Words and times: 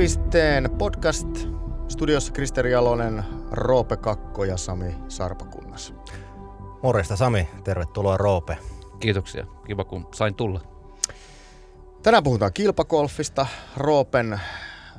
Keskipisteen 0.00 0.70
podcast. 0.78 1.28
Studiossa 1.88 2.32
Kristeri 2.32 2.72
Jalonen, 2.72 3.24
Roope 3.50 3.96
Kakko 3.96 4.44
ja 4.44 4.56
Sami 4.56 4.94
Sarpakunnas. 5.08 5.94
Morjesta 6.82 7.16
Sami, 7.16 7.48
tervetuloa 7.64 8.16
Roope. 8.16 8.58
Kiitoksia, 9.00 9.46
kiva 9.66 9.84
kun 9.84 10.08
sain 10.14 10.34
tulla. 10.34 10.60
Tänään 12.02 12.24
puhutaan 12.24 12.52
kilpakolfista, 12.52 13.46
Roopen 13.76 14.40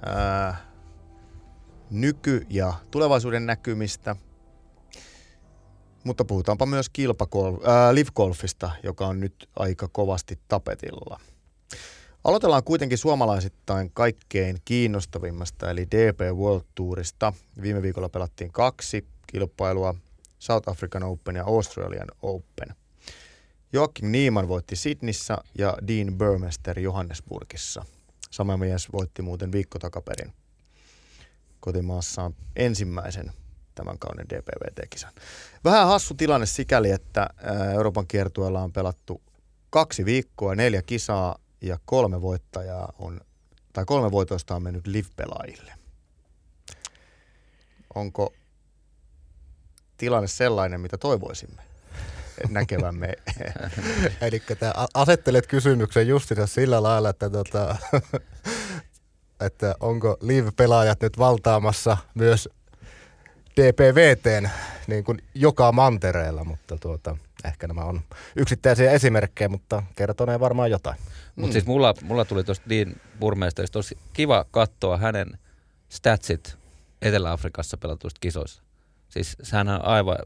ää, 0.05 0.57
nyky- 1.89 2.45
ja 2.49 2.73
tulevaisuuden 2.91 3.45
näkymistä. 3.45 4.15
Mutta 6.04 6.25
puhutaanpa 6.25 6.65
myös 6.65 6.89
kilpakol- 6.89 7.70
ää, 7.70 7.95
live-golfista, 7.95 8.71
joka 8.83 9.07
on 9.07 9.20
nyt 9.20 9.49
aika 9.55 9.88
kovasti 9.88 10.39
tapetilla. 10.47 11.20
Aloitellaan 12.23 12.63
kuitenkin 12.63 12.97
suomalaisittain 12.97 13.91
kaikkein 13.93 14.57
kiinnostavimmasta, 14.66 15.71
eli 15.71 15.88
DP 15.91 16.20
World 16.34 16.66
Tourista. 16.75 17.34
Viime 17.62 17.81
viikolla 17.81 18.09
pelattiin 18.09 18.52
kaksi 18.52 19.05
kilpailua, 19.27 19.95
South 20.39 20.70
African 20.70 21.03
Open 21.03 21.35
ja 21.35 21.43
Australian 21.45 22.07
Open. 22.21 22.76
Joakim 23.73 24.12
Niiman 24.12 24.48
voitti 24.48 24.76
Sydneyssä 24.76 25.38
ja 25.57 25.77
Dean 25.88 26.17
Burmester 26.17 26.79
Johannesburgissa. 26.79 27.85
Sama 28.31 28.57
mies 28.57 28.88
voitti 28.93 29.21
muuten 29.21 29.51
viikko 29.51 29.79
takaperin 29.79 30.34
kotimaassaan 31.59 32.35
ensimmäisen 32.55 33.31
tämän 33.76 33.99
kauden 33.99 34.29
DPVT-kisan. 34.29 35.12
Vähän 35.63 35.88
hassu 35.88 36.13
tilanne 36.13 36.45
sikäli, 36.45 36.91
että 36.91 37.29
Euroopan 37.73 38.07
kiertueella 38.07 38.62
on 38.62 38.73
pelattu 38.73 39.21
kaksi 39.70 40.05
viikkoa, 40.05 40.55
neljä 40.55 40.81
kisaa 40.81 41.35
ja 41.61 41.79
kolme 41.85 42.21
voittajaa 42.21 42.93
on, 42.99 43.21
tai 43.73 43.85
kolme 43.85 44.11
voitoista 44.11 44.55
on 44.55 44.63
mennyt 44.63 44.88
live-pelaajille. 44.88 45.73
Onko 47.95 48.34
tilanne 49.98 50.27
sellainen, 50.27 50.81
mitä 50.81 50.98
toivoisimme 50.98 51.62
näkevämme? 52.49 53.13
Eli 54.21 54.43
asettelet 54.93 55.48
kysymyksen 55.48 56.07
justiinsa 56.07 56.48
sillä 56.48 56.84
lailla, 56.84 57.09
että, 57.09 57.29
tota, 57.29 57.75
että 59.48 59.75
onko 59.79 60.18
live-pelaajat 60.21 61.01
nyt 61.01 61.18
valtaamassa 61.18 61.98
myös 62.13 62.49
DPVTn 63.57 64.50
niin 64.88 65.03
kuin 65.03 65.24
joka 65.35 65.72
mantereella, 65.72 66.44
mutta 66.44 66.78
tuota, 66.78 67.18
ehkä 67.46 67.68
nämä 67.68 67.81
on 67.81 68.02
yksittäisiä 68.35 68.91
esimerkkejä, 68.91 69.50
mutta 69.50 69.84
kertonee 69.96 70.40
varmaan 70.40 70.72
jotain. 70.72 70.97
Mutta 71.35 71.47
mm. 71.47 71.52
siis 71.52 71.66
mulla, 71.66 71.94
mulla 72.02 72.25
tuli 72.25 72.44
tuosta 72.44 72.69
Dean 72.69 72.96
Burmeista 73.19 73.63
tosi 73.72 73.97
kiva 74.13 74.46
katsoa 74.52 74.97
hänen 74.97 75.40
statsit 75.90 76.58
Etelä-Afrikassa 77.02 77.78
pelatuista 77.78 78.19
kisoissa. 78.19 78.63
Siis 79.09 79.38
sehän 79.44 79.69
on 79.69 79.86
aivan 79.86 80.18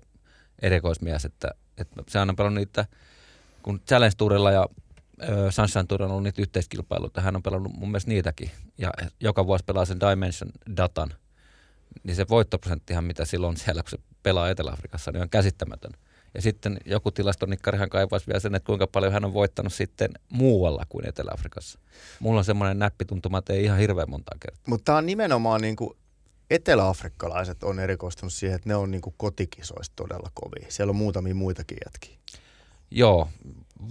erikoismies, 0.61 1.25
että, 1.25 1.51
että 1.77 2.03
sehän 2.07 2.29
on 2.29 2.35
pelannut 2.35 2.59
niitä, 2.59 2.85
kun 3.63 3.81
Challenge 3.87 4.15
Tourilla 4.17 4.51
ja 4.51 4.69
ö, 5.23 5.51
Sunshine 5.51 5.85
Tourilla 5.87 6.07
on 6.07 6.11
ollut 6.11 6.23
niitä 6.23 6.41
yhteiskilpailuita, 6.41 7.21
hän 7.21 7.35
on 7.35 7.43
pelannut 7.43 7.73
mun 7.73 7.89
mielestä 7.89 8.11
niitäkin. 8.11 8.51
Ja 8.77 8.91
joka 9.19 9.47
vuosi 9.47 9.63
pelaa 9.63 9.85
sen 9.85 9.99
Dimension 9.99 10.51
datan, 10.77 11.13
niin 12.03 12.15
se 12.15 12.25
voittoprosenttihan, 12.29 13.03
mitä 13.03 13.25
silloin 13.25 13.57
siellä, 13.57 13.83
kun 13.83 13.89
se 13.89 13.97
pelaa 14.23 14.49
Etelä-Afrikassa, 14.49 15.11
niin 15.11 15.21
on 15.21 15.29
käsittämätön. 15.29 15.91
Ja 16.33 16.41
sitten 16.41 16.77
joku 16.85 17.11
tilastonikkarihan 17.11 17.89
kaivaisi 17.89 18.27
vielä 18.27 18.39
sen, 18.39 18.55
että 18.55 18.67
kuinka 18.67 18.87
paljon 18.87 19.13
hän 19.13 19.25
on 19.25 19.33
voittanut 19.33 19.73
sitten 19.73 20.11
muualla 20.29 20.83
kuin 20.89 21.07
Etelä-Afrikassa. 21.07 21.79
Mulla 22.19 22.39
on 22.39 22.45
semmoinen 22.45 22.79
näppituntuma, 22.79 23.37
että 23.37 23.53
ei 23.53 23.63
ihan 23.63 23.79
hirveän 23.79 24.09
monta 24.09 24.31
kertaa. 24.39 24.63
Mutta 24.67 24.85
tämä 24.85 24.97
on 24.97 25.05
nimenomaan 25.05 25.61
niin 25.61 25.75
kuin 25.75 25.97
eteläafrikkalaiset 26.49 27.63
on 27.63 27.79
erikoistunut 27.79 28.33
siihen, 28.33 28.55
että 28.55 28.69
ne 28.69 28.75
on 28.75 28.91
niin 28.91 29.01
kuin 29.01 29.13
kotikisoista 29.17 29.93
todella 29.95 30.31
kovia. 30.33 30.65
Siellä 30.69 30.91
on 30.91 30.95
muutamia 30.95 31.35
muitakin 31.35 31.77
jätkiä. 31.85 32.17
Joo, 32.91 33.29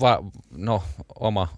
va, 0.01 0.25
no 0.57 0.83
oma 1.21 1.49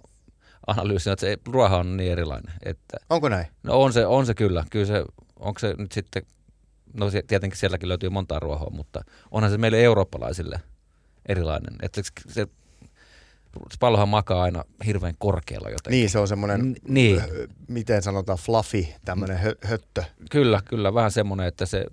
analyysi 0.66 1.08
on, 1.08 1.12
että 1.12 1.26
se 1.26 1.38
ruoha 1.46 1.76
on 1.76 1.96
niin 1.96 2.12
erilainen. 2.12 2.54
Että, 2.62 2.98
Onko 3.10 3.28
näin? 3.28 3.46
No 3.62 3.82
on 3.82 3.92
se, 3.92 4.06
on 4.06 4.26
se 4.26 4.34
kyllä. 4.34 4.64
Kyllä 4.70 4.86
se, 4.86 5.04
onko 5.38 5.58
se 5.58 5.74
nyt 5.78 5.92
sitten, 5.92 6.22
no 6.96 7.06
tietenkin 7.26 7.58
sielläkin 7.58 7.88
löytyy 7.88 8.08
montaa 8.08 8.38
ruohoa, 8.38 8.70
mutta 8.70 9.04
onhan 9.30 9.50
se 9.52 9.58
meille 9.58 9.82
eurooppalaisille– 9.82 10.60
erilainen. 11.28 11.74
Että 11.82 12.02
se, 12.02 12.12
se 12.28 12.46
pallohan 13.80 14.08
makaa 14.08 14.42
aina 14.42 14.64
hirveän 14.86 15.14
korkealla 15.18 15.70
jotenkin. 15.70 15.98
Niin, 15.98 16.10
se 16.10 16.18
on 16.18 16.28
semmoinen, 16.28 16.60
N- 16.60 16.76
niin. 16.88 17.22
miten 17.68 18.02
sanotaan, 18.02 18.38
fluffy, 18.38 18.86
tämmöinen 19.04 19.38
hö- 19.38 19.68
höttö. 19.68 20.04
Kyllä, 20.30 20.60
kyllä, 20.64 20.94
vähän 20.94 21.10
semmoinen, 21.10 21.46
että 21.46 21.66
se, 21.66 21.86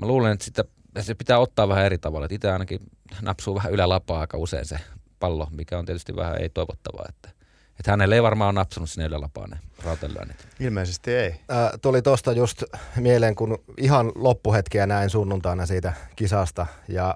mä 0.00 0.06
luulen, 0.06 0.32
että 0.32 0.44
sitä, 0.44 0.64
se 1.00 1.14
pitää 1.14 1.38
ottaa 1.38 1.68
vähän 1.68 1.86
eri 1.86 1.98
tavalla. 1.98 2.28
Itse 2.30 2.50
ainakin 2.50 2.80
napsuu 3.22 3.54
vähän 3.54 3.72
ylälapaa 3.72 4.20
aika 4.20 4.38
usein 4.38 4.64
se 4.64 4.78
pallo, 5.20 5.48
mikä 5.50 5.78
on 5.78 5.86
tietysti 5.86 6.16
vähän 6.16 6.42
ei 6.42 6.48
toivottavaa, 6.48 7.06
että 7.08 7.30
että 7.78 7.90
hänelle 7.90 8.14
ei 8.14 8.22
varmaan 8.22 8.48
ole 8.48 8.60
napsunut 8.60 8.90
sinne 8.90 9.06
ylälapaan 9.06 9.50
ne 9.50 9.58
rautelyönnit. 9.84 10.48
Ilmeisesti 10.60 11.14
ei. 11.14 11.28
Äh, 11.30 11.70
tuli 11.82 12.02
tuosta 12.02 12.32
just 12.32 12.62
mieleen, 12.96 13.34
kun 13.34 13.58
ihan 13.76 14.12
loppuhetkiä 14.14 14.86
näin 14.86 15.10
sunnuntaina 15.10 15.66
siitä 15.66 15.92
kisasta 16.16 16.66
ja 16.88 17.14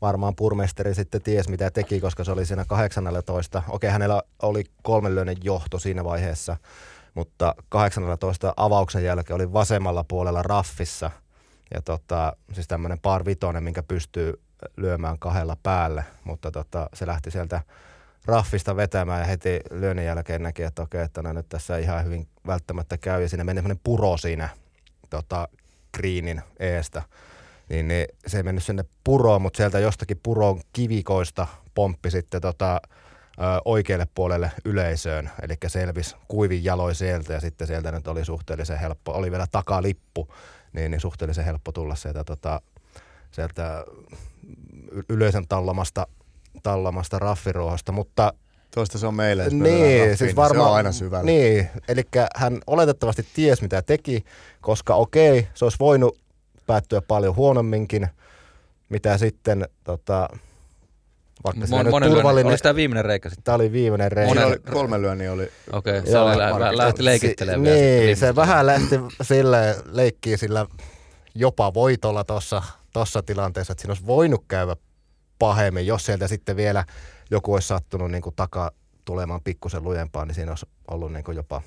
varmaan 0.00 0.36
purmesteri 0.36 0.94
sitten 0.94 1.22
ties 1.22 1.48
mitä 1.48 1.70
teki, 1.70 2.00
koska 2.00 2.24
se 2.24 2.32
oli 2.32 2.46
siinä 2.46 2.64
18. 2.64 3.62
Okei, 3.68 3.90
hänellä 3.90 4.22
oli 4.42 4.64
kolmenlyönen 4.82 5.36
johto 5.42 5.78
siinä 5.78 6.04
vaiheessa, 6.04 6.56
mutta 7.14 7.54
18 7.68 8.54
avauksen 8.56 9.04
jälkeen 9.04 9.34
oli 9.34 9.52
vasemmalla 9.52 10.04
puolella 10.08 10.42
raffissa. 10.42 11.10
Ja 11.74 11.82
tota, 11.82 12.36
siis 12.52 12.68
tämmöinen 12.68 12.98
par 12.98 13.24
vitonen, 13.24 13.64
minkä 13.64 13.82
pystyy 13.82 14.40
lyömään 14.76 15.18
kahdella 15.18 15.56
päälle, 15.62 16.04
mutta 16.24 16.50
tota, 16.50 16.88
se 16.94 17.06
lähti 17.06 17.30
sieltä 17.30 17.60
raffista 18.26 18.76
vetämään 18.76 19.20
ja 19.20 19.26
heti 19.26 19.60
lyönnin 19.70 20.04
jälkeen 20.04 20.42
näki, 20.42 20.62
että 20.62 20.82
okei, 20.82 21.02
että 21.02 21.22
no 21.22 21.32
nyt 21.32 21.48
tässä 21.48 21.78
ihan 21.78 22.04
hyvin 22.04 22.28
välttämättä 22.46 22.98
käy. 22.98 23.22
Ja 23.22 23.28
siinä 23.28 23.44
meni 23.44 23.58
semmoinen 23.58 23.80
puro 23.84 24.16
siinä 24.16 24.48
tota, 25.10 25.48
greenin 25.96 26.42
eestä. 26.58 27.02
Niin, 27.68 27.88
niin 27.88 28.06
se 28.26 28.36
ei 28.36 28.42
mennyt 28.42 28.64
sinne 28.64 28.84
puroon, 29.04 29.42
mutta 29.42 29.56
sieltä 29.56 29.78
jostakin 29.78 30.20
puron 30.22 30.60
kivikoista 30.72 31.46
pomppi 31.74 32.10
sitten 32.10 32.40
tota, 32.40 32.80
ö, 33.38 33.42
oikealle 33.64 34.06
puolelle 34.14 34.52
yleisöön, 34.64 35.30
eli 35.42 35.54
selvisi 35.66 36.16
kuivin 36.28 36.64
jaloi 36.64 36.94
sieltä 36.94 37.32
ja 37.32 37.40
sitten 37.40 37.66
sieltä 37.66 37.92
nyt 37.92 38.08
oli 38.08 38.24
suhteellisen 38.24 38.78
helppo, 38.78 39.12
oli 39.12 39.30
vielä 39.30 39.46
takalippu, 39.52 40.34
niin, 40.72 40.90
niin 40.90 41.00
suhteellisen 41.00 41.44
helppo 41.44 41.72
tulla 41.72 41.94
sieltä, 41.94 42.24
tota, 42.24 42.60
sieltä 43.30 43.84
yleisön 45.08 45.48
tallamasta, 45.48 46.06
tallamasta 46.62 47.18
raffiruohosta, 47.18 47.92
mutta 47.92 48.32
Tuosta 48.74 48.98
se 48.98 49.06
on 49.06 49.14
meille, 49.14 49.48
niin, 49.48 49.98
raffiin, 49.98 50.16
siis 50.16 50.36
varmaan, 50.36 50.66
se 50.66 50.70
on 50.70 50.76
aina 50.76 50.92
syvällä. 50.92 51.24
Niin, 51.24 51.68
eli 51.88 52.02
hän 52.36 52.58
oletettavasti 52.66 53.26
ties 53.34 53.62
mitä 53.62 53.82
teki, 53.82 54.24
koska 54.60 54.94
okei, 54.94 55.48
se 55.54 55.64
olisi 55.64 55.78
voinut 55.80 56.18
päättyä 56.66 57.00
paljon 57.00 57.36
huonomminkin, 57.36 58.08
mitä 58.88 59.18
sitten 59.18 59.68
tota, 59.84 60.28
vaikka 61.44 61.66
Mon, 61.70 61.90
monen 61.90 62.10
turvallinen... 62.10 62.46
Oliko 62.46 62.62
tämä 62.62 62.74
viimeinen 62.74 63.04
reikä 63.04 63.28
sitten? 63.28 63.44
Tämä 63.44 63.54
oli 63.54 63.72
viimeinen 63.72 64.12
reikä. 64.12 64.28
Monen... 64.28 64.46
Oli, 64.46 64.58
kolme 64.72 65.02
lyönniä 65.02 65.32
oli. 65.32 65.48
Okei, 65.72 65.98
okay, 65.98 66.10
se 66.10 66.18
oli 66.18 66.38
lä- 66.38 66.76
lähti 66.76 67.04
leikittelemään 67.04 67.76
si- 67.76 67.82
Niin, 67.82 68.16
se 68.16 68.36
vähän 68.36 68.66
lähti 68.66 69.00
sille 69.22 69.76
leikkiä 69.84 70.36
sillä 70.36 70.66
jopa 71.34 71.74
voitolla 71.74 72.24
tuossa 72.24 72.62
tossa 72.92 73.22
tilanteessa, 73.22 73.72
että 73.72 73.82
siinä 73.82 73.90
olisi 73.90 74.06
voinut 74.06 74.44
käydä 74.48 74.76
pahemmin, 75.38 75.86
jos 75.86 76.06
sieltä 76.06 76.28
sitten 76.28 76.56
vielä 76.56 76.84
joku 77.30 77.54
olisi 77.54 77.68
sattunut 77.68 78.10
niin 78.10 78.22
kuin 78.22 78.36
taka 78.36 78.72
tulemaan 79.04 79.40
pikkusen 79.44 79.84
lujempaan, 79.84 80.28
niin 80.28 80.34
siinä 80.34 80.52
olisi 80.52 80.66
ollut 80.88 81.12
niin 81.12 81.24
kuin 81.24 81.36
jopa 81.36 81.62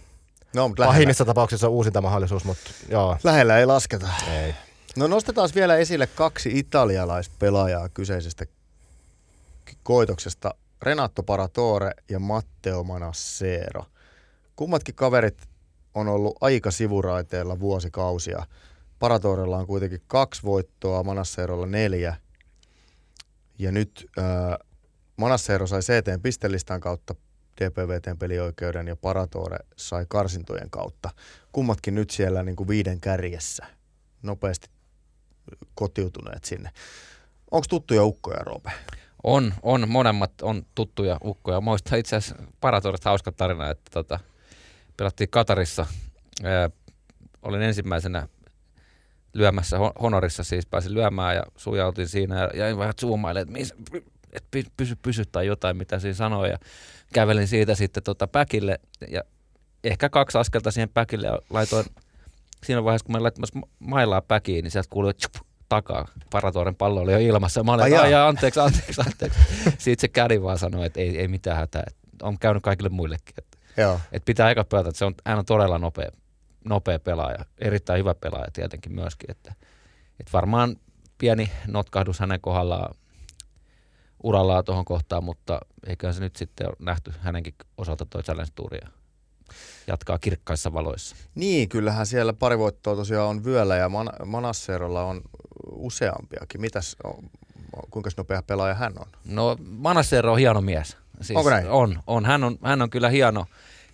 no, 0.56 0.70
pahimmissa 0.78 1.26
tapauksissa 1.26 1.70
uusinta 1.70 2.02
mahdollisuus, 2.02 2.44
mutta 2.44 2.72
joo. 2.90 3.18
Lähellä 3.24 3.58
ei 3.60 3.66
lasketa. 3.66 4.08
Ei. 4.32 4.54
No 4.96 5.08
nostetaan 5.08 5.50
vielä 5.56 5.76
esille 5.78 6.08
kaksi 6.08 6.60
italialaispelaajaa 6.60 7.90
kyseisestä 7.90 8.46
koitoksesta. 9.84 10.54
Renato 10.82 11.24
Paratore 11.24 11.92
ja 12.10 12.20
Matteo 12.20 12.84
Manassero. 12.84 13.86
Kummatkin 14.56 14.96
kaverit 14.96 15.38
on 15.94 16.08
ollut 16.08 16.38
aika 16.42 16.72
sivuraiteella 16.72 17.60
vuosikausia. 17.60 18.46
Paratorella 19.00 19.58
on 19.58 19.68
kuitenkin 19.68 20.02
kaksi 20.08 20.44
voittoa, 20.44 21.04
Manasserolla 21.04 21.66
neljä. 21.66 22.16
Ja 23.60 23.72
nyt 23.72 24.06
äh, 24.18 24.26
Manassero 25.18 25.68
sai 25.68 25.82
CTn 25.82 26.22
pistelistan 26.22 26.82
kautta 26.82 27.16
DPVTn 27.62 28.18
pelioikeuden 28.18 28.88
ja 28.88 28.96
Paratore 28.96 29.58
sai 29.76 30.06
karsintojen 30.10 30.70
kautta. 30.70 31.10
Kummatkin 31.52 31.96
nyt 31.96 32.10
siellä 32.10 32.44
niin 32.44 32.56
kuin 32.56 32.68
viiden 32.68 33.02
kärjessä. 33.02 33.66
Nopeasti 34.22 34.70
kotiutuneet 35.76 36.44
sinne. 36.44 36.70
Onko 37.52 37.66
tuttuja 37.70 38.04
ukkoja, 38.04 38.40
Roope? 38.40 38.72
On, 39.24 39.54
on. 39.64 39.90
Monemmat 39.90 40.42
on 40.42 40.66
tuttuja 40.76 41.18
ukkoja. 41.24 41.62
Muista 41.62 41.96
itse 41.96 42.16
asiassa 42.16 42.44
Paratorista 42.62 43.10
hauska 43.10 43.32
tarina, 43.32 43.70
että 43.70 43.92
tota, 43.94 44.20
pelattiin 44.98 45.30
Katarissa 45.30 45.86
ää, 46.44 46.70
olin 47.42 47.62
ensimmäisenä 47.62 48.28
lyömässä 49.34 49.78
honorissa, 50.02 50.44
siis 50.44 50.66
pääsin 50.66 50.94
lyömään 50.94 51.36
ja 51.36 51.44
sujautin 51.56 52.08
siinä 52.08 52.40
ja 52.40 52.50
jäin 52.54 52.78
vähän 52.78 52.94
zoomailemaan, 53.02 53.62
että 53.62 53.98
et 54.34 54.68
pysy, 54.78 54.96
pysy 55.02 55.26
tai 55.26 55.48
jotain, 55.48 55.78
mitä 55.78 56.00
siinä 56.00 56.14
sanoi 56.14 56.50
ja 56.50 56.58
kävelin 57.14 57.48
siitä 57.48 57.76
sitten 57.76 58.04
tota 58.04 58.28
päkille 58.28 58.80
ja 59.12 59.22
ehkä 59.84 60.10
kaksi 60.10 60.38
askelta 60.38 60.72
siihen 60.72 60.90
päkille 60.90 61.28
ja 61.28 61.40
laitoin 61.50 61.86
siinä 62.66 62.84
vaiheessa, 62.84 63.06
kun 63.06 63.16
mä 63.16 63.24
laittamassa 63.24 63.60
mailaa 63.80 64.22
päkiin, 64.22 64.64
niin 64.64 64.72
sieltä 64.72 64.90
kuului 64.90 65.14
tjup, 65.14 65.48
takaa. 65.70 66.08
Paratoren 66.32 66.76
pallo 66.76 67.02
oli 67.02 67.12
jo 67.12 67.20
ilmassa. 67.20 67.64
Mä 67.64 67.74
olin, 67.74 68.00
ai, 68.00 68.14
anteeksi, 68.14 68.60
anteeksi, 68.60 69.02
anteeksi. 69.02 69.40
Sitten 69.78 70.02
se 70.02 70.08
kädi 70.08 70.42
vaan 70.42 70.58
sanoi, 70.58 70.86
että 70.86 71.00
ei, 71.00 71.20
ei 71.20 71.28
mitään 71.28 71.58
hätää. 71.58 71.84
On 72.22 72.40
käynyt 72.40 72.64
kaikille 72.64 72.90
muillekin. 72.90 73.34
Että, 73.38 73.82
Joo. 73.82 74.00
että 74.12 74.26
pitää 74.26 74.48
aika 74.48 74.64
pelata, 74.64 74.90
että 74.90 75.00
se 75.00 75.06
on, 75.06 75.16
hän 75.26 75.40
on 75.40 75.46
todella 75.46 75.78
nopea, 75.78 76.12
nopea 76.70 77.00
pelaaja. 77.00 77.46
Erittäin 77.58 78.00
hyvä 78.00 78.16
pelaaja 78.16 78.52
tietenkin 78.54 78.96
myöskin. 78.96 79.32
Että, 79.32 79.54
että 80.20 80.32
varmaan 80.34 80.76
pieni 81.18 81.52
notkahdus 81.68 82.20
hänen 82.20 82.42
kohdallaan 82.42 82.96
urallaan 84.24 84.66
tuohon 84.66 84.86
kohtaan, 84.86 85.24
mutta 85.24 85.60
eiköhän 85.88 86.14
se 86.14 86.22
nyt 86.22 86.36
sitten 86.36 86.68
ole 86.68 86.76
nähty 86.80 87.14
hänenkin 87.20 87.54
osalta 87.78 88.06
toi 88.06 88.24
Challenge 88.24 88.52
Touria 88.56 88.88
jatkaa 89.88 90.20
kirkkaissa 90.20 90.74
valoissa. 90.74 91.16
Niin, 91.36 91.70
kyllähän 91.70 92.06
siellä 92.06 92.34
pari 92.34 92.58
voittoa 92.58 92.96
tosiaan 92.96 93.28
on 93.30 93.44
vyöllä 93.44 93.76
ja 93.76 93.90
Man- 93.90 94.14
Manasserolla 94.26 95.04
on 95.04 95.22
useampiakin. 95.72 96.62
Mitäs, 96.62 96.98
kuinka 97.90 98.10
nopea 98.18 98.44
pelaaja 98.44 98.74
hän 98.74 98.94
on? 99.00 99.06
No 99.26 99.58
Manassero 99.60 100.32
on 100.32 100.40
hieno 100.40 100.62
mies. 100.62 100.98
Siis 101.22 101.38
Onko 101.38 101.50
näin? 101.50 101.70
On, 101.70 102.00
on. 102.08 102.26
Hän, 102.26 102.44
on. 102.44 102.58
hän 102.64 102.82
on 102.82 102.90
kyllä 102.90 103.10
hieno, 103.10 103.46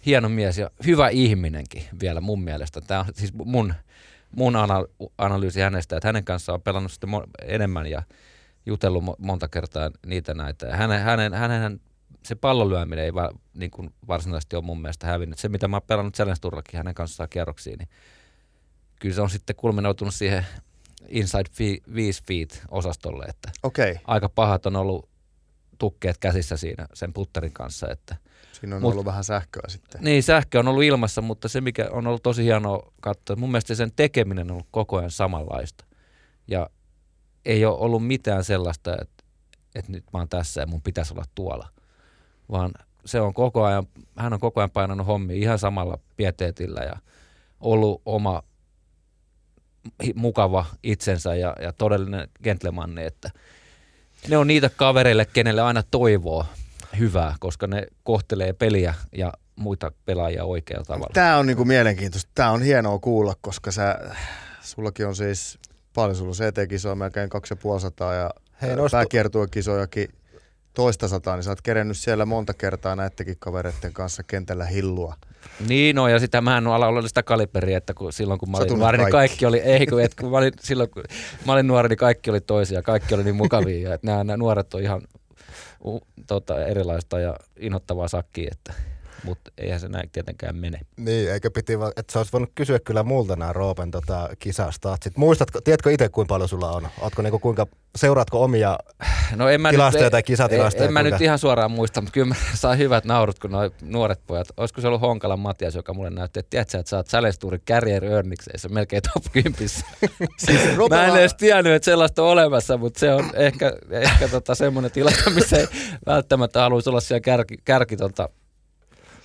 hieno 0.06 0.30
mies 0.30 0.58
ja 0.58 0.72
hyvä 0.86 1.10
ihminenkin 1.10 1.84
vielä 2.02 2.22
mun 2.22 2.44
mielestä. 2.44 2.82
Tämä 2.82 3.00
on 3.00 3.06
siis 3.14 3.34
mun, 3.34 3.74
mun 4.36 4.54
analyysi 5.18 5.62
hänestä, 5.62 5.98
että 5.98 6.08
hänen 6.08 6.26
kanssaan 6.26 6.54
on 6.54 6.62
pelannut 6.62 6.92
sitten 6.92 7.10
enemmän 7.42 7.88
ja 7.88 8.04
jutellut 8.66 9.04
monta 9.18 9.48
kertaa 9.48 9.92
niitä 10.06 10.34
näitä. 10.34 10.78
Hänen, 10.78 11.02
hänen, 11.02 11.34
hänen 11.34 11.80
se 12.24 12.36
pallonlyöminen 12.36 13.06
ei 13.06 13.14
va, 13.14 13.30
niin 13.54 13.72
kuin 13.72 13.94
varsinaisesti 14.08 14.56
ole 14.56 14.64
mun 14.64 14.82
mielestä 14.82 15.08
hävinnyt. 15.08 15.40
Se, 15.40 15.50
mitä 15.50 15.68
mä 15.68 15.76
oon 15.76 15.84
pelannut 15.88 16.16
Challenge 16.16 16.62
hänen 16.74 16.96
kanssaan 16.96 17.30
kierroksiin, 17.30 17.78
niin 17.78 17.90
kyllä 19.00 19.16
se 19.16 19.22
on 19.22 19.30
sitten 19.30 19.56
kulminoutunut 19.56 20.14
siihen 20.14 20.46
Inside 21.08 21.50
5 21.96 22.24
feet 22.28 22.64
osastolle, 22.72 23.26
että 23.26 23.52
okay. 23.64 23.96
aika 24.06 24.30
pahat 24.30 24.66
on 24.66 24.76
ollut 24.76 25.10
tukkeet 25.78 26.18
käsissä 26.18 26.58
siinä 26.58 26.88
sen 26.94 27.14
putterin 27.14 27.54
kanssa. 27.54 27.88
Että 27.90 28.16
Siinä 28.54 28.76
on 28.76 28.82
Mut, 28.82 28.92
ollut 28.92 29.06
vähän 29.06 29.24
sähköä 29.24 29.64
sitten. 29.68 30.02
Niin, 30.04 30.24
sähkö 30.24 30.60
on 30.60 30.68
ollut 30.68 30.84
ilmassa, 30.84 31.22
mutta 31.22 31.48
se 31.48 31.62
mikä 31.62 31.88
on 31.92 32.08
ollut 32.08 32.24
tosi 32.24 32.44
hienoa 32.44 32.92
katsoa, 33.02 33.36
mun 33.36 33.52
mielestä 33.52 33.76
sen 33.76 33.92
tekeminen 33.96 34.48
on 34.48 34.52
ollut 34.52 34.68
koko 34.72 34.98
ajan 34.98 35.12
samanlaista. 35.12 35.86
Ja 36.48 36.70
ei 37.46 37.66
ole 37.66 37.78
ollut 37.78 38.08
mitään 38.08 38.44
sellaista, 38.44 38.98
että, 39.02 39.24
että 39.76 39.92
nyt 39.92 40.04
mä 40.14 40.20
oon 40.20 40.30
tässä 40.30 40.62
ja 40.62 40.68
mun 40.68 40.82
pitäisi 40.82 41.14
olla 41.14 41.26
tuolla 41.36 41.74
vaan 42.52 42.72
se 43.06 43.22
on 43.22 43.34
koko 43.34 43.64
ajan, 43.64 43.88
hän 44.18 44.34
on 44.34 44.40
koko 44.40 44.60
ajan 44.60 44.72
painanut 44.72 45.08
hommi 45.08 45.40
ihan 45.40 45.60
samalla 45.60 46.00
pieteetillä 46.16 46.82
ja 46.82 46.96
ollut 47.60 48.02
oma 48.06 48.44
mukava 50.16 50.66
itsensä 50.84 51.36
ja, 51.36 51.56
ja 51.62 51.74
todellinen 51.74 52.28
gentlemanni, 52.44 53.04
että 53.04 53.32
ne 54.28 54.38
on 54.38 54.48
niitä 54.48 54.70
kavereille, 54.70 55.26
kenelle 55.26 55.62
aina 55.62 55.84
toivoo 55.84 56.46
hyvää, 57.00 57.36
koska 57.40 57.68
ne 57.68 57.88
kohtelee 58.04 58.54
peliä 58.54 58.94
ja 59.18 59.34
muita 59.56 59.92
pelaajia 60.06 60.44
oikealla 60.44 60.86
tavalla. 60.86 61.14
Tämä 61.14 61.38
on 61.38 61.46
niinku 61.46 61.66
mielenkiintoista. 61.66 62.32
Tämä 62.36 62.52
on 62.52 62.62
hienoa 62.62 63.00
kuulla, 63.00 63.34
koska 63.42 63.72
sä, 63.72 64.00
sullakin 64.62 65.08
on 65.08 65.16
siis 65.16 65.60
paljon, 65.94 66.16
sulla 66.16 66.34
CT-kisoja 66.34 66.96
melkein 66.96 67.30
2500 67.30 68.14
ja 68.14 68.30
Hei, 68.62 68.70
pääkiertuekisojakin 68.92 70.08
toista 70.74 71.08
sataa, 71.08 71.36
niin 71.36 71.44
sä 71.44 71.52
oot 71.52 71.62
kerennyt 71.62 71.98
siellä 71.98 72.26
monta 72.26 72.54
kertaa 72.54 72.96
näittekin 72.96 73.36
kavereiden 73.40 73.94
kanssa 73.94 74.24
kentällä 74.24 74.66
hillua. 74.66 75.16
Niin 75.68 75.96
no, 75.96 76.08
ja 76.08 76.20
sitä 76.20 76.42
mä 76.42 76.58
en 76.58 76.68
ole 76.68 76.86
olla 76.86 77.08
sitä 77.08 77.24
kaliberiä, 77.24 77.78
että 77.78 77.94
kun, 77.94 78.14
silloin 78.14 78.40
kun 78.40 78.52
mä 78.52 78.58
olin 78.58 78.80
nuori, 78.80 78.98
niin 78.98 79.12
kaikki 79.12 79.46
oli, 79.46 79.60
ei 79.60 79.88
kun, 79.88 80.02
et, 80.02 80.16
kun 80.16 80.32
mä 80.32 80.38
olin, 80.38 80.54
silloin 80.60 80.90
kun 80.90 81.04
mä 81.46 81.54
olin 81.54 81.68
nuori, 81.68 81.90
niin 81.90 81.98
kaikki 81.98 82.30
oli 82.30 82.42
toisia, 82.42 82.82
kaikki 82.82 83.16
oli 83.16 83.24
niin 83.24 83.36
mukavia, 83.36 83.90
ja 83.90 83.96
että 83.96 84.08
nämä, 84.08 84.24
nämä 84.24 84.38
nuoret 84.38 84.74
on 84.74 84.82
ihan 84.82 85.02
tota, 86.28 86.66
erilaista 86.66 87.20
ja 87.20 87.36
inhottavaa 87.60 88.08
sakkia, 88.08 88.50
että 88.52 88.74
mutta 89.24 89.52
eihän 89.58 89.80
se 89.80 89.88
näin 89.88 90.10
tietenkään 90.10 90.56
mene. 90.56 90.80
Niin, 90.98 91.32
eikä 91.32 91.52
piti 91.52 91.74
että 91.96 92.14
sä 92.14 92.20
olisit 92.20 92.34
voinut 92.34 92.52
kysyä 92.56 92.80
kyllä 92.80 93.04
multa 93.04 93.36
nämä 93.36 93.54
Roopen 93.54 93.92
tota, 93.92 94.30
kisastatsit. 94.40 95.18
Muistatko, 95.18 95.62
tiedätkö 95.62 95.92
itse 95.92 96.10
kuinka 96.10 96.34
paljon 96.34 96.50
sulla 96.50 96.72
on? 96.72 96.88
Ootko 97.02 97.22
niinku 97.22 97.40
kuinka, 97.40 97.68
seuraatko 97.96 98.44
omia 98.44 98.78
no 99.36 99.50
en 99.50 99.62
mä 99.62 99.70
tilastoja 99.72 100.04
nyt, 100.04 100.12
tai 100.12 100.24
kisatilastoja? 100.24 100.84
En, 100.84 100.88
en 100.88 100.94
mä 100.94 101.04
nyt 101.04 101.22
ihan 101.22 101.40
suoraan 101.40 101.72
muista, 101.72 102.02
mutta 102.02 102.14
kyllä 102.14 102.28
mä 102.28 102.36
saan 102.54 102.78
hyvät 102.78 103.06
naurut, 103.06 103.40
kun 103.40 103.52
nuo 103.52 103.70
nuoret 103.82 104.20
pojat, 104.28 104.48
olisiko 104.58 104.82
se 104.82 104.88
ollut 104.88 105.02
Honkalan 105.02 105.40
Matias, 105.40 105.76
joka 105.76 105.94
mulle 105.94 106.10
näytti, 106.10 106.40
että 106.40 106.50
tiedätkö, 106.50 106.80
että 106.80 106.90
sä 106.90 106.98
oot 106.98 107.08
Sälestuurin 107.08 107.62
carrier 107.70 108.06
earningseissä 108.06 108.70
melkein 108.70 109.02
top 109.14 109.24
10. 109.32 109.58
siis 109.60 110.62
mä 110.90 111.06
en 111.06 111.16
edes 111.16 111.34
tiennyt, 111.34 111.74
että 111.74 111.86
sellaista 111.86 112.24
on 112.24 112.30
olemassa, 112.30 112.78
mutta 112.78 113.00
se 113.00 113.14
on 113.14 113.30
ehkä, 113.34 113.74
ehkä 113.90 114.28
tota 114.28 114.56
semmoinen 114.56 114.92
tilanne, 114.92 115.20
missä 115.36 115.58
ei 115.58 115.68
välttämättä 116.06 116.62
haluaisi 116.62 116.90
olla 116.90 117.00
siellä 117.00 117.22
kärki, 117.22 117.58
kärki 117.66 117.98
tota, 117.98 118.30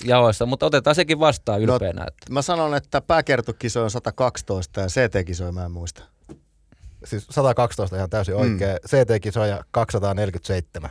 jaoissa, 0.04 0.46
mutta 0.46 0.66
otetaan 0.66 0.94
sekin 0.94 1.20
vastaan 1.20 1.62
no, 1.62 1.74
ylpeänä. 1.74 2.00
No, 2.00 2.06
että. 2.08 2.32
Mä 2.32 2.42
sanon, 2.42 2.74
että 2.74 3.00
pääkertokisoja 3.00 3.84
on 3.84 3.90
112 3.90 4.80
ja 4.80 4.86
CT-kisoja 4.86 5.52
mä 5.52 5.64
en 5.64 5.70
muista. 5.70 6.02
Siis 7.04 7.26
112 7.30 7.96
ihan 7.96 8.10
täysin 8.10 8.34
mm. 8.34 8.40
oikein. 8.40 8.76
CT-kisoja 8.86 9.64
247. 9.70 10.90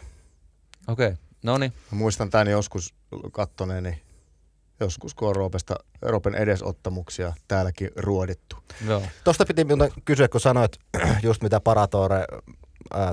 Okei, 0.87 1.07
okay. 1.07 1.17
no 1.43 1.57
niin. 1.57 1.73
Muistan 1.91 2.29
tämän 2.29 2.47
joskus 2.47 2.93
kattoneeni, 3.31 4.01
joskus 4.79 5.13
kun 5.13 5.27
on 5.27 5.35
Roopesta, 5.35 5.75
Roopen 6.01 6.35
edesottamuksia 6.35 7.33
täälläkin 7.47 7.89
ruodittu. 7.95 8.55
Joo. 8.87 9.01
Tuosta 9.23 9.45
piti 9.45 9.65
kysyä, 10.05 10.27
kun 10.27 10.41
sanoit 10.41 10.79
just 11.23 11.43
mitä 11.43 11.59
Paratore 11.59 12.25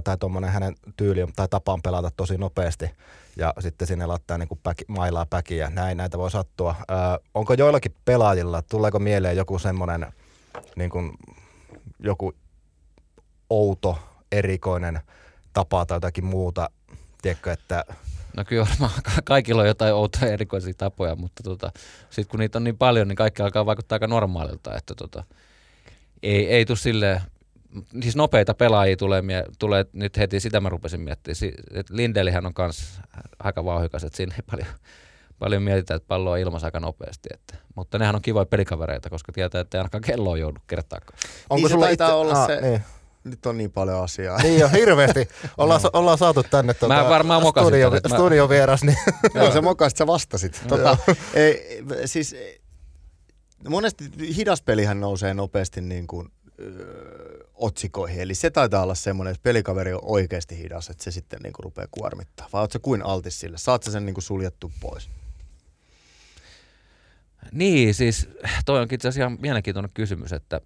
tai 0.04 0.18
tuommoinen 0.18 0.50
hänen 0.50 0.74
tyyli 0.96 1.26
tai 1.36 1.48
tapaan 1.48 1.82
pelata 1.82 2.10
tosi 2.16 2.38
nopeasti 2.38 2.90
ja 3.36 3.54
sitten 3.60 3.88
sinne 3.88 4.06
laittaa 4.06 4.38
niin 4.38 4.48
päki, 4.62 4.84
mailaa 4.88 5.26
päkiä. 5.26 5.70
Näin 5.70 5.96
näitä 5.96 6.18
voi 6.18 6.30
sattua. 6.30 6.74
Ää, 6.88 7.18
onko 7.34 7.54
joillakin 7.54 7.94
pelaajilla, 8.04 8.62
tuleeko 8.62 8.98
mieleen 8.98 9.36
joku 9.36 9.58
semmoinen 9.58 10.06
niin 10.76 10.90
kuin, 10.90 11.12
joku 11.98 12.34
outo, 13.50 13.98
erikoinen 14.32 15.00
tapa 15.52 15.86
tai 15.86 15.96
jotakin 15.96 16.24
muuta, 16.24 16.70
tiedätkö, 17.22 17.52
että 17.52 17.84
No 18.36 18.44
kyllä 18.44 18.66
kaikilla 19.24 19.62
on 19.62 19.68
jotain 19.68 19.94
outoja 19.94 20.32
erikoisia 20.32 20.74
tapoja, 20.74 21.16
mutta 21.16 21.42
tota, 21.42 21.72
sitten 22.10 22.30
kun 22.30 22.40
niitä 22.40 22.58
on 22.58 22.64
niin 22.64 22.78
paljon, 22.78 23.08
niin 23.08 23.16
kaikki 23.16 23.42
alkaa 23.42 23.66
vaikuttaa 23.66 23.96
aika 23.96 24.06
normaalilta, 24.06 24.76
että 24.76 24.94
tota, 24.94 25.24
ei, 26.22 26.48
ei 26.48 26.66
tule 26.66 26.76
silleen, 26.76 27.20
siis 28.02 28.16
nopeita 28.16 28.54
pelaajia 28.54 28.96
tulee, 28.96 29.22
tulee 29.58 29.86
nyt 29.92 30.16
heti, 30.16 30.40
sitä 30.40 30.60
mä 30.60 30.68
rupesin 30.68 31.00
miettimään. 31.00 31.36
Lindelihän 31.90 32.46
on 32.46 32.52
myös 32.58 33.00
aika 33.38 33.64
vauhikas, 33.64 34.04
että 34.04 34.16
siinä 34.16 34.34
ei 34.34 34.42
paljon, 34.50 34.68
paljon 35.38 35.62
mietitä, 35.62 35.94
että 35.94 36.08
pallo 36.08 36.30
on 36.30 36.38
ilmassa 36.38 36.66
aika 36.66 36.80
nopeasti. 36.80 37.28
Että, 37.34 37.54
mutta 37.74 37.98
nehän 37.98 38.14
on 38.14 38.22
kivoja 38.22 38.46
pelikavereita, 38.46 39.10
koska 39.10 39.32
tietää, 39.32 39.60
että 39.60 39.78
ei 39.78 39.80
ainakaan 39.80 40.02
kello 40.02 40.36
joudu 40.36 40.60
kertaakaan. 40.66 41.18
Onko 41.50 41.68
niin 41.68 41.70
sulla 41.70 41.88
itse... 41.88 42.04
olla 42.04 42.42
ah, 42.42 42.46
se... 42.46 42.60
Niin. 42.60 42.82
Nyt 43.24 43.46
on 43.46 43.58
niin 43.58 43.72
paljon 43.72 44.04
asiaa. 44.04 44.42
Niin 44.42 44.60
jo, 44.60 44.68
hirveästi. 44.68 45.28
Ollaan, 45.58 45.80
no. 45.84 45.90
ollaan 45.92 46.18
saatu 46.18 46.42
tänne 46.42 46.74
tuota, 46.74 46.94
mä 46.94 47.08
varmaan 47.08 47.42
mokasin 47.42 47.68
studio, 47.68 47.90
tänne. 47.90 48.16
studiovieras. 48.16 48.84
Niin. 48.84 48.96
Joo, 49.34 49.50
se 49.50 49.60
mokasit, 49.60 49.96
sä 49.96 50.06
vastasit. 50.06 50.62
Tuota, 50.68 50.96
ei, 51.34 51.82
siis 52.04 52.36
monesti 53.68 54.04
hidas 54.36 54.62
pelihän 54.62 55.00
nousee 55.00 55.34
nopeasti 55.34 55.80
niin 55.80 56.06
kuin, 56.06 56.28
öö, 56.60 57.43
otsikoihin. 57.54 58.20
Eli 58.20 58.34
se 58.34 58.50
taitaa 58.50 58.82
olla 58.82 58.94
semmoinen, 58.94 59.32
että 59.32 59.42
pelikaveri 59.42 59.92
on 59.92 60.00
oikeasti 60.02 60.58
hidas, 60.58 60.90
että 60.90 61.04
se 61.04 61.10
sitten 61.10 61.40
niin 61.42 61.52
kuin 61.52 61.64
rupeaa 61.64 61.88
kuormittaa. 61.90 62.48
Vai 62.52 62.60
ootko 62.60 62.78
kuin 62.78 63.02
altis 63.02 63.40
sille? 63.40 63.58
Saat 63.58 63.82
sen 63.82 64.06
niin 64.06 64.14
kuin 64.14 64.24
suljettu 64.24 64.72
pois? 64.80 65.10
Niin, 67.52 67.94
siis 67.94 68.28
toi 68.66 68.80
onkin 68.80 68.96
itse 68.96 69.08
asiassa 69.08 69.26
ihan 69.26 69.38
mielenkiintoinen 69.40 69.90
kysymys, 69.94 70.32
että 70.32 70.60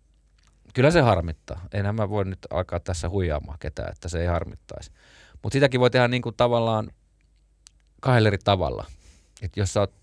kyllä 0.74 0.90
se 0.90 1.00
harmittaa. 1.00 1.66
Enhän 1.72 1.94
mä 1.94 2.08
voi 2.08 2.24
nyt 2.24 2.38
alkaa 2.50 2.80
tässä 2.80 3.08
huijaamaan 3.08 3.58
ketään, 3.58 3.92
että 3.92 4.08
se 4.08 4.20
ei 4.20 4.26
harmittaisi. 4.26 4.90
Mutta 5.42 5.54
sitäkin 5.54 5.80
voi 5.80 5.90
tehdä 5.90 6.08
niin 6.08 6.22
kuin 6.22 6.34
tavallaan 6.34 6.90
kahdella 8.00 8.28
eri 8.28 8.38
tavalla. 8.44 8.86
Että 9.42 9.60
jos 9.60 9.72
sä 9.72 9.80
oot 9.80 9.94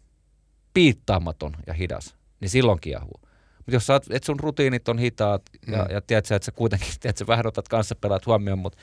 piittaamaton 0.73 1.55
ja 1.67 1.73
hidas, 1.73 2.15
niin 2.39 2.49
silloin 2.49 2.79
kiehuu. 2.79 3.19
Mutta 3.65 3.75
jos 3.75 3.88
sä 3.88 3.93
oot, 3.93 4.05
et 4.10 4.24
sun 4.24 4.39
rutiinit 4.39 4.88
on 4.88 4.98
hitaat 4.98 5.41
ja, 5.67 5.84
mm. 5.84 5.93
ja 5.93 6.01
tiedät 6.01 6.25
sä, 6.25 6.36
että 6.36 6.45
sä 6.45 6.51
kuitenkin 6.51 6.93
tiedät, 7.00 7.17
sä 7.17 7.27
vähän 7.27 7.48
otat 7.48 7.67
kanssa 7.67 7.95
pelaat 7.95 8.25
huomioon, 8.25 8.60
mutta 8.60 8.77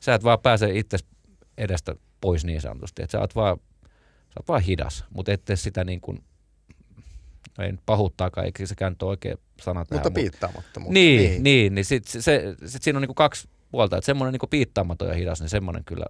sä 0.00 0.14
et 0.14 0.24
vaan 0.24 0.38
pääse 0.40 0.78
itse 0.78 0.98
edestä 1.58 1.94
pois 2.20 2.44
niin 2.44 2.60
sanotusti. 2.60 3.02
Että 3.02 3.12
sä 3.12 3.20
oot 3.20 3.34
vaan, 3.34 3.56
sä 4.08 4.34
oot 4.38 4.48
vaan 4.48 4.62
hidas, 4.62 5.04
mutta 5.10 5.32
et 5.32 5.44
tee 5.44 5.56
sitä 5.56 5.84
niin 5.84 6.00
kuin 6.00 6.24
no 7.58 7.64
ei 7.64 7.72
nyt 7.72 7.80
pahuuttaakaan, 7.86 8.44
eikä 8.44 8.66
sekään 8.66 8.92
nyt 8.92 9.02
ole 9.02 9.10
oikea 9.10 9.36
sana 9.60 9.84
tähän. 9.84 10.02
Mutta 10.04 10.10
piittaamattomuutta. 10.10 10.94
Niin, 10.94 11.30
niin, 11.30 11.42
niin, 11.42 11.74
niin 11.74 11.84
sit, 11.84 12.06
se, 12.06 12.22
se, 12.22 12.54
sit 12.66 12.82
siinä 12.82 12.96
on 12.96 13.00
niinku 13.00 13.14
kaksi 13.14 13.48
puolta, 13.70 13.96
että 13.96 14.06
semmoinen 14.06 14.32
niinku 14.32 14.46
piittaamaton 14.46 15.08
ja 15.08 15.14
hidas, 15.14 15.40
niin 15.40 15.48
semmoinen 15.48 15.84
kyllä 15.84 16.06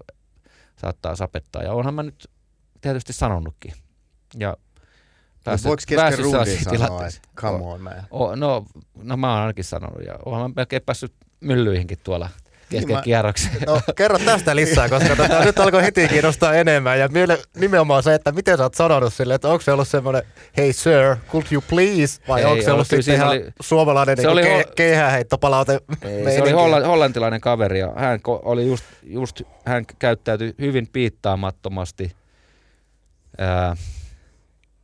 saattaa 0.77 1.17
sapettaa. 1.17 1.63
Ja 1.63 1.73
onhan 1.73 1.95
mä 1.95 2.03
nyt 2.03 2.31
tietysti 2.81 3.13
sanonutkin. 3.13 3.73
Ja 4.39 4.57
No 5.51 5.59
voiko 5.65 5.83
kesken 5.87 6.19
rundin 6.19 6.79
sanoa, 6.79 7.07
että 7.07 7.21
come 7.37 7.65
on 7.65 7.81
man? 7.81 7.95
O, 8.11 8.35
no, 8.35 8.67
no 9.03 9.17
mä 9.17 9.33
oon 9.33 9.41
ainakin 9.41 9.65
sanonut 9.65 10.07
ja 10.07 10.19
oonhan 10.25 10.51
mä 10.51 10.55
melkein 10.57 10.83
päässyt 10.83 11.13
myllyihinkin 11.41 11.99
tuolla 12.05 12.29
kesken 12.71 12.95
niin 12.95 13.05
kierroksen. 13.05 13.51
No 13.67 13.81
kerro 13.97 14.19
tästä 14.19 14.57
lisää, 14.57 14.89
koska 14.99 15.17
tota, 15.17 15.45
nyt 15.45 15.59
alkoi 15.59 15.83
heti 15.83 16.09
kiinnostaa 16.09 16.55
enemmän. 16.55 16.99
Ja 16.99 17.09
nimenomaan 17.57 18.03
se, 18.03 18.15
että 18.15 18.33
miten 18.33 18.57
sä 18.57 18.63
oot 18.63 18.75
sanonut 18.75 19.15
sille, 19.15 19.35
että 19.35 19.49
onko 19.49 19.61
se 19.61 19.73
ollut 19.73 19.89
semmoinen, 19.89 20.23
hey 20.57 20.73
sir, 20.73 21.17
could 21.33 21.47
you 21.53 21.63
please? 21.69 22.21
Vai 22.29 22.45
onko 22.45 22.65
se 22.65 22.73
ollut 22.73 22.87
sitten 22.87 23.15
ihan 23.15 23.29
oli, 23.29 23.47
suomalainen 23.61 24.17
se 24.17 24.23
niin 24.23 24.31
oli 24.31 24.43
ke- 24.43 24.73
keihäheittopalaute? 24.77 25.81
Ei, 26.03 26.37
se 26.37 26.43
oli 26.43 26.51
holla, 26.51 26.87
hollantilainen 26.87 27.41
kaveri 27.41 27.81
ja 27.81 27.93
hän, 27.97 28.21
oli 28.25 28.67
just, 28.67 28.85
just, 29.03 29.43
hän 29.65 29.85
käyttäytyi 29.99 30.55
hyvin 30.61 30.89
piittaamattomasti. 30.93 32.13
Ää, 33.39 33.77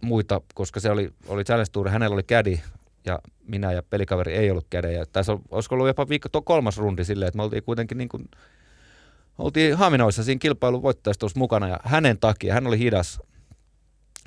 muita, 0.04 0.40
koska 0.54 0.80
se 0.80 0.90
oli, 0.90 1.10
oli 1.26 1.44
Challenge 1.44 1.70
Tour, 1.72 1.88
hänellä 1.88 2.14
oli 2.14 2.22
kädi 2.22 2.60
ja 3.06 3.18
minä 3.48 3.72
ja 3.72 3.82
pelikaveri 3.82 4.32
ei 4.32 4.50
ollut 4.50 4.66
kädejä. 4.70 5.04
Tässä 5.12 5.38
olisiko 5.50 5.74
ollut 5.74 5.86
jopa 5.86 6.08
viikko 6.08 6.28
tuo 6.28 6.42
kolmas 6.42 6.78
rundi 6.78 7.04
silleen, 7.04 7.28
että 7.28 7.36
me 7.36 7.42
oltiin 7.42 7.62
kuitenkin 7.62 7.98
niin 7.98 8.08
kuin, 8.08 8.28
oltiin 9.38 9.76
Haminoissa 9.76 10.24
siinä 10.24 10.38
kilpailun 10.38 10.82
voittajastossa 10.82 11.38
mukana 11.38 11.68
ja 11.68 11.80
hänen 11.84 12.18
takia, 12.18 12.54
hän 12.54 12.66
oli 12.66 12.78
hidas, 12.78 13.20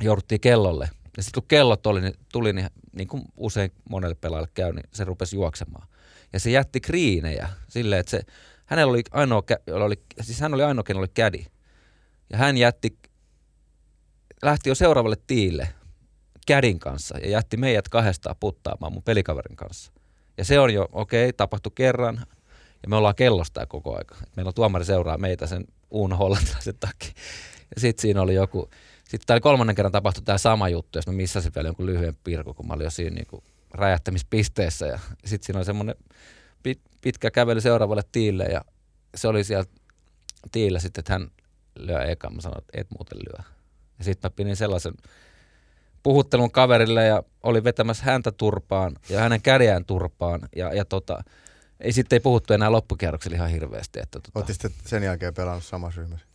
jouduttiin 0.02 0.42
kellolle. 0.42 0.90
Ja 1.18 1.24
sitten 1.24 1.42
kun 1.42 1.48
kellot 1.48 1.88
oli, 1.88 2.02
niin 2.02 2.14
tuli, 2.32 2.54
niin, 2.54 2.68
niin 2.92 3.08
kuin 3.08 3.24
usein 3.38 3.72
monelle 3.90 4.16
pelaajalle 4.16 4.50
käy, 4.54 4.74
niin 4.74 4.90
se 4.94 5.04
rupesi 5.04 5.36
juoksemaan. 5.36 5.88
Ja 6.34 6.40
se 6.40 6.52
jätti 6.52 6.82
kriinejä 6.82 7.50
silleen, 7.68 8.00
että 8.00 8.10
se, 8.10 8.22
hänellä 8.66 8.92
oli 8.92 9.04
ainoa, 9.12 9.44
oli, 9.72 10.02
siis 10.22 10.40
hän 10.40 10.54
oli 10.54 10.64
ainoa, 10.64 10.84
ken 10.84 10.98
oli 10.98 11.08
kädi. 11.14 11.46
Ja 12.30 12.38
hän 12.38 12.58
jätti 12.58 12.98
lähti 14.42 14.70
jo 14.70 14.76
seuraavalle 14.76 15.18
tiille 15.28 15.70
kädin 16.48 16.80
kanssa 16.80 17.18
ja 17.18 17.30
jätti 17.30 17.58
meidät 17.58 17.90
kahdestaan 17.90 18.36
puttaamaan 18.40 18.94
mun 18.94 19.04
pelikaverin 19.04 19.56
kanssa. 19.56 19.92
Ja 20.38 20.46
se 20.46 20.60
on 20.60 20.74
jo, 20.74 20.90
okei, 20.92 21.26
okay, 21.26 21.34
tapahtui 21.34 21.72
kerran 21.76 22.26
ja 22.84 22.90
me 22.90 22.96
ollaan 22.96 23.16
kellosta 23.16 23.66
koko 23.66 23.98
aika. 23.98 24.16
Meillä 24.36 24.50
on 24.50 24.54
tuomari 24.54 24.86
seuraa 24.86 25.18
meitä 25.18 25.48
sen 25.48 25.66
uun 25.92 26.14
hollantilaisen 26.14 26.78
takia. 26.80 27.12
Ja 27.76 27.82
sitten 27.82 28.02
siinä 28.02 28.22
oli 28.22 28.34
joku, 28.34 28.70
sitten 29.04 29.28
tämä 29.28 29.40
kolmannen 29.40 29.76
kerran 29.76 29.92
tapahtui 29.92 30.24
tämä 30.24 30.38
sama 30.38 30.70
juttu, 30.70 30.98
jos 30.98 31.08
mä 31.08 31.14
missasin 31.14 31.52
vielä 31.56 31.68
jonkun 31.68 31.86
lyhyen 31.86 32.16
pirku, 32.24 32.54
kun 32.54 32.68
mä 32.68 32.74
olin 32.74 32.84
jo 32.84 32.90
siinä 32.90 33.16
niinku 33.16 33.44
räjähtämispisteessä. 33.72 34.86
Ja 34.86 35.00
sitten 35.26 35.46
siinä 35.46 35.60
oli 35.60 35.66
semmoinen 35.66 35.96
pit, 36.64 36.82
pitkä 37.02 37.32
kävely 37.32 37.62
seuraavalle 37.62 38.04
tiille 38.12 38.44
ja 38.44 38.62
se 39.16 39.28
oli 39.28 39.44
siellä 39.44 39.66
tiillä 40.52 40.80
sitten, 40.80 41.02
että 41.02 41.14
hän 41.14 41.32
lyö 41.80 42.04
eka. 42.04 42.30
Mä 42.30 42.42
sanoin, 42.42 42.60
että 42.60 42.82
et 42.82 42.88
muuten 42.98 43.18
lyö. 43.18 43.57
Ja 43.98 44.04
sitten 44.04 44.32
mä 44.32 44.36
pidin 44.36 44.56
sellaisen 44.56 44.94
puhuttelun 46.04 46.52
kaverille 46.52 47.06
ja 47.06 47.24
oli 47.44 47.64
vetämässä 47.64 48.04
häntä 48.06 48.32
turpaan 48.32 48.96
ja 49.10 49.20
hänen 49.20 49.42
kädään 49.42 49.86
turpaan. 49.86 50.42
Ja, 50.56 50.74
ja 50.74 50.86
tota, 50.86 51.24
ei 51.80 51.92
sitten 51.92 52.16
ei 52.16 52.20
puhuttu 52.20 52.54
enää 52.54 52.72
loppukierroksella 52.72 53.36
ihan 53.36 53.50
hirveästi. 53.50 54.00
Että 54.00 54.20
tota, 54.20 54.40
Oletteko 54.40 54.76
sen 54.86 55.04
jälkeen 55.04 55.34
pelannut 55.34 55.64
samassa 55.64 56.02
ryhmässä? 56.02 56.28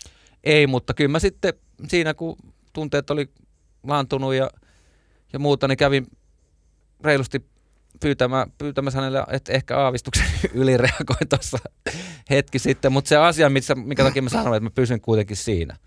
Ei, 0.44 0.66
mutta 0.66 0.94
kyllä 0.94 1.10
mä 1.10 1.18
sitten 1.18 1.54
siinä 1.88 2.14
kun 2.14 2.36
tunteet 2.72 3.10
oli 3.10 3.30
laantunut 3.82 4.34
ja, 4.34 4.50
ja 5.32 5.38
muuta, 5.38 5.68
niin 5.68 5.78
kävin 5.78 6.06
reilusti 7.04 7.44
pyytämään, 8.00 8.52
pyytämässä 8.58 8.98
hänelle, 8.98 9.24
että 9.28 9.52
ehkä 9.52 9.78
aavistuksen 9.78 10.26
ylireagoin 10.54 11.28
tuossa 11.28 11.58
hetki 12.30 12.58
sitten. 12.58 12.92
Mutta 12.92 13.08
se 13.08 13.16
asia, 13.16 13.50
missä, 13.50 13.74
mikä 13.74 14.04
takia 14.04 14.22
mä 14.22 14.28
sanoin, 14.28 14.56
että 14.56 14.64
mä 14.64 14.74
pysyn 14.74 15.00
kuitenkin 15.00 15.36
siinä– 15.36 15.76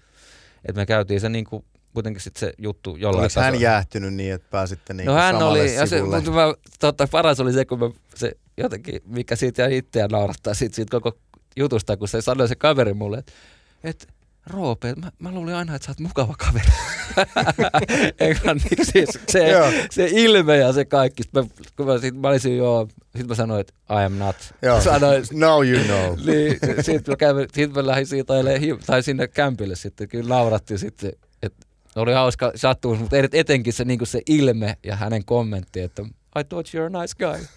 että 0.65 0.81
me 0.81 0.85
käytiin 0.85 1.21
se 1.21 1.29
niin 1.29 1.45
kuin 1.45 1.65
kuitenkin 1.93 2.21
sit 2.21 2.35
se 2.35 2.53
juttu 2.57 2.95
jollain 2.95 3.23
Oliko 3.23 3.39
hän 3.39 3.61
jäähtynyt 3.61 4.13
niin, 4.13 4.33
että 4.33 4.47
pääsitte 4.51 4.93
niin 4.93 5.05
No 5.05 5.13
hän 5.13 5.35
oli, 5.35 5.75
ja 5.75 5.85
se, 5.85 6.03
mutta 6.03 6.31
mä, 6.31 6.53
totta, 6.79 7.07
paras 7.11 7.39
oli 7.39 7.53
se, 7.53 7.65
kun 7.65 7.79
mä, 7.79 7.89
se 8.15 8.31
jotenkin, 8.57 9.01
mikä 9.05 9.35
siitä 9.35 9.61
jäi 9.61 9.77
itseään 9.77 10.09
naurattaa 10.09 10.53
siitä, 10.53 10.75
siitä 10.75 10.91
koko 10.91 11.17
jutusta, 11.55 11.97
kun 11.97 12.07
se 12.07 12.21
sanoi 12.21 12.47
se 12.47 12.55
kaveri 12.55 12.93
mulle, 12.93 13.17
että, 13.17 13.31
että 13.83 14.07
Roope, 14.47 14.95
mä, 14.95 15.11
mä 15.19 15.31
luulin 15.31 15.55
aina, 15.55 15.75
että 15.75 15.85
sä 15.85 15.91
oot 15.91 15.99
mukava 15.99 16.35
kaveri. 16.37 16.71
Englanniksi 18.19 18.91
siis 18.91 19.09
se, 19.27 19.53
se 19.91 20.07
ilme 20.11 20.57
ja 20.57 20.73
se 20.73 20.85
kaikki. 20.85 21.23
Sitten 21.23 21.43
mä, 21.43 21.49
kun 21.77 21.85
mä, 21.85 21.97
sit, 21.97 22.15
mä 22.15 22.27
olisin 22.27 22.57
joo, 22.57 22.87
sitten 23.03 23.27
mä 23.27 23.35
sanoin, 23.35 23.61
että 23.61 23.73
I 23.89 24.05
am 24.05 24.13
not. 24.13 24.35
Joo. 24.61 24.81
Sanoin, 24.81 25.23
Now 25.33 25.65
you 25.65 25.83
know. 25.83 26.17
niin, 26.27 26.59
sitten 26.81 27.11
mä, 27.11 27.15
kävin, 27.15 27.47
sit 27.53 27.73
mä 27.73 27.87
lähdin 27.87 28.07
siitä 28.07 28.33
tai 28.85 29.03
sinne 29.03 29.27
kämpille 29.27 29.75
sitten. 29.75 30.07
Kyllä 30.07 30.29
naurattiin 30.29 30.79
sitten, 30.79 31.13
että 31.43 31.67
oli 31.95 32.13
hauska 32.13 32.51
sattumus, 32.55 32.99
mutta 32.99 33.15
etenkin 33.33 33.73
se, 33.73 33.85
niin 33.85 34.07
se 34.07 34.21
ilme 34.29 34.77
ja 34.83 34.95
hänen 34.95 35.25
kommentti, 35.25 35.81
että 35.81 36.01
I 36.39 36.43
thought 36.43 36.73
you're 36.73 36.95
a 36.95 37.01
nice 37.01 37.15
guy. 37.19 37.47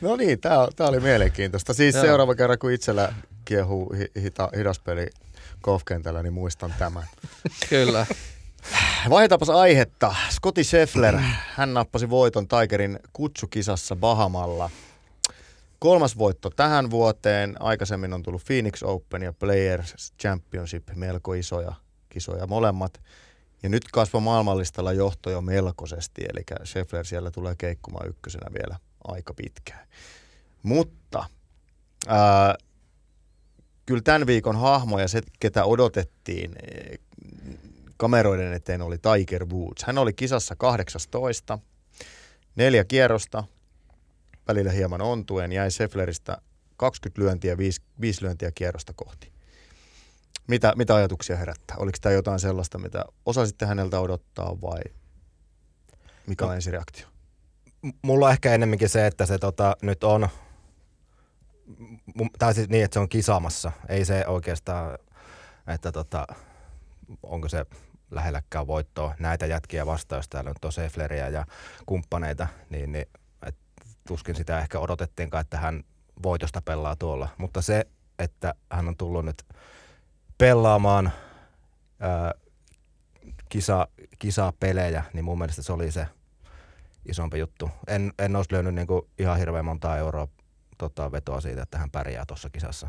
no 0.00 0.16
niin, 0.16 0.40
tämä 0.40 0.88
oli 0.88 1.00
mielenkiintoista. 1.00 1.74
Siis 1.74 1.94
Joo. 1.94 2.04
seuraava 2.04 2.34
kerran, 2.34 2.58
kun 2.58 2.72
itsellä 2.72 3.12
kiehuu 3.48 3.94
hita, 4.22 4.48
hidaspeli 4.56 5.06
golfkentällä, 5.62 6.22
niin 6.22 6.32
muistan 6.32 6.74
tämän. 6.78 7.04
Kyllä. 7.70 8.06
Vaihdetaanpas 9.10 9.50
aihetta. 9.50 10.14
Scotty 10.30 10.64
Scheffler, 10.64 11.18
hän 11.54 11.74
nappasi 11.74 12.10
voiton 12.10 12.48
Tigerin 12.48 12.98
kutsukisassa 13.12 13.96
Bahamalla. 13.96 14.70
Kolmas 15.78 16.18
voitto 16.18 16.50
tähän 16.50 16.90
vuoteen. 16.90 17.56
Aikaisemmin 17.60 18.12
on 18.12 18.22
tullut 18.22 18.44
Phoenix 18.44 18.82
Open 18.82 19.22
ja 19.22 19.32
Players 19.32 20.12
Championship, 20.20 20.88
melko 20.94 21.34
isoja 21.34 21.72
kisoja 22.08 22.46
molemmat. 22.46 23.00
Ja 23.62 23.68
nyt 23.68 23.84
kasvoi 23.92 24.20
maailmanlistalla 24.20 24.92
johto 24.92 25.30
jo 25.30 25.40
melkoisesti, 25.40 26.24
eli 26.24 26.44
Scheffler 26.64 27.06
siellä 27.06 27.30
tulee 27.30 27.54
keikkumaan 27.58 28.08
ykkösenä 28.08 28.46
vielä 28.52 28.76
aika 29.04 29.34
pitkään. 29.34 29.88
Mutta 30.62 31.24
ää, 32.08 32.54
kyllä 33.88 34.02
tämän 34.02 34.26
viikon 34.26 34.56
hahmo 34.56 34.98
ja 34.98 35.08
se, 35.08 35.20
ketä 35.40 35.64
odotettiin 35.64 36.52
eh, 36.62 36.98
kameroiden 37.96 38.52
eteen 38.52 38.82
oli 38.82 38.98
Tiger 38.98 39.46
Woods. 39.46 39.84
Hän 39.84 39.98
oli 39.98 40.12
kisassa 40.12 40.56
18, 40.56 41.58
neljä 42.56 42.84
kierrosta, 42.84 43.44
välillä 44.48 44.72
hieman 44.72 45.00
ontuen, 45.00 45.52
jäi 45.52 45.70
Seffleristä 45.70 46.38
20 46.76 47.22
lyöntiä, 47.22 47.58
5, 47.58 47.82
5 48.00 48.24
lyöntiä 48.24 48.50
kierrosta 48.54 48.92
kohti. 48.96 49.32
Mitä, 50.46 50.72
mitä 50.76 50.94
ajatuksia 50.94 51.36
herättää? 51.36 51.76
Oliko 51.76 51.98
tämä 52.00 52.12
jotain 52.12 52.40
sellaista, 52.40 52.78
mitä 52.78 53.04
osasitte 53.26 53.66
häneltä 53.66 54.00
odottaa 54.00 54.60
vai 54.60 54.80
mikä 56.26 56.44
on 56.44 56.48
no, 56.48 56.54
ensireaktio? 56.54 57.06
Mulla 58.02 58.26
on 58.26 58.32
ehkä 58.32 58.54
enemmänkin 58.54 58.88
se, 58.88 59.06
että 59.06 59.26
se 59.26 59.38
tota, 59.38 59.76
nyt 59.82 60.04
on 60.04 60.28
tai 62.38 62.54
siis 62.54 62.68
niin, 62.68 62.84
että 62.84 62.94
se 62.94 63.00
on 63.00 63.08
kisaamassa. 63.08 63.72
Ei 63.88 64.04
se 64.04 64.24
oikeastaan, 64.26 64.98
että 65.66 65.92
tota, 65.92 66.26
onko 67.22 67.48
se 67.48 67.66
lähelläkään 68.10 68.66
voittoa 68.66 69.14
näitä 69.18 69.46
jätkiä 69.46 69.86
vastaan, 69.86 70.18
jos 70.18 70.28
täällä 70.28 70.50
on 70.50 70.56
Tosefleriä 70.60 71.28
ja 71.28 71.46
kumppaneita, 71.86 72.46
niin, 72.70 72.92
niin 72.92 73.06
et, 73.46 73.56
tuskin 74.08 74.34
sitä 74.34 74.58
ehkä 74.58 74.78
odotettiinkaan, 74.78 75.40
että 75.40 75.58
hän 75.58 75.84
voitosta 76.22 76.62
pelaa 76.62 76.96
tuolla. 76.96 77.28
Mutta 77.38 77.62
se, 77.62 77.86
että 78.18 78.54
hän 78.72 78.88
on 78.88 78.96
tullut 78.96 79.24
nyt 79.24 79.42
pelaamaan 80.38 81.12
ää, 82.00 82.32
kisa, 83.48 83.88
kisapelejä, 84.18 85.04
niin 85.12 85.24
mun 85.24 85.38
mielestä 85.38 85.62
se 85.62 85.72
oli 85.72 85.90
se 85.90 86.06
isompi 87.08 87.38
juttu. 87.38 87.70
En, 87.86 88.12
en 88.18 88.36
olisi 88.36 88.52
lyönyt 88.52 88.74
niinku 88.74 89.08
ihan 89.18 89.38
hirveän 89.38 89.64
montaa 89.64 89.96
euroa 89.96 90.28
tota, 90.78 91.12
vetoa 91.12 91.40
siitä, 91.40 91.62
että 91.62 91.78
hän 91.78 91.90
pärjää 91.90 92.26
tuossa 92.26 92.50
kisassa. 92.50 92.88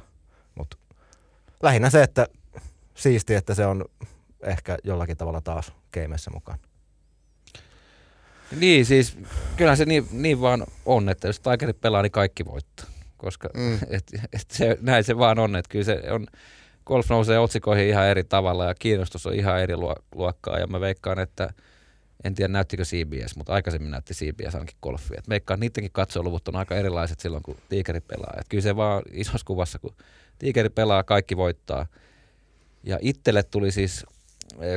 Mutta 0.55 0.77
lähinnä 1.63 1.89
se, 1.89 2.03
että 2.03 2.27
siisti, 2.95 3.35
että 3.35 3.55
se 3.55 3.65
on 3.65 3.85
ehkä 4.41 4.77
jollakin 4.83 5.17
tavalla 5.17 5.41
taas 5.41 5.73
keimessä 5.91 6.31
mukaan. 6.31 6.59
Niin, 8.59 8.85
siis 8.85 9.17
kyllähän 9.57 9.77
se 9.77 9.85
niin, 9.85 10.07
niin 10.11 10.41
vaan 10.41 10.65
on, 10.85 11.09
että 11.09 11.27
jos 11.27 11.39
Tigerit 11.39 11.81
pelaa, 11.81 12.01
niin 12.01 12.11
kaikki 12.11 12.45
voittaa. 12.45 12.85
Koska 13.17 13.49
mm. 13.53 13.75
et, 13.89 14.11
et 14.33 14.51
se, 14.51 14.77
näin 14.81 15.03
se 15.03 15.17
vaan 15.17 15.39
on, 15.39 15.55
että 15.55 15.69
kyllä 15.69 15.85
se 15.85 16.01
on, 16.11 16.27
golf 16.85 17.09
nousee 17.09 17.39
otsikoihin 17.39 17.87
ihan 17.87 18.07
eri 18.07 18.23
tavalla 18.23 18.65
ja 18.65 18.75
kiinnostus 18.75 19.25
on 19.25 19.33
ihan 19.33 19.61
eri 19.61 19.75
luokkaa 20.15 20.59
ja 20.59 20.67
mä 20.67 20.79
veikkaan, 20.79 21.19
että– 21.19 21.49
en 22.23 22.35
tiedä 22.35 22.51
näyttikö 22.51 22.83
CBS, 22.83 23.35
mutta 23.35 23.53
aikaisemmin 23.53 23.91
näytti 23.91 24.13
CBS 24.13 24.55
ainakin 24.55 24.77
golfia. 24.81 25.19
Et 25.19 25.27
meikkaan 25.27 25.59
niidenkin 25.59 25.91
katsoluvut 25.91 26.47
on 26.47 26.55
aika 26.55 26.75
erilaiset 26.75 27.19
silloin, 27.19 27.43
kun 27.43 27.57
tiikeri 27.69 28.01
pelaa. 28.01 28.33
Et 28.39 28.45
kyllä 28.49 28.61
se 28.61 28.75
vaan 28.75 29.03
isossa 29.11 29.45
kuvassa, 29.45 29.79
kun 29.79 29.95
tiikeri 30.39 30.69
pelaa, 30.69 31.03
kaikki 31.03 31.37
voittaa. 31.37 31.85
Ja 32.83 32.99
itselle 33.01 33.43
tuli 33.43 33.71
siis 33.71 34.05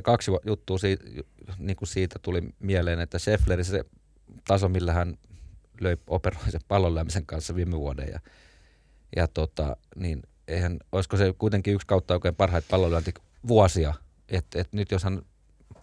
kaksi 0.03 0.31
juttua 0.47 0.79
siitä, 0.79 1.05
niin 1.59 1.77
kuin 1.77 1.89
siitä 1.89 2.19
tuli 2.23 2.43
mieleen, 2.59 3.01
että 3.01 3.19
Scheffleri 3.19 3.65
se 3.65 3.85
taso, 4.49 4.69
millä 4.69 4.93
hän 4.93 5.19
löi 5.81 5.97
operoisen 6.07 6.61
pallonlämisen 6.69 7.27
kanssa 7.27 7.55
viime 7.55 7.79
vuoden 7.79 8.09
ja, 8.13 8.21
ja 9.17 9.29
tota, 9.29 9.77
niin 9.97 10.23
eihän, 10.49 10.79
olisiko 10.93 11.17
se 11.17 11.35
kuitenkin 11.39 11.75
yksi 11.75 11.87
kautta 11.87 12.15
oikein 12.15 12.35
parhaita 12.35 12.69
pallonlyönti 12.71 13.15
vuosia, 13.49 13.95
että 14.29 14.61
et 14.61 14.73
nyt 14.73 14.91
jos 14.91 15.05
hän 15.05 15.23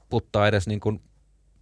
puttaa 0.09 0.47
edes 0.47 0.67
niin 0.67 0.79
kuin 0.79 1.01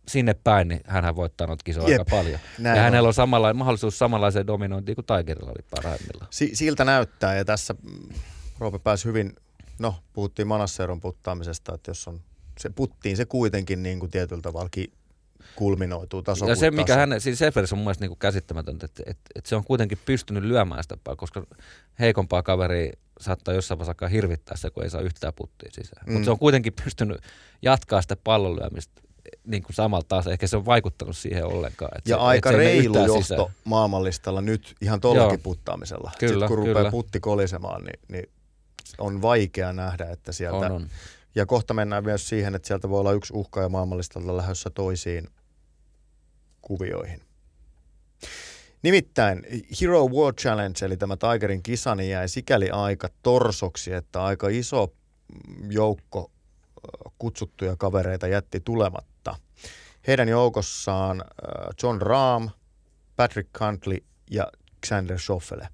sinne 0.08 0.34
päin, 0.34 0.68
niin 0.68 0.82
hän 0.86 1.16
voittaa 1.16 1.48
noita 1.48 1.64
kisoja 1.64 1.86
aika 1.86 2.06
paljon. 2.10 2.40
ja 2.64 2.72
on. 2.72 2.78
hänellä 2.78 3.08
on 3.08 3.14
samalla, 3.14 3.54
mahdollisuus 3.54 4.00
samanlaiseen 4.00 4.48
dominointiin 4.48 4.96
kuin 4.96 5.06
Tigerilla 5.06 5.52
oli 5.52 5.66
parhaimmillaan. 5.76 6.28
Si- 6.30 6.56
siltä 6.56 6.86
näyttää 6.86 7.36
ja 7.36 7.46
tässä 7.46 7.76
mm, 7.84 8.16
Roope 8.60 8.80
pääsi 8.80 9.06
hyvin, 9.06 9.36
no 9.80 9.96
puhuttiin 10.14 10.48
Manasseron 10.48 11.02
puttaamisesta, 11.02 11.76
että 11.76 11.92
jos 11.92 12.08
on 12.08 12.22
se 12.60 12.70
puttiin 12.70 13.18
se 13.18 13.26
kuitenkin 13.26 13.84
niin 13.84 14.00
kuin 14.00 14.12
tietyllä 14.12 14.42
tavalla 14.42 14.70
kulminoituu 15.56 16.22
taso 16.22 16.50
Ja 16.50 16.56
se, 16.56 16.72
mikä 16.72 16.96
hän, 16.96 17.22
siis 17.22 17.40
Sefers 17.40 17.74
on 17.74 17.80
mun 17.80 17.86
mielestä 17.86 18.08
niin 18.08 18.18
käsittämätöntä, 18.18 18.86
että, 18.86 19.04
että, 19.06 19.22
että, 19.36 19.50
se 19.50 19.56
on 19.56 19.64
kuitenkin 19.64 19.98
pystynyt 20.06 20.44
lyömään 20.44 20.84
sitä, 20.84 20.98
koska 21.18 21.48
heikompaa 22.00 22.44
kaveria 22.44 22.94
saattaa 23.20 23.54
jossain 23.54 23.80
vaiheessa 23.80 24.08
hirvittää 24.08 24.58
se, 24.58 24.70
kun 24.70 24.84
ei 24.84 24.90
saa 24.90 25.02
yhtään 25.02 25.34
puttia 25.34 25.72
sisään. 25.72 26.06
Mm. 26.06 26.14
Mutta 26.14 26.26
se 26.26 26.32
on 26.32 26.40
kuitenkin 26.40 26.74
pystynyt 26.84 27.18
jatkaa 27.62 28.02
sitä 28.02 28.16
pallonlyömistä 28.24 29.02
niin 29.48 29.64
kuin 29.64 29.76
samalla 29.76 30.06
taas. 30.08 30.28
Ehkä 30.28 30.48
se 30.48 30.58
on 30.58 30.66
vaikuttanut 30.66 31.18
siihen 31.18 31.46
ollenkaan. 31.46 31.98
Että 31.98 32.10
ja 32.10 32.18
se, 32.18 32.22
aika 32.22 32.52
reilu 32.52 32.98
johto 32.98 33.22
sisään. 33.22 33.46
maailmanlistalla 33.64 34.42
nyt 34.42 34.76
ihan 34.82 35.02
tuollakin 35.02 35.40
puttaamisella. 35.40 36.12
Kyllä, 36.20 36.34
Sitten 36.34 36.48
kun 36.48 36.58
kyllä. 36.58 36.74
rupeaa 36.74 36.92
putti 36.92 37.20
kolisemaan, 37.20 37.84
niin, 37.84 38.00
niin 38.08 38.30
on 38.98 39.22
vaikea 39.22 39.74
nähdä, 39.74 40.06
että 40.06 40.32
sieltä... 40.32 40.58
On, 40.58 40.72
on. 40.72 40.88
Ja 41.36 41.46
kohta 41.46 41.74
mennään 41.74 42.04
myös 42.04 42.30
siihen, 42.30 42.56
että 42.56 42.68
sieltä 42.68 42.90
voi 42.90 43.00
olla 43.00 43.12
yksi 43.12 43.34
uhka 43.34 43.62
ja 43.62 43.70
maailmanlistalta 43.70 44.38
lähdössä 44.38 44.70
toisiin 44.70 45.28
kuvioihin. 46.62 47.22
Nimittäin 48.84 49.44
Hero 49.82 50.08
World 50.08 50.38
Challenge, 50.38 50.86
eli 50.86 50.98
tämä 50.98 51.18
Tigerin 51.18 51.64
kisa, 51.64 51.96
niin 51.96 52.10
jäi 52.10 52.30
sikäli 52.30 52.70
aika 52.70 53.10
torsoksi, 53.24 53.94
että 53.94 54.24
aika 54.24 54.48
iso 54.50 54.94
joukko 55.70 56.32
kutsuttuja 57.20 57.76
kavereita 57.76 58.28
jätti 58.28 58.60
tulematta. 58.60 59.17
Heidän 60.08 60.30
joukossaan 60.30 61.24
John 61.84 62.02
Rahm, 62.02 62.48
Patrick 63.16 63.50
Cantley 63.52 63.98
ja 64.32 64.48
Xander 64.88 65.20
Schoffele. 65.20 65.68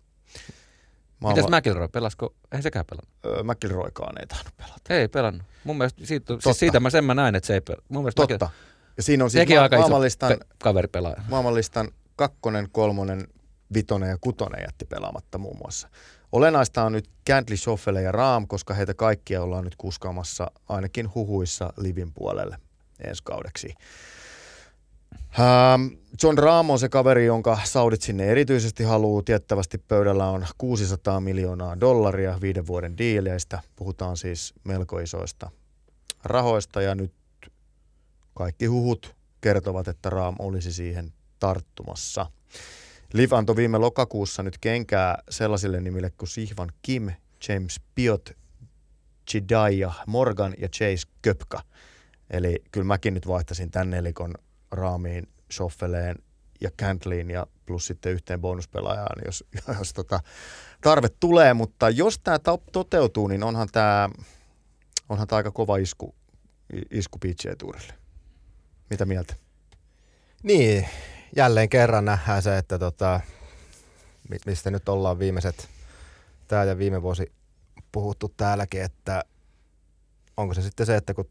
Maailma... 1.19 1.41
Mitäs 1.47 1.61
McIlroy, 1.61 1.87
pelasko? 1.87 2.35
Ei 2.51 2.61
sekään 2.61 2.85
pelannut. 2.85 3.09
Öö, 3.25 3.43
McIlroykaan 3.43 4.15
ei 4.19 4.27
tahdo 4.27 4.49
pelata. 4.57 4.81
Ei 4.89 5.07
pelannut. 5.07 5.43
Mun 5.63 5.77
mielestä 5.77 6.05
siitä, 6.05 6.33
siis 6.39 6.59
siitä 6.59 6.79
mä 6.79 6.89
sen 6.89 7.05
mä 7.05 7.13
näin, 7.13 7.35
että 7.35 7.47
se 7.47 7.53
ei 7.53 7.61
pelannut. 7.61 7.89
Mun 7.89 8.03
mielestä 8.03 8.27
Totta. 8.27 8.45
McIl... 8.45 8.73
Ja 8.97 9.03
siinä 9.03 9.23
on 9.23 9.29
siis 9.31 9.49
ma- 9.49 9.61
aika 9.61 9.77
maailmanlistan, 9.77 10.29
pe- 10.29 10.45
kaveripelaaja. 10.63 11.21
maailmanlistan 11.29 11.91
kakkonen, 12.15 12.67
kolmonen, 12.71 13.27
vitonen 13.73 14.09
ja 14.09 14.17
kutonen 14.21 14.61
jätti 14.61 14.85
pelaamatta 14.85 15.37
muun 15.37 15.57
muassa. 15.57 15.89
Olennaista 16.31 16.83
on 16.83 16.91
nyt 16.91 17.09
Cantley, 17.29 17.57
Schoffele 17.57 18.01
ja 18.01 18.11
Raam, 18.11 18.47
koska 18.47 18.73
heitä 18.73 18.93
kaikkia 18.93 19.43
ollaan 19.43 19.63
nyt 19.63 19.75
kuskaamassa 19.75 20.51
ainakin 20.69 21.13
huhuissa 21.15 21.73
Livin 21.77 22.13
puolelle 22.13 22.57
ensi 22.99 23.23
kaudeksi. 23.23 23.73
Ähm, 25.39 25.87
John 26.23 26.37
Raam 26.37 26.69
on 26.69 26.79
se 26.79 26.89
kaveri, 26.89 27.25
jonka 27.25 27.59
Saudit 27.63 28.01
sinne 28.01 28.25
erityisesti 28.25 28.83
haluaa. 28.83 29.23
Tiettävästi 29.25 29.77
pöydällä 29.77 30.29
on 30.29 30.45
600 30.57 31.19
miljoonaa 31.19 31.79
dollaria 31.79 32.37
viiden 32.41 32.67
vuoden 32.67 32.97
diileistä. 32.97 33.59
Puhutaan 33.75 34.17
siis 34.17 34.53
melko 34.63 34.99
isoista 34.99 35.51
rahoista 36.23 36.81
ja 36.81 36.95
nyt 36.95 37.13
kaikki 38.35 38.65
huhut 38.65 39.15
kertovat, 39.41 39.87
että 39.87 40.09
Raam 40.09 40.35
olisi 40.39 40.73
siihen 40.73 41.13
tarttumassa. 41.39 42.25
Liv 43.13 43.31
antoi 43.31 43.55
viime 43.55 43.77
lokakuussa 43.77 44.43
nyt 44.43 44.57
kenkää 44.57 45.17
sellaisille 45.29 45.81
nimille 45.81 46.09
kuin 46.09 46.29
Sihvan 46.29 46.71
Kim, 46.81 47.11
James 47.49 47.81
Piot, 47.95 48.29
Chidaya 49.29 49.93
Morgan 50.07 50.53
ja 50.57 50.69
Chase 50.69 51.07
Köpka. 51.21 51.61
Eli 52.33 52.63
kyllä 52.71 52.85
mäkin 52.85 53.13
nyt 53.13 53.27
vaihtaisin 53.27 53.71
tämän 53.71 53.89
nelikon 53.89 54.35
raamiin 54.71 55.27
Schoffeleen 55.51 56.15
ja 56.61 56.71
Cantleyin 56.71 57.29
ja 57.29 57.47
plus 57.65 57.87
sitten 57.87 58.11
yhteen 58.11 58.41
bonuspelaajaan, 58.41 59.21
jos, 59.25 59.43
jos 59.79 59.93
tota 59.93 60.19
tarve 60.81 61.09
tulee. 61.19 61.53
Mutta 61.53 61.89
jos 61.89 62.19
tämä 62.19 62.37
toteutuu, 62.71 63.27
niin 63.27 63.43
onhan 63.43 63.67
tämä 63.71 64.09
onhan 65.09 65.27
tää 65.27 65.37
aika 65.37 65.51
kova 65.51 65.77
isku, 65.77 66.15
isku 66.91 67.19
Tourille. 67.57 67.93
Mitä 68.89 69.05
mieltä? 69.05 69.35
Niin, 70.43 70.87
jälleen 71.35 71.69
kerran 71.69 72.05
nähdään 72.05 72.41
se, 72.41 72.57
että 72.57 72.79
tota, 72.79 73.19
mistä 74.45 74.71
nyt 74.71 74.89
ollaan 74.89 75.19
viimeiset, 75.19 75.69
tämä 76.47 76.63
ja 76.63 76.77
viime 76.77 77.01
vuosi 77.01 77.31
puhuttu 77.91 78.33
täälläkin, 78.37 78.81
että 78.81 79.23
onko 80.37 80.53
se 80.53 80.61
sitten 80.61 80.85
se, 80.85 80.95
että 80.95 81.13
kun 81.13 81.29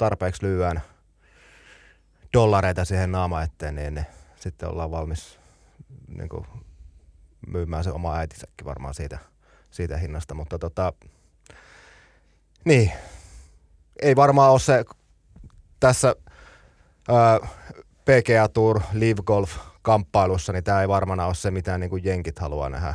tarpeeksi 0.00 0.46
lyöään 0.46 0.82
dollareita 2.32 2.84
siihen 2.84 3.12
naama 3.12 3.42
eteen, 3.42 3.74
niin, 3.74 3.94
niin 3.94 4.06
sitten 4.36 4.68
ollaan 4.68 4.90
valmis 4.90 5.38
niin 6.08 6.28
kuin, 6.28 6.46
myymään 7.46 7.84
se 7.84 7.90
oma 7.90 8.16
äitisäkin 8.16 8.64
varmaan 8.64 8.94
siitä, 8.94 9.18
siitä 9.70 9.96
hinnasta, 9.96 10.34
mutta 10.34 10.58
tota, 10.58 10.92
niin, 12.64 12.92
ei 14.02 14.16
varmaan 14.16 14.50
ole 14.50 14.60
se 14.60 14.84
tässä 15.80 16.14
ää, 17.08 17.38
PGA 18.04 18.48
Tour, 18.48 18.80
Live 18.92 19.22
Golf 19.26 19.56
kamppailussa, 19.82 20.52
niin 20.52 20.64
tämä 20.64 20.80
ei 20.80 20.88
varmaan 20.88 21.20
ole 21.20 21.34
se, 21.34 21.50
mitä 21.50 21.78
niin 21.78 21.90
kuin 21.90 22.04
jenkit 22.04 22.38
haluaa 22.38 22.68
nähdä. 22.68 22.94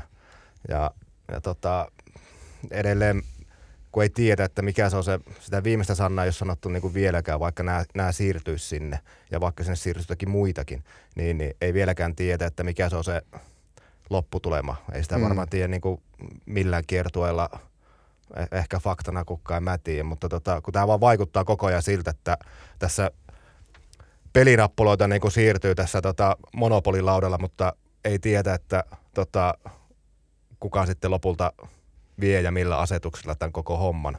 Ja, 0.70 0.92
ja 1.32 1.42
tota, 1.42 1.92
edelleen 2.72 3.24
kun 3.96 4.04
ei 4.04 4.10
tiedä, 4.10 4.46
että 4.46 4.62
mikä 4.62 4.90
se 4.90 4.98
on 4.98 5.04
se, 5.04 5.20
sitä 5.40 5.64
viimeistä 5.64 5.96
sanaa 5.96 6.26
ole 6.26 6.32
sanottu 6.32 6.70
niin 6.70 6.82
kuin 6.82 6.94
vieläkään, 6.94 7.40
vaikka 7.40 7.64
nämä, 7.64 7.84
nämä 7.94 8.12
siirtyisi 8.12 8.68
sinne 8.68 9.00
ja 9.32 9.42
vaikka 9.42 9.64
sinne 9.64 9.76
siirtyisi 9.76 10.06
jotakin 10.06 10.30
muitakin, 10.30 10.84
niin, 11.16 11.38
niin 11.38 11.56
ei 11.62 11.74
vieläkään 11.74 12.16
tiedä, 12.16 12.46
että 12.46 12.64
mikä 12.64 12.90
se 12.90 12.96
on 12.96 13.04
se 13.04 13.22
lopputulema. 14.10 14.76
Ei 14.94 15.04
sitä 15.04 15.18
mm. 15.18 15.24
varmaan 15.24 15.50
tiedä 15.50 15.68
niin 15.68 15.82
kuin 15.82 16.02
millään 16.46 16.84
kiertueella, 16.88 17.50
eh, 18.36 18.48
ehkä 18.52 18.80
faktana 18.80 19.26
kukaan, 19.26 19.58
en 19.58 19.64
mä 19.64 19.78
tiedä, 19.78 20.04
mutta 20.04 20.30
tota, 20.30 20.62
kun 20.62 20.74
tämä 20.74 20.88
vaan 20.88 21.00
vaikuttaa 21.00 21.46
koko 21.46 21.66
ajan 21.66 21.84
siltä, 21.84 22.12
että 22.12 22.38
tässä 22.80 23.12
pelinappuloita 24.34 25.08
niin 25.08 25.22
kuin 25.22 25.32
siirtyy 25.32 25.76
tässä 25.76 26.02
tota, 26.02 26.38
monopolilaudalla, 26.56 27.38
mutta 27.38 27.74
ei 28.06 28.20
tiedä, 28.20 28.54
että 28.54 28.84
tota, 29.14 29.54
kuka 30.60 30.86
sitten 30.86 31.12
lopulta 31.12 31.54
vie 32.20 32.42
ja 32.42 32.52
millä 32.52 32.78
asetuksella 32.78 33.36
tämän 33.36 33.52
koko 33.52 33.78
homman 33.78 34.18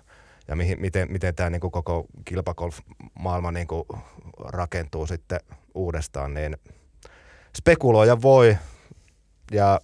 ja 0.49 0.57
mihin, 0.57 0.81
miten, 0.81 1.13
miten 1.13 1.35
tämä 1.35 1.51
niin 1.51 1.61
koko 1.61 2.07
kilpakolf-maailma 2.25 3.53
niin 3.53 3.67
rakentuu 4.39 5.07
sitten 5.07 5.41
uudestaan, 5.75 6.35
niin 6.35 6.57
spekuloida 7.57 8.23
voi 8.23 8.57
ja 9.51 9.81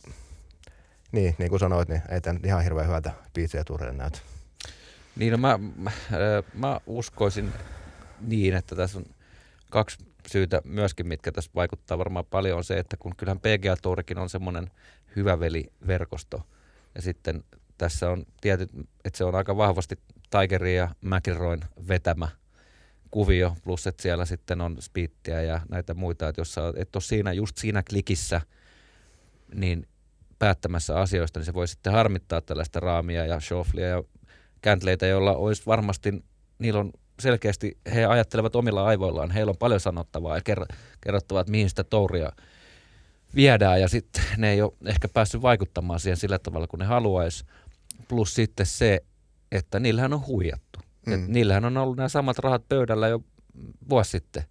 niin, 1.12 1.34
niin 1.38 1.50
kuin 1.50 1.60
sanoit, 1.60 1.88
niin 1.88 2.02
ei 2.08 2.20
tämä 2.20 2.40
ihan 2.44 2.62
hirveän 2.62 2.86
hyvältä 2.86 3.10
PGA 3.32 3.64
Tourille 3.64 3.92
näytä. 3.92 4.18
Niin, 5.16 5.32
no 5.32 5.38
mä, 5.38 5.58
mä, 5.76 5.90
mä 6.54 6.80
uskoisin 6.86 7.52
niin, 8.20 8.54
että 8.54 8.76
tässä 8.76 8.98
on 8.98 9.04
kaksi 9.70 9.98
syytä 10.28 10.62
myöskin, 10.64 11.06
mitkä 11.06 11.32
tässä 11.32 11.50
vaikuttaa 11.54 11.98
varmaan 11.98 12.24
paljon, 12.24 12.58
on 12.58 12.64
se, 12.64 12.78
että 12.78 12.96
kun 12.96 13.12
kyllähän 13.16 13.40
PGA 13.40 13.76
Tourikin 13.82 14.18
on 14.18 14.30
semmoinen 14.30 14.70
hyvä 15.16 15.40
veliverkosto, 15.40 16.42
ja 16.94 17.02
sitten 17.02 17.44
tässä 17.82 18.10
on 18.10 18.24
tietyt, 18.40 18.70
että 19.04 19.18
se 19.18 19.24
on 19.24 19.34
aika 19.34 19.56
vahvasti 19.56 19.98
Tigerin 20.30 20.76
ja 20.76 20.88
McIlroyn 21.00 21.60
vetämä 21.88 22.28
kuvio, 23.10 23.56
plus 23.64 23.86
että 23.86 24.02
siellä 24.02 24.24
sitten 24.24 24.60
on 24.60 24.76
spiittiä 24.80 25.42
ja 25.42 25.60
näitä 25.68 25.94
muita, 25.94 26.28
että 26.28 26.40
jos 26.40 26.54
sä 26.54 26.60
et 26.76 26.96
ole 26.96 27.02
siinä, 27.02 27.32
just 27.32 27.56
siinä 27.58 27.82
klikissä, 27.90 28.40
niin 29.54 29.86
päättämässä 30.38 31.00
asioista, 31.00 31.40
niin 31.40 31.46
se 31.46 31.54
voi 31.54 31.68
sitten 31.68 31.92
harmittaa 31.92 32.40
tällaista 32.40 32.80
raamia 32.80 33.26
ja 33.26 33.40
Schofflia 33.40 33.88
ja 33.88 34.02
Käntleitä, 34.60 35.06
joilla 35.06 35.36
olisi 35.36 35.62
varmasti, 35.66 36.24
niillä 36.58 36.80
on 36.80 36.92
selkeästi, 37.20 37.78
he 37.94 38.04
ajattelevat 38.04 38.56
omilla 38.56 38.84
aivoillaan, 38.84 39.30
heillä 39.30 39.50
on 39.50 39.56
paljon 39.58 39.80
sanottavaa 39.80 40.36
ja 40.36 40.42
kerrottavaa, 41.00 41.40
että 41.40 41.50
mihin 41.50 41.68
sitä 41.68 41.84
touria 41.84 42.32
viedään 43.34 43.80
ja 43.80 43.88
sitten 43.88 44.22
ne 44.36 44.50
ei 44.50 44.62
ole 44.62 44.72
ehkä 44.86 45.08
päässyt 45.08 45.42
vaikuttamaan 45.42 46.00
siihen 46.00 46.16
sillä 46.16 46.38
tavalla 46.38 46.66
kuin 46.66 46.78
ne 46.78 46.86
haluaisi. 46.86 47.44
Plus 48.08 48.34
sitten 48.34 48.66
se, 48.66 49.00
että 49.52 49.80
niillähän 49.80 50.12
on 50.12 50.26
huijattu. 50.26 50.80
Mm. 51.06 51.12
Et 51.12 51.28
niillähän 51.28 51.64
on 51.64 51.76
ollut 51.76 51.96
nämä 51.96 52.08
samat 52.08 52.38
rahat 52.38 52.68
pöydällä 52.68 53.08
jo 53.08 53.22
vuosi 53.90 54.10
sitten. 54.10 54.42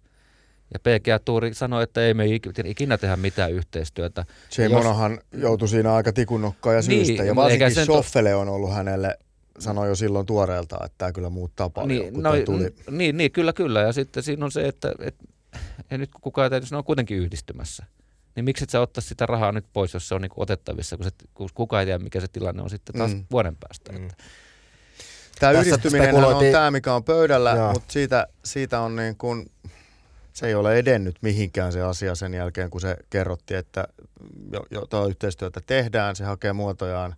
Ja 0.74 0.78
PGA 0.80 1.18
Tuuri 1.18 1.54
sanoi, 1.54 1.82
että 1.82 2.06
ei 2.06 2.14
me 2.14 2.24
ikinä 2.64 2.98
tehdä 2.98 3.16
mitään 3.16 3.52
yhteistyötä. 3.52 4.24
Jay 4.58 4.66
jos... 4.66 4.72
Monahan 4.72 5.20
joutui 5.32 5.68
siinä 5.68 5.94
aika 5.94 6.12
tikunnokkaan 6.12 6.76
ja 6.76 6.82
niin, 6.86 7.06
syystä. 7.06 7.22
Niin, 7.22 7.28
ja 7.28 7.36
varsinkin 7.36 7.84
Soffele 7.86 8.34
on 8.34 8.48
ollut 8.48 8.72
hänelle 8.72 9.18
sanoi 9.58 9.88
jo 9.88 9.94
silloin 9.94 10.26
tuoreelta, 10.26 10.76
että 10.84 10.98
tämä 10.98 11.12
kyllä 11.12 11.30
muuttaa 11.30 11.70
paljon, 11.70 11.88
niin, 12.02 12.14
kun 12.14 12.22
no, 12.22 12.30
tuli. 12.44 12.74
niin, 12.90 13.16
niin, 13.16 13.32
kyllä, 13.32 13.52
kyllä. 13.52 13.80
Ja 13.80 13.92
sitten 13.92 14.22
siinä 14.22 14.44
on 14.44 14.52
se, 14.52 14.68
että, 14.68 14.94
että 14.98 15.24
ja 15.90 15.98
nyt 15.98 16.10
kukaan 16.20 16.50
tietysti 16.50 16.74
ne 16.74 16.78
on 16.78 16.84
kuitenkin 16.84 17.18
yhdistymässä. 17.18 17.86
Niin 18.36 18.44
miksi 18.44 18.64
et 18.64 18.70
sä 18.70 18.80
ottaisi 18.80 19.08
sitä 19.08 19.26
rahaa 19.26 19.52
nyt 19.52 19.64
pois, 19.72 19.94
jos 19.94 20.08
se 20.08 20.14
on 20.14 20.22
niin 20.22 20.30
otettavissa, 20.36 20.96
kun, 20.96 21.04
se, 21.04 21.10
kun 21.34 21.48
kukaan 21.54 21.80
ei 21.80 21.86
tiedä, 21.86 21.98
mikä 21.98 22.20
se 22.20 22.28
tilanne 22.28 22.62
on 22.62 22.70
sitten 22.70 22.98
taas 22.98 23.10
Mm. 23.14 23.24
vuoden 23.30 23.56
päästä. 23.56 23.92
Mm. 23.92 23.98
Mm. 24.00 24.08
Tämä 25.40 25.52
Tässä 25.52 25.70
yhdistyminen 25.70 26.14
on 26.14 26.44
tämä, 26.52 26.70
mikä 26.70 26.94
on 26.94 27.04
pöydällä, 27.04 27.50
Joo. 27.56 27.72
mutta 27.72 27.92
siitä, 27.92 28.26
siitä 28.44 28.80
on 28.80 28.96
niin 28.96 29.16
kuin, 29.16 29.50
se 30.32 30.46
ei 30.46 30.54
ole 30.54 30.78
edennyt 30.78 31.16
mihinkään 31.22 31.72
se 31.72 31.82
asia 31.82 32.14
sen 32.14 32.34
jälkeen, 32.34 32.70
kun 32.70 32.80
se 32.80 32.96
kerrottiin, 33.10 33.58
että 33.58 33.84
jo- 34.52 34.66
jotain 34.70 35.08
yhteistyötä 35.10 35.60
tehdään, 35.66 36.16
se 36.16 36.24
hakee 36.24 36.52
muotojaan, 36.52 37.14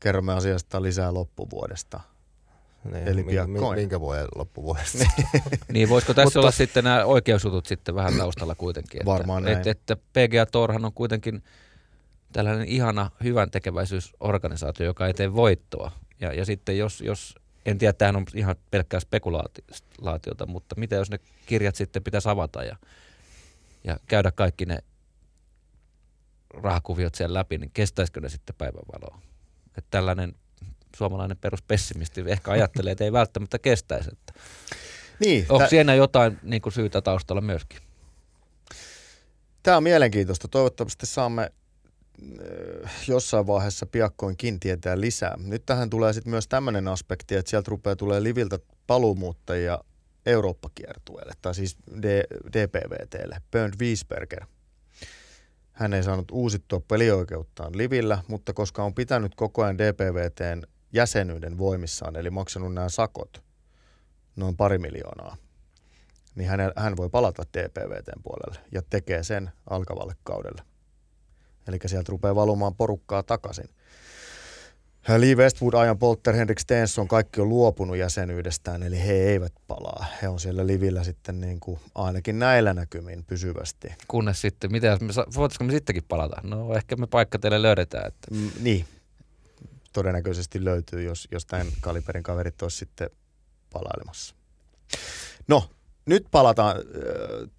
kerromme 0.00 0.32
asiasta 0.32 0.82
lisää 0.82 1.14
loppuvuodesta. 1.14 2.00
Niin, 2.92 3.08
Eli 3.08 3.24
piakkoin. 3.24 3.74
mi- 3.76 3.80
minkä 3.80 4.00
vuoden 4.00 4.26
loppuvuodesta? 4.34 5.04
Niin 5.72 5.88
voisiko 5.88 6.14
tässä 6.14 6.24
Mutta- 6.26 6.40
olla 6.40 6.50
sitten 6.50 6.84
nämä 6.84 7.04
oikeusjutut 7.04 7.66
sitten 7.66 7.94
vähän 7.94 8.14
taustalla 8.18 8.54
kuitenkin? 8.54 9.00
Että, 9.00 9.10
Varmaan 9.12 9.42
näin. 9.42 9.56
että, 9.56 9.70
että 9.70 9.96
PGA 9.96 10.46
Torhan 10.46 10.84
on 10.84 10.92
kuitenkin 10.92 11.42
tällainen 12.32 12.68
ihana 12.68 13.10
hyvän 13.24 13.50
tekeväisyysorganisaatio, 13.50 14.86
joka 14.86 15.06
ei 15.06 15.14
tee 15.14 15.34
voittoa. 15.34 15.90
Ja, 16.20 16.32
ja 16.32 16.44
sitten 16.44 16.78
jos, 16.78 17.00
jos, 17.00 17.34
en 17.66 17.78
tiedä, 17.78 17.92
tämähän 17.92 18.16
on 18.16 18.26
ihan 18.34 18.56
pelkkää 18.70 19.00
spekulaatiota, 19.00 20.46
mutta 20.46 20.74
mitä 20.78 20.96
jos 20.96 21.10
ne 21.10 21.18
kirjat 21.46 21.74
sitten 21.74 22.04
pitäisi 22.04 22.28
avata 22.28 22.64
ja, 22.64 22.76
ja 23.84 23.96
käydä 24.06 24.30
kaikki 24.32 24.66
ne 24.66 24.78
rahakuviot 26.54 27.14
siellä 27.14 27.38
läpi, 27.38 27.58
niin 27.58 27.70
kestäisikö 27.74 28.20
ne 28.20 28.28
sitten 28.28 28.54
päivänvaloa? 28.58 29.20
Että 29.66 29.88
tällainen 29.90 30.34
suomalainen 30.96 31.36
peruspessimisti 31.36 32.24
ehkä 32.26 32.50
ajattelee, 32.50 32.92
että 32.92 33.04
ei 33.04 33.12
välttämättä 33.12 33.58
kestäisi. 33.58 34.10
Että 34.12 34.32
Niin, 35.20 35.46
Onko 35.48 35.64
tä- 35.64 35.68
siinä 35.70 35.94
jotain 35.94 36.38
niin 36.42 36.62
kuin 36.62 36.72
syytä 36.72 37.02
taustalla 37.02 37.40
myöskin? 37.40 37.78
Tämä 39.62 39.76
on 39.76 39.82
mielenkiintoista. 39.82 40.48
Toivottavasti 40.48 41.06
saamme 41.06 41.42
äh, 41.42 42.90
jossain 43.08 43.46
vaiheessa 43.46 43.86
piakkoinkin 43.86 44.60
tietää 44.60 45.00
lisää. 45.00 45.34
Nyt 45.44 45.62
tähän 45.66 45.90
tulee 45.90 46.12
sitten 46.12 46.30
myös 46.30 46.48
tämmöinen 46.48 46.88
aspekti, 46.88 47.34
että 47.34 47.50
sieltä 47.50 47.70
rupeaa 47.70 47.96
tulee 47.96 48.22
liviltä 48.22 48.58
paluumuuttajia 48.86 49.78
Eurooppa-kiertueelle, 50.26 51.32
tai 51.42 51.54
siis 51.54 51.76
D- 52.02 52.24
DPVTlle. 52.52 53.36
Bernd 53.50 53.74
Wiesberger. 53.80 54.44
Hän 55.72 55.94
ei 55.94 56.02
saanut 56.02 56.30
uusittua 56.30 56.80
pelioikeuttaan 56.88 57.78
livillä, 57.78 58.18
mutta 58.28 58.52
koska 58.52 58.82
on 58.84 58.94
pitänyt 58.94 59.34
koko 59.34 59.62
ajan 59.62 59.78
DPVTn 59.78 60.62
jäsenyyden 60.92 61.58
voimissaan, 61.58 62.16
eli 62.16 62.30
maksanut 62.30 62.74
nämä 62.74 62.88
sakot, 62.88 63.42
noin 64.36 64.56
pari 64.56 64.78
miljoonaa, 64.78 65.36
niin 66.34 66.48
hän, 66.48 66.60
hän 66.76 66.96
voi 66.96 67.08
palata 67.08 67.42
DPVTn 67.42 68.22
puolelle 68.22 68.60
ja 68.72 68.82
tekee 68.90 69.22
sen 69.22 69.50
alkavalle 69.70 70.14
kaudelle. 70.24 70.62
Eli 71.68 71.78
sieltä 71.86 72.10
rupeaa 72.10 72.34
valumaan 72.34 72.74
porukkaa 72.74 73.22
takaisin. 73.22 73.68
Lee 75.18 75.34
Westwood, 75.34 75.84
Ian 75.84 75.98
Polter, 75.98 76.34
Henrik 76.34 76.58
Stenson, 76.58 77.08
kaikki 77.08 77.40
on 77.40 77.48
luopunut 77.48 77.96
jäsenyydestään, 77.96 78.82
eli 78.82 79.06
he 79.06 79.12
eivät 79.12 79.52
palaa. 79.66 80.06
He 80.22 80.28
on 80.28 80.40
siellä 80.40 80.66
livillä 80.66 81.04
sitten 81.04 81.40
niin 81.40 81.60
kuin 81.60 81.80
ainakin 81.94 82.38
näillä 82.38 82.74
näkymin 82.74 83.24
pysyvästi. 83.24 83.88
Kunnes 84.08 84.40
sitten, 84.40 84.72
mitä 84.72 84.98
voitaisiko 85.36 85.64
me 85.64 85.72
sittenkin 85.72 86.04
palata? 86.08 86.36
No 86.42 86.74
ehkä 86.74 86.96
me 86.96 87.06
paikka 87.06 87.38
teille 87.38 87.62
löydetään. 87.62 88.06
Että. 88.06 88.28
Mm, 88.30 88.50
niin, 88.60 88.84
todennäköisesti 89.96 90.64
löytyy, 90.64 91.02
jos, 91.02 91.28
jos 91.32 91.46
tämän 91.46 91.66
kaliberin 91.80 92.22
kaverit 92.22 92.62
olisi 92.62 92.76
sitten 92.76 93.10
palailemassa. 93.72 94.34
No, 95.48 95.70
nyt 96.06 96.26
palataan, 96.30 96.76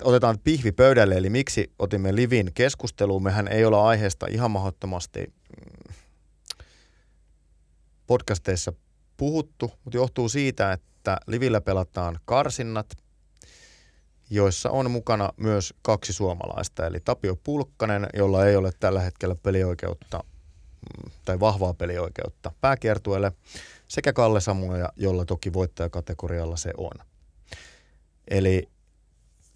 otetaan 0.04 0.38
pihvi 0.44 0.72
pöydälle, 0.72 1.16
eli 1.16 1.30
miksi 1.30 1.72
otimme 1.80 2.16
Livin 2.16 2.52
keskusteluun. 2.54 3.24
Mehän 3.24 3.48
ei 3.48 3.66
olla 3.66 3.88
aiheesta 3.88 4.28
ihan 4.30 4.52
mahdottomasti 4.52 5.20
mm, 5.26 5.94
podcasteissa 8.08 8.74
puhuttu, 9.18 9.72
mutta 9.84 9.98
johtuu 9.98 10.30
siitä, 10.30 10.72
että 10.72 11.18
Livillä 11.28 11.62
pelataan 11.62 12.20
karsinnat, 12.26 12.88
joissa 14.30 14.70
on 14.70 14.92
mukana 14.92 15.30
myös 15.38 15.74
kaksi 15.82 16.14
suomalaista, 16.14 16.88
eli 16.88 17.00
Tapio 17.00 17.36
Pulkkanen, 17.36 18.08
jolla 18.14 18.46
ei 18.46 18.56
ole 18.56 18.72
tällä 18.80 19.02
hetkellä 19.02 19.36
pelioikeutta 19.36 20.24
tai 21.26 21.40
vahvaa 21.40 21.74
pelioikeutta 21.74 22.52
pääkiertueelle, 22.62 23.32
sekä 23.88 24.14
Kalle 24.14 24.42
Samuja, 24.42 24.90
jolla 24.96 25.26
toki 25.26 25.54
voittajakategorialla 25.54 26.58
se 26.58 26.72
on. 26.78 27.06
Eli 28.28 28.70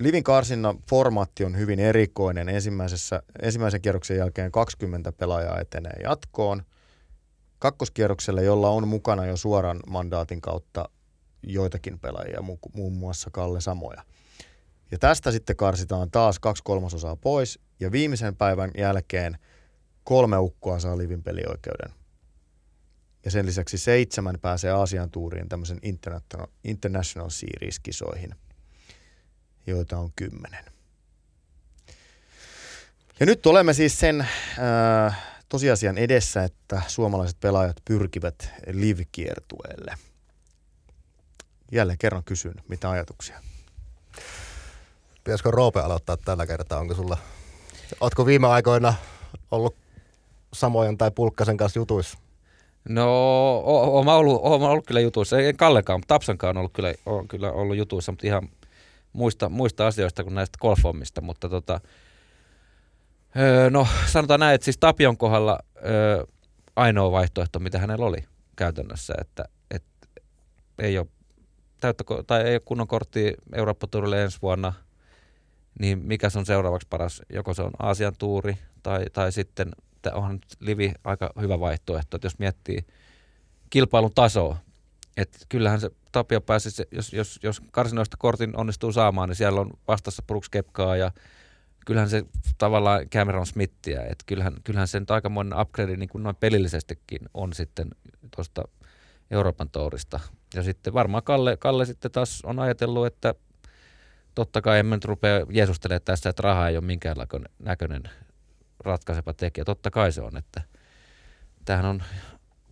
Livin 0.02 0.24
karsinnan 0.24 0.80
formaatti 0.90 1.46
on 1.46 1.58
hyvin 1.58 1.80
erikoinen. 1.80 2.50
Ensimmäisessä, 2.50 3.24
ensimmäisen 3.42 3.82
kierroksen 3.82 4.18
jälkeen 4.18 4.52
20 4.52 5.12
pelaajaa 5.12 5.60
etenee 5.60 5.94
jatkoon. 6.04 6.64
Kakkoskierrokselle, 7.60 8.44
jolla 8.44 8.70
on 8.70 8.88
mukana 8.88 9.26
jo 9.26 9.38
suoran 9.38 9.80
mandaatin 9.88 10.42
kautta 10.42 10.90
joitakin 11.44 12.00
pelaajia, 12.00 12.40
mu- 12.40 12.72
muun 12.74 12.94
muassa 12.94 13.30
Kalle 13.32 13.62
Samoja. 13.62 14.04
Ja 14.92 14.98
tästä 14.98 15.32
sitten 15.32 15.56
karsitaan 15.56 16.12
taas 16.12 16.40
kaksi 16.40 16.64
kolmasosaa 16.64 17.16
pois, 17.16 17.60
ja 17.80 17.92
viimeisen 17.92 18.36
päivän 18.36 18.72
jälkeen 18.78 19.38
kolme 20.04 20.38
ukkoa 20.38 20.80
saa 20.80 20.98
Livin 20.98 21.24
pelioikeuden. 21.24 21.92
Ja 23.26 23.32
sen 23.32 23.46
lisäksi 23.46 23.78
seitsemän 23.78 24.40
pääsee 24.42 24.72
Aasian 24.72 25.12
tuuriin 25.12 25.50
tämmöisen 25.50 25.80
International, 25.82 26.48
International 26.64 27.30
Series-kisoihin, 27.30 28.36
joita 29.68 29.98
on 29.98 30.12
kymmenen. 30.16 30.66
Ja 33.20 33.26
nyt 33.26 33.46
olemme 33.46 33.74
siis 33.74 34.00
sen 34.00 34.22
äh, 34.22 35.18
tosiasian 35.50 35.98
edessä, 35.98 36.44
että 36.44 36.82
suomalaiset 36.88 37.40
pelaajat 37.40 37.78
pyrkivät 37.86 38.50
live-kiertueelle. 38.68 39.96
Jälleen 41.72 41.98
kerran 41.98 42.24
kysyn, 42.24 42.54
mitä 42.68 42.90
ajatuksia? 42.90 43.42
Pitäisikö 45.24 45.52
Roope 45.52 45.80
aloittaa 45.80 46.18
tällä 46.18 46.48
kertaa? 46.48 46.80
Onko 46.80 46.96
sulla, 46.96 47.18
ootko 48.02 48.26
viime 48.26 48.48
aikoina 48.48 48.94
ollut 49.52 49.81
Samojan 50.54 50.98
tai 50.98 51.12
Pulkkasen 51.12 51.58
kanssa 51.58 51.80
jutuissa? 51.80 52.18
No, 52.90 53.08
oon 53.64 54.06
mä 54.06 54.16
ollut, 54.16 54.42
oon 54.44 54.62
mä 54.62 54.70
ollut 54.70 54.86
kyllä 54.86 55.00
jutuissa. 55.00 55.40
Ei 55.40 55.54
Kallekaan, 55.54 56.00
mutta 56.00 56.16
Tapsankaan 56.16 56.58
on 56.58 56.60
ollut 56.60 56.74
kyllä, 56.74 56.94
on 57.06 57.28
kyllä 57.28 57.52
ollut 57.52 57.78
jutuissa, 57.78 58.12
mutta 58.12 58.28
ihan 58.28 58.50
muista, 59.14 59.50
muista 59.50 59.88
asioista 59.88 60.24
kuin 60.24 60.36
näistä 60.36 60.58
golfommista. 60.62 61.22
Mutta 61.22 61.50
tota, 61.50 61.80
öö, 63.38 63.70
no 63.70 63.88
sanotaan 64.06 64.40
näin, 64.40 64.56
että 64.56 64.66
siis 64.66 64.78
Tapion 64.78 65.18
kohdalla 65.18 65.60
öö, 65.86 66.24
ainoa 66.76 67.12
vaihtoehto, 67.12 67.60
mitä 67.60 67.80
hänellä 67.80 68.06
oli 68.06 68.24
käytännössä, 68.56 69.14
että 69.22 69.46
et, 69.72 69.84
ei 70.80 70.98
ole 70.98 71.08
täyttä, 71.80 72.04
tai 72.28 72.42
ei 72.42 72.54
ole 72.54 72.62
kunnon 72.66 72.88
korttia 72.88 73.32
Eurooppa-tuurille 73.54 74.24
ensi 74.24 74.40
vuonna, 74.42 74.74
niin 75.80 76.00
mikä 76.00 76.30
se 76.30 76.40
on 76.40 76.46
seuraavaksi 76.46 76.88
paras? 76.90 77.22
Joko 77.30 77.54
se 77.54 77.62
on 77.62 77.72
Aasian 77.80 78.14
tuuri 78.18 78.58
tai, 78.84 79.06
tai 79.14 79.32
sitten 79.32 79.72
että 80.02 80.16
onhan 80.16 80.40
Livi 80.60 80.94
aika 81.04 81.34
hyvä 81.42 81.60
vaihtoehto, 81.60 82.16
että 82.16 82.26
jos 82.26 82.40
miettii 82.40 82.86
kilpailun 83.70 84.12
tasoa, 84.16 84.58
että 85.18 85.38
kyllähän 85.50 85.80
se 85.80 85.92
Tapio 86.12 86.42
pääsi, 86.42 86.70
jos, 86.92 87.14
jos, 87.14 87.40
jos 87.44 87.62
karsinoista 87.72 88.18
kortin 88.18 88.58
onnistuu 88.58 88.92
saamaan, 88.92 89.30
niin 89.30 89.36
siellä 89.36 89.62
on 89.62 89.72
vastassa 89.88 90.24
Brooks 90.28 90.50
Kepkaa 90.50 90.96
ja 90.96 91.12
kyllähän 91.86 92.10
se 92.10 92.24
tavallaan 92.58 93.10
Cameron 93.10 93.46
Smithia, 93.46 94.02
että 94.02 94.24
kyllähän, 94.26 94.54
kyllähän 94.64 94.88
se 94.88 95.00
nyt 95.00 95.12
aikamoinen 95.12 95.60
upgrade 95.60 95.98
niin 95.98 96.10
kuin 96.10 96.24
noin 96.24 96.36
pelillisestikin 96.36 97.20
on 97.34 97.54
sitten 97.54 97.88
tuosta 98.36 98.64
Euroopan 99.32 99.70
tourista. 99.70 100.20
Ja 100.54 100.64
sitten 100.64 100.94
varmaan 100.94 101.24
Kalle, 101.24 101.58
Kalle 101.58 101.86
sitten 101.86 102.12
taas 102.12 102.42
on 102.44 102.60
ajatellut, 102.60 103.06
että 103.06 103.36
totta 104.36 104.62
kai 104.62 104.80
emme 104.80 104.96
nyt 104.96 105.06
rupea 105.06 105.46
jeesustelemaan 105.50 106.02
tässä, 106.06 106.30
että 106.30 106.44
raha 106.44 106.68
ei 106.68 106.78
ole 106.78 106.86
minkäänlainen 106.86 107.52
näköinen 107.60 108.04
ratkaiseva 108.86 109.34
tekijä. 109.34 109.66
Totta 109.66 109.92
kai 109.92 110.12
se 110.12 110.22
on, 110.22 110.38
että 110.38 110.62
tämähän 111.66 111.86
on 111.86 112.04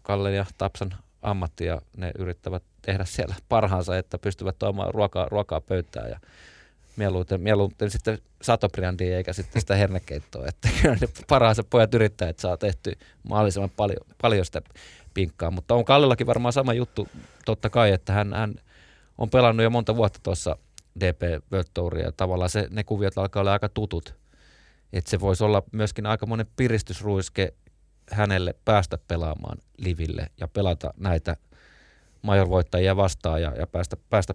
Kalle 0.02 0.34
ja 0.34 0.46
Tapsan 0.58 0.94
ammatti 1.22 1.66
ja 1.66 1.82
ne 1.98 2.12
yrittävät 2.18 2.64
tehdä 2.82 3.06
siellä 3.06 3.36
parhaansa, 3.50 3.98
että 3.98 4.18
pystyvät 4.18 4.60
tuomaan 4.60 4.94
ruokaa, 4.94 5.28
ruokaa 5.30 5.62
pöytään 5.62 6.10
ja 6.10 6.20
mieluiten, 6.96 7.42
mieluiten 7.42 7.92
sitten 7.92 8.18
satobrandia 8.42 9.18
eikä 9.18 9.34
sitten 9.34 9.62
sitä 9.62 9.76
hernekeittoa, 9.76 10.48
että 10.48 10.70
kyllä 10.82 10.98
ne 11.02 11.08
parhaansa 11.28 11.64
pojat 11.64 11.94
yrittää, 11.94 12.30
että 12.30 12.42
saa 12.42 12.58
tehty 12.58 12.98
mahdollisimman 13.30 13.70
paljon, 13.78 14.06
paljon 14.22 14.46
sitä 14.46 14.62
pinkkaa, 15.14 15.52
mutta 15.52 15.76
on 15.76 15.86
Kallellakin 15.86 16.28
varmaan 16.28 16.54
sama 16.54 16.74
juttu. 16.74 17.08
Totta 17.46 17.70
kai, 17.70 17.92
että 17.92 18.14
hän, 18.14 18.34
hän 18.34 18.56
on 19.18 19.30
pelannut 19.30 19.64
jo 19.64 19.70
monta 19.70 19.96
vuotta 19.96 20.20
tuossa 20.24 20.58
DP 21.00 21.22
World 21.52 21.70
Touria 21.74 22.12
tavallaan 22.12 22.50
se, 22.50 22.68
ne 22.70 22.84
kuviot 22.84 23.18
alkaa 23.18 23.40
olla 23.42 23.54
aika 23.54 23.70
tutut, 23.70 24.16
että 24.94 25.10
se 25.10 25.20
voisi 25.20 25.44
olla 25.44 25.64
myöskin 25.72 26.06
aika 26.06 26.26
monen 26.26 26.48
piristysruiske 26.56 27.54
hänelle 28.12 28.56
päästä 28.66 28.98
pelaamaan 29.08 29.58
liville 29.78 30.28
ja 30.40 30.48
pelata 30.48 30.94
näitä 30.98 31.38
major-voittajia 32.22 32.96
vastaan 32.96 33.42
ja, 33.42 33.54
ja 33.56 33.68
päästä, 33.68 33.98
päästä 34.10 34.34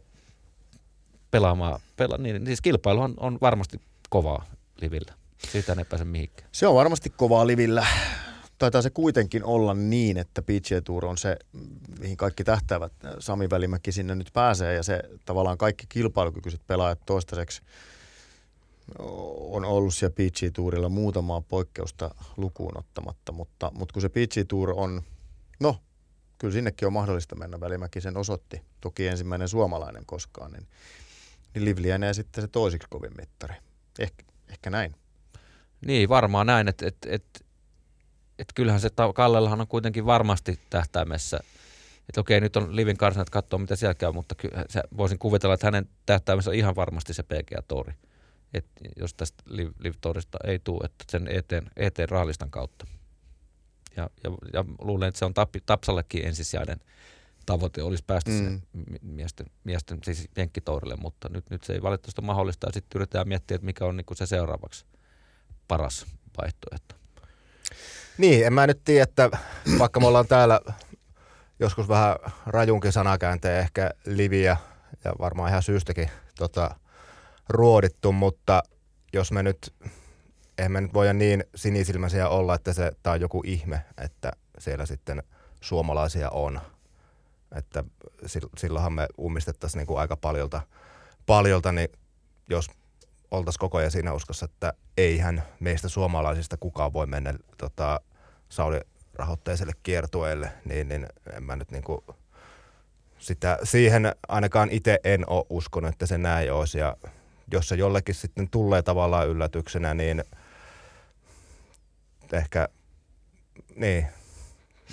pelaamaan. 1.31 1.81
Pela, 1.97 2.19
niin, 2.19 2.47
siis 2.47 2.61
kilpailu 2.61 3.01
on, 3.01 3.15
on 3.17 3.39
varmasti 3.41 3.81
kovaa 4.09 4.45
livillä. 4.81 5.15
Siitä 5.39 5.73
ei 5.79 5.85
pääse 5.85 6.05
mihinkään. 6.05 6.49
Se 6.53 6.67
on 6.67 6.75
varmasti 6.75 7.11
kovaa 7.11 7.47
livillä. 7.47 7.87
Taitaa 8.59 8.83
se 8.83 8.91
kuitenkin 8.91 9.45
olla 9.45 9.75
niin, 9.75 10.17
että 10.17 10.43
PGA 10.43 10.81
Tour 10.85 11.07
on 11.07 11.19
se, 11.19 11.37
mihin 12.01 12.17
kaikki 12.17 12.45
tähtäävät. 12.45 12.93
Sami 13.19 13.51
Välimäki 13.51 13.93
sinne 13.93 14.15
nyt 14.15 14.31
pääsee 14.33 14.75
ja 14.75 14.83
se 14.83 15.03
tavallaan 15.25 15.59
kaikki 15.59 15.87
kilpailukykyiset 15.89 16.61
pelaajat 16.67 17.01
toistaiseksi 17.07 17.63
on 18.99 19.65
ollut 19.65 19.95
siellä 19.95 20.15
PGA 20.15 20.51
Tourilla 20.53 20.89
muutamaa 20.89 21.41
poikkeusta 21.41 22.15
lukuun 22.37 22.79
ottamatta, 22.79 23.33
mutta, 23.33 23.71
mutta 23.75 23.93
kun 23.93 24.03
se 24.03 24.09
PGA 24.09 24.45
Tour 24.49 24.71
on, 24.77 25.03
no 25.61 25.77
kyllä 26.39 26.53
sinnekin 26.53 26.87
on 26.87 26.93
mahdollista 26.93 27.37
mennä. 27.37 27.61
Välimäki 27.61 28.01
sen 28.01 28.17
osoitti, 28.17 28.63
toki 28.81 29.07
ensimmäinen 29.07 29.49
suomalainen 29.49 30.07
koskaan, 30.07 30.53
niin, 30.53 30.67
niin 31.55 31.65
Liv 31.65 31.79
lienee 31.81 32.15
sitten 32.15 32.45
se 32.45 32.49
toisiksi 32.49 32.89
kovin 32.91 33.13
mittari. 33.17 33.55
Ehkä, 33.99 34.25
ehkä 34.49 34.71
näin. 34.71 34.95
Niin, 35.87 36.09
varmaan 36.09 36.47
näin, 36.47 36.69
että 36.69 36.87
et, 36.87 36.97
et, 37.07 37.45
et 38.39 38.49
kyllähän 38.55 38.81
se 38.81 38.91
Kallellahan 39.15 39.61
on 39.61 39.69
kuitenkin 39.69 40.07
varmasti 40.07 40.61
tähtäimessä. 40.71 41.41
Että 42.09 42.21
okei, 42.21 42.41
nyt 42.41 42.57
on 42.57 42.77
Livin 42.77 42.97
karsinat 42.97 43.31
katsoa, 43.31 43.59
mitä 43.59 43.77
siellä 43.77 43.95
käy, 43.95 44.13
mutta 44.13 44.35
se, 44.69 44.83
voisin 44.97 45.19
kuvitella, 45.19 45.55
että 45.55 45.67
hänen 45.67 45.89
tähtäimessä 46.07 46.51
on 46.51 46.55
ihan 46.55 46.77
varmasti 46.77 47.15
se 47.15 47.23
PGA-touri. 47.23 47.95
Et 48.55 48.67
jos 48.97 49.15
tästä 49.15 49.43
Liv, 49.47 49.71
Liv 49.79 49.95
ei 50.47 50.59
tule, 50.59 50.85
että 50.85 51.05
sen 51.11 51.29
eteen, 51.29 51.71
eteen 51.77 52.09
raalistan 52.09 52.51
kautta. 52.51 52.87
Ja, 53.97 54.11
ja, 54.25 54.31
ja 54.53 54.65
luulen, 54.79 55.09
että 55.09 55.19
se 55.19 55.25
on 55.25 55.35
Tap, 55.35 55.55
Tapsallekin 55.67 56.27
ensisijainen 56.27 56.81
tavoite 57.47 57.83
olisi 57.83 58.05
päästä 58.07 58.31
mm. 58.31 58.61
se 58.61 58.99
miesten, 59.03 59.47
miesten 59.65 59.99
siis 60.05 60.29
jenkkitourille, 60.37 60.97
mutta 60.97 61.29
nyt, 61.29 61.51
nyt 61.51 61.65
se 61.65 61.73
ei 61.73 61.83
valitettavasti 61.83 62.21
ole 62.21 62.27
mahdollista. 62.27 62.69
Ja 62.69 62.73
sitten 62.73 62.99
yritetään 62.99 63.29
miettiä, 63.29 63.55
että 63.55 63.65
mikä 63.65 63.85
on 63.85 63.97
niin 63.97 64.07
se 64.17 64.27
seuraavaksi 64.27 64.85
paras 65.69 66.07
vaihtoehto. 66.43 66.95
Niin, 68.19 68.47
en 68.47 68.53
mä 68.53 68.67
nyt 68.67 68.81
tiedä, 68.85 69.03
että 69.03 69.31
vaikka 69.79 70.01
me 70.01 70.07
ollaan 70.07 70.27
täällä 70.27 70.61
joskus 71.61 71.89
vähän 71.89 72.17
rajunkin 72.47 72.93
sanakäänteen 72.93 73.61
ehkä 73.61 73.91
liviä 74.07 74.57
ja 75.05 75.13
varmaan 75.19 75.51
ihan 75.51 75.63
syystäkin 75.63 76.11
tota, 76.39 76.77
ruodittu, 77.49 78.13
mutta 78.13 78.63
jos 79.13 79.33
me 79.33 79.43
nyt, 79.43 79.75
eihän 80.59 80.73
me 80.73 80.81
nyt 80.81 80.95
voida 80.95 81.13
niin 81.13 81.45
sinisilmäisiä 81.55 82.29
olla, 82.29 82.55
että 82.55 82.73
se, 82.73 82.93
on 83.07 83.21
joku 83.21 83.43
ihme, 83.47 83.85
että 83.99 84.33
siellä 84.59 84.87
sitten 84.87 85.23
suomalaisia 85.61 86.31
on. 86.31 86.61
Että 87.55 87.85
silloinhan 88.59 88.93
me 88.93 89.07
ummistettaisiin 89.19 89.79
niin 89.79 89.87
kuin 89.87 90.01
aika 90.01 90.17
paljolta, 90.17 90.61
paljolta, 91.27 91.73
niin 91.73 91.89
jos 92.51 92.71
oltaisiin 93.31 93.61
koko 93.61 93.79
ajan 93.79 93.91
siinä 93.91 94.13
uskossa, 94.13 94.45
että 94.45 94.73
eihän 94.97 95.43
meistä 95.61 95.89
suomalaisista 95.89 96.57
kukaan 96.57 96.93
voi 96.93 97.07
mennä 97.07 97.35
tota, 97.59 98.01
Saudi-rahoitteiselle 98.49 99.73
kiertueelle, 99.83 100.53
niin, 100.65 100.89
niin 100.89 101.07
en 101.33 101.43
mä 101.43 101.57
nyt 101.57 101.71
niin 101.71 101.85
kuin 101.85 102.01
sitä, 103.19 103.59
siihen 103.63 104.13
ainakaan 104.29 104.71
itse 104.71 105.01
en 105.05 105.31
ole 105.31 105.47
uskonut, 105.51 105.93
että 105.93 106.07
se 106.07 106.19
näin 106.19 106.53
olisi. 106.53 106.79
Ja 106.79 106.97
jos 107.53 107.69
se 107.69 107.75
jollekin 107.75 108.15
sitten 108.15 108.49
tulee 108.51 108.83
tavallaan 108.83 109.29
yllätyksenä, 109.29 109.95
niin 109.95 110.25
ehkä, 112.33 112.69
niin. 113.77 114.07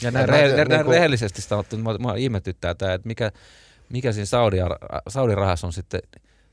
Ja 0.02 0.12
näin, 0.12 0.30
re- 0.30 0.32
re- 0.32 0.70
niin 0.70 0.86
kuin... 0.86 0.96
rehellisesti 0.96 1.42
sanottu, 1.42 1.78
mä, 1.78 1.98
mä 1.98 2.16
ihmetyttää 2.16 2.76
tämä, 2.76 2.94
että 2.94 3.08
mikä, 3.08 3.32
mikä 3.90 4.12
siinä 4.12 4.26
Saudi, 4.26 4.58
Saudi-rahassa 5.08 5.68
on 5.68 5.74
sitten 5.74 6.02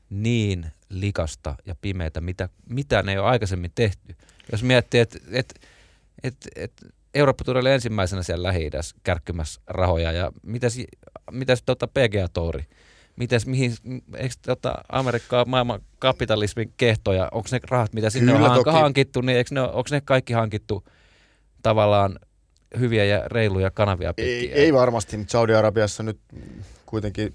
niin 0.09 0.71
likasta 0.89 1.55
ja 1.65 1.75
pimeätä, 1.81 2.21
mitä, 2.21 2.49
mitä 2.69 3.03
ne 3.03 3.11
ei 3.11 3.17
ole 3.17 3.27
aikaisemmin 3.27 3.71
tehty. 3.75 4.15
Jos 4.51 4.63
miettii, 4.63 4.99
että 4.99 5.19
et, 5.31 5.59
et, 6.23 6.35
et 6.55 6.71
Eurooppa 7.13 7.43
tulee 7.43 7.73
ensimmäisenä 7.73 8.23
siellä 8.23 8.47
lähi 8.47 8.69
kärkkymässä 9.03 9.61
rahoja 9.67 10.11
ja 10.11 10.31
mitäs, 10.43 10.77
mitäs 11.31 11.63
tota 11.65 11.87
PGA-touri, 11.87 12.65
mitäs, 13.19 13.45
mihin, 13.45 13.73
eikö 14.15 14.35
tota 14.41 14.75
Amerikkaa 14.89 15.45
maailman 15.45 15.81
kapitalismin 15.99 16.73
kehtoja, 16.77 17.29
onko 17.31 17.49
ne 17.51 17.59
rahat, 17.69 17.93
mitä 17.93 18.09
sinne 18.09 18.31
Kyllä, 18.31 18.51
on 18.51 18.55
toki. 18.55 18.69
hankittu, 18.69 19.21
niin 19.21 19.37
eikö 19.37 19.55
ne, 19.55 19.61
onko 19.61 19.87
ne 19.91 20.01
kaikki 20.01 20.33
hankittu 20.33 20.83
tavallaan 21.63 22.19
hyviä 22.79 23.05
ja 23.05 23.27
reiluja 23.27 23.71
kanavia 23.71 24.13
pitkin? 24.13 24.33
Ei, 24.33 24.53
ei 24.53 24.73
varmasti, 24.73 25.17
mutta 25.17 25.31
Saudi-Arabiassa 25.31 26.03
nyt 26.03 26.19
kuitenkin 26.85 27.33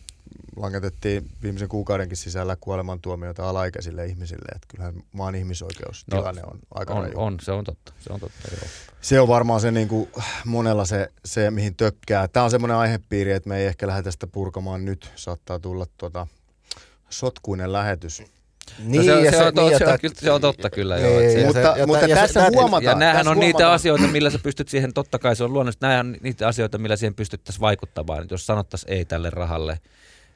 langetettiin 0.57 1.31
viimeisen 1.43 1.69
kuukaudenkin 1.69 2.17
sisällä 2.17 2.57
kuolemantuomioita 2.61 3.49
alaikäisille 3.49 4.07
ihmisille. 4.07 4.49
Että 4.55 4.69
kyllähän 4.69 4.95
maan 5.13 5.35
ihmisoikeustilanne 5.35 6.43
no, 6.43 6.49
on 6.49 6.59
aika 6.75 6.95
on, 6.95 7.03
raju. 7.03 7.15
On, 7.17 7.37
se 7.43 7.53
on 7.53 7.65
totta. 7.65 7.93
Se 8.01 8.13
on, 8.13 8.21
totta 8.21 8.49
joo. 8.51 8.71
se 9.01 9.21
on 9.21 9.29
varmaan 9.29 9.61
se 9.61 9.71
niin 9.71 9.89
kuin 9.89 10.09
monella 10.45 10.85
se, 10.85 11.09
se, 11.25 11.51
mihin 11.51 11.75
tökkää. 11.75 12.29
Tämä 12.29 12.45
on 12.45 12.51
semmoinen 12.51 12.77
aihepiiri, 12.77 13.33
että 13.33 13.49
me 13.49 13.59
ei 13.59 13.67
ehkä 13.67 13.87
lähdetä 13.87 14.11
sitä 14.11 14.27
purkamaan 14.27 14.85
nyt. 14.85 15.11
Saattaa 15.17 15.59
tulla 15.59 15.87
tuota, 15.99 16.27
sotkuinen 17.11 17.73
lähetys. 17.73 18.23
Niin, 18.79 18.97
no 18.97 19.03
se, 19.03 19.15
on, 19.15 19.25
se, 19.25 19.31
se, 19.31 19.37
on, 19.45 19.55
niin, 19.55 19.79
se, 19.79 19.87
on, 19.87 19.99
kyllä, 20.01 20.15
se 20.15 20.31
on 20.31 20.41
totta 20.41 20.71
kyllä. 20.71 20.97
Niin, 20.97 21.07
joo, 21.07 21.33
se, 21.33 21.45
mutta, 21.47 21.75
ja, 21.79 21.87
mutta 21.87 22.07
ja, 22.07 22.17
tässä 22.17 22.47
huomataan. 22.55 22.85
Ja 22.85 22.95
nämähän 22.95 23.29
on 23.29 23.37
huomataan. 23.37 23.39
niitä 23.39 23.73
asioita, 23.73 24.07
millä 24.07 24.31
sä 24.31 24.39
pystyt 24.39 24.69
siihen, 24.69 24.95
totta 24.95 25.19
kai 25.19 25.37
se 25.37 25.45
on 25.45 25.53
luonnollisesti, 25.53 25.85
nämähän 25.85 26.07
on 26.07 26.17
niitä 26.23 26.49
asioita, 26.49 26.79
millä 26.79 26.97
siihen 26.97 27.15
pystyttäisiin 27.15 27.61
vaikuttamaan. 27.61 28.27
Jos 28.31 28.47
sanottaisiin 28.47 28.93
ei 28.93 29.05
tälle 29.05 29.31
rahalle, 29.31 29.79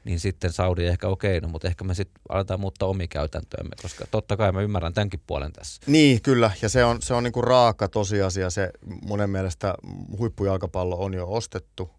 niin 0.09 0.19
sitten 0.19 0.51
Saudi 0.51 0.85
ehkä 0.85 1.07
okei, 1.07 1.37
okay, 1.37 1.47
no, 1.47 1.51
mutta 1.51 1.67
ehkä 1.67 1.83
me 1.83 1.93
sitten 1.93 2.21
aletaan 2.29 2.59
muuttaa 2.59 2.89
omia 2.89 3.07
käytäntöjämme, 3.07 3.75
koska 3.81 4.05
totta 4.11 4.37
kai 4.37 4.51
mä 4.51 4.61
ymmärrän 4.61 4.93
tämänkin 4.93 5.21
puolen 5.27 5.53
tässä. 5.53 5.81
Niin, 5.87 6.21
kyllä, 6.21 6.51
ja 6.61 6.69
se 6.69 6.83
on, 6.83 7.01
se 7.01 7.13
on 7.13 7.23
niinku 7.23 7.41
raaka 7.41 7.87
tosiasia. 7.87 8.49
Se 8.49 8.71
monen 9.05 9.29
mielestä 9.29 9.73
huippujalkapallo 10.17 10.95
on 10.99 11.13
jo 11.13 11.27
ostettu, 11.31 11.89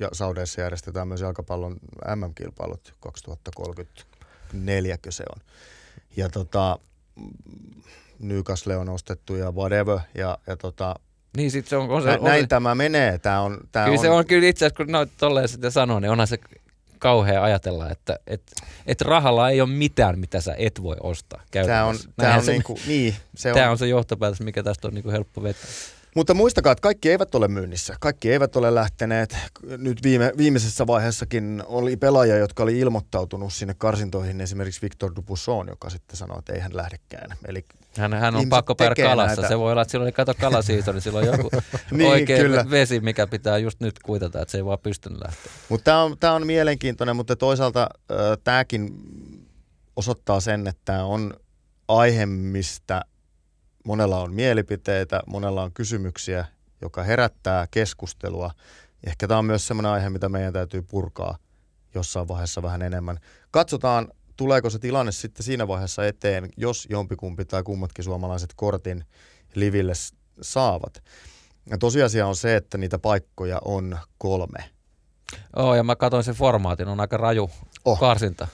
ja 0.00 0.08
Saudeissa 0.12 0.60
järjestetään 0.60 1.08
myös 1.08 1.20
jalkapallon 1.20 1.76
MM-kilpailut 2.16 2.94
2034, 3.00 4.96
se 5.08 5.24
on. 5.36 5.42
Ja 6.16 6.28
tota, 6.28 6.78
Newcastle 8.18 8.76
on 8.76 8.88
ostettu 8.88 9.34
ja 9.34 9.50
whatever, 9.50 9.98
ja, 10.14 10.38
ja 10.46 10.56
tota, 10.56 10.94
niin 11.36 11.50
sit 11.50 11.68
se 11.68 11.76
on, 11.76 11.90
on 11.90 12.02
se, 12.02 12.08
näin, 12.08 12.20
on 12.20 12.24
näin 12.24 12.42
se, 12.42 12.46
tämä 12.46 12.74
menee. 12.74 13.18
Tämä 13.18 13.40
on, 13.40 13.58
tämä 13.72 13.84
kyllä 13.84 13.98
on, 13.98 14.02
se 14.04 14.10
on 14.10 14.26
kyllä 14.26 14.48
itse 14.48 14.66
asiassa, 14.66 14.84
kun 14.84 14.92
noit 14.92 15.10
tolleen 15.16 15.48
sitten 15.48 15.72
sanoo, 15.72 16.00
niin 16.00 16.10
onhan 16.10 16.26
se 16.26 16.38
kauhea 17.02 17.42
ajatella, 17.42 17.90
että 17.90 18.18
et, 18.26 18.42
et 18.86 19.00
rahalla 19.00 19.50
ei 19.50 19.60
ole 19.60 19.68
mitään, 19.68 20.18
mitä 20.18 20.40
sä 20.40 20.54
et 20.58 20.82
voi 20.82 20.96
ostaa 21.02 21.42
Tämä 21.50 21.84
on, 21.84 21.96
tämä 22.16 22.34
on, 22.34 22.44
se, 22.44 22.52
niinku, 22.52 22.78
niin, 22.86 23.14
se 23.36 23.52
on. 23.52 23.70
on 23.70 23.78
se 23.78 23.86
johtopäätös, 23.86 24.40
mikä 24.40 24.62
tästä 24.62 24.88
on 24.88 24.94
niinku 24.94 25.10
helppo 25.10 25.42
vetää. 25.42 25.70
Mutta 26.16 26.34
muistakaa, 26.34 26.72
että 26.72 26.82
kaikki 26.82 27.10
eivät 27.10 27.34
ole 27.34 27.48
myynnissä. 27.48 27.96
Kaikki 28.00 28.32
eivät 28.32 28.56
ole 28.56 28.74
lähteneet. 28.74 29.36
Nyt 29.78 30.02
viime, 30.02 30.32
viimeisessä 30.36 30.86
vaiheessakin 30.86 31.62
oli 31.66 31.96
pelaajia, 31.96 32.36
jotka 32.36 32.62
oli 32.62 32.78
ilmoittautunut 32.78 33.52
sinne 33.52 33.74
karsintoihin, 33.78 34.40
esimerkiksi 34.40 34.82
Victor 34.82 35.12
Dupusson, 35.16 35.68
joka 35.68 35.90
sitten 35.90 36.16
sanoi, 36.16 36.38
että 36.38 36.52
ei 36.52 36.60
hän 36.60 36.76
lähdekään. 36.76 37.36
Eli 37.48 37.64
hän, 37.98 38.14
hän 38.14 38.36
on 38.36 38.48
pakko 38.48 38.74
päädä 38.74 38.94
kalassa. 38.94 39.40
Näitä. 39.40 39.48
Se 39.48 39.58
voi 39.58 39.72
olla, 39.72 39.82
että 39.82 39.92
silloin 39.92 40.06
ei 40.06 40.12
kato 40.12 40.34
kalasiito, 40.40 40.92
niin 40.92 41.02
silloin 41.02 41.28
on 41.28 41.36
joku 41.36 41.50
niin, 41.90 42.10
oikein 42.10 42.42
kyllä. 42.42 42.70
vesi, 42.70 43.00
mikä 43.00 43.26
pitää 43.26 43.58
just 43.58 43.80
nyt 43.80 43.98
kuitata, 43.98 44.42
että 44.42 44.52
se 44.52 44.58
ei 44.58 44.64
vaan 44.64 44.78
pystynyt 44.78 45.20
lähteä. 45.24 45.52
Mutta 45.68 45.84
tämä 45.84 46.02
on, 46.02 46.18
tää 46.18 46.32
on 46.32 46.46
mielenkiintoinen, 46.46 47.16
mutta 47.16 47.36
toisaalta 47.36 47.80
äh, 47.82 48.16
tämäkin 48.44 48.90
osoittaa 49.96 50.40
sen, 50.40 50.66
että 50.66 50.82
tämä 50.84 51.04
on 51.04 51.34
aihe, 51.88 52.26
mistä 52.26 53.02
monella 53.84 54.20
on 54.20 54.34
mielipiteitä, 54.34 55.20
monella 55.26 55.62
on 55.62 55.72
kysymyksiä, 55.72 56.44
joka 56.80 57.02
herättää 57.02 57.66
keskustelua. 57.70 58.50
Ehkä 59.06 59.28
tämä 59.28 59.38
on 59.38 59.44
myös 59.44 59.66
sellainen 59.66 59.92
aihe, 59.92 60.10
mitä 60.10 60.28
meidän 60.28 60.52
täytyy 60.52 60.82
purkaa 60.82 61.38
jossain 61.94 62.28
vaiheessa 62.28 62.62
vähän 62.62 62.82
enemmän. 62.82 63.18
Katsotaan, 63.50 64.08
tuleeko 64.36 64.70
se 64.70 64.78
tilanne 64.78 65.12
sitten 65.12 65.44
siinä 65.44 65.68
vaiheessa 65.68 66.06
eteen, 66.06 66.48
jos 66.56 66.86
jompikumpi 66.90 67.44
tai 67.44 67.62
kummatkin 67.62 68.04
suomalaiset 68.04 68.50
kortin 68.56 69.04
liville 69.54 69.92
saavat. 70.40 71.02
Ja 71.70 71.78
tosiasia 71.78 72.26
on 72.26 72.36
se, 72.36 72.56
että 72.56 72.78
niitä 72.78 72.98
paikkoja 72.98 73.58
on 73.64 73.98
kolme. 74.18 74.70
Oh, 75.56 75.74
ja 75.74 75.82
mä 75.82 75.96
katsoin 75.96 76.24
sen 76.24 76.34
formaatin, 76.34 76.88
on 76.88 77.00
aika 77.00 77.16
raju 77.16 77.50
oh. 77.84 78.00
karsinta. 78.00 78.48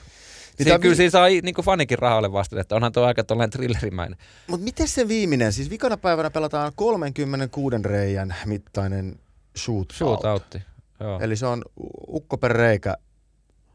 Mitä 0.59 0.69
Siin, 0.69 0.81
kyllä 0.81 0.95
siinä 0.95 1.09
saa 1.09 1.27
niin 1.27 1.55
fanikin 1.63 1.99
rahalle 1.99 2.31
vastaan, 2.31 2.59
että 2.59 2.75
onhan 2.75 2.91
tuo 2.91 3.03
aika 3.03 3.23
tuollainen 3.23 3.51
thrillerimäinen. 3.51 4.19
Mutta 4.47 4.63
miten 4.63 4.87
se 4.87 5.07
viimeinen? 5.07 5.53
Siis 5.53 5.69
vikana 5.69 5.97
päivänä 5.97 6.29
pelataan 6.29 6.71
36 6.75 7.75
reijän 7.83 8.35
mittainen 8.45 9.19
shootout. 9.57 9.93
Shootoutti, 9.93 10.61
joo. 10.99 11.19
Eli 11.19 11.35
se 11.35 11.45
on 11.45 11.61
ukko 12.07 12.37
per 12.37 12.51
reikä 12.51 12.97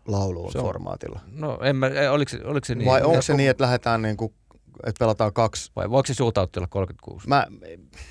lauluun 0.08 0.52
se 0.52 0.58
on, 0.58 0.64
formaatilla. 0.64 1.20
No 1.32 1.58
en 1.62 1.76
mä, 1.76 1.86
oliko, 2.10 2.30
oliko 2.44 2.64
se 2.64 2.74
niin? 2.74 2.90
Vai 2.90 3.02
onko 3.02 3.22
se 3.22 3.34
niin, 3.34 3.50
että 3.50 3.64
lähdetään 3.64 4.02
niin 4.02 4.16
kuin 4.16 4.34
että 4.86 4.98
pelataan 4.98 5.32
kaksi. 5.32 5.72
Vai 5.76 5.90
voiko 5.90 6.06
se 6.06 6.14
shootoutti 6.14 6.58
olla 6.58 6.66
36 6.66 7.28
Mä, 7.28 7.46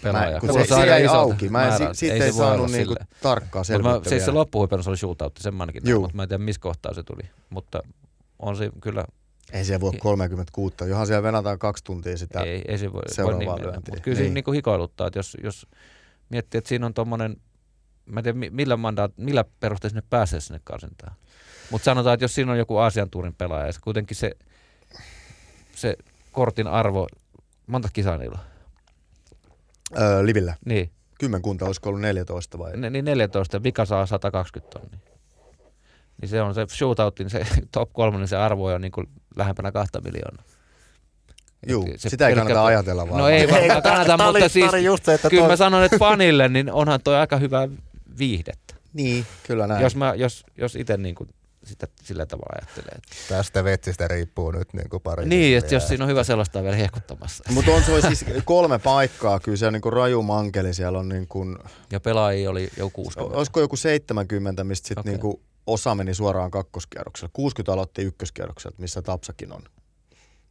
pelaajaa? 0.03 0.39
kun 0.39 0.53
se, 0.53 0.60
aika 0.60 0.75
se 0.75 0.86
jäi 0.88 1.06
auki. 1.08 1.49
Mä 1.49 1.67
en, 1.67 1.95
siitä 1.95 2.15
Ei 2.15 2.21
ei, 2.21 2.32
se 2.32 2.38
voi 2.38 2.47
saanut 2.47 2.71
niinku 2.71 2.95
tarkkaa 3.21 3.63
selvyyttä 3.63 3.99
mä, 3.99 4.10
siis 4.10 4.21
se 4.21 4.25
vielä. 4.32 4.39
loppuhuipennus 4.39 4.88
oli 4.88 4.97
shootoutti, 4.97 5.43
sen 5.43 5.56
mä 5.56 5.63
ainakin 5.63 5.84
näin, 5.84 6.01
mutta 6.01 6.15
mä 6.15 6.23
en 6.23 6.29
tiedä 6.29 6.43
missä 6.43 6.60
kohtaa 6.62 6.93
se 6.93 7.03
tuli. 7.03 7.29
Mutta 7.49 7.79
on 8.39 8.56
se 8.58 8.69
kyllä, 8.82 9.06
Ei 9.53 9.65
siellä 9.65 9.82
voi 9.82 9.91
Ei. 9.93 9.99
36. 9.99 10.75
Johan 10.88 11.08
siellä 11.08 11.23
venataan 11.23 11.60
kaksi 11.60 11.84
tuntia 11.84 12.17
sitä. 12.17 12.41
ei, 12.41 12.62
ei 12.67 12.77
se 12.77 12.86
voi, 12.93 13.01
voi 13.01 13.13
seuraavaa 13.13 13.39
niin 13.39 13.49
mennä. 13.51 13.71
lyöntiä. 13.71 13.91
Mutta 13.91 14.03
kyllä 14.03 14.15
siinä 14.15 14.27
Niin. 14.27 14.34
niinku 14.34 14.51
hikoiluttaa, 14.51 15.08
että 15.08 15.19
jos, 15.19 15.38
jos 15.43 15.67
miettii, 16.29 16.58
että 16.58 16.67
siinä 16.67 16.86
on 16.86 16.93
tommonen, 16.93 17.38
mä 18.06 18.19
en 18.19 18.23
tiedä 18.23 18.38
mi- 18.39 18.49
millä, 18.49 18.77
mandaat, 18.77 19.12
millä 19.17 19.45
perusteella 19.60 19.89
sinne 19.91 20.03
pääsee 20.10 20.39
sinne 20.39 20.60
karsintaan. 20.63 21.15
Mutta 21.69 21.86
sanotaan, 21.86 22.13
että 22.13 22.23
jos 22.23 22.36
siinä 22.36 22.52
on 22.52 22.58
joku 22.58 22.78
Aasian 22.78 23.10
tuurin 23.10 23.34
pelaaja, 23.34 23.65
ja 23.65 23.73
se 23.73 23.80
kuitenkin 23.84 24.17
se, 24.17 24.32
se 25.76 25.95
kortin 26.32 26.67
arvo, 26.67 27.08
monta 27.67 27.89
kisaa 27.93 28.17
niillä 28.17 28.39
on? 28.39 28.45
Öö, 30.04 30.26
livillä. 30.26 30.56
Niin, 30.65 30.91
Kymmenkunta, 31.19 31.65
olisiko 31.65 31.89
ollut 31.89 32.02
14 32.02 32.58
vai? 32.58 32.78
ne, 32.78 32.89
niin 32.89 33.06
14 33.06 33.58
ja 33.58 33.63
vika 33.63 33.86
saa 33.86 34.06
120 34.06 34.80
tonnia. 34.80 34.99
Niin 36.21 36.30
se 36.30 36.41
on 36.41 36.54
se 36.54 36.65
shootoutin, 36.69 37.30
se 37.30 37.45
top 37.71 37.89
kolme, 37.93 38.17
niin 38.17 38.28
se 38.28 38.38
arvo 38.38 38.65
on 38.65 38.82
niin 38.82 38.91
kuin 38.91 39.08
lähempänä 39.36 39.71
kahta 39.71 40.02
miljoonaa. 40.02 40.43
Juu, 41.67 41.88
se 41.97 42.10
sitä 42.10 42.28
ei 42.28 42.36
kannata 42.36 42.65
ajatella 42.65 43.10
vaan. 43.10 43.17
No 43.19 43.28
ei 43.30 43.47
varmaan 43.52 43.84
kannata, 43.84 44.26
mutta 44.26 44.49
siis 44.49 44.65
tää 44.65 44.78
oli 44.78 44.84
just 44.86 45.06
se, 45.06 45.13
että 45.13 45.30
kyllä 45.30 45.41
toi- 45.41 45.49
mä 45.49 45.56
sanon, 45.56 45.84
että 45.84 45.97
fanille 45.97 46.47
niin 46.49 46.71
onhan 46.71 46.99
toi 47.04 47.15
aika 47.15 47.38
hyvää 47.38 47.67
viihdettä. 48.17 48.76
Niin, 48.93 49.26
kyllä 49.47 49.67
näin. 49.67 49.82
Jos, 49.82 49.95
mä, 49.95 50.13
jos, 50.17 50.45
jos 50.58 50.76
itse 50.76 50.97
niin 50.97 51.15
kuin 51.15 51.30
sitä 51.63 51.88
sillä 52.02 52.26
tavalla 52.26 52.56
ajattelee. 52.62 52.95
Että. 52.95 53.15
Tästä 53.30 53.63
vetsistä 53.63 54.08
riippuu 54.08 54.52
nyt 54.52 54.73
niin 54.73 54.89
kuin 54.89 55.02
pari. 55.02 55.26
Niin, 55.26 55.58
että 55.58 55.76
jos 55.76 55.88
siinä 55.88 56.04
on 56.04 56.10
hyvä 56.10 56.23
sellaista 56.23 56.63
vielä 56.63 56.76
hehkuttamassa. 56.76 57.43
Mutta 57.49 57.71
on 57.71 57.84
se 57.84 58.02
siis 58.02 58.26
kolme 58.45 58.80
paikkaa, 58.80 59.39
kyllä 59.39 59.58
se 59.58 59.67
on 59.67 59.73
niinku 59.73 59.89
raju 59.89 60.21
mankeli, 60.21 60.73
siellä 60.73 60.99
on 60.99 61.10
niinku, 61.10 61.45
Ja 61.91 61.99
pelaajia 61.99 62.49
oli 62.49 62.69
jo 62.78 62.89
60. 62.89 63.38
olisiko 63.38 63.60
joku 63.60 63.78
70, 63.78 64.63
mistä 64.63 64.88
sitten 64.88 65.02
Okei. 65.02 65.12
niinku 65.12 65.41
osa 65.67 65.95
meni 65.95 66.13
suoraan 66.13 66.52
kakkoskierrokselle. 66.52 67.30
60 67.34 67.73
aloitti 67.73 68.02
ykköskierrokselta, 68.02 68.82
missä 68.82 69.02
Tapsakin 69.02 69.54
on. 69.54 69.63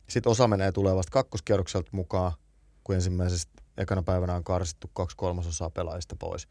Sitten 0.08 0.30
osa 0.30 0.48
menee 0.48 0.72
tulee 0.72 0.96
vasta 0.96 1.10
kakkoskierrokselta 1.10 1.88
mukaan, 1.92 2.32
kun 2.84 2.94
ensimmäisestä 2.94 3.52
ekana 3.78 4.02
päivänä 4.02 4.34
on 4.34 4.44
karsittu 4.44 4.90
kaksi 4.92 5.16
kolmasosaa 5.16 5.70
pelaajista 5.70 6.16
pois. 6.18 6.48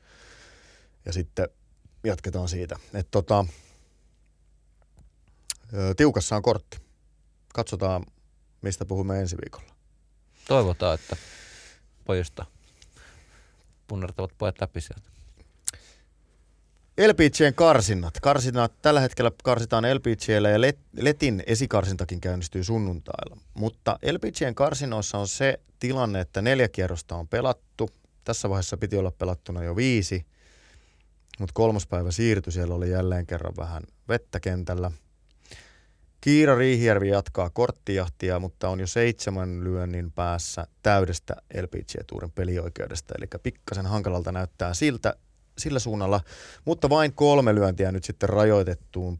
Ja 1.05 1.13
sitten 1.13 1.49
jatketaan 2.03 2.49
siitä. 2.49 2.75
Et 2.93 3.07
tota, 3.11 3.45
tiukassa 5.97 6.35
on 6.35 6.41
kortti. 6.41 6.77
Katsotaan, 7.53 8.05
mistä 8.61 8.85
puhumme 8.85 9.19
ensi 9.19 9.37
viikolla. 9.37 9.73
Toivotaan, 10.47 10.95
että 10.95 11.15
pojista 12.05 12.45
punnertavat 13.87 14.31
pojat 14.37 14.61
läpi 14.61 14.81
sieltä. 14.81 15.11
LPGn 17.07 17.53
karsinnat. 17.55 18.19
karsinnat. 18.19 18.81
Tällä 18.81 18.99
hetkellä 18.99 19.31
karsitaan 19.43 19.83
LPGllä 19.95 20.49
ja 20.49 20.57
Let- 20.57 20.79
Letin 20.97 21.43
esikarsintakin 21.47 22.21
käynnistyy 22.21 22.63
sunnuntailla. 22.63 23.37
Mutta 23.53 23.99
LPGn 24.11 24.55
karsinoissa 24.55 25.17
on 25.17 25.27
se 25.27 25.59
tilanne, 25.79 26.19
että 26.19 26.41
neljä 26.41 26.67
kierrosta 26.67 27.15
on 27.15 27.27
pelattu. 27.27 27.89
Tässä 28.23 28.49
vaiheessa 28.49 28.77
piti 28.77 28.97
olla 28.97 29.11
pelattuna 29.11 29.63
jo 29.63 29.75
viisi, 29.75 30.25
mutta 31.39 31.53
kolmas 31.53 31.87
päivä 31.87 32.11
siirtyi. 32.11 32.53
Siellä 32.53 32.75
oli 32.75 32.89
jälleen 32.89 33.25
kerran 33.27 33.53
vähän 33.57 33.83
vettä 34.07 34.39
kentällä. 34.39 34.91
Kiira 36.21 36.57
Riihijärvi 36.57 37.09
jatkaa 37.09 37.49
korttijahtia, 37.49 38.39
mutta 38.39 38.69
on 38.69 38.79
jo 38.79 38.87
seitsemän 38.87 39.63
lyönnin 39.63 40.11
päässä 40.11 40.67
täydestä 40.83 41.35
LPG-tuurin 41.61 42.31
pelioikeudesta. 42.31 43.13
Eli 43.17 43.27
pikkasen 43.43 43.85
hankalalta 43.85 44.31
näyttää 44.31 44.73
siltä 44.73 45.15
sillä 45.57 45.79
suunnalla, 45.79 46.21
mutta 46.65 46.89
vain 46.89 47.13
kolme 47.13 47.55
lyöntiä 47.55 47.91
nyt 47.91 48.03
sitten 48.03 48.29
rajoitettuun 48.29 49.19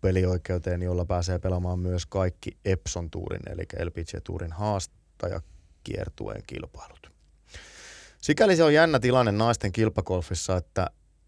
pelioikeuteen, 0.00 0.82
jolla 0.82 1.04
pääsee 1.04 1.38
pelaamaan 1.38 1.78
myös 1.78 2.06
kaikki 2.06 2.56
Epson 2.64 3.10
tuurin, 3.10 3.42
eli 3.50 3.62
LPG-tuurin 3.84 4.52
haastajakiertueen 4.52 6.42
kilpailut. 6.46 7.12
Sikäli 8.20 8.56
se 8.56 8.64
on 8.64 8.74
jännä 8.74 8.98
tilanne 8.98 9.32
naisten 9.32 9.72
kilpakolfissa, 9.72 10.56
että 10.56 10.86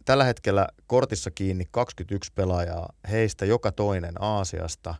tällä 0.08 0.24
hetkellä 0.24 0.68
kortissa 0.86 1.30
kiinni 1.30 1.64
21 1.70 2.32
pelaajaa, 2.34 2.92
heistä 3.10 3.44
joka 3.44 3.72
toinen 3.72 4.14
Aasiasta, 4.22 4.94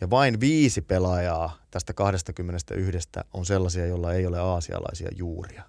ja 0.00 0.10
vain 0.10 0.40
viisi 0.40 0.82
pelaajaa 0.82 1.56
tästä 1.70 1.92
21 1.92 3.08
on 3.32 3.46
sellaisia, 3.46 3.86
joilla 3.86 4.12
ei 4.12 4.26
ole 4.26 4.38
aasialaisia 4.38 5.08
juuria. 5.16 5.62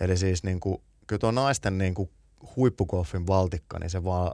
Eli 0.00 0.16
siis 0.16 0.44
niin 0.44 0.60
kuin, 0.60 0.82
kyllä 1.06 1.18
tuo 1.18 1.30
naisten 1.30 1.78
niin 1.78 1.94
kuin 1.94 2.10
huippugolfin 2.56 3.26
valtikka, 3.26 3.78
niin 3.78 3.90
se 3.90 4.04
vaan 4.04 4.32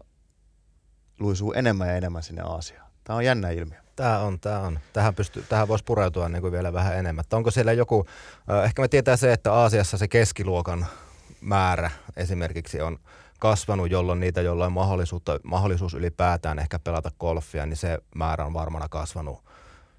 luisuu 1.19 1.53
enemmän 1.53 1.89
ja 1.89 1.97
enemmän 1.97 2.23
sinne 2.23 2.43
Aasiaan. 2.43 2.91
Tämä 3.05 3.17
on 3.17 3.25
jännä 3.25 3.51
ilmiö. 3.51 3.79
Tämä 3.97 4.19
on, 4.19 4.41
tämä 4.41 4.61
on. 4.61 4.79
Tähän, 4.93 5.15
pysty, 5.15 5.45
tähän 5.49 5.69
voisi 5.69 5.85
pureutua 5.85 6.29
niin 6.29 6.43
kuin 6.43 6.53
vielä 6.53 6.73
vähän 6.73 6.97
enemmän. 6.97 7.23
Että 7.23 7.37
onko 7.37 7.51
siellä 7.51 7.73
joku, 7.73 8.07
ehkä 8.65 8.83
me 8.83 8.89
tietää 8.89 9.17
se, 9.17 9.33
että 9.33 9.53
Aasiassa 9.53 9.99
se 9.99 10.09
keskiluokan 10.09 10.87
määrä 11.41 11.91
esimerkiksi 12.17 12.81
on 12.81 12.99
kasvanut, 13.39 13.91
jolloin 13.91 14.21
niitä, 14.21 14.41
joilla 14.41 14.67
on 14.67 14.73
mahdollisuutta, 14.73 15.41
mahdollisuus 15.45 15.95
ylipäätään 15.95 16.59
ehkä 16.59 16.79
pelata 16.79 17.11
golfia, 17.21 17.67
niin 17.67 17.77
se 17.77 17.99
määrä 18.15 18.45
on 18.45 18.55
varmana 18.55 18.89
kasvanut, 18.89 19.45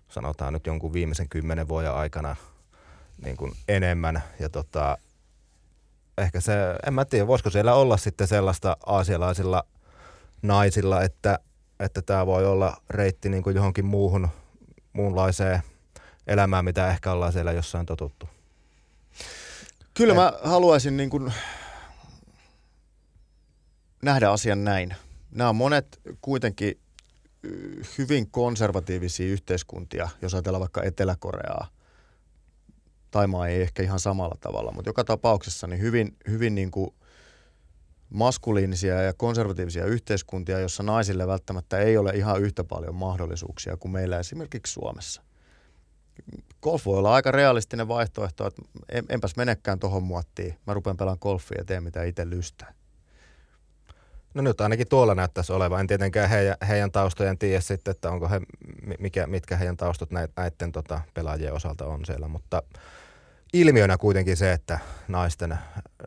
sanotaan 0.10 0.54
nyt 0.54 0.68
jonkun 0.68 0.94
viimeisen 0.94 1.30
kymmenen 1.30 1.68
vuoden 1.68 1.94
aikana 1.94 2.36
niin 3.24 3.38
kuin 3.38 3.52
enemmän. 3.68 4.24
Ja 4.40 4.50
tota, 4.50 4.98
ehkä 6.18 6.40
se, 6.40 6.54
en 6.88 6.94
mä 6.94 7.06
tiedä, 7.06 7.28
voisiko 7.28 7.50
siellä 7.50 7.74
olla 7.74 7.98
sitten 7.98 8.28
sellaista 8.28 8.78
aasialaisilla 8.86 9.64
naisilla, 10.42 11.02
että 11.02 11.40
että 11.80 12.02
tämä 12.02 12.26
voi 12.26 12.46
olla 12.46 12.78
reitti 12.90 13.30
niin 13.30 13.44
kuin 13.44 13.56
johonkin 13.56 13.86
muuhun, 13.86 14.28
muunlaiseen 14.94 15.62
elämään, 16.28 16.66
mitä 16.66 16.88
ehkä 16.88 17.12
ollaan 17.12 17.34
siellä 17.34 17.52
jossain 17.52 17.86
totuttu. 17.86 18.30
Kyllä 20.00 20.14
mä 20.14 20.34
haluaisin 20.44 20.98
niin 20.98 21.10
kuin 21.10 21.34
nähdä 24.02 24.30
asian 24.30 24.64
näin. 24.64 24.96
Nämä 25.32 25.50
on 25.50 25.56
monet 25.56 26.00
kuitenkin 26.22 26.80
hyvin 27.98 28.32
konservatiivisia 28.32 29.28
yhteiskuntia, 29.28 30.10
jos 30.22 30.34
ajatellaan 30.34 30.60
vaikka 30.60 30.84
Etelä-Koreaa. 30.84 31.68
Taimaa 33.12 33.48
ei 33.48 33.62
ehkä 33.62 33.84
ihan 33.84 34.00
samalla 34.00 34.36
tavalla, 34.40 34.72
mutta 34.72 34.90
joka 34.90 35.04
tapauksessa 35.04 35.68
niin 35.68 35.82
hyvin, 35.82 36.18
hyvin 36.28 36.56
niin 36.56 36.72
kuin 36.72 36.90
maskuliinisia 38.10 39.02
ja 39.02 39.14
konservatiivisia 39.14 39.86
yhteiskuntia, 39.86 40.60
jossa 40.60 40.84
naisille 40.84 41.28
välttämättä 41.28 41.80
ei 41.80 41.98
ole 41.98 42.12
ihan 42.12 42.42
yhtä 42.42 42.64
paljon 42.64 42.96
mahdollisuuksia 42.96 43.78
kuin 43.78 43.92
meillä 43.92 44.20
esimerkiksi 44.20 44.74
Suomessa. 44.74 45.29
Golf 46.62 46.86
voi 46.86 46.98
olla 46.98 47.14
aika 47.14 47.32
realistinen 47.32 47.88
vaihtoehto, 47.88 48.48
että 48.48 48.62
en, 48.90 49.06
enpäs 49.10 49.36
menekään 49.36 49.80
tuohon 49.80 50.04
muottiin. 50.04 50.58
Mä 50.68 50.74
rupean 50.74 50.98
pelaamaan 50.98 51.20
golfia 51.22 51.58
ja 51.58 51.66
teen 51.66 51.84
mitä 51.84 52.04
itse 52.04 52.30
lystää. 52.30 52.74
No 54.34 54.42
nyt 54.42 54.62
ainakin 54.62 54.90
tuolla 54.90 55.16
näyttäisi 55.16 55.54
olevan. 55.54 55.80
En 55.80 55.88
tietenkään 55.88 56.30
heidän, 56.30 56.56
heidän 56.68 56.92
taustojen 56.92 57.38
tiedä 57.38 57.62
sitten, 57.62 57.92
että 57.92 58.12
onko 58.12 58.30
he, 58.30 58.42
mikä, 59.00 59.28
mitkä 59.28 59.58
heidän 59.58 59.78
taustat 59.78 60.12
näiden, 60.12 60.34
näiden 60.38 60.72
tota, 60.72 61.02
pelaajien 61.14 61.54
osalta 61.54 61.86
on 61.86 62.06
siellä, 62.06 62.28
mutta 62.28 62.64
ilmiönä 63.54 63.98
kuitenkin 63.98 64.38
se, 64.38 64.54
että 64.54 64.80
naisten, 65.08 65.58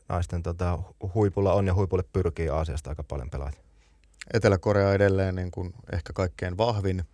naisten 0.09 0.43
tota, 0.43 0.79
huipulla 1.15 1.53
on 1.53 1.67
ja 1.67 1.75
huipulle 1.75 2.05
pyrkii 2.13 2.49
Aasiasta 2.49 2.91
aika 2.91 3.03
paljon 3.03 3.31
pelaajia. 3.31 3.61
Etelä-Korea 4.35 4.95
edelleen 4.95 5.35
niin 5.35 5.51
kuin 5.51 5.75
ehkä 5.93 6.13
kaikkein 6.13 6.59
vahvin, 6.59 7.05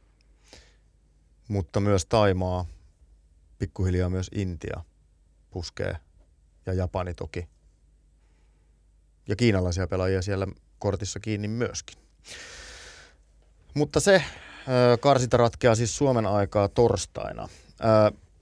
mutta 1.48 1.80
myös 1.80 2.06
Taimaa, 2.06 2.66
pikkuhiljaa 3.58 4.10
myös 4.10 4.30
Intia 4.34 4.84
puskee 5.50 5.96
ja 6.66 6.72
Japani 6.72 7.14
toki. 7.14 7.48
Ja 9.28 9.36
kiinalaisia 9.36 9.86
pelaajia 9.86 10.22
siellä 10.22 10.46
kortissa 10.78 11.20
kiinni 11.20 11.48
myöskin. 11.48 11.98
Mutta 13.74 14.00
se 14.00 14.22
karsinta 15.00 15.36
ratkeaa 15.36 15.74
siis 15.74 15.96
Suomen 15.96 16.26
aikaa 16.26 16.68
torstaina. 16.68 17.48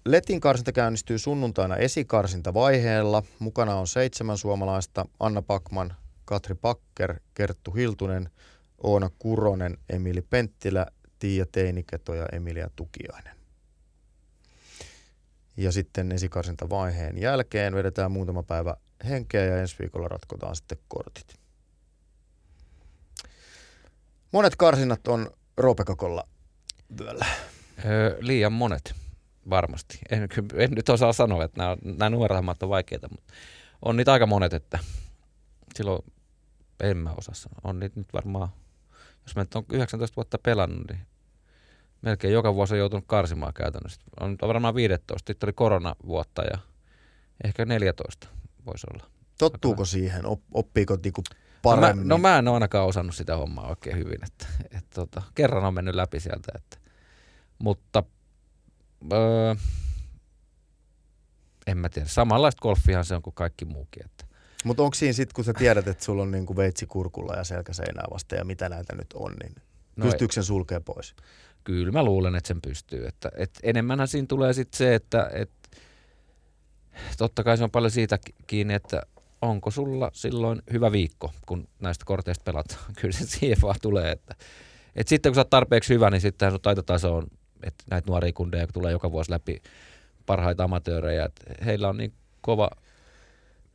Letin 0.05 0.41
karsinta 0.41 0.73
käynnistyy 0.73 1.19
sunnuntaina 1.19 1.77
esikarsintavaiheella. 1.77 3.23
Mukana 3.39 3.75
on 3.75 3.87
seitsemän 3.87 4.39
suomalaista, 4.39 5.05
Anna 5.21 5.43
Pakman, 5.43 5.97
Katri 6.25 6.55
Pakker, 6.55 7.21
Kerttu 7.35 7.71
Hiltunen, 7.71 8.31
Oona 8.79 9.11
Kuronen, 9.19 9.79
Emili 9.89 10.23
Penttilä, 10.23 10.87
Tiia 11.19 11.47
Teiniketo 11.53 12.15
ja 12.15 12.27
Emilia 12.33 12.71
Tukiainen. 12.77 13.36
Ja 15.57 15.73
sitten 15.73 16.13
esikarsintavaiheen 16.13 17.19
jälkeen 17.19 17.75
vedetään 17.75 18.13
muutama 18.13 18.43
päivä 18.43 18.77
henkeä 19.09 19.45
ja 19.45 19.61
ensi 19.61 19.77
viikolla 19.79 20.09
ratkotaan 20.09 20.57
sitten 20.57 20.79
kortit. 20.89 21.35
Monet 24.33 24.57
karsinnat 24.57 25.09
on 25.09 25.31
Roopekokolla 25.57 26.29
vyöllä. 26.99 27.27
Öö, 27.85 28.17
liian 28.21 28.53
monet. 28.53 28.95
varmasti. 29.51 29.99
En, 30.11 30.29
en 30.55 30.71
nyt 30.71 30.89
osaa 30.89 31.13
sanoa, 31.13 31.45
että 31.45 31.63
nämä, 31.63 31.77
nämä 32.11 32.17
on 32.63 32.69
vaikeita, 32.69 33.09
mutta 33.11 33.35
on 33.83 33.97
niitä 33.97 34.13
aika 34.13 34.27
monet, 34.27 34.53
että 34.53 34.79
silloin 35.75 36.05
en 36.81 36.97
mä 36.97 37.15
osaa 37.17 37.35
sanoa. 37.35 37.61
On 37.65 37.81
niitä 37.81 38.01
nyt 38.01 38.13
varmaan, 38.13 38.49
jos 39.23 39.37
mä 39.37 39.43
nyt 39.43 39.55
on 39.55 39.65
19 39.73 40.17
vuotta 40.17 40.39
pelannut, 40.39 40.91
niin 40.91 41.07
melkein 42.07 42.33
joka 42.33 42.55
vuosi 42.55 42.75
on 42.75 42.79
joutunut 42.79 43.05
karsimaan 43.07 43.55
käytännössä. 43.55 44.01
On 44.21 44.37
varmaan 44.43 44.75
15, 44.75 45.31
sitten 45.31 45.47
oli 45.47 45.53
koronavuotta 45.53 46.43
ja 46.43 46.59
ehkä 47.45 47.65
14 47.65 48.29
voisi 48.67 48.87
olla. 48.95 49.07
Tottuuko 49.39 49.85
siihen? 49.85 50.23
Oppiiko 50.55 50.99
niinku 51.05 51.23
paremmin? 51.63 52.09
No 52.09 52.19
mä, 52.19 52.29
no 52.29 52.29
mä 52.29 52.39
en 52.39 52.49
ole 52.49 52.57
ainakaan 52.57 52.87
osannut 52.87 53.15
sitä 53.15 53.37
hommaa 53.37 53.69
oikein 53.69 53.97
hyvin. 53.97 54.19
Että, 54.25 54.47
et, 54.71 54.85
tota, 54.95 55.23
kerran 55.35 55.65
on 55.65 55.75
mennyt 55.75 55.95
läpi 55.95 56.21
sieltä. 56.21 56.53
Että, 56.55 56.77
mutta 57.59 58.03
öö, 59.13 59.55
en 61.67 61.79
mä 61.79 61.89
tiedä. 61.89 62.09
Samanlaista 62.09 62.61
golfihan 62.61 63.05
se 63.05 63.15
on 63.15 63.23
kuin 63.23 63.35
kaikki 63.35 63.65
muukin. 63.65 64.05
Että. 64.05 64.25
Mutta 64.65 64.83
onko 64.83 64.95
siinä 64.95 65.13
sitten, 65.13 65.35
kun 65.35 65.45
sä 65.45 65.53
tiedät, 65.53 65.89
että 65.89 66.05
sulla 66.05 66.23
on 66.23 66.31
niinku 66.31 66.57
veitsi 66.57 66.87
kurkulla 66.87 67.35
ja 67.37 67.45
selkä 67.45 67.73
seinää 67.73 68.05
vasta 68.11 68.35
ja 68.35 68.45
mitä 68.45 68.69
näitä 68.69 68.95
nyt 68.95 69.13
on, 69.15 69.35
niin 69.43 69.55
no 69.97 70.05
pystyykö 70.05 70.35
sen 70.35 70.45
sulkea 70.45 70.81
pois? 70.81 71.15
Kyllä 71.67 71.93
mä 71.93 72.05
luulen, 72.05 72.35
että 72.35 72.49
sen 72.49 72.63
pystyy. 72.63 73.07
Että, 73.07 73.31
et 73.37 73.51
enemmänhän 73.63 74.09
siinä 74.09 74.27
tulee 74.27 74.53
sitten 74.53 74.79
se, 74.79 74.95
että 74.95 75.31
et, 75.33 75.51
totta 77.19 77.45
kai 77.45 77.57
se 77.57 77.65
on 77.65 77.71
paljon 77.71 77.91
siitä 77.91 78.19
kiinni, 78.47 78.75
että 78.75 79.03
onko 79.43 79.71
sulla 79.71 80.11
silloin 80.13 80.63
hyvä 80.73 80.93
viikko, 80.93 81.33
kun 81.47 81.69
näistä 81.81 82.05
korteista 82.05 82.43
pelat. 82.45 82.79
Kyllä 83.01 83.13
se 83.13 83.27
siihen 83.27 83.59
vaan 83.63 83.77
tulee. 83.83 84.13
Että, 84.13 84.35
et 84.97 85.09
sitten 85.09 85.31
kun 85.31 85.35
sä 85.35 85.41
oot 85.41 85.51
tarpeeksi 85.51 85.95
hyvä, 85.95 86.11
niin 86.11 86.21
sitten 86.21 86.51
sun 86.51 86.61
taitotaso 86.61 87.17
on, 87.17 87.27
että 87.63 87.85
näitä 87.91 88.11
nuoria 88.11 88.33
kundeja 88.33 88.67
tulee 88.67 88.93
joka 88.93 89.13
vuosi 89.13 89.31
läpi 89.31 89.63
parhaita 90.27 90.65
amatöörejä, 90.65 91.25
että 91.25 91.65
heillä 91.65 91.89
on 91.89 91.97
niin 91.97 92.13
kova 92.41 92.71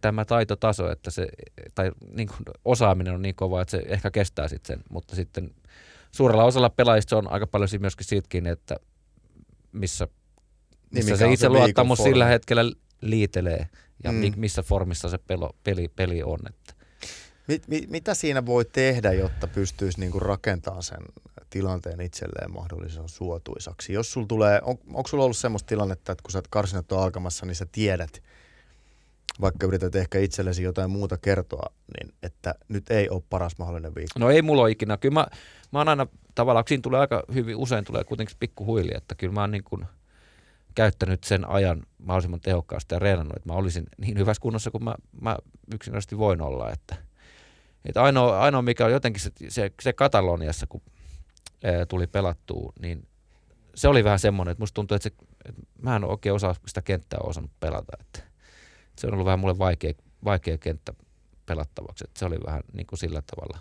tämä 0.01 0.25
taitotaso, 0.25 0.91
että 0.91 1.11
se, 1.11 1.27
tai 1.75 1.91
niin 2.13 2.27
kuin 2.27 2.39
osaaminen 2.65 3.13
on 3.13 3.21
niin 3.21 3.35
kova, 3.35 3.61
että 3.61 3.71
se 3.71 3.83
ehkä 3.85 4.11
kestää 4.11 4.47
sitten 4.47 4.77
sen, 4.77 4.83
mutta 4.89 5.15
sitten 5.15 5.51
suurella 6.11 6.43
osalla 6.43 6.69
pelaajista 6.69 7.17
on 7.17 7.31
aika 7.31 7.47
paljon 7.47 7.69
myöskin 7.79 8.05
siitäkin, 8.05 8.47
että 8.47 8.75
missä, 9.71 10.07
missä 10.91 11.09
niin 11.09 11.17
se 11.17 11.31
itse 11.31 11.49
luottamus 11.49 11.99
sillä 11.99 12.25
hetkellä 12.25 12.71
liitelee 13.01 13.69
ja 14.03 14.11
mm. 14.11 14.33
missä 14.35 14.63
formissa 14.63 15.09
se 15.09 15.17
pelo, 15.17 15.55
peli, 15.63 15.87
peli 15.87 16.23
on. 16.23 16.39
Että. 16.49 16.73
Mit, 17.47 17.67
mit, 17.67 17.89
mitä 17.89 18.13
siinä 18.13 18.45
voi 18.45 18.65
tehdä, 18.65 19.13
jotta 19.13 19.47
pystyisi 19.47 19.99
niinku 19.99 20.19
rakentamaan 20.19 20.83
sen 20.83 21.01
tilanteen 21.49 22.01
itselleen 22.01 22.51
mahdollisimman 22.51 23.09
suotuisaksi? 23.09 23.93
Jos 23.93 24.11
sul 24.11 24.25
tulee, 24.25 24.61
on, 24.63 24.77
onko 24.93 25.07
sulla 25.07 25.23
ollut 25.23 25.37
semmoista 25.37 25.67
tilannetta, 25.67 26.11
että 26.11 26.23
kun 26.23 26.31
sä 26.31 26.41
karsinat 26.49 26.91
on 26.91 27.03
alkamassa, 27.03 27.45
niin 27.45 27.55
sä 27.55 27.65
tiedät, 27.71 28.23
vaikka 29.41 29.67
yrität 29.67 29.95
ehkä 29.95 30.19
itsellesi 30.19 30.63
jotain 30.63 30.91
muuta 30.91 31.17
kertoa, 31.17 31.73
niin 31.97 32.13
että 32.23 32.55
nyt 32.67 32.91
ei 32.91 33.09
ole 33.09 33.23
paras 33.29 33.57
mahdollinen 33.57 33.95
viikko? 33.95 34.19
No 34.19 34.29
ei 34.29 34.41
mulla 34.41 34.61
ole 34.61 34.71
ikinä. 34.71 34.97
Kyllä 34.97 35.13
mä, 35.13 35.27
mä 35.71 35.79
oon 35.79 35.89
aina 35.89 36.07
tavallaan, 36.35 36.65
siinä 36.67 36.81
tulee 36.81 36.99
aika 36.99 37.23
hyvin, 37.33 37.55
usein 37.55 37.85
tulee 37.85 38.03
kuitenkin 38.03 38.37
pikku 38.39 38.65
huili, 38.65 38.91
että 38.95 39.15
kyllä 39.15 39.33
mä 39.33 39.41
oon 39.41 39.51
niin 39.51 39.63
kuin 39.63 39.85
käyttänyt 40.75 41.23
sen 41.23 41.49
ajan 41.49 41.83
mahdollisimman 41.97 42.41
tehokkaasti 42.41 42.95
ja 42.95 42.99
reenannut, 42.99 43.35
että 43.35 43.49
mä 43.49 43.55
olisin 43.55 43.85
niin 43.97 44.17
hyvässä 44.17 44.41
kunnossa 44.41 44.71
kuin 44.71 44.83
mä, 44.83 44.95
mä 45.21 45.37
yksinkertaisesti 45.73 46.17
voin 46.17 46.41
olla. 46.41 46.71
Että, 46.71 46.95
että 47.85 48.03
ainoa, 48.03 48.39
ainoa, 48.39 48.61
mikä 48.61 48.85
on 48.85 48.91
jotenkin 48.91 49.21
se, 49.21 49.31
se, 49.49 49.71
se 49.81 49.93
Kataloniassa, 49.93 50.67
kun 50.67 50.81
ää, 51.63 51.85
tuli 51.85 52.07
pelattua, 52.07 52.73
niin 52.81 53.07
se 53.75 53.87
oli 53.87 54.03
vähän 54.03 54.19
semmoinen, 54.19 54.51
että 54.51 54.61
musta 54.61 54.75
tuntuu, 54.75 54.95
että, 54.95 55.09
se, 55.09 55.15
että 55.45 55.61
mä 55.81 55.95
en 55.95 56.03
oikein 56.03 56.35
osaa 56.35 56.55
sitä 56.67 56.81
kenttää 56.81 57.19
osannut 57.23 57.51
pelata. 57.59 57.97
Että, 57.99 58.30
se 59.01 59.07
on 59.07 59.13
ollut 59.13 59.25
vähän 59.25 59.39
mulle 59.39 59.57
vaikea, 59.57 59.93
vaikea 60.23 60.57
kenttä 60.57 60.93
pelattavaksi. 61.45 62.03
Että 62.07 62.19
se 62.19 62.25
oli 62.25 62.37
vähän 62.45 62.63
niin 62.73 62.87
kuin 62.87 62.99
sillä 62.99 63.21
tavalla 63.21 63.59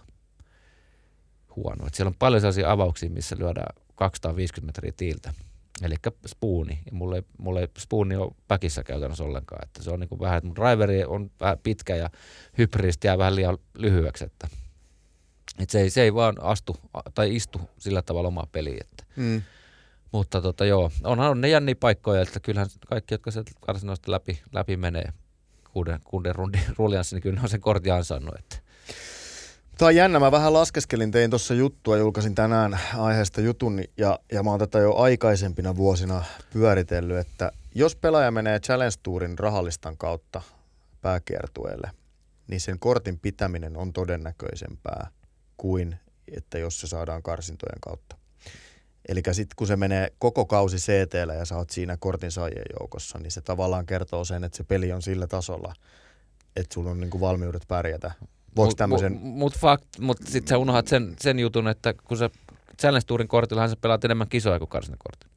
huono. 1.57 1.87
Että 1.87 1.97
siellä 1.97 2.09
on 2.09 2.19
paljon 2.19 2.41
sellaisia 2.41 2.73
avauksia, 2.73 3.11
missä 3.11 3.37
lyödään 3.39 3.77
250 3.95 4.67
metriä 4.67 4.93
tiiltä. 4.97 5.35
Eli 5.83 5.95
spooni. 6.27 6.79
Ja 6.87 6.93
mulle, 6.93 7.25
mulle 7.39 7.69
spooni 7.79 8.17
on 8.17 8.35
päkissä 8.49 8.85
käytännössä 8.85 9.25
ollenkaan. 9.25 9.65
Että 9.65 9.83
se 9.83 9.91
on 9.91 10.01
niin 10.01 10.09
kuin 10.09 10.21
vähän, 10.21 10.39
että 10.39 10.47
mun 10.47 10.57
driveri 10.57 11.05
on 11.05 11.31
vähän 11.41 11.59
pitkä 11.59 11.97
ja 11.97 12.11
hybristä 12.59 13.07
jää 13.07 13.19
vähän 13.19 13.37
liian 13.37 13.59
lyhyeksi. 13.75 14.25
Että, 14.25 14.49
että 15.59 15.73
se, 15.73 15.81
ei, 15.81 15.91
se 15.91 16.03
ei 16.03 16.15
vaan 16.15 16.37
astu 16.43 16.77
tai 17.15 17.37
istu 17.37 17.61
sillä 17.79 18.03
tavalla 18.03 18.29
omaa 18.29 18.47
peliin. 18.53 18.79
Että. 18.81 19.05
Mm. 19.17 19.43
Mutta 20.13 20.41
tota, 20.43 20.65
joo, 20.65 20.91
onhan 21.05 21.31
on 21.31 21.41
ne 21.41 21.49
jänniä 21.49 21.75
paikkoja, 21.75 22.23
että 22.23 22.41
kyllähän 22.41 22.69
kaikki, 22.89 23.15
jotka 23.15 23.31
sieltä 23.31 23.51
karsinoista 23.61 24.13
läpi, 24.13 24.43
läpi 24.53 24.77
menee 24.77 25.13
kuuden, 25.73 26.01
kuuden 26.05 26.35
rundin 26.35 26.63
ruljanssi, 26.79 27.17
niin 27.17 27.23
kyllä 27.23 27.37
ne 27.37 27.43
on 27.43 27.49
sen 27.49 27.61
kortin 27.61 27.93
ansainnut. 27.93 28.35
Että. 28.39 28.57
Tämä 29.79 29.87
on 29.87 29.97
jännä. 29.97 30.21
Mä 30.21 30.33
vähän 30.33 30.53
laskeskelin, 30.53 31.11
tein 31.11 31.31
tuossa 31.31 31.55
juttua, 31.55 31.97
julkaisin 31.97 32.35
tänään 32.35 32.79
aiheesta 32.99 33.41
jutun 33.41 33.85
ja, 33.97 34.19
ja 34.33 34.43
mä 34.43 34.51
oon 34.51 34.59
tätä 34.59 34.79
jo 34.79 34.95
aikaisempina 34.95 35.77
vuosina 35.77 36.25
pyöritellyt, 36.53 37.19
että 37.19 37.53
jos 37.75 37.97
pelaaja 37.97 38.31
menee 38.31 38.61
Challenge 38.61 38.95
Tourin 39.03 39.39
rahallistan 39.39 39.97
kautta 39.97 40.43
pääkiertueelle, 41.01 41.91
niin 42.47 42.61
sen 42.61 42.79
kortin 42.79 43.19
pitäminen 43.19 43.77
on 43.77 43.93
todennäköisempää 43.93 45.11
kuin 45.57 45.97
että 46.37 46.59
jos 46.59 46.81
se 46.81 46.87
saadaan 46.87 47.23
karsintojen 47.23 47.81
kautta. 47.81 48.17
Eli 49.11 49.23
sitten 49.33 49.57
kun 49.57 49.67
se 49.67 49.77
menee 49.77 50.13
koko 50.19 50.47
kausi 50.47 50.77
ct 50.77 51.15
ja 51.39 51.45
sä 51.45 51.57
oot 51.57 51.71
siinä 51.71 51.97
kortin 51.97 52.31
saajien 52.31 52.65
joukossa, 52.81 53.19
niin 53.19 53.31
se 53.31 53.41
tavallaan 53.41 53.87
kertoo 53.87 54.25
sen, 54.25 54.45
että 54.45 54.57
se 54.57 54.65
peli 54.65 54.93
on 54.93 55.03
sillä 55.03 55.27
tasolla, 55.27 55.75
että 56.57 56.75
sulla 56.75 56.91
on 56.91 57.01
niinku 57.01 57.21
valmiudet 57.21 57.63
pärjätä. 57.69 58.13
Voiko 58.57 58.75
tämmöisen... 58.75 59.13
Mutta 59.13 59.59
mut, 59.69 59.81
mut 60.01 60.19
sitten 60.25 60.49
sä 60.49 60.59
unohat 60.59 60.87
sen, 60.87 61.17
sen 61.21 61.39
jutun, 61.39 61.69
että 61.69 61.95
kun 61.95 62.17
sä 62.17 62.31
Challenge 62.81 63.05
Tourin 63.07 63.29
kortillahan 63.29 63.71
sä 63.71 63.77
pelaat 63.81 64.05
enemmän 64.05 64.29
kisoja 64.29 64.59
kuin 64.59 64.69
karsintakortin. 64.69 65.31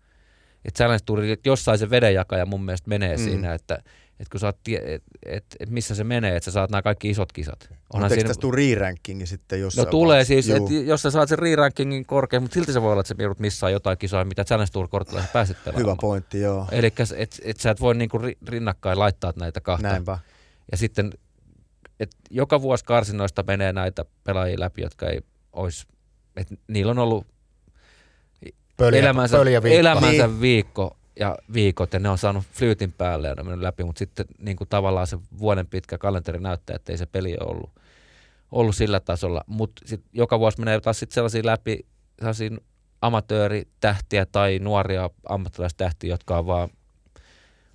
Et 0.66 0.76
Challenge 0.76 1.04
Tourin, 1.06 1.38
jossain 1.46 1.80
se 1.80 1.90
vedenjakaja 1.90 2.46
mun 2.46 2.66
mielestä 2.66 2.90
menee 2.90 3.18
mm. 3.18 3.24
siinä, 3.24 3.54
että 3.54 3.84
että 4.20 4.32
kun 4.32 4.40
saat, 4.40 4.58
et, 4.68 5.04
et, 5.26 5.46
et 5.60 5.70
missä 5.70 5.96
se 5.96 6.04
menee, 6.04 6.36
että 6.36 6.46
sä 6.46 6.52
saat 6.52 6.72
nämä 6.72 6.82
kaikki 6.82 7.10
isot 7.10 7.32
kisat. 7.32 7.70
Onhan 7.94 8.12
siinä... 8.12 8.34
tule 8.40 8.56
re-rankingi 8.56 9.26
sitten 9.26 9.62
jossain 9.62 9.86
No 9.86 9.92
tulee 9.92 10.24
siis, 10.24 10.50
että 10.50 10.74
jos 10.86 11.02
sä 11.02 11.12
saat 11.12 11.30
sen 11.30 11.40
re-rankingin 11.40 12.06
korkein, 12.06 12.44
mutta 12.44 12.54
silti 12.54 12.74
se 12.74 12.82
voi 12.82 12.92
olla, 12.92 13.02
että 13.02 13.08
se 13.08 13.16
joudut 13.20 13.40
missään 13.40 13.74
jotain 13.74 13.98
kisoja, 13.98 14.26
mitä 14.26 14.44
Challenge 14.44 14.72
Tour 14.72 14.88
kortilla 14.88 15.24
pääset 15.34 15.58
pelaamaan. 15.64 15.86
Hyvä 15.86 15.96
pointti, 16.02 16.42
joo. 16.42 16.68
Eli 16.72 16.88
että 16.88 17.38
et 17.44 17.60
sä 17.60 17.72
et 17.72 17.82
voi 17.82 17.96
niinku 17.96 18.20
rinnakkain 18.48 19.00
laittaa 19.00 19.34
näitä 19.36 19.62
kahta. 19.62 19.88
Näinpä. 19.88 20.20
Ja 20.72 20.78
sitten, 20.78 21.12
että 22.00 22.18
joka 22.30 22.62
vuosi 22.62 22.86
karsinoista 22.86 23.44
menee 23.48 23.74
näitä 23.74 24.06
pelaajia 24.24 24.60
läpi, 24.60 24.82
jotka 24.82 25.10
ei 25.10 25.22
olisi, 25.54 25.88
että 26.36 26.56
niillä 26.68 26.92
on 26.92 27.00
ollut 27.00 27.28
pöliä, 28.78 29.00
elämänsä, 29.00 29.38
pöliä 29.38 29.64
viikko. 29.64 29.80
elämänsä 29.80 30.28
niin. 30.28 30.42
viikko 30.42 30.98
ja 31.20 31.38
viikot 31.54 31.94
ja 31.94 32.00
ne 32.00 32.10
on 32.10 32.18
saanut 32.18 32.44
flyytin 32.52 32.92
päälle 32.92 33.28
ja 33.28 33.36
ne 33.36 33.42
on 33.42 33.48
mennyt 33.48 33.64
läpi, 33.64 33.84
mutta 33.84 34.00
sitten 34.00 34.26
niin 34.40 34.58
kuin 34.58 34.68
tavallaan 34.70 35.08
se 35.08 35.18
vuoden 35.40 35.68
pitkä 35.68 35.98
kalenteri 35.98 36.40
näyttää, 36.40 36.76
että 36.76 36.92
ei 36.92 36.98
se 36.98 37.06
peli 37.06 37.38
ole 37.40 37.50
ollut, 37.50 37.70
ollut 38.52 38.76
sillä 38.76 39.00
tasolla, 39.00 39.44
mutta 39.48 39.96
joka 40.14 40.40
vuosi 40.40 40.60
menee 40.60 40.80
taas 40.80 41.00
sitten 41.00 41.14
sellaisia 41.14 41.42
läpi, 41.46 41.86
sellaisia 42.20 42.50
amatööritähtiä 43.02 44.26
tai 44.26 44.60
nuoria 44.60 45.10
ammattilaistähtiä, 45.30 46.10
jotka 46.10 46.38
on 46.38 46.46
vaan 46.46 46.70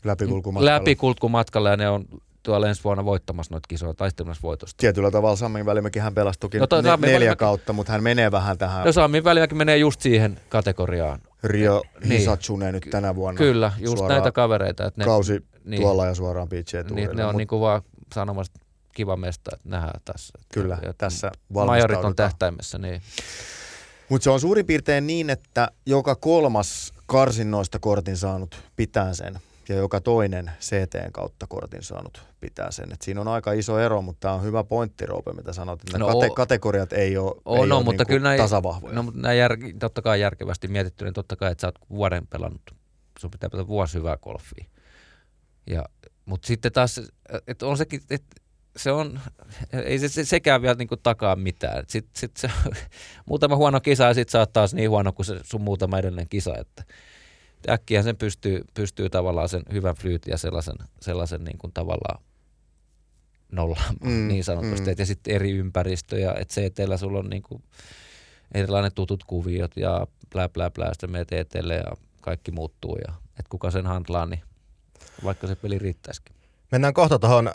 läpikulkumatkalla. 0.05 0.75
läpikulkumatkalla 0.75 1.71
ja 1.71 1.77
ne 1.77 1.89
on 1.89 2.05
tuolla 2.43 2.69
ensi 2.69 2.85
vuonna 2.85 3.05
voittamassa 3.05 3.55
noita 3.55 3.67
kisoja, 3.69 3.95
taistelemassa 3.95 4.43
voitosta. 4.43 4.75
Tietyllä 4.81 5.11
tavalla 5.11 5.37
Sami 5.37 5.67
Välimäki 5.67 5.99
hän 5.99 6.15
pelasi 6.15 6.41
toki 6.41 6.59
no, 6.59 6.67
ne, 6.71 6.83
neljä 6.83 7.15
Välimäki... 7.15 7.39
kautta, 7.39 7.73
mutta 7.73 7.93
hän 7.93 8.03
menee 8.03 8.31
vähän 8.31 8.59
tähän. 8.59 8.87
No 8.87 8.93
Sami 8.93 9.25
Välimäki 9.25 9.55
menee 9.55 9.77
just 9.77 10.01
siihen 10.01 10.41
kategoriaan. 10.49 11.21
Rio 11.45 11.83
Hisatsune 12.09 12.65
niin. 12.65 12.75
nyt 12.75 12.91
tänä 12.91 13.15
vuonna. 13.15 13.39
Kyllä, 13.39 13.73
just 13.79 14.05
näitä 14.09 14.33
kavereita. 14.33 14.87
Että 14.87 15.01
ne, 15.01 15.05
kausi 15.05 15.45
niin, 15.65 15.83
tuolla 15.83 16.07
ja 16.07 16.15
suoraan 16.15 16.49
PGA 16.49 16.95
niin, 16.95 17.17
Ne 17.17 17.25
on 17.25 17.35
Mut, 17.35 17.39
niinku 17.39 17.61
vaan 17.61 17.83
sanomassa 18.15 18.53
kiva 18.95 19.17
mesta, 19.17 19.51
että 19.55 19.69
nähdään 19.69 20.01
tässä. 20.05 20.33
Että, 20.41 20.55
kyllä, 20.55 20.75
että 20.75 20.95
tässä 20.99 21.33
Majorit 21.49 22.05
on 22.05 22.17
tähtäimessä, 22.17 22.79
niin. 22.79 23.03
Mutta 24.09 24.25
se 24.25 24.31
on 24.31 24.41
suurin 24.41 24.67
piirtein 24.67 25.07
niin, 25.07 25.31
että 25.31 25.71
joka 25.87 26.15
kolmas 26.15 26.93
karsinnoista 27.07 27.79
kortin 27.79 28.17
saanut 28.17 28.63
pitää 28.77 29.15
sen 29.15 29.39
ja 29.69 29.75
joka 29.75 30.01
toinen 30.01 30.51
CTn 30.61 31.13
kautta 31.13 31.47
kortin 31.47 31.83
saanut 31.83 32.23
pitää 32.41 32.71
sen. 32.71 32.93
Et 32.93 33.03
siinä 33.03 33.21
on 33.21 33.29
aika 33.29 33.53
iso 33.53 33.79
ero, 33.79 34.03
mutta 34.03 34.21
tämä 34.21 34.35
on 34.35 34.43
hyvä 34.43 34.65
pointti, 34.65 35.07
Roope, 35.07 35.33
mitä 35.33 35.53
sanot. 35.53 35.81
Että 35.81 35.99
no, 35.99 36.09
kate- 36.09 36.35
kategoriat 36.35 36.93
ei 36.93 37.17
ole, 37.17 37.35
oh, 37.45 37.61
ei 37.61 37.67
no, 37.67 37.77
ole 37.77 37.85
mutta 37.85 38.03
niinku 38.03 38.09
kyllä 38.09 38.29
näin, 38.29 38.41
tasavahvoja. 38.41 38.95
No, 38.95 39.03
mutta 39.03 39.21
näin 39.21 39.39
jär, 39.39 39.57
totta 39.79 40.03
kai 40.03 40.21
järkevästi 40.21 40.69
mietitty, 40.69 41.05
niin 41.05 41.15
totta 41.15 41.37
kai, 41.37 41.53
että 41.53 41.61
sä 41.61 41.67
oot 41.67 41.79
vuoden 41.91 42.27
pelannut. 42.27 42.63
Sun 43.19 43.31
pitää 43.31 43.51
pelata 43.51 43.69
vuosi 43.69 43.99
hyvää 43.99 44.17
golfia. 44.17 44.65
Ja, 45.67 45.85
mutta 46.25 46.47
sitten 46.47 46.73
taas, 46.73 47.01
että 47.47 47.67
on 47.67 47.77
sekin, 47.77 48.01
että 48.11 48.37
se 48.77 48.93
on, 48.93 49.21
ei 49.85 49.99
se, 49.99 50.09
se 50.09 50.25
sekään 50.25 50.63
vielä 50.63 50.75
niin 50.75 50.89
takaa 51.03 51.37
mitään. 51.37 51.85
Sitten 51.89 52.21
sit 52.21 52.37
se, 52.37 52.51
muutama 53.29 53.57
huono 53.57 53.81
kisa 53.81 54.05
ja 54.05 54.15
sitten 54.15 54.33
sä 54.33 54.39
oot 54.39 54.53
taas 54.53 54.75
niin 54.75 54.91
huono 54.91 55.13
kuin 55.13 55.27
se 55.27 55.41
sun 55.45 55.61
muutama 55.61 55.99
edellinen 55.99 56.29
kisa. 56.29 56.55
Että, 56.59 56.85
äkkiä 57.69 58.03
sen 58.03 58.17
pystyy, 58.17 58.65
pystyy 58.75 59.11
tavallaan 59.11 59.49
sen 59.49 59.63
hyvän 59.73 59.95
flyytin 59.95 60.31
ja 60.31 60.39
sellaisen, 60.39 60.77
sellaisen 61.01 61.45
niin 61.45 61.59
kuin 61.59 61.73
tavallaan 61.73 62.23
nollaamaan 63.53 63.97
mm, 64.05 64.29
niin 64.29 64.45
sanotusti. 64.45 64.87
Mm. 64.87 64.93
Et 64.93 64.99
ja 64.99 65.07
sitten 65.07 65.35
eri 65.35 65.51
ympäristöjä, 65.51 66.35
että 66.39 66.55
se, 66.55 66.67
että 66.67 66.97
sulla 66.97 67.19
on 67.19 67.31
niin 67.31 67.43
kuin 67.43 67.63
erilainen 68.55 68.93
tutut 68.95 69.25
kuviot 69.25 69.77
ja 69.77 70.07
blä 70.33 70.49
blä 70.49 70.71
blä, 70.71 70.89
sitten 70.93 71.11
menet 71.11 71.33
eteelle 71.33 71.75
ja 71.75 71.93
kaikki 72.21 72.51
muuttuu 72.51 72.97
ja 72.97 73.15
että 73.29 73.51
kuka 73.51 73.71
sen 73.71 73.87
handlaa, 73.87 74.27
niin 74.27 74.43
vaikka 75.25 75.47
se 75.47 75.57
peli 75.57 75.79
riittäisikin. 75.79 76.37
Mennään 76.73 76.95
kohta 76.95 77.19
tuohon 77.19 77.49
äh, 77.49 77.55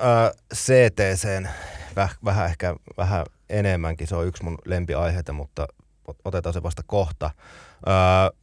CTCen 0.54 1.50
väh, 1.96 2.18
vähän 2.26 2.46
ehkä 2.46 2.76
vähän 2.98 3.26
enemmänkin. 3.50 4.08
Se 4.08 4.16
on 4.16 4.28
yksi 4.28 4.44
mun 4.44 4.58
lempiaiheita, 4.66 5.34
mutta 5.34 5.68
otetaan 6.26 6.54
se 6.54 6.64
vasta 6.64 6.84
kohta. 6.86 7.26
Äh, 7.26 8.40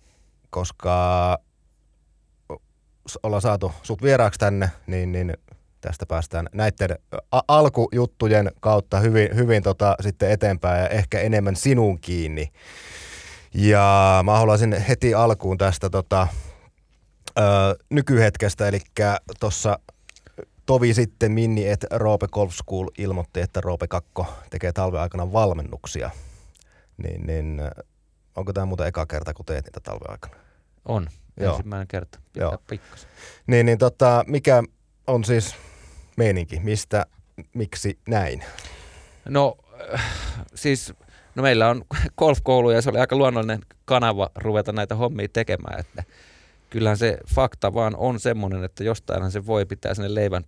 koska 0.51 1.39
ollaan 3.23 3.43
saatu 3.43 3.73
sut 3.83 4.03
vieraaksi 4.03 4.41
tänne, 4.41 4.71
niin, 4.87 5.13
niin 5.13 5.35
tästä 5.81 6.07
päästään 6.07 6.49
näiden 6.53 6.99
alkujuttujen 7.49 8.51
kautta 8.61 9.01
hyvin, 9.01 9.37
hyvin 9.37 9.63
tota, 9.63 9.97
sitten 10.01 10.31
eteenpäin 10.31 10.83
ja 10.83 10.89
ehkä 10.89 11.21
enemmän 11.21 11.57
sinun 11.57 12.01
kiinni. 12.01 12.53
Ja 13.55 14.21
mä 14.25 14.39
haluaisin 14.39 14.73
heti 14.73 15.15
alkuun 15.15 15.59
tästä 15.59 15.91
tota, 15.91 16.29
ö, 17.39 17.43
nykyhetkestä, 17.91 18.69
eli 18.69 18.81
tuossa 19.41 19.79
tovi 20.67 20.95
sitten 20.95 21.33
Minni, 21.33 21.69
että 21.69 21.87
Roope 21.91 22.27
Golf 22.29 22.53
School 22.53 22.89
ilmoitti, 22.99 23.41
että 23.41 23.61
Roope 23.61 23.87
Kakko 23.89 24.27
tekee 24.51 24.73
talven 24.73 25.01
aikana 25.01 25.33
valmennuksia. 25.33 26.11
Niin, 26.97 27.27
niin 27.27 27.63
onko 28.37 28.53
tämä 28.53 28.67
muuten 28.67 28.87
eka 28.87 29.07
kerta, 29.07 29.35
kun 29.35 29.45
teet 29.45 29.65
niitä 29.65 29.81
talven 29.81 30.11
aikana? 30.11 30.35
On, 30.85 31.09
Joo. 31.37 31.51
ensimmäinen 31.51 31.89
kerta. 31.89 32.21
Joo. 32.37 32.59
Niin, 33.47 33.67
niin 33.67 33.79
tota, 33.79 34.25
mikä 34.27 34.63
on 35.07 35.25
siis 35.25 35.55
meininki? 36.17 36.61
Mistä, 36.61 37.07
miksi 37.55 37.99
näin? 38.09 38.45
No 39.29 39.57
siis 40.55 40.93
no 41.35 41.43
meillä 41.43 41.69
on 41.69 41.85
golfkoulu 42.19 42.71
ja 42.71 42.83
se 42.83 42.91
oli 42.91 42.99
aika 42.99 43.17
luonnollinen 43.17 43.61
kanava 43.85 44.31
ruveta 44.35 44.73
näitä 44.73 44.95
hommia 44.95 45.29
tekemään, 45.33 45.81
että 45.81 46.05
kyllähän 46.71 46.99
se 46.99 47.19
fakta 47.35 47.75
vaan 47.75 47.97
on 47.97 48.21
semmoinen, 48.21 48.65
että 48.65 48.85
jostainhan 48.85 49.31
se 49.31 49.47
voi 49.47 49.67
pitää 49.67 49.95
sinne 49.95 50.15
leivän 50.15 50.45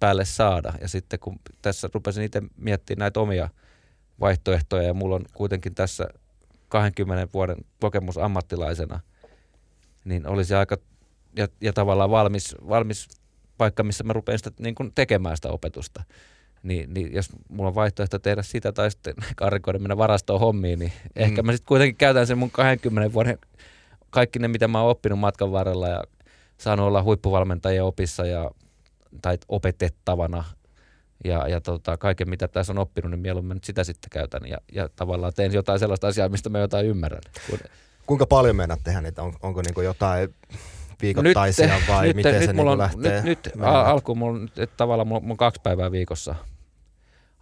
päälle 0.00 0.24
saada. 0.24 0.72
Ja 0.80 0.88
sitten 0.88 1.18
kun 1.18 1.38
tässä 1.62 1.88
rupesin 1.94 2.24
itse 2.24 2.42
miettimään 2.56 2.98
näitä 2.98 3.20
omia 3.20 3.48
vaihtoehtoja 4.20 4.82
ja 4.82 4.94
mulla 4.94 5.16
on 5.16 5.24
kuitenkin 5.34 5.74
tässä 5.74 6.08
20 6.68 7.28
vuoden 7.32 7.56
kokemus 7.80 8.18
ammattilaisena, 8.18 9.00
niin 10.08 10.26
olisi 10.26 10.54
aika 10.54 10.76
ja, 11.36 11.48
ja 11.60 11.72
tavallaan 11.72 12.10
valmis, 12.10 12.56
valmis 12.68 13.08
paikka, 13.58 13.82
missä 13.82 14.04
mä 14.04 14.12
rupean 14.12 14.38
sitä 14.38 14.50
niin 14.58 14.74
kuin 14.74 14.92
tekemään 14.94 15.36
sitä 15.36 15.48
opetusta. 15.48 16.02
Niin, 16.62 16.94
niin 16.94 17.14
jos 17.14 17.28
mulla 17.48 17.68
on 17.68 17.74
vaihtoehto 17.74 18.18
tehdä 18.18 18.42
sitä 18.42 18.72
tai 18.72 18.90
sitten 18.90 19.14
karikoida 19.36 19.78
mennä 19.78 19.96
varastoon 19.96 20.40
hommiin, 20.40 20.78
niin 20.78 20.92
mm. 21.04 21.10
ehkä 21.16 21.42
mä 21.42 21.52
sitten 21.52 21.68
kuitenkin 21.68 21.96
käytän 21.96 22.26
sen 22.26 22.38
mun 22.38 22.50
20 22.50 23.12
vuoden 23.12 23.38
kaikki 24.10 24.38
ne, 24.38 24.48
mitä 24.48 24.68
mä 24.68 24.80
oon 24.80 24.90
oppinut 24.90 25.18
matkan 25.18 25.52
varrella 25.52 25.88
ja 25.88 26.04
saanut 26.58 26.86
olla 26.86 27.02
huippuvalmentajien 27.02 27.84
opissa 27.84 28.26
ja, 28.26 28.50
tai 29.22 29.38
opetettavana 29.48 30.44
ja, 31.24 31.48
ja 31.48 31.60
tota, 31.60 31.96
kaiken, 31.96 32.30
mitä 32.30 32.48
tässä 32.48 32.72
on 32.72 32.78
oppinut, 32.78 33.10
niin 33.10 33.20
mieluummin 33.20 33.54
nyt 33.54 33.64
sitä 33.64 33.84
sitten 33.84 34.10
käytän 34.10 34.48
ja, 34.48 34.58
ja 34.72 34.88
tavallaan 34.96 35.32
teen 35.36 35.52
jotain 35.52 35.78
sellaista 35.78 36.06
asiaa, 36.06 36.28
mistä 36.28 36.50
mä 36.50 36.58
jotain 36.58 36.86
ymmärrän. 36.86 37.22
Kuinka 38.08 38.26
paljon 38.26 38.56
meinaat 38.56 38.80
tehdä 38.84 39.00
niitä? 39.00 39.22
On, 39.22 39.32
onko 39.42 39.62
niin 39.62 39.84
jotain 39.84 40.34
viikoittaisia 41.02 41.78
nyt, 41.78 41.88
vai 41.88 42.06
nyt, 42.06 42.16
miten 42.16 42.34
nyt, 42.34 42.44
se 42.44 42.52
niin 42.52 42.68
on, 42.68 42.78
lähtee? 42.78 43.22
Nyt, 43.22 43.44
nyt 43.44 43.54
alkuun 43.64 44.18
mulla 44.18 44.48
että 44.56 44.76
tavallaan 44.76 45.08
mulla, 45.08 45.20
mulla 45.20 45.32
on 45.32 45.36
kaksi 45.36 45.60
päivää 45.62 45.92
viikossa 45.92 46.34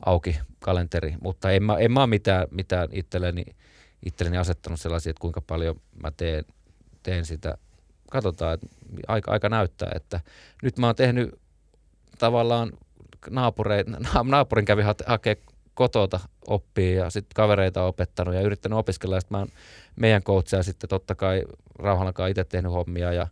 auki 0.07 0.39
kalenteri, 0.61 1.15
mutta 1.23 1.51
en 1.51 1.63
mä, 1.63 1.77
en 1.77 1.93
mä 1.93 2.01
ole 2.01 2.07
mitään, 2.07 2.49
mitään 2.51 2.89
itselleni, 2.93 3.45
itselleni 4.07 4.39
asettanut 4.39 4.81
sellaisia, 4.81 5.11
että 5.11 5.21
kuinka 5.21 5.41
paljon 5.41 5.81
mä 6.03 6.11
teen, 6.11 6.45
teen 7.03 7.25
sitä. 7.25 7.59
Katsotaan, 8.11 8.55
että 8.55 8.67
aika, 9.09 9.33
aika 9.33 9.49
näyttää, 9.49 9.93
että 9.95 10.21
nyt 10.63 10.79
mä 10.79 10.87
oon 10.87 10.97
tehnyt 10.97 11.41
tavallaan 12.19 12.73
naapurein, 13.31 13.87
naapurin 14.25 14.65
kävi 14.65 14.83
hakea 15.07 15.37
kotota 15.77 16.21
oppii 16.49 16.95
ja 16.95 17.11
sitten 17.11 17.35
kavereita 17.35 17.83
on 17.83 17.89
opettanut 17.89 18.35
ja 18.35 18.41
yrittänyt 18.41 18.79
opiskella. 18.79 19.17
Ja 19.17 19.21
mä 19.31 19.39
oon 19.39 19.49
meidän 19.97 20.23
coachia 20.23 20.63
sitten 20.63 20.89
totta 20.89 21.15
kai 21.15 21.43
rauhanakaan 21.75 22.31
itse 22.31 22.45
tehnyt 22.45 22.73
hommia 22.73 23.13
ja 23.13 23.27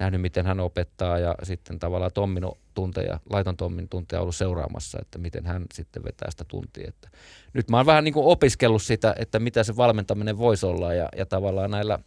nähnyt, 0.00 0.20
miten 0.20 0.46
hän 0.46 0.60
opettaa 0.60 1.18
ja 1.18 1.34
sitten 1.42 1.78
tavallaan 1.78 2.10
Tommin 2.14 2.44
tunteja, 2.74 3.20
laiton 3.30 3.56
Tommin 3.56 3.88
tunteja 3.88 4.20
ollut 4.20 4.36
seuraamassa, 4.36 4.98
että 5.02 5.18
miten 5.18 5.46
hän 5.46 5.64
sitten 5.74 6.04
vetää 6.04 6.30
sitä 6.30 6.44
tuntia. 6.44 6.88
Että 6.88 7.08
nyt 7.52 7.70
mä 7.70 7.76
oon 7.76 7.86
vähän 7.86 8.04
niin 8.04 8.14
kuin 8.14 8.26
opiskellut 8.26 8.82
sitä, 8.82 9.14
että 9.18 9.38
mitä 9.38 9.64
se 9.64 9.76
valmentaminen 9.76 10.38
voisi 10.38 10.66
olla 10.66 10.94
ja, 10.94 11.08
ja 11.16 11.26
tavallaan 11.26 11.70
näillä 11.70 11.98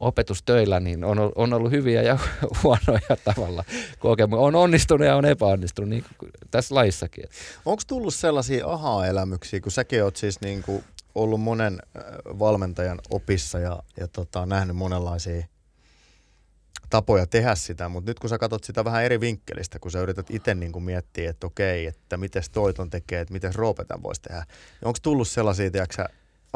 opetustöillä 0.00 0.80
niin 0.80 1.04
on, 1.04 1.32
on 1.34 1.52
ollut 1.52 1.70
hyviä 1.70 2.02
ja 2.02 2.18
huonoja 2.62 3.16
tavalla 3.24 3.64
kokemuksia. 3.98 4.46
On 4.46 4.54
onnistunut 4.54 5.06
ja 5.06 5.16
on 5.16 5.24
epäonnistunut 5.24 5.90
niin 5.90 6.04
kuin 6.18 6.30
tässä 6.50 6.74
laissakin. 6.74 7.24
Onko 7.64 7.82
tullut 7.86 8.14
sellaisia 8.14 8.66
aha-elämyksiä, 8.66 9.60
kun 9.60 9.72
säkin 9.72 10.04
oot 10.04 10.16
siis 10.16 10.40
niin 10.40 10.62
kuin 10.62 10.84
ollut 11.14 11.40
monen 11.40 11.78
valmentajan 12.38 12.98
opissa 13.10 13.58
ja, 13.58 13.82
ja 14.00 14.08
tota, 14.08 14.46
nähnyt 14.46 14.76
monenlaisia 14.76 15.46
tapoja 16.90 17.26
tehdä 17.26 17.54
sitä, 17.54 17.88
mutta 17.88 18.10
nyt 18.10 18.18
kun 18.18 18.30
sä 18.30 18.38
katsot 18.38 18.64
sitä 18.64 18.84
vähän 18.84 19.04
eri 19.04 19.20
vinkkelistä, 19.20 19.78
kun 19.78 19.90
sä 19.90 20.00
yrität 20.00 20.30
itse 20.30 20.54
niin 20.54 20.82
miettiä, 20.82 21.30
että 21.30 21.46
okei, 21.46 21.86
että 21.86 22.16
miten 22.16 22.42
toiton 22.52 22.90
tekee, 22.90 23.20
että 23.20 23.32
miten 23.32 23.54
Roopetan 23.54 24.02
voisi 24.02 24.22
tehdä, 24.22 24.44
niin 24.80 24.86
onko 24.88 24.98
tullut 25.02 25.28
sellaisia, 25.28 25.70
tiedätkö 25.70 26.04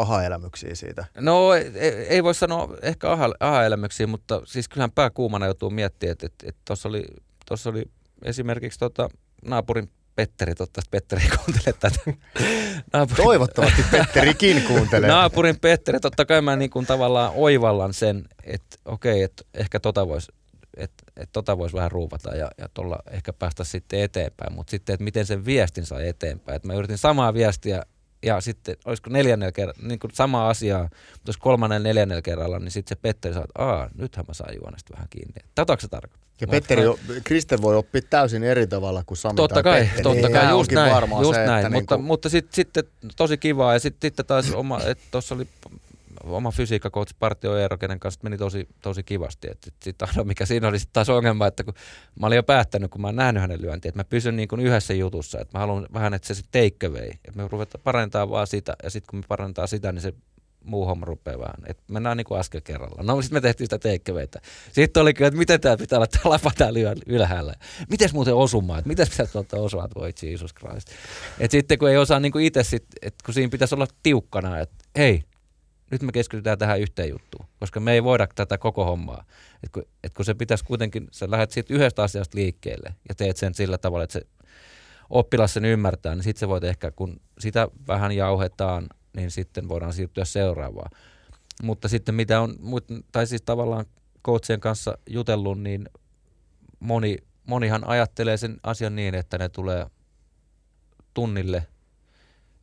aha-elämyksiä 0.01 0.75
siitä? 0.75 1.05
No 1.19 1.55
ei, 1.55 1.73
ei 2.09 2.25
voi 2.25 2.35
sanoa 2.35 2.77
ehkä 2.83 3.11
aha, 3.11 3.31
aha-elämyksiä, 3.41 4.07
mutta 4.07 4.43
siis 4.45 4.69
kyllähän 4.69 4.93
pääkuumana 4.93 5.47
joutuu 5.47 5.71
miettimään, 5.71 6.13
että 6.13 6.29
tuossa 6.65 6.89
että, 6.89 6.99
että 6.99 7.15
oli, 7.15 7.23
tossa 7.47 7.71
oli 7.71 7.85
esimerkiksi 8.25 8.79
tota, 8.79 9.09
naapurin 9.45 9.91
Petteri, 10.15 10.55
toivottavasti 10.55 10.89
Petteri 10.91 11.23
ei 11.23 11.29
kuuntele 11.37 11.75
tätä. 11.81 11.99
Naapurin, 12.93 13.25
Toivottavasti 13.25 13.83
Petterikin 13.91 14.63
kuuntelee. 14.63 15.11
Naapurin 15.11 15.61
Petteri, 15.61 16.01
totta 16.01 16.25
kai 16.25 16.43
mä 16.43 16.57
niin 16.57 16.71
kuin 16.71 16.87
tavallaan 16.87 17.33
oivallan 17.35 17.95
sen, 17.95 18.25
että 18.45 18.77
okei, 18.85 19.23
että 19.23 19.45
ehkä 19.55 19.81
tota 19.81 20.09
voisi 20.09 20.33
että 20.77 21.05
et 21.17 21.29
tota 21.33 21.59
voisi 21.59 21.77
vähän 21.77 21.91
ruuvata 21.91 22.37
ja, 22.37 22.51
ja 22.59 22.69
tuolla 22.75 22.99
ehkä 23.11 23.33
päästä 23.33 23.65
sitten 23.65 24.01
eteenpäin, 24.01 24.53
mutta 24.53 24.71
sitten, 24.71 24.95
että 24.95 25.05
miten 25.05 25.27
sen 25.27 25.45
viestin 25.45 25.87
sai 25.87 26.09
eteenpäin. 26.09 26.57
Et 26.57 26.65
mä 26.65 26.75
yritin 26.75 26.99
samaa 26.99 27.35
viestiä 27.35 27.83
ja 28.23 28.41
sitten 28.41 28.77
olisiko 28.85 29.11
neljännellä 29.11 29.53
kerralla, 29.53 29.89
niin 29.89 29.99
kuin 29.99 30.11
sama 30.15 30.49
asiaa, 30.49 30.83
mutta 30.83 31.29
jos 31.29 31.37
kolmannella 31.37 31.83
neljännellä 31.83 32.23
kerralla, 32.23 32.59
niin 32.59 32.71
sitten 32.71 32.97
se 32.97 33.01
Petteri 33.03 33.35
saa, 33.35 33.45
että 33.45 33.65
Aa, 33.65 33.91
nythän 33.95 34.25
mä 34.29 34.35
saan 34.35 34.55
juonesta 34.63 34.95
vähän 34.95 35.09
kiinni. 35.11 35.35
Tätä 35.55 35.77
se 35.81 35.89
tarkoittaa? 35.89 36.31
Ja 36.41 36.47
Petteri, 36.47 36.83
Kristen 37.25 37.63
voi 37.63 37.77
oppia 37.77 38.03
täysin 38.11 38.45
eri 38.45 38.67
tavalla 38.67 39.03
kuin 39.07 39.19
Sami 39.19 39.37
Totta 39.37 39.63
kai, 39.63 39.81
Petteri. 39.81 40.03
totta 40.03 40.27
niin, 40.29 40.33
kai, 40.33 40.51
just 40.51 40.73
näin, 40.73 41.11
just 41.23 41.35
se, 41.35 41.47
näin. 41.47 41.65
mutta, 41.65 41.79
niin 41.79 41.87
kuin... 41.87 42.05
mutta 42.05 42.29
sitten 42.29 42.55
sit, 42.55 42.69
tosi 43.17 43.39
kivaa 43.39 43.73
ja 43.73 43.79
sitten 43.79 44.13
sit 44.17 44.27
taas 44.27 44.51
oma, 44.51 44.81
että 44.87 45.05
tuossa 45.11 45.35
oli 45.35 45.47
oma 46.25 46.51
fysiikkakoutsi 46.51 47.17
Partio 47.19 47.57
Eero, 47.57 47.79
kenen 47.79 48.01
kanssa 48.01 48.21
meni 48.23 48.39
tosi, 48.39 48.69
tosi 48.83 49.03
kivasti. 49.03 49.49
Sitten 49.83 50.09
ainoa 50.09 50.25
mikä 50.25 50.47
siinä 50.47 50.69
oli 50.69 50.79
sit 50.79 50.93
taas 50.93 51.09
ongelma, 51.09 51.47
että 51.47 51.65
kun 51.65 51.75
mä 52.21 52.27
olin 52.27 52.37
jo 52.37 52.43
päättänyt, 52.43 52.91
kun 52.91 53.01
mä 53.01 53.09
oon 53.09 53.17
nähnyt 53.17 53.41
hänen 53.41 53.63
lyöntiä, 53.63 53.89
että 53.89 53.99
mä 53.99 54.05
pysyn 54.05 54.37
niin 54.37 54.49
kuin 54.49 54.61
yhdessä 54.61 54.95
jutussa, 54.95 55.41
että 55.41 55.59
mä 55.59 55.61
haluan 55.61 55.87
vähän, 55.93 56.15
että 56.15 56.29
se 56.29 56.35
sitten 56.35 56.71
take 56.71 56.87
away, 56.87 57.09
että 57.09 57.33
me 57.43 57.49
ruvetaan 57.49 57.83
parantaa 57.85 58.31
vaan 58.31 58.47
sitä, 58.47 58.77
ja 58.83 58.91
sitten 58.91 59.11
kun 59.11 59.19
me 59.19 59.25
parantaa 59.29 59.67
sitä, 59.67 59.93
niin 59.93 60.03
se 60.03 60.15
muu 60.65 60.87
homma 60.87 61.07
rupeaa 61.07 61.39
vähän. 61.39 61.57
Et 61.67 61.79
mennään 61.91 62.17
niin 62.17 62.25
kuin 62.25 62.41
askel 62.41 62.61
kerralla. 62.61 63.03
No 63.03 63.23
sitten 63.23 63.37
me 63.37 63.41
tehtiin 63.41 63.67
sitä 63.67 63.79
teikkeveitä. 63.79 64.41
Sitten 64.73 65.01
oli 65.01 65.15
kyllä, 65.15 65.29
että 65.29 65.39
miten 65.39 65.61
tämä 65.61 65.77
pitää 65.77 65.99
olla 65.99 66.07
tämä 66.07 66.31
lapa 66.31 66.51
täällä 66.59 66.79
ylhäällä. 67.07 67.55
Miten 67.91 68.11
muuten 68.13 68.35
osumaan? 68.35 68.79
Että 68.79 68.89
miten 68.89 69.09
pitäisi 69.11 69.39
ottaa 69.39 69.61
osumaan, 69.61 69.91
voi 69.95 70.13
Jesus 70.23 70.55
Christ. 70.55 70.89
Et 71.39 71.51
sitten 71.51 71.79
kun 71.79 71.91
ei 71.91 71.97
osaa 71.97 72.21
niin 72.21 72.33
kuin 72.33 72.45
itse, 72.45 72.63
sit, 72.63 72.85
että 73.03 73.25
kun 73.25 73.35
siinä 73.35 73.51
pitäisi 73.51 73.75
olla 73.75 73.87
tiukkana, 74.03 74.59
että 74.59 74.85
hei, 74.97 75.23
nyt 75.91 76.03
me 76.03 76.13
keskitytään 76.13 76.59
tähän 76.59 76.81
yhteen 76.81 77.11
juttuun, 77.11 77.47
koska 77.61 77.81
me 77.81 77.93
ei 77.93 78.05
voida 78.05 78.27
tätä 78.35 78.59
koko 78.59 78.85
hommaa. 78.85 79.25
Et 79.63 79.71
kun, 79.73 79.83
et 80.05 80.15
kun 80.15 80.25
se 80.25 80.35
pitäisi 80.35 80.65
kuitenkin, 80.65 81.09
sä 81.13 81.31
lähdet 81.31 81.51
siitä 81.51 81.75
yhdestä 81.75 82.03
asiasta 82.03 82.39
liikkeelle 82.39 82.95
ja 83.09 83.15
teet 83.15 83.37
sen 83.37 83.55
sillä 83.55 83.79
tavalla, 83.79 84.05
että 84.05 84.13
se 84.13 84.27
oppilas 85.11 85.55
sen 85.55 85.65
ymmärtää, 85.65 86.15
niin 86.15 86.23
sitten 86.23 86.41
se 86.41 86.49
voit 86.49 86.65
ehkä, 86.65 86.91
kun 86.91 87.21
sitä 87.39 87.69
vähän 87.89 88.13
jauhetaan, 88.13 88.87
niin 89.17 89.31
sitten 89.31 89.69
voidaan 89.69 89.93
siirtyä 89.93 90.25
seuraavaan. 90.25 90.91
Mutta 91.63 91.89
sitten 91.89 92.15
mitä 92.15 92.41
on, 92.41 92.57
tai 93.13 93.27
siis 93.27 93.43
tavallaan 93.43 93.87
coachien 94.25 94.61
kanssa 94.61 94.99
jutellut, 95.07 95.61
niin 95.61 95.89
moni, 96.81 97.17
monihan 97.47 97.85
ajattelee 97.85 98.37
sen 98.37 98.57
asian 98.63 98.97
niin, 98.97 99.15
että 99.15 99.39
ne 99.39 99.49
tulee 99.49 99.87
tunnille– 101.15 101.67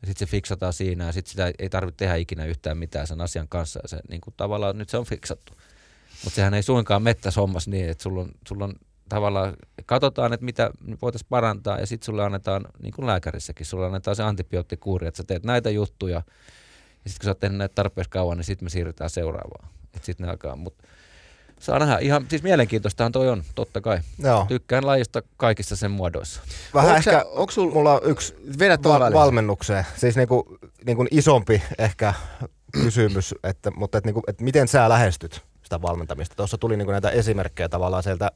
ja 0.01 0.07
sitten 0.07 0.27
se 0.27 0.31
fiksataan 0.31 0.73
siinä 0.73 1.05
ja 1.05 1.11
sitten 1.11 1.31
sitä 1.31 1.51
ei 1.59 1.69
tarvitse 1.69 1.97
tehdä 1.97 2.15
ikinä 2.15 2.45
yhtään 2.45 2.77
mitään 2.77 3.07
sen 3.07 3.21
asian 3.21 3.47
kanssa 3.47 3.79
ja 3.83 3.87
se 3.87 3.99
niin 4.09 4.21
kuin 4.21 4.33
tavallaan 4.37 4.77
nyt 4.77 4.89
se 4.89 4.97
on 4.97 5.05
fiksattu. 5.05 5.53
Mutta 6.23 6.35
sehän 6.35 6.53
ei 6.53 6.63
suinkaan 6.63 7.01
mettäs 7.01 7.35
hommas 7.35 7.67
niin, 7.67 7.89
että 7.89 8.03
sulla 8.03 8.21
on, 8.21 8.31
sulla 8.47 8.65
on 8.65 8.75
tavallaan, 9.09 9.53
katsotaan, 9.85 10.33
että 10.33 10.45
mitä 10.45 10.71
voitaisiin 11.01 11.29
parantaa, 11.29 11.79
ja 11.79 11.87
sitten 11.87 12.05
sulle 12.05 12.23
annetaan, 12.23 12.65
niin 12.81 12.93
kuin 12.93 13.05
lääkärissäkin, 13.05 13.65
sulle 13.65 13.85
annetaan 13.85 14.15
se 14.15 14.23
antibioottikuuri, 14.23 15.07
että 15.07 15.17
sä 15.17 15.23
teet 15.23 15.43
näitä 15.43 15.69
juttuja, 15.69 16.15
ja 16.15 17.09
sitten 17.09 17.19
kun 17.19 17.23
sä 17.23 17.29
oot 17.29 17.39
tehnyt 17.39 17.57
näitä 17.57 17.75
tarpeeksi 17.75 18.09
kauan, 18.09 18.37
niin 18.37 18.45
sitten 18.45 18.65
me 18.65 18.69
siirrytään 18.69 19.09
seuraavaan. 19.09 19.69
Että 19.83 20.05
sitten 20.05 20.25
ne 20.25 20.31
alkaa, 20.31 20.55
mutta 20.55 20.83
saa 21.59 21.79
nähdä. 21.79 21.97
Ihan, 21.97 22.25
siis 22.29 22.43
mielenkiintoistahan 22.43 23.11
toi 23.11 23.29
on, 23.29 23.43
totta 23.55 23.81
kai. 23.81 23.99
Joo. 24.23 24.45
Tykkään 24.47 24.85
lajista 24.85 25.21
kaikissa 25.37 25.75
sen 25.75 25.91
muodoissa. 25.91 26.41
Vähän 26.73 26.87
Onko 26.89 26.97
ehkä, 26.97 27.11
sä- 27.11 27.25
onko 27.25 27.51
sul- 27.51 27.73
mulla 27.73 27.93
on 27.93 27.99
yksi 28.03 28.35
Vedät 28.59 28.83
val- 28.83 29.13
valmennukseen, 29.13 29.85
siis 29.95 30.15
niinku, 30.15 30.57
niinku 30.85 31.05
isompi 31.11 31.61
ehkä 31.77 32.13
kysymys, 32.71 33.35
että, 33.43 33.71
mutta 33.71 33.97
et 33.97 34.05
niinku, 34.05 34.23
et 34.27 34.41
miten 34.41 34.67
sä 34.67 34.89
lähestyt 34.89 35.41
sitä 35.63 35.81
valmentamista? 35.81 36.35
Tuossa 36.35 36.57
tuli 36.57 36.77
niinku 36.77 36.91
näitä 36.91 37.09
esimerkkejä 37.09 37.69
tavallaan 37.69 38.03
sieltä, 38.03 38.31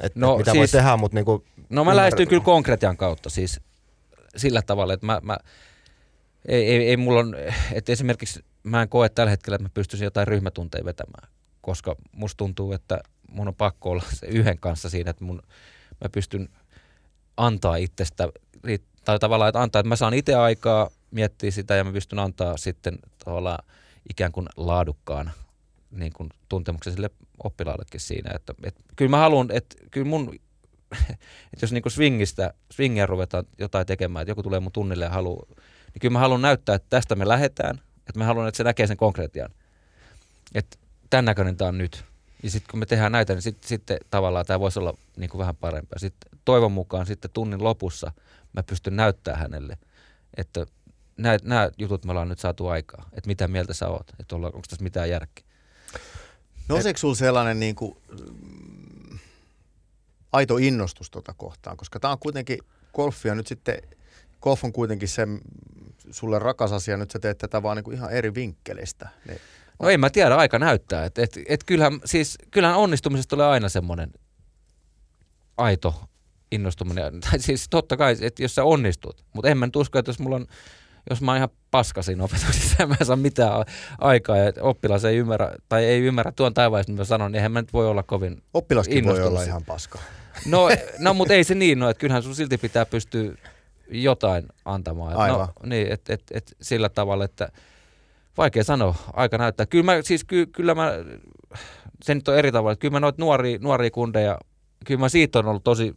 että 0.00 0.20
No 0.20 0.32
et 0.32 0.38
mitä 0.38 0.50
voi 0.50 0.56
siis- 0.68 0.70
tehdä, 0.70 0.96
mutta 0.96 1.14
niinku, 1.14 1.44
No 1.68 1.84
mä 1.84 1.96
lähestyn 1.96 2.28
kyllä 2.28 2.44
konkretian 2.44 2.96
kautta 2.96 3.30
siis 3.30 3.60
sillä 4.36 4.62
tavalla, 4.62 4.92
että 4.94 5.06
mä, 5.06 5.20
mä 5.22 5.36
ei, 6.48 6.70
ei, 6.70 6.88
ei 6.88 6.96
mulla 6.96 7.20
on, 7.20 7.36
että 7.72 7.92
esimerkiksi 7.92 8.44
mä 8.62 8.82
en 8.82 8.88
koe 8.88 9.08
tällä 9.08 9.30
hetkellä, 9.30 9.54
että 9.54 9.62
mä 9.64 9.70
pystyisin 9.74 10.04
jotain 10.04 10.28
ryhmätunteja 10.28 10.84
vetämään, 10.84 11.28
koska 11.68 11.96
musta 12.12 12.36
tuntuu, 12.36 12.72
että 12.72 13.00
mun 13.30 13.48
on 13.48 13.54
pakko 13.54 13.90
olla 13.90 14.02
se 14.12 14.26
yhden 14.26 14.58
kanssa 14.58 14.90
siinä, 14.90 15.10
että 15.10 15.24
mun, 15.24 15.42
mä 16.00 16.08
pystyn 16.12 16.48
antaa 17.36 17.76
itsestä, 17.76 18.28
tai 19.04 19.18
tavallaan, 19.18 19.48
että 19.48 19.62
antaa, 19.62 19.80
että 19.80 19.88
mä 19.88 19.96
saan 19.96 20.14
itse 20.14 20.34
aikaa 20.34 20.90
miettiä 21.10 21.50
sitä 21.50 21.74
ja 21.74 21.84
mä 21.84 21.92
pystyn 21.92 22.18
antaa 22.18 22.56
sitten 22.56 22.98
tavallaan 23.24 23.64
ikään 24.10 24.32
kuin 24.32 24.46
laadukkaan 24.56 25.30
niin 25.90 26.12
kuin 26.12 26.30
tuntemuksen 26.48 26.92
sille 26.92 27.10
oppilaallekin 27.44 28.00
siinä, 28.00 28.30
että, 28.34 28.54
että 28.62 28.82
kyllä 28.96 29.10
mä 29.10 29.18
haluan, 29.18 29.48
että 29.50 29.76
kyllä 29.90 30.06
mun 30.08 30.34
että 31.52 31.62
jos 31.62 31.72
niinku 31.72 31.90
swingistä, 31.90 32.54
swingia 32.70 33.06
ruvetaan 33.06 33.44
jotain 33.58 33.86
tekemään, 33.86 34.22
että 34.22 34.30
joku 34.30 34.42
tulee 34.42 34.60
mun 34.60 34.72
tunnille 34.72 35.04
ja 35.04 35.10
haluaa, 35.10 35.46
niin 35.94 36.00
kyllä 36.00 36.12
mä 36.12 36.18
haluan 36.18 36.42
näyttää, 36.42 36.74
että 36.74 36.86
tästä 36.90 37.14
me 37.14 37.28
lähdetään, 37.28 37.80
että 37.98 38.18
mä 38.18 38.24
haluan, 38.24 38.48
että 38.48 38.56
se 38.56 38.64
näkee 38.64 38.86
sen 38.86 38.96
konkretian. 38.96 39.50
Että 40.54 40.87
tämän 41.10 41.24
näköinen 41.24 41.56
tämä 41.56 41.68
on 41.68 41.78
nyt. 41.78 42.04
Ja 42.42 42.50
sitten 42.50 42.70
kun 42.70 42.78
me 42.78 42.86
tehdään 42.86 43.12
näitä, 43.12 43.34
niin 43.34 43.42
sitten 43.42 43.68
sit 43.68 43.82
tavallaan 44.10 44.46
tämä 44.46 44.60
voisi 44.60 44.78
olla 44.78 44.94
niinku 45.16 45.38
vähän 45.38 45.56
parempi. 45.56 45.98
Sitten 45.98 46.40
toivon 46.44 46.72
mukaan 46.72 47.06
sitten 47.06 47.30
tunnin 47.30 47.64
lopussa 47.64 48.12
mä 48.52 48.62
pystyn 48.62 48.96
näyttää 48.96 49.36
hänelle, 49.36 49.78
että 50.36 50.66
nämä 51.42 51.70
jutut 51.78 52.04
me 52.04 52.10
ollaan 52.10 52.28
nyt 52.28 52.38
saatu 52.38 52.66
aikaa, 52.66 53.08
että 53.12 53.28
mitä 53.28 53.48
mieltä 53.48 53.74
sä 53.74 53.88
oot, 53.88 54.12
että 54.20 54.36
olla- 54.36 54.46
onko 54.46 54.62
tässä 54.68 54.82
mitään 54.82 55.10
järkeä. 55.10 55.44
Nouseeko 56.68 56.98
sulla 56.98 57.14
sellainen 57.14 57.60
niin 57.60 57.74
kuin, 57.74 57.96
mm, 58.42 59.18
aito 60.32 60.56
innostus 60.56 61.10
tuota 61.10 61.34
kohtaan? 61.36 61.76
Koska 61.76 62.00
tämä 62.00 62.12
on 62.12 62.18
kuitenkin, 62.18 62.58
golfia 62.94 63.34
nyt 63.34 63.46
sitten, 63.46 63.82
golf 64.40 64.64
on 64.64 64.72
kuitenkin 64.72 65.08
se 65.08 65.26
mm, 65.26 65.40
sulle 66.10 66.38
rakas 66.38 66.72
asia, 66.72 66.96
nyt 66.96 67.10
sä 67.10 67.18
teet 67.18 67.38
tätä 67.38 67.62
vaan 67.62 67.76
niin 67.76 67.84
kuin 67.84 67.96
ihan 67.96 68.10
eri 68.10 68.34
vinkkelistä. 68.34 69.08
Niin, 69.28 69.40
No 69.82 69.88
en 69.88 70.00
mä 70.00 70.10
tiedä, 70.10 70.36
aika 70.36 70.58
näyttää. 70.58 71.04
Et, 71.04 71.18
et, 71.18 71.38
et 71.48 71.64
kyllähän, 71.64 72.00
siis, 72.04 72.38
kyllähän 72.50 72.78
onnistumisesta 72.78 73.30
tulee 73.30 73.46
aina 73.46 73.68
semmoinen 73.68 74.10
aito 75.56 75.94
innostuminen. 76.52 77.20
Tai 77.30 77.38
siis 77.38 77.66
totta 77.70 77.96
kai, 77.96 78.16
että 78.20 78.42
jos 78.42 78.54
sä 78.54 78.64
onnistut. 78.64 79.24
Mutta 79.34 79.48
en 79.50 79.58
mä 79.58 79.66
nyt 79.66 79.76
usko, 79.76 79.98
että 79.98 80.08
jos 80.08 80.18
mulla 80.18 80.36
on, 80.36 80.46
jos 81.10 81.20
mä 81.20 81.30
oon 81.30 81.36
ihan 81.36 81.48
paska 81.70 82.02
siinä 82.02 82.24
opetuksessa 82.24 82.76
ja 82.82 82.86
mä 82.86 82.96
en 83.00 83.06
saa 83.06 83.16
mitään 83.16 83.64
aikaa 83.98 84.36
ja 84.36 84.52
oppilas 84.60 85.04
ei 85.04 85.16
ymmärrä, 85.16 85.54
tai 85.68 85.84
ei 85.84 86.00
ymmärrä 86.00 86.32
tuon 86.32 86.54
taivaan, 86.54 86.84
mitä 86.88 87.00
mä 87.00 87.04
sanon, 87.04 87.32
niin 87.32 87.36
eihän 87.36 87.52
mä 87.52 87.60
nyt 87.60 87.72
voi 87.72 87.88
olla 87.88 88.02
kovin 88.02 88.42
oppilaskin 88.54 89.04
voi 89.04 89.22
olla 89.22 89.42
ihan 89.42 89.64
paska. 89.64 89.98
No, 90.46 90.68
no 90.98 91.14
mutta 91.14 91.34
ei 91.34 91.44
se 91.44 91.54
niin, 91.54 91.78
no, 91.78 91.90
että 91.90 92.00
kyllähän 92.00 92.22
sun 92.22 92.34
silti 92.34 92.58
pitää 92.58 92.86
pystyä 92.86 93.32
jotain 93.90 94.46
antamaan. 94.64 95.12
Et 95.12 95.18
Aivan. 95.18 95.38
No, 95.38 95.52
niin, 95.64 95.92
että 95.92 96.12
et, 96.12 96.22
et 96.30 96.56
sillä 96.60 96.88
tavalla, 96.88 97.24
että 97.24 97.52
vaikea 98.38 98.64
sanoa, 98.64 98.94
aika 99.12 99.38
näyttää. 99.38 99.66
Kyllä 99.66 99.84
mä, 99.84 100.02
siis 100.02 100.24
ky, 100.24 100.46
kyllä 100.46 100.74
mä, 100.74 100.92
se 102.04 102.14
nyt 102.14 102.28
on 102.28 102.38
eri 102.38 102.52
tavalla, 102.52 102.76
kyllä 102.76 102.92
mä 102.92 103.00
noita 103.00 103.22
nuoria, 103.22 103.58
nuoria 103.60 103.90
kundeja, 103.90 104.38
kyllä 104.84 105.00
mä 105.00 105.08
siitä 105.08 105.38
on 105.38 105.46
ollut 105.46 105.64
tosi 105.64 105.96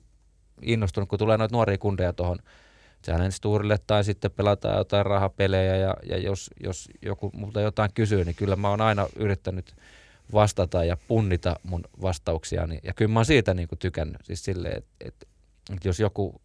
innostunut, 0.61 1.09
kun 1.09 1.19
tulee 1.19 1.37
noita 1.37 1.55
nuoria 1.55 1.77
kundeja 1.77 2.13
tuohon 2.13 2.39
Challenge 3.05 3.35
Tourille 3.41 3.77
tai 3.87 4.03
sitten 4.03 4.31
pelataan 4.31 4.77
jotain 4.77 5.05
rahapelejä 5.05 5.75
ja, 5.75 5.93
ja 6.03 6.17
jos, 6.17 6.49
jos 6.63 6.89
joku 7.01 7.31
multa 7.33 7.61
jotain 7.61 7.89
kysyy, 7.93 8.25
niin 8.25 8.35
kyllä 8.35 8.55
mä 8.55 8.69
oon 8.69 8.81
aina 8.81 9.07
yrittänyt 9.15 9.75
vastata 10.33 10.83
ja 10.83 10.97
punnita 11.07 11.55
mun 11.63 11.83
vastauksiani. 12.01 12.79
Ja 12.83 12.93
kyllä 12.93 13.11
mä 13.11 13.19
oon 13.19 13.25
siitä 13.25 13.53
niin 13.53 13.67
kuin 13.67 13.79
tykännyt. 13.79 14.21
Siis 14.23 14.45
silleen, 14.45 14.77
että, 14.77 14.91
että, 14.99 15.25
että 15.73 15.87
jos 15.87 15.99
joku 15.99 16.41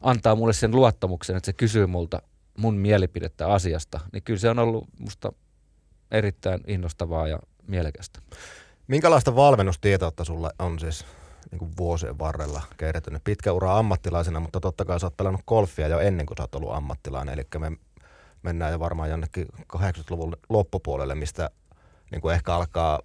antaa 0.00 0.34
mulle 0.34 0.52
sen 0.52 0.70
luottamuksen, 0.70 1.36
että 1.36 1.46
se 1.46 1.52
kysyy 1.52 1.86
multa 1.86 2.22
mun 2.58 2.74
mielipidettä 2.74 3.48
asiasta, 3.48 4.00
niin 4.12 4.22
kyllä 4.22 4.40
se 4.40 4.50
on 4.50 4.58
ollut 4.58 4.88
musta 4.98 5.32
erittäin 6.10 6.60
innostavaa 6.66 7.28
ja 7.28 7.38
mielekästä. 7.68 8.20
minkälaista 8.86 9.36
valmennustietoutta 9.36 10.24
sulla 10.24 10.50
on 10.58 10.78
siis 10.78 11.04
niin 11.50 11.58
kuin 11.58 11.70
vuosien 11.76 12.18
varrella 12.18 12.62
kertynyt? 12.76 13.24
Pitkä 13.24 13.52
ura 13.52 13.78
ammattilaisena, 13.78 14.40
mutta 14.40 14.60
totta 14.60 14.84
kai 14.84 15.00
sä 15.00 15.06
oot 15.06 15.16
pelannut 15.16 15.42
golfia 15.46 15.88
jo 15.88 15.98
ennen 16.00 16.26
kuin 16.26 16.36
sä 16.36 16.42
oot 16.42 16.54
ollut 16.54 16.74
ammattilainen, 16.74 17.34
eli 17.34 17.46
me 17.58 17.72
mennään 18.42 18.72
jo 18.72 18.80
varmaan 18.80 19.10
jonnekin 19.10 19.46
80-luvun 19.76 20.36
loppupuolelle, 20.48 21.14
mistä 21.14 21.50
niin 22.10 22.20
kuin 22.20 22.34
ehkä 22.34 22.54
alkaa 22.54 23.00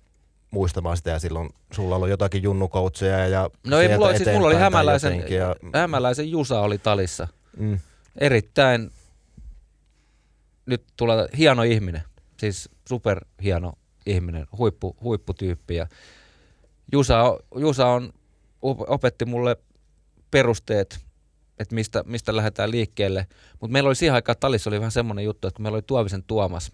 muistamaan 0.52 0.98
sitä 0.98 1.10
ja 1.10 1.20
silloin 1.20 1.50
sulla 1.74 1.96
ollut 1.96 2.10
jotakin 2.10 2.44
junnukoutseja 2.44 3.28
ja 3.28 3.50
No 3.68 3.80
ei, 3.80 3.90
mulla, 3.98 4.18
siis 4.18 4.30
mulla 4.34 4.48
oli 4.48 4.56
hämäläisen, 4.56 5.24
ja, 5.30 5.56
hämäläisen 5.74 6.32
Jusa 6.32 6.62
oli 6.62 6.78
talissa. 6.78 7.28
mm, 7.58 7.80
Erittäin, 8.18 8.92
nyt 10.70 10.84
tulee 10.98 11.28
hieno 11.38 11.64
ihminen, 11.64 12.02
siis 12.38 12.70
superhieno 12.90 13.74
ihminen, 14.06 14.48
huippu, 14.58 14.96
huipputyyppi. 15.04 15.76
Ja 15.76 15.88
Jusa, 16.92 17.38
Jusa 17.56 17.88
on, 17.88 18.14
op- 18.62 18.90
opetti 18.90 19.26
mulle 19.26 19.58
perusteet, 20.32 21.00
että 21.60 21.76
mistä, 21.76 22.04
mistä 22.06 22.36
lähdetään 22.36 22.72
liikkeelle. 22.72 23.28
Mutta 23.60 23.72
meillä 23.72 23.88
oli 23.88 23.96
siihen 23.96 24.16
aikaan 24.16 24.36
talissa 24.40 24.70
oli 24.70 24.80
vähän 24.80 24.92
semmoinen 24.92 25.26
juttu, 25.26 25.48
että 25.48 25.56
kun 25.56 25.64
meillä 25.64 25.76
oli 25.76 25.82
Tuovisen 25.82 26.24
Tuomas 26.24 26.72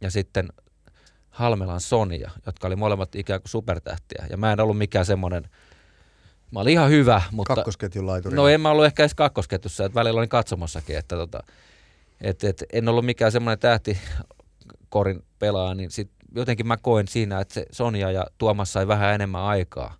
ja 0.00 0.10
sitten 0.10 0.48
Halmelan 1.30 1.80
Sonia, 1.80 2.30
jotka 2.46 2.66
oli 2.66 2.76
molemmat 2.76 3.14
ikään 3.14 3.40
kuin 3.40 3.50
supertähtiä. 3.50 4.26
Ja 4.30 4.36
mä 4.36 4.52
en 4.52 4.60
ollut 4.60 4.78
mikään 4.78 5.06
semmoinen, 5.06 5.50
mä 6.50 6.60
olin 6.60 6.72
ihan 6.72 6.90
hyvä, 6.90 7.22
mutta... 7.32 7.54
Kakkosketjun 7.54 8.06
laituri. 8.06 8.36
No 8.36 8.48
en 8.48 8.60
mä 8.60 8.70
ollut 8.70 8.84
ehkä 8.84 9.02
edes 9.02 9.14
kakkosketjussa, 9.14 9.84
että 9.84 9.94
välillä 9.94 10.18
olin 10.18 10.28
katsomossakin, 10.28 10.98
että 10.98 11.16
tota, 11.16 11.42
et, 12.20 12.44
et, 12.44 12.64
en 12.72 12.88
ollut 12.88 13.04
mikään 13.04 13.32
semmoinen 13.32 13.58
tähtikorin 13.58 15.22
pelaaja, 15.38 15.74
niin 15.74 15.90
sit 15.90 16.10
jotenkin 16.34 16.66
mä 16.66 16.76
koen 16.76 17.08
siinä, 17.08 17.40
että 17.40 17.54
se 17.54 17.66
Sonja 17.72 18.10
ja 18.10 18.26
Tuomas 18.38 18.72
sai 18.72 18.88
vähän 18.88 19.14
enemmän 19.14 19.42
aikaa. 19.42 19.96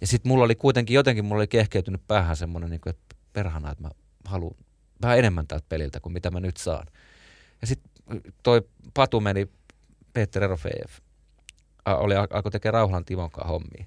Ja 0.00 0.06
sitten 0.06 0.30
mulla 0.30 0.44
oli 0.44 0.54
kuitenkin, 0.54 0.94
jotenkin 0.94 1.24
mulla 1.24 1.40
oli 1.40 1.48
kehkeytynyt 1.48 2.06
päähän 2.06 2.36
semmoinen, 2.36 2.70
niin 2.70 2.80
että 2.86 3.16
perhana, 3.32 3.70
että 3.72 3.82
mä 3.82 3.90
haluan 4.24 4.54
vähän 5.02 5.18
enemmän 5.18 5.46
tältä 5.46 5.66
peliltä 5.68 6.00
kuin 6.00 6.12
mitä 6.12 6.30
mä 6.30 6.40
nyt 6.40 6.56
saan. 6.56 6.86
Ja 7.60 7.66
sitten 7.66 7.92
toi 8.42 8.62
Patu 8.94 9.20
meni, 9.20 9.48
Peter 10.12 10.44
Erofeev, 10.44 10.90
oli, 11.86 12.14
alkoi 12.16 12.52
tekemään 12.52 12.74
Rauhalan 12.74 13.04
Timon 13.04 13.30
hommia. 13.48 13.86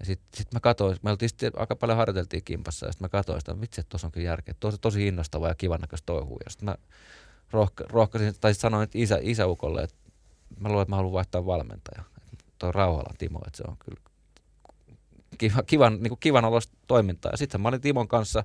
Ja 0.00 0.06
sitten 0.06 0.28
sit 0.38 0.52
mä 0.52 0.60
katsoin, 0.60 0.96
me 1.02 1.10
oltiin 1.10 1.28
sitten 1.28 1.52
aika 1.56 1.76
paljon 1.76 1.98
harjoiteltiin 1.98 2.44
kimpassa, 2.44 2.86
ja 2.86 2.92
sitten 2.92 3.04
mä 3.04 3.08
katsoin 3.08 3.40
sitä, 3.40 3.60
vitsi, 3.60 3.80
että 3.80 3.88
tuossa 3.88 4.06
onkin 4.06 4.22
järkeä, 4.24 4.54
tosi, 4.60 4.78
tosi 4.80 5.06
innostavaa 5.06 5.48
ja 5.48 5.54
kivan 5.54 5.80
näköistä 5.80 6.06
touhua. 6.06 6.38
Ja 6.44 6.50
sitten 6.50 6.68
mä 6.68 6.76
rohka, 7.50 7.84
rohkaisin, 7.88 8.34
tai 8.40 8.54
sanoin 8.54 8.88
isä, 8.94 9.18
isäukolle, 9.22 9.82
että 9.82 9.96
mä 10.60 10.68
luulen, 10.68 10.82
että 10.82 10.92
mä 10.92 10.96
haluan 10.96 11.12
vaihtaa 11.12 11.46
valmentaja. 11.46 12.02
Tuo 12.58 12.72
Rauhalan 12.72 13.16
Timo, 13.18 13.40
että 13.46 13.56
se 13.56 13.64
on 13.68 13.76
kyllä 13.78 14.00
kiva, 15.38 15.62
kivan, 15.62 15.92
niin 15.92 16.08
kuin 16.08 16.18
kivan 16.20 16.44
olosta 16.44 16.76
toimintaa. 16.86 17.32
Ja 17.32 17.38
sitten 17.38 17.60
mä 17.60 17.68
olin 17.68 17.80
Timon 17.80 18.08
kanssa 18.08 18.44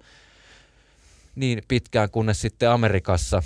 niin 1.36 1.64
pitkään, 1.68 2.10
kunnes 2.10 2.42
sitten 2.42 2.70
Amerikassa, 2.70 3.44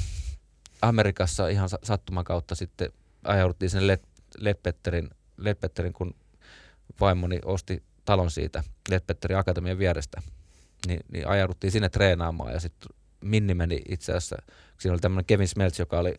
Amerikassa 0.81 1.47
ihan 1.47 1.69
sa- 1.69 1.79
sattuman 1.83 2.23
kautta 2.23 2.55
sitten 2.55 2.91
ajauduttiin 3.23 3.87
Led, 3.87 3.99
Ledbetterin, 4.37 5.09
Ledbetterin, 5.37 5.93
kun 5.93 6.15
vaimoni 6.99 7.39
osti 7.45 7.83
talon 8.09 8.31
siitä 8.31 8.63
Ledbetterin 8.89 9.37
akatemian 9.37 9.77
vierestä, 9.77 10.21
niin, 10.87 10.99
niin 11.11 11.27
ajauduttiin 11.27 11.71
sinne 11.71 11.89
treenaamaan 11.89 12.53
ja 12.53 12.59
sitten 12.59 12.89
Minni 13.21 13.53
meni 13.53 13.81
itse 13.89 14.11
asiassa, 14.11 14.37
siinä 14.77 14.93
oli 14.93 14.99
tämmöinen 14.99 15.25
Kevin 15.25 15.47
Smeltz, 15.47 15.79
joka 15.79 15.99
oli 15.99 16.15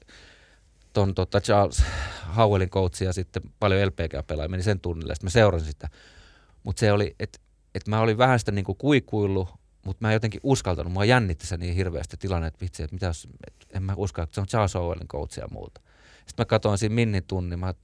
ton 0.93 1.15
tota 1.15 1.41
Charles 1.41 1.83
Howellin 2.37 2.71
coach 2.71 3.03
ja 3.03 3.13
sitten 3.13 3.43
paljon 3.59 3.89
LPG-pelaajia, 3.89 4.49
meni 4.49 4.63
sen 4.63 4.81
tunnille, 4.81 5.15
sitten 5.15 5.27
mä 5.27 5.31
seurasin 5.31 5.69
sitä. 5.69 5.89
Mutta 6.63 6.81
se 6.81 6.93
oli, 6.93 7.17
että 7.21 7.39
et 7.75 7.89
mä 7.89 8.01
olin 8.01 8.19
vähän 8.19 8.39
sitä 8.39 8.53
niinku 8.53 8.75
kuikuillut, 8.75 9.49
mutta 9.87 10.05
mä 10.05 10.09
en 10.09 10.15
jotenkin 10.15 10.41
uskaltanut, 10.43 10.93
mua 10.93 11.05
jännitti 11.05 11.47
se 11.47 11.57
niin 11.57 11.75
hirveästi 11.75 12.17
tilanne, 12.17 12.49
että 12.49 12.61
vitsi, 12.61 12.83
että 12.83 12.95
mitä 12.95 13.07
jos, 13.07 13.29
et 13.47 13.67
en 13.71 13.83
mä 13.83 13.95
uskalla, 13.97 14.25
että 14.25 14.35
se 14.35 14.41
on 14.41 14.47
Charles 14.47 14.75
Howellin 14.75 15.09
coach 15.09 15.39
ja 15.39 15.49
muuta. 15.51 15.81
Sitten 16.27 16.43
mä 16.43 16.45
katsoin 16.45 16.79
siinä 16.79 16.95
Minnin 16.95 17.25
tunnin, 17.25 17.59
mä 17.59 17.75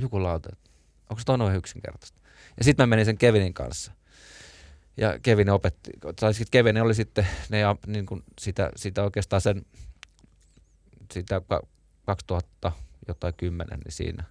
jukulauta, 0.00 0.48
että 0.52 0.72
Onko 1.12 1.22
se 1.26 1.36
noin 1.36 1.56
yksinkertaista? 1.56 2.21
Ja 2.58 2.64
sitten 2.64 2.82
mä 2.82 2.90
menin 2.90 3.04
sen 3.04 3.18
Kevinin 3.18 3.54
kanssa. 3.54 3.92
Ja 4.96 5.18
Kevin 5.22 5.50
opetti, 5.50 5.90
tai 6.20 6.34
sitten 6.34 6.50
Kevin 6.50 6.82
oli 6.82 6.94
sitten 6.94 7.26
ne, 7.48 7.62
niin 7.86 8.06
kuin 8.06 8.22
sitä, 8.40 8.70
sitä 8.76 9.02
oikeastaan 9.02 9.40
sen, 9.40 9.66
sitä 11.12 11.40
2000 12.06 12.72
jotain 13.08 13.34
kymmenen, 13.34 13.78
niin 13.78 13.92
siinä 13.92 14.24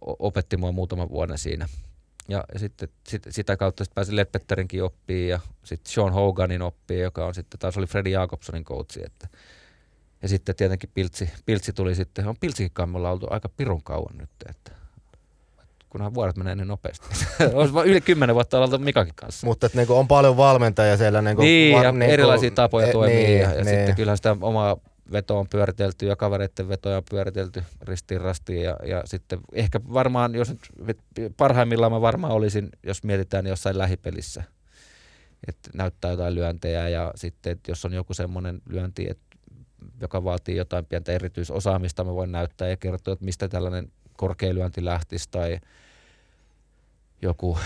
opetti 0.00 0.56
mua 0.56 0.72
muutaman 0.72 1.08
vuoden 1.08 1.38
siinä. 1.38 1.68
Ja, 2.28 2.44
ja 2.52 2.58
sitten 2.58 2.88
sit, 3.08 3.22
sitä 3.30 3.56
kautta 3.56 3.84
sitten 3.84 3.94
pääsin 3.94 4.16
Ledbetterinkin 4.16 4.84
oppiin 4.84 5.28
ja 5.28 5.40
sitten 5.64 5.92
Sean 5.92 6.12
Hoganin 6.12 6.62
oppiin, 6.62 7.00
joka 7.00 7.26
on 7.26 7.34
sitten 7.34 7.58
taas 7.58 7.76
oli 7.76 7.86
Freddy 7.86 8.10
Jacobsonin 8.10 8.64
coachi. 8.64 9.00
Että, 9.06 9.28
ja 10.22 10.28
sitten 10.28 10.56
tietenkin 10.56 10.90
Piltsi, 10.94 11.30
Piltsi 11.46 11.72
tuli 11.72 11.94
sitten, 11.94 12.28
on 12.28 12.36
Piltsikin 12.40 12.70
kanssa 12.72 12.98
me 12.98 13.08
oltu 13.08 13.26
aika 13.30 13.48
pirun 13.48 13.82
kauan 13.82 14.18
nyt, 14.18 14.30
että 14.48 14.72
kunhan 15.94 16.14
vuodet 16.14 16.36
menee 16.36 16.54
niin 16.54 16.68
nopeasti. 16.68 17.06
Olisi 17.54 17.74
yli 17.84 18.00
kymmenen 18.00 18.34
vuotta 18.34 18.58
oltu 18.58 18.78
Mikakin 18.78 19.14
kanssa. 19.14 19.46
Mutta 19.46 19.68
niin 19.74 19.90
on 19.90 20.08
paljon 20.08 20.36
valmentajia 20.36 20.96
siellä. 20.96 21.22
Niin, 21.22 21.36
niin 21.36 21.76
var, 21.76 21.84
ja 21.84 21.92
niin 21.92 22.10
erilaisia 22.10 22.50
tapoja 22.50 22.86
e, 22.86 22.92
toimia. 22.92 23.16
Niin, 23.16 23.40
ja, 23.40 23.50
ja 23.50 23.64
niin. 23.64 23.66
sitten 23.66 23.96
kyllähän 23.96 24.16
sitä 24.16 24.36
omaa 24.40 24.76
veto 25.12 25.38
on 25.38 25.46
pyöritelty 25.48 26.06
ja 26.06 26.16
kavereiden 26.16 26.68
vetoja 26.68 26.96
on 26.96 27.02
pyöritelty 27.10 27.62
ristiin 27.82 28.20
rastiin 28.20 28.62
ja, 28.62 28.76
ja 28.86 29.02
sitten 29.04 29.38
ehkä 29.52 29.80
varmaan, 29.92 30.34
jos 30.34 30.54
parhaimmillaan 31.36 31.92
mä 31.92 32.00
varmaan 32.00 32.32
olisin, 32.32 32.68
jos 32.82 33.04
mietitään 33.04 33.46
jossain 33.46 33.78
lähipelissä, 33.78 34.42
että 35.48 35.70
näyttää 35.74 36.10
jotain 36.10 36.34
lyöntejä 36.34 36.88
ja 36.88 37.12
sitten, 37.14 37.52
että 37.52 37.70
jos 37.70 37.84
on 37.84 37.92
joku 37.92 38.14
semmoinen 38.14 38.60
lyönti, 38.68 39.06
että, 39.10 39.36
joka 40.00 40.24
vaatii 40.24 40.56
jotain 40.56 40.84
pientä 40.84 41.12
erityisosaamista, 41.12 42.04
mä 42.04 42.14
voin 42.14 42.32
näyttää 42.32 42.68
ja 42.68 42.76
kertoa, 42.76 43.12
että 43.12 43.24
mistä 43.24 43.48
tällainen 43.48 43.92
korkeilyönti 44.16 44.84
lähtisi 44.84 45.28
tai 45.30 45.58
joku 47.24 47.58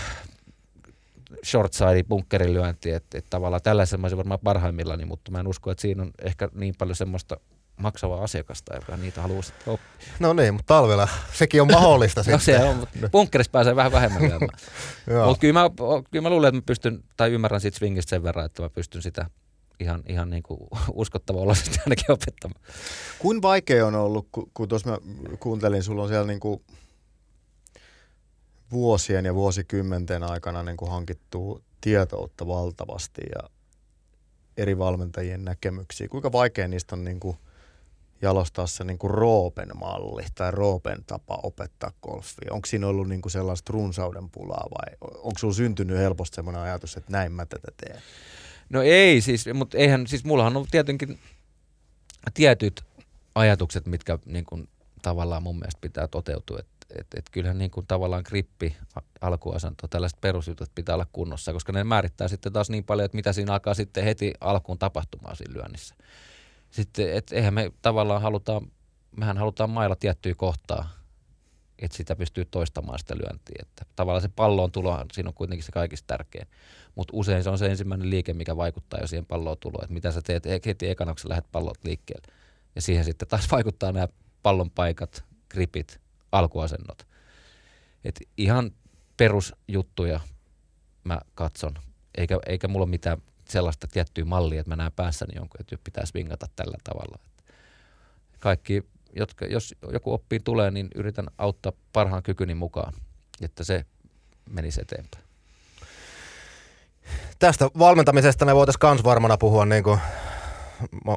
short 1.45 1.73
side 1.73 2.03
bunkkerin 2.03 2.53
lyönti, 2.53 2.91
että, 2.91 3.17
että 3.17 3.29
tavallaan 3.29 3.61
tällaisen 3.61 3.99
mä 3.99 4.05
olisin 4.05 4.17
varmaan 4.17 4.39
parhaimmillani, 4.43 5.05
mutta 5.05 5.31
mä 5.31 5.39
en 5.39 5.47
usko, 5.47 5.71
että 5.71 5.81
siinä 5.81 6.03
on 6.03 6.11
ehkä 6.23 6.49
niin 6.53 6.75
paljon 6.77 6.95
semmoista 6.95 7.37
maksavaa 7.77 8.23
asiakasta, 8.23 8.75
joka 8.75 8.97
niitä 8.97 9.21
haluaa 9.21 9.41
sitten 9.41 9.73
oppia. 9.73 10.07
No 10.19 10.33
niin, 10.33 10.53
mutta 10.53 10.73
talvella 10.73 11.07
sekin 11.33 11.61
on 11.61 11.71
mahdollista 11.71 12.23
no 12.31 12.39
se 12.39 12.63
on, 12.63 12.75
mutta 12.75 13.09
bunkkerissa 13.11 13.51
pääsee 13.51 13.75
vähän 13.75 13.91
vähemmän 13.91 14.21
lyömään. 14.21 14.59
mutta 15.25 15.39
kyllä 15.39 15.53
mä, 15.53 15.69
kyllä 16.11 16.23
mä 16.23 16.29
luulen, 16.29 16.47
että 16.47 16.57
mä 16.57 16.65
pystyn, 16.65 17.03
tai 17.17 17.31
ymmärrän 17.31 17.61
siitä 17.61 17.77
swingistä 17.77 18.09
sen 18.09 18.23
verran, 18.23 18.45
että 18.45 18.61
mä 18.61 18.69
pystyn 18.69 19.01
sitä 19.01 19.25
ihan, 19.79 20.03
ihan 20.07 20.29
niin 20.33 20.43
kuin 20.43 20.59
uskottava 20.93 21.55
sitten 21.55 21.81
ainakin 21.85 22.11
opettamaan. 22.11 22.61
Kuin 23.19 23.41
vaikea 23.41 23.87
on 23.87 23.95
ollut, 23.95 24.27
kun, 24.31 24.51
kun 24.53 24.67
tuossa 24.67 24.89
mä 24.89 24.97
kuuntelin, 25.39 25.83
sulla 25.83 26.03
on 26.03 26.09
siellä 26.09 26.27
niin 26.27 26.39
kuin 26.39 26.61
vuosien 28.71 29.25
ja 29.25 29.35
vuosikymmenten 29.35 30.23
aikana 30.23 30.63
niin 30.63 30.77
kuin 30.77 30.91
hankittu 30.91 31.63
tietoutta 31.81 32.47
valtavasti 32.47 33.21
ja 33.35 33.49
eri 34.57 34.77
valmentajien 34.77 35.45
näkemyksiä. 35.45 36.07
Kuinka 36.07 36.31
vaikea 36.31 36.67
niistä 36.67 36.95
on 36.95 37.03
niin 37.03 37.19
kuin 37.19 37.37
jalostaa 38.21 38.67
se 38.67 38.83
niin 38.83 38.97
kuin 38.97 39.11
Roopen 39.11 39.69
malli 39.79 40.25
tai 40.35 40.51
Roopen 40.51 41.03
tapa 41.07 41.39
opettaa 41.43 41.91
golfia? 42.01 42.51
Onko 42.51 42.65
siinä 42.65 42.87
ollut 42.87 43.09
niin 43.09 43.21
kuin 43.21 43.31
sellaista 43.31 43.73
runsauden 43.73 44.29
pulaa 44.29 44.67
vai 44.71 44.97
onko 45.01 45.39
sinulla 45.39 45.55
syntynyt 45.55 45.97
helposti 45.97 46.35
sellainen 46.35 46.61
ajatus, 46.61 46.97
että 46.97 47.11
näin 47.11 47.31
mä 47.31 47.45
tätä 47.45 47.71
teen? 47.77 48.01
No 48.69 48.81
ei 48.81 49.21
siis, 49.21 49.45
mutta 49.53 49.77
eihän, 49.77 50.07
siis 50.07 50.25
mullahan 50.25 50.57
on 50.57 50.65
tietenkin 50.71 51.19
tietyt 52.33 52.83
ajatukset, 53.35 53.85
mitkä 53.85 54.19
niin 54.25 54.45
kuin, 54.45 54.69
tavallaan 55.01 55.43
mun 55.43 55.59
mielestä 55.59 55.81
pitää 55.81 56.07
toteutua. 56.07 56.59
Että 56.59 56.78
et, 56.95 57.07
et 57.15 57.29
kyllähän 57.31 57.57
niin 57.57 57.71
kuin 57.71 57.87
tavallaan 57.87 58.23
grippi, 58.25 58.75
alkuasanto, 59.21 59.87
tällaiset 59.87 60.21
perusjutut 60.21 60.71
pitää 60.75 60.95
olla 60.95 61.07
kunnossa, 61.13 61.53
koska 61.53 61.71
ne 61.71 61.83
määrittää 61.83 62.27
sitten 62.27 62.53
taas 62.53 62.69
niin 62.69 62.83
paljon, 62.83 63.05
että 63.05 63.15
mitä 63.15 63.33
siinä 63.33 63.53
alkaa 63.53 63.73
sitten 63.73 64.03
heti 64.03 64.33
alkuun 64.41 64.79
tapahtumaan 64.79 65.35
siinä 65.35 65.53
lyönnissä. 65.53 65.95
Sitten, 66.71 67.13
et 67.13 67.31
eihän 67.31 67.53
me 67.53 67.71
tavallaan 67.81 68.21
halutaan, 68.21 68.71
mehän 69.17 69.37
halutaan 69.37 69.69
mailla 69.69 69.95
tiettyä 69.95 70.33
kohtaa, 70.35 70.89
että 71.79 71.97
sitä 71.97 72.15
pystyy 72.15 72.45
toistamaan 72.45 72.99
sitä 72.99 73.15
lyöntiä. 73.17 73.55
Että 73.61 73.85
tavallaan 73.95 74.21
se 74.21 74.29
palloon 74.35 74.71
tulo, 74.71 75.05
siinä 75.13 75.27
on 75.27 75.33
kuitenkin 75.33 75.65
se 75.65 75.71
kaikista 75.71 76.07
tärkein. 76.07 76.47
Mutta 76.95 77.11
usein 77.15 77.43
se 77.43 77.49
on 77.49 77.57
se 77.57 77.65
ensimmäinen 77.65 78.09
liike, 78.09 78.33
mikä 78.33 78.57
vaikuttaa 78.57 78.99
jo 78.99 79.07
siihen 79.07 79.25
palloon 79.25 79.57
tuloon. 79.59 79.83
Että 79.83 79.93
mitä 79.93 80.11
sä 80.11 80.21
teet 80.21 80.65
heti 80.65 80.89
ekana, 80.89 81.11
kun 81.11 81.19
sä 81.19 81.29
lähdet 81.29 81.51
pallot 81.51 81.77
liikkeelle. 81.83 82.33
Ja 82.75 82.81
siihen 82.81 83.05
sitten 83.05 83.27
taas 83.27 83.51
vaikuttaa 83.55 83.91
nämä 83.91 84.07
pallon 84.43 84.71
paikat, 84.71 85.23
gripit, 85.51 85.99
alkuasennot. 86.31 87.07
Et 88.03 88.21
ihan 88.37 88.71
perusjuttuja 89.17 90.19
mä 91.03 91.19
katson, 91.35 91.73
eikä, 92.17 92.39
eikä 92.45 92.67
mulla 92.67 92.83
ole 92.83 92.89
mitään 92.89 93.21
sellaista 93.45 93.87
tiettyä 93.87 94.25
mallia, 94.25 94.59
että 94.59 94.69
mä 94.69 94.75
näen 94.75 94.91
päässäni 94.91 95.35
jonkun, 95.35 95.61
että 95.61 95.77
pitäisi 95.83 96.13
vingata 96.13 96.47
tällä 96.55 96.77
tavalla. 96.83 97.19
Kaikki, 98.39 98.83
jotka, 99.15 99.45
jos 99.45 99.75
joku 99.91 100.13
oppiin 100.13 100.43
tulee, 100.43 100.71
niin 100.71 100.87
yritän 100.95 101.27
auttaa 101.37 101.71
parhaan 101.93 102.23
kykyni 102.23 102.55
mukaan, 102.55 102.93
että 103.41 103.63
se 103.63 103.85
menisi 104.49 104.81
eteenpäin. 104.81 105.23
Tästä 107.39 107.65
valmentamisesta 107.79 108.45
me 108.45 108.55
voitaisiin 108.55 108.79
kans 108.79 109.03
varmana 109.03 109.37
puhua 109.37 109.65
niin 109.65 109.83
kuin 109.83 109.99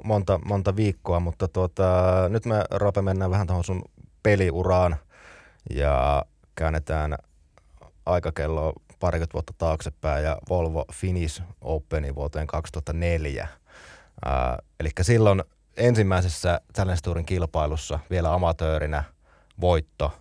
monta, 0.04 0.40
monta 0.44 0.76
viikkoa, 0.76 1.20
mutta 1.20 1.48
tuota, 1.48 1.84
nyt 2.28 2.46
me 2.46 2.64
Rope 2.70 3.02
mennään 3.02 3.30
vähän 3.30 3.46
tuohon 3.46 3.64
sun 3.64 3.82
peliuraan 4.22 4.96
ja 5.70 6.24
käännetään 6.54 7.16
aikakello 8.06 8.72
parikymmentä 9.00 9.32
vuotta 9.32 9.52
taaksepäin 9.58 10.24
ja 10.24 10.38
Volvo 10.48 10.84
Finish 10.92 11.42
Openi 11.60 12.14
vuoteen 12.14 12.46
2004. 12.46 13.48
eli 14.80 14.90
silloin 15.02 15.42
ensimmäisessä 15.76 16.60
Challenge 16.74 17.00
Tourin 17.02 17.26
kilpailussa 17.26 17.98
vielä 18.10 18.34
amatöörinä 18.34 19.04
voitto 19.60 20.12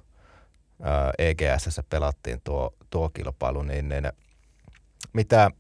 EGS 1.18 1.82
pelattiin 1.90 2.42
tuo, 2.44 2.74
tuo 2.90 3.10
kilpailu, 3.10 3.64
niin, 3.64 3.90
niin 3.90 4.12
mitä, 5.14 5.52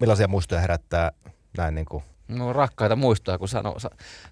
millaisia 0.00 0.28
muistoja 0.28 0.60
herättää 0.60 1.12
näin 1.56 1.74
niin 1.74 1.86
kuin 1.86 2.04
No 2.28 2.52
rakkaita 2.52 2.96
muistoja, 2.96 3.38
kun 3.38 3.48
sano, 3.48 3.76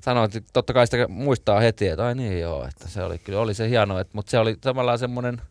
sanoit, 0.02 0.36
että 0.36 0.50
totta 0.52 0.72
kai 0.72 0.86
sitä 0.86 1.08
muistaa 1.08 1.60
heti, 1.60 1.88
että 1.88 2.06
ai 2.06 2.14
niin 2.14 2.40
joo, 2.40 2.66
että 2.66 2.88
se 2.88 3.02
oli 3.02 3.18
kyllä 3.18 3.40
oli 3.40 3.54
se 3.54 3.68
hieno, 3.68 3.98
että, 3.98 4.10
mutta 4.14 4.30
se 4.30 4.38
oli 4.38 4.56
tavallaan 4.56 4.98
semmoinen, 4.98 5.42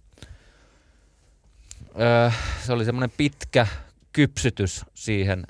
öö, 2.00 2.32
se 2.66 2.74
oli 2.74 2.86
semmoinen 2.86 3.12
pitkä 3.18 3.68
kypsytys 4.14 4.86
siihen 4.94 5.44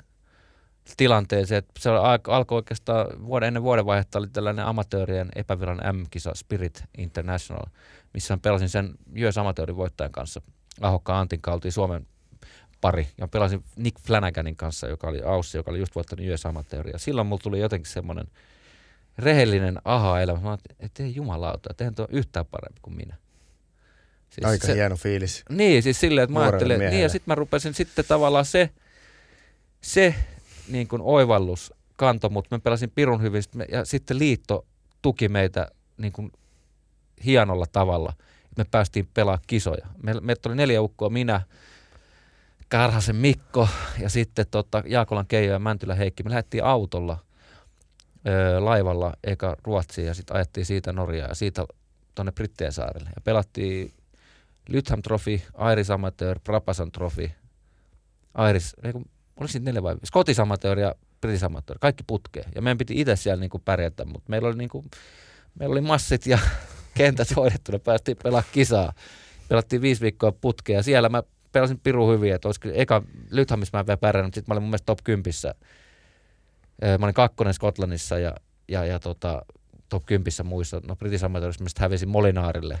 tilanteeseen, 0.96 1.58
että 1.58 1.72
se 1.78 1.90
alkoi 2.28 2.56
oikeastaan 2.56 3.26
vuoden 3.26 3.46
ennen 3.46 3.62
vuodenvaihetta 3.62 4.18
oli 4.18 4.28
tällainen 4.28 4.66
amatöörien 4.66 5.28
epävirallinen 5.36 5.96
M-kisa 5.96 6.30
Spirit 6.34 6.84
International, 6.98 7.66
missä 8.14 8.38
pelasin 8.42 8.68
sen 8.68 8.94
Jöös 9.14 9.38
amatöörin 9.38 9.76
voittajan 9.76 10.12
kanssa. 10.12 10.42
Ahokka 10.80 11.20
Antin 11.20 11.40
kautta 11.40 11.70
Suomen 11.70 12.06
pari. 12.84 13.08
Ja 13.18 13.28
pelasin 13.28 13.64
Nick 13.76 14.00
Flanaganin 14.00 14.56
kanssa, 14.56 14.88
joka 14.88 15.08
oli 15.08 15.22
Aussi, 15.22 15.58
joka 15.58 15.70
oli 15.70 15.78
just 15.78 15.94
voittanut 15.94 16.26
US 16.34 16.46
Amateur. 16.46 16.88
Ja 16.88 16.98
silloin 16.98 17.26
mulla 17.26 17.42
tuli 17.42 17.60
jotenkin 17.60 17.92
semmoinen 17.92 18.26
rehellinen 19.18 19.78
aha-elämä. 19.84 20.40
Mä 20.40 20.58
että 20.80 21.02
ei 21.02 21.14
jumalauta, 21.14 21.68
että 21.70 21.84
eihän 21.84 21.94
tuo 21.94 22.06
yhtään 22.10 22.46
parempi 22.46 22.80
kuin 22.82 22.96
minä. 22.96 23.16
Siis 24.30 24.46
Aika 24.46 24.66
se, 24.66 24.74
hieno 24.74 24.96
fiilis. 24.96 25.44
Niin, 25.48 25.82
siis 25.82 26.00
silleen, 26.00 26.24
että 26.24 26.34
mä 26.34 26.40
ajattelin, 26.40 26.78
niin 26.78 27.02
ja 27.02 27.08
sitten 27.08 27.30
mä 27.30 27.34
rupesin 27.34 27.74
sitten 27.74 28.04
tavallaan 28.08 28.44
se, 28.44 28.70
se 29.80 30.14
niin 30.68 30.88
kuin 30.88 31.02
oivallus 31.02 31.72
kanto, 31.96 32.28
mutta 32.28 32.54
mä 32.54 32.58
pelasin 32.58 32.90
pirun 32.90 33.22
hyvin, 33.22 33.42
ja 33.72 33.84
sitten 33.84 34.18
liitto 34.18 34.66
tuki 35.02 35.28
meitä 35.28 35.68
niin 35.96 36.12
kuin 36.12 36.32
hienolla 37.24 37.66
tavalla. 37.72 38.12
Me 38.56 38.64
päästiin 38.70 39.08
pelaamaan 39.14 39.44
kisoja. 39.46 39.86
Me, 40.02 40.14
meitä 40.20 40.48
oli 40.48 40.56
neljä 40.56 40.82
ukkoa, 40.82 41.10
minä, 41.10 41.40
Karhasen 42.68 43.16
Mikko 43.16 43.68
ja 44.00 44.08
sitten 44.08 44.46
tota, 44.50 44.82
Jaakolan 44.86 45.26
Keijo 45.26 45.52
ja 45.52 45.58
Mäntylä 45.58 45.94
Heikki. 45.94 46.22
Me 46.22 46.30
lähdettiin 46.30 46.64
autolla 46.64 47.18
ö, 48.28 48.64
laivalla 48.64 49.12
eka 49.24 49.56
Ruotsiin 49.64 50.06
ja 50.06 50.14
sitten 50.14 50.36
ajettiin 50.36 50.66
siitä 50.66 50.92
Norjaa 50.92 51.28
ja 51.28 51.34
siitä 51.34 51.66
tuonne 52.14 52.32
Brittien 52.32 52.72
saarelle. 52.72 53.10
Ja 53.14 53.20
pelattiin 53.24 53.92
Lytham 54.68 55.02
Trophy, 55.02 55.40
Iris 55.72 55.90
Amateur, 55.90 56.38
Prapasan 56.44 56.92
Trophy, 56.92 57.30
Iris, 58.50 58.76
ei 58.84 58.92
oliko 59.36 59.58
neljä 59.60 59.82
vai 59.82 59.96
Scottish 60.04 60.40
Amateur 60.40 60.78
ja 60.78 60.94
British 61.20 61.44
Amateur, 61.44 61.78
kaikki 61.78 62.04
putkeen. 62.06 62.50
Ja 62.54 62.62
meidän 62.62 62.78
piti 62.78 63.00
itse 63.00 63.16
siellä 63.16 63.40
niinku 63.40 63.58
pärjätä, 63.58 64.04
mutta 64.04 64.30
meillä 64.30 64.48
oli, 64.48 64.56
niinku, 64.56 64.84
meillä 65.58 65.72
oli 65.72 65.80
massit 65.80 66.26
ja 66.26 66.38
kentät 66.98 67.36
hoidettuna, 67.36 67.78
päästiin 67.78 68.16
pelaamaan 68.22 68.52
kisaa. 68.52 68.92
Pelattiin 69.48 69.82
viisi 69.82 70.00
viikkoa 70.00 70.32
putkea 70.32 70.76
ja 70.76 70.82
siellä 70.82 71.08
mä 71.08 71.22
pelasin 71.54 71.80
piru 71.80 72.10
hyvin, 72.10 72.34
että 72.34 72.48
olisiko 72.48 72.68
eka 72.72 73.02
Lythamissa 73.30 73.76
mä 73.76 73.80
en 73.80 73.86
vielä 73.86 73.96
pärjännyt, 73.96 74.34
sitten 74.34 74.52
mä 74.52 74.54
olin 74.54 74.62
mun 74.62 74.70
mielestä 74.70 74.86
top 74.86 74.98
10. 75.04 75.32
Mä 76.98 77.06
olin 77.06 77.14
kakkonen 77.14 77.54
Skotlannissa 77.54 78.18
ja, 78.18 78.34
ja, 78.68 78.84
ja 78.84 79.00
tota, 79.00 79.46
top 79.88 80.06
10 80.06 80.24
muissa. 80.44 80.80
No 80.88 80.96
British 80.96 81.24
Amateurissa 81.24 81.64
mä 81.64 81.70
hävisin 81.78 82.08
Molinaarille 82.08 82.78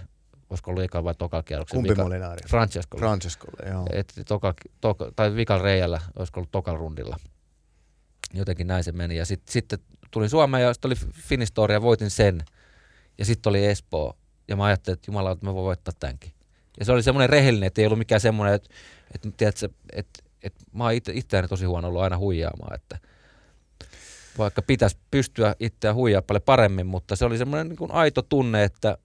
olisiko 0.50 0.70
ollut 0.70 0.84
eka 0.84 1.04
vai 1.04 1.14
toka 1.14 1.42
kierroksen. 1.42 1.76
Kumpi 1.76 1.88
vika, 1.88 2.02
Molinari? 2.02 2.48
Francesco. 2.48 2.98
Francescolle, 2.98 3.70
joo. 3.70 3.86
Et 3.92 4.14
toka, 4.28 4.54
toka, 4.80 5.12
tai 5.16 5.34
vikan 5.34 5.60
reijällä, 5.60 6.00
olisiko 6.16 6.40
ollut 6.40 6.50
tokan 6.50 6.76
rundilla. 6.76 7.16
Jotenkin 8.34 8.66
näin 8.66 8.84
se 8.84 8.92
meni. 8.92 9.16
Ja 9.16 9.26
sitten 9.26 9.52
sit 9.52 9.82
tuli 10.10 10.28
Suomeen 10.28 10.62
ja 10.62 10.74
sitten 10.74 10.88
oli 10.88 10.96
Finistoria 11.12 11.76
ja 11.76 11.82
voitin 11.82 12.10
sen. 12.10 12.44
Ja 13.18 13.24
sitten 13.24 13.50
oli 13.50 13.66
Espoo. 13.66 14.16
Ja 14.48 14.56
mä 14.56 14.64
ajattelin, 14.64 14.94
että 14.94 15.10
jumala, 15.10 15.30
että 15.30 15.46
mä 15.46 15.54
voin 15.54 15.64
voittaa 15.64 15.94
tämänkin. 16.00 16.32
Ja 16.78 16.84
se 16.84 16.92
oli 16.92 17.02
semmoinen 17.02 17.30
rehellinen, 17.30 17.66
että 17.66 17.80
ei 17.80 17.86
ollut 17.86 17.98
mikään 17.98 18.20
semmoinen, 18.20 18.54
että, 18.54 18.70
että, 19.14 19.28
tiedätkö, 19.36 19.68
että, 19.92 20.22
että 20.42 20.64
mä 20.72 20.84
oon 20.84 20.92
itse, 20.92 21.12
itseäni 21.14 21.48
tosi 21.48 21.64
huono 21.64 21.88
ollut 21.88 22.02
aina 22.02 22.18
huijaamaan, 22.18 22.74
että 22.74 22.98
vaikka 24.38 24.62
pitäisi 24.62 24.96
pystyä 25.10 25.56
itseä 25.60 25.94
huijaa 25.94 26.22
paljon 26.22 26.42
paremmin, 26.42 26.86
mutta 26.86 27.16
se 27.16 27.24
oli 27.24 27.38
semmoinen 27.38 27.68
niin 27.68 27.90
aito 27.90 28.22
tunne, 28.22 28.64
että, 28.64 28.98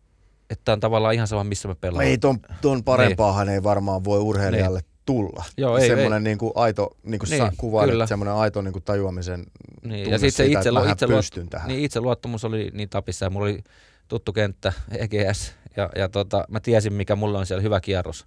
että 0.49 0.73
on 0.73 0.79
tavallaan 0.79 1.13
ihan 1.13 1.27
sama, 1.27 1.43
missä 1.43 1.67
me 1.67 1.75
pelaamme. 1.75 2.09
Ei 2.09 2.17
ton, 2.17 2.39
ton 2.61 2.83
parempaahan 2.83 3.47
niin. 3.47 3.53
ei 3.53 3.63
varmaan 3.63 4.03
voi 4.03 4.19
urheilijalle 4.19 4.79
niin. 4.79 4.89
tulla. 5.05 5.45
Joo, 5.57 5.77
ei, 5.77 5.87
semmoinen 5.87 6.13
ei. 6.13 6.23
Niin 6.23 6.37
kuin 6.37 6.51
aito, 6.55 6.97
niin 7.03 7.19
kuin 7.19 7.29
Niin, 7.29 7.51
kuvailit, 7.57 8.09
semmoinen 8.09 8.33
aito 8.35 8.61
niin 8.61 8.73
kuin 8.73 8.83
tajuamisen 8.83 9.39
Niin, 9.83 10.03
tunne 10.03 10.11
ja 10.11 10.19
sitten 10.19 10.31
se 10.31 10.43
siitä, 10.43 10.59
itse, 10.59 10.69
että 10.69 10.81
mä 10.81 10.91
itse, 10.91 11.07
pystyn 11.07 11.49
tähän. 11.49 11.67
niin 11.67 11.79
itseluottamus 11.79 12.45
oli 12.45 12.71
niin 12.73 12.89
tapissa 12.89 13.25
ja 13.25 13.29
mulla 13.29 13.45
oli 13.45 13.63
tuttu 14.07 14.33
kenttä, 14.33 14.73
EGS, 14.91 15.53
ja, 15.77 15.89
ja 15.95 16.09
tota, 16.09 16.45
mä 16.49 16.59
tiesin 16.59 16.93
mikä 16.93 17.15
mulla 17.15 17.39
on 17.39 17.45
siellä 17.45 17.61
hyvä 17.61 17.81
kierros, 17.81 18.25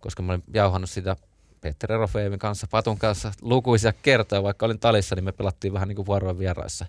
koska 0.00 0.22
mä 0.22 0.32
olin 0.32 0.44
jauhannut 0.54 0.90
sitä 0.90 1.16
Peter 1.60 1.92
Erofeevin 1.92 2.38
kanssa, 2.38 2.66
Patun 2.70 2.98
kanssa 2.98 3.32
lukuisia 3.40 3.92
kertoja, 3.92 4.42
vaikka 4.42 4.66
olin 4.66 4.78
talissa, 4.78 5.14
niin 5.14 5.24
me 5.24 5.32
pelattiin 5.32 5.72
vähän 5.72 5.88
niin 5.88 5.96
kuin 5.96 6.06
vuoroin 6.06 6.38
vieraissa 6.38 6.86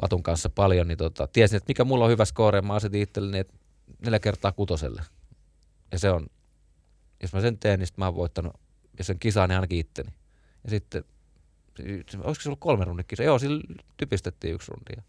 Patun 0.00 0.22
kanssa 0.22 0.50
paljon, 0.50 0.88
niin 0.88 0.98
tota, 0.98 1.26
tiesin, 1.26 1.56
että 1.56 1.70
mikä 1.70 1.84
mulla 1.84 2.04
on 2.04 2.10
hyvä 2.10 2.24
score, 2.24 2.60
mä 2.60 2.74
asetin 2.74 3.02
itselleni, 3.02 3.38
että 3.38 3.54
neljä 4.04 4.18
kertaa 4.18 4.52
kutoselle. 4.52 5.02
Ja 5.92 5.98
se 5.98 6.10
on, 6.10 6.26
jos 7.22 7.32
mä 7.32 7.40
sen 7.40 7.58
teen, 7.58 7.78
niin 7.78 7.88
mä 7.96 8.04
oon 8.04 8.14
voittanut, 8.14 8.52
jos 8.98 9.06
sen 9.06 9.18
kisaan, 9.18 9.48
niin 9.48 9.56
ainakin 9.56 9.78
itteni. 9.78 10.12
Ja 10.64 10.70
sitten, 10.70 11.04
olisiko 12.24 12.42
se 12.42 12.48
ollut 12.48 12.60
kolme 12.60 12.84
runnin 12.84 13.06
kisa? 13.06 13.22
Joo, 13.22 13.38
sillä 13.38 13.62
typistettiin 13.96 14.54
yksi 14.54 14.72
rundi. 14.72 14.92
Ja 14.96 15.02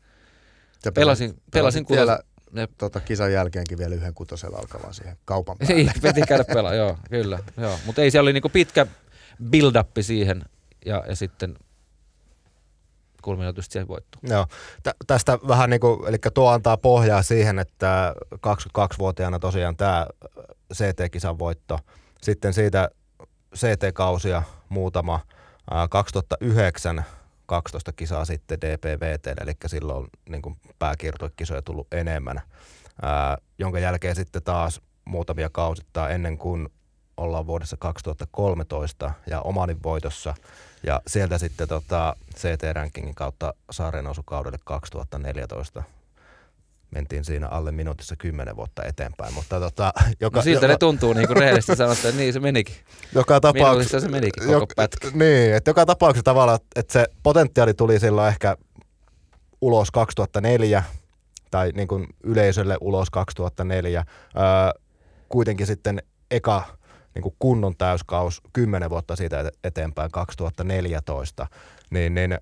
Ja 0.86 0.92
Pelasin, 0.92 1.42
pelasin 1.52 1.86
kutos, 1.86 1.98
vielä 1.98 2.20
ne, 2.52 2.68
tota, 2.78 3.00
kisan 3.00 3.34
jälkeenkin 3.34 3.78
vielä 3.78 3.96
yhden 3.96 4.14
kutosella 4.14 4.58
alkavan 4.58 4.94
siihen 4.94 5.18
kaupan 5.26 5.58
päälle. 5.60 5.76
ei, 5.76 5.90
piti 6.02 6.22
käydä 6.28 6.44
pelaa, 6.44 6.74
joo, 6.74 6.98
kyllä. 7.10 7.40
Joo. 7.58 7.80
Mutta 7.86 8.02
ei, 8.02 8.12
siellä 8.12 8.26
oli 8.26 8.34
niinku 8.34 8.50
pitkä 8.50 8.88
build-up 9.52 9.90
siihen 10.02 10.44
ja, 10.86 11.04
ja 11.08 11.16
sitten 11.16 11.56
kulminoitusti 13.22 13.74
siihen 13.74 13.88
voittoon. 13.88 14.24
Joo. 14.30 14.48
Tä, 14.84 14.96
tästä 15.08 15.40
vähän 15.48 15.70
niin 15.70 15.80
kuin, 15.80 16.08
eli 16.08 16.18
tuo 16.34 16.50
antaa 16.50 16.78
pohjaa 16.78 17.22
siihen, 17.22 17.60
että 17.60 18.16
22-vuotiaana 18.36 19.40
tosiaan 19.40 19.76
tämä 19.78 20.08
CT-kisan 20.74 21.40
voitto. 21.40 21.80
Sitten 22.22 22.54
siitä 22.54 22.90
CT-kausia 23.56 24.44
muutama. 24.70 25.20
Ää, 25.72 25.88
2009 25.88 27.06
12 27.52 27.92
kisaa 27.92 28.26
sitten 28.26 28.62
DPVT, 28.62 29.28
eli 29.28 29.54
silloin 29.66 30.08
niin 30.30 30.42
kuin 30.42 30.58
pääkiertokisoja 30.80 31.62
tullut 31.62 31.88
enemmän, 31.94 32.42
ää, 33.02 33.38
jonka 33.60 33.80
jälkeen 33.80 34.16
sitten 34.16 34.44
taas 34.44 34.82
muutamia 35.06 35.50
kausittaa 35.50 36.10
ennen 36.10 36.38
kuin 36.38 36.70
ollaan 37.18 37.48
vuodessa 37.48 37.78
2013 37.80 39.12
ja 39.28 39.42
Omanin 39.42 39.84
voitossa. 39.84 40.34
Ja 40.84 41.02
sieltä 41.08 41.38
sitten 41.38 41.68
tota 41.68 42.16
CT-rankingin 42.36 43.16
kautta 43.16 43.54
saaren 43.72 44.04
nousukaudelle 44.04 44.58
2014 44.64 45.84
mentiin 46.92 47.26
siinä 47.26 47.48
alle 47.48 47.72
minuutissa 47.72 48.16
kymmenen 48.16 48.56
vuotta 48.56 48.84
eteenpäin, 48.84 49.34
mutta 49.34 49.60
tota, 49.60 49.94
joka, 50.22 50.40
No 50.40 50.44
siltä 50.44 50.66
joka, 50.66 50.74
ne 50.74 50.78
tuntuu, 50.78 51.14
niin 51.14 51.28
kuin 51.28 51.38
rehellisesti 51.38 51.76
sanotaan, 51.76 52.06
että 52.10 52.22
niin 52.22 52.34
se 52.34 52.40
menikin. 52.40 52.76
joka 53.16 53.40
tapauksessa, 53.40 54.00
se 54.00 54.08
menikin 54.08 54.48
koko 54.48 54.66
pätkä. 54.76 55.08
Niin, 55.14 55.54
että 55.56 55.70
joka 55.70 55.86
tapauksessa 55.86 56.24
tavallaan, 56.24 56.60
että 56.76 56.94
se 56.94 57.06
potentiaali 57.24 57.74
tuli 57.74 58.00
silloin 58.00 58.28
ehkä 58.28 58.58
ulos 59.62 59.92
2004 59.92 60.84
tai 61.52 61.72
niin 61.76 61.88
kuin 61.88 62.08
yleisölle 62.24 62.78
ulos 62.82 63.10
2004. 63.10 64.06
Öö, 64.38 64.82
kuitenkin 65.30 65.68
sitten 65.68 66.04
eka 66.32 66.64
niin 67.16 67.24
kuin 67.24 67.36
kunnon 67.40 67.78
täyskaus 67.78 68.42
10 68.54 68.90
vuotta 68.90 69.16
siitä 69.16 69.52
eteenpäin 69.64 70.12
2014, 70.12 71.48
niin, 71.90 72.16
niin, 72.16 72.38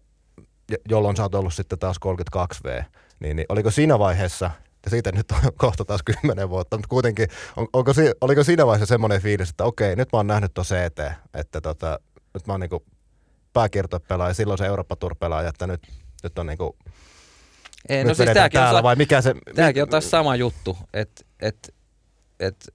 jo- 0.71 0.77
jolloin 0.89 1.15
sä 1.17 1.23
oot 1.23 1.35
ollut 1.35 1.53
sitten 1.53 1.79
taas 1.79 1.97
32V, 2.05 2.83
niin, 3.19 3.35
niin 3.35 3.45
oliko 3.49 3.71
siinä 3.71 3.99
vaiheessa, 3.99 4.51
ja 4.85 4.89
siitä 4.89 5.11
nyt 5.11 5.31
on 5.31 5.37
kohta 5.57 5.85
taas 5.85 6.01
10 6.21 6.49
vuotta, 6.49 6.77
mutta 6.77 6.87
kuitenkin, 6.87 7.27
on, 7.55 7.67
onko, 7.73 7.91
oliko 8.21 8.43
siinä 8.43 8.65
vaiheessa 8.65 8.93
semmoinen 8.93 9.21
fiilis, 9.21 9.49
että 9.49 9.63
okei, 9.63 9.95
nyt 9.95 10.09
mä 10.13 10.19
oon 10.19 10.27
nähnyt 10.27 10.53
tuon 10.53 10.65
CT, 10.65 10.99
että 11.33 11.61
tota, 11.61 11.99
nyt 12.33 12.47
mä 12.47 12.53
oon 12.53 12.59
niinku 12.59 12.85
pääkiertopelaaja, 13.53 14.33
silloin 14.33 14.57
se 14.57 14.65
Eurooppa 14.65 14.95
Tour 14.95 15.15
pelaaja, 15.15 15.49
että 15.49 15.67
nyt, 15.67 15.87
nyt 16.23 16.39
on 16.39 16.47
niinku, 16.47 16.77
Ei, 17.89 17.97
nyt 17.97 18.07
no 18.07 18.13
siis 18.13 18.29
tämäkin 18.33 18.59
on, 18.59 18.63
täällä, 18.63 18.79
sa- 18.79 18.83
vai 18.83 18.95
mikä 18.95 19.21
se... 19.21 19.35
tämäkin 19.55 19.83
on 19.83 19.89
taas 19.89 20.11
sama 20.11 20.35
juttu, 20.35 20.77
että 20.93 21.25
et, 21.39 21.75
et, 22.39 22.67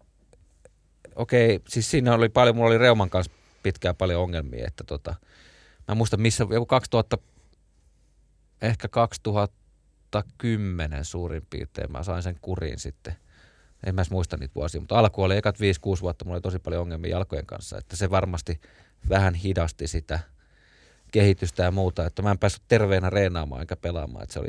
okei, 1.16 1.60
siis 1.68 1.90
siinä 1.90 2.14
oli 2.14 2.28
paljon, 2.28 2.56
mulla 2.56 2.68
oli 2.68 2.78
Reuman 2.78 3.10
kanssa 3.10 3.32
pitkään 3.62 3.96
paljon 3.96 4.22
ongelmia, 4.22 4.66
että 4.66 4.84
tota, 4.84 5.10
mä 5.88 5.92
en 5.92 5.96
muista 5.96 6.16
missä, 6.16 6.46
joku 6.50 6.66
2000, 6.66 7.18
ehkä 8.62 8.88
2010 10.22 11.04
suurin 11.04 11.46
piirtein 11.50 11.92
mä 11.92 12.02
sain 12.02 12.22
sen 12.22 12.38
kuriin 12.40 12.78
sitten. 12.78 13.14
En 13.86 13.94
mä 13.94 14.00
edes 14.00 14.10
muista 14.10 14.36
niitä 14.36 14.54
vuosia, 14.54 14.80
mutta 14.80 14.98
alku 14.98 15.22
oli 15.22 15.36
ekat 15.36 15.56
5-6 15.56 15.60
vuotta, 16.02 16.24
mulla 16.24 16.36
oli 16.36 16.42
tosi 16.42 16.58
paljon 16.58 16.82
ongelmia 16.82 17.10
jalkojen 17.10 17.46
kanssa, 17.46 17.78
että 17.78 17.96
se 17.96 18.10
varmasti 18.10 18.60
vähän 19.08 19.34
hidasti 19.34 19.86
sitä 19.86 20.20
kehitystä 21.12 21.62
ja 21.62 21.70
muuta, 21.70 22.06
että 22.06 22.22
mä 22.22 22.30
en 22.30 22.38
päässyt 22.38 22.62
terveenä 22.68 23.10
reenaamaan 23.10 23.60
eikä 23.60 23.76
pelaamaan, 23.76 24.22
että 24.22 24.32
se 24.32 24.40
oli, 24.40 24.48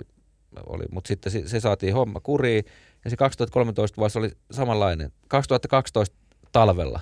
oli. 0.65 0.83
mutta 0.91 1.07
sitten 1.07 1.31
se, 1.31 1.47
se, 1.47 1.59
saatiin 1.59 1.93
homma 1.93 2.19
kuriin 2.19 2.65
ja 3.03 3.09
se 3.09 3.17
2013 3.17 3.97
vuosi 3.97 4.19
oli 4.19 4.31
samanlainen. 4.51 5.11
2012 5.27 6.15
talvella 6.51 6.99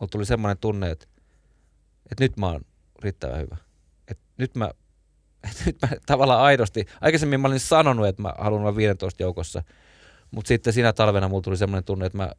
mulla 0.00 0.10
tuli 0.10 0.26
semmoinen 0.26 0.58
tunne, 0.58 0.90
että, 0.90 1.06
että 2.10 2.24
nyt 2.24 2.36
mä 2.36 2.46
oon 2.46 2.60
riittävän 3.02 3.40
hyvä. 3.40 3.56
Että 4.08 4.24
nyt 4.38 4.54
mä, 4.54 4.70
että 5.50 5.62
nyt 5.66 5.76
mä 5.82 5.88
tavallaan 6.06 6.40
aidosti, 6.40 6.86
aikaisemmin 7.00 7.40
mä 7.40 7.48
olin 7.48 7.60
sanonut, 7.60 8.06
että 8.06 8.22
mä 8.22 8.34
haluan 8.38 8.62
olla 8.62 8.76
15 8.76 9.22
joukossa, 9.22 9.62
mutta 10.30 10.48
sitten 10.48 10.72
siinä 10.72 10.92
talvena 10.92 11.28
mulla 11.28 11.42
tuli 11.42 11.56
semmoinen 11.56 11.84
tunne, 11.84 12.06
että 12.06 12.18
mä, 12.18 12.32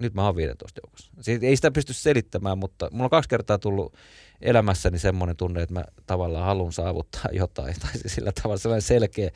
nyt 0.00 0.14
mä 0.14 0.24
oon 0.24 0.36
15 0.36 0.80
joukossa. 0.84 1.12
Siitä 1.20 1.46
ei 1.46 1.56
sitä 1.56 1.70
pysty 1.70 1.92
selittämään, 1.92 2.58
mutta 2.58 2.88
mulla 2.92 3.04
on 3.04 3.10
kaksi 3.10 3.28
kertaa 3.28 3.58
tullut 3.58 3.94
elämässäni 4.40 4.98
semmoinen 4.98 5.36
tunne, 5.36 5.62
että 5.62 5.74
mä 5.74 5.84
tavallaan 6.06 6.46
haluan 6.46 6.72
saavuttaa 6.72 7.24
jotain. 7.32 7.74
Tai 7.82 7.90
sillä 8.06 8.32
tavalla 8.42 8.58
sellainen 8.58 8.82
selkeä, 8.82 9.30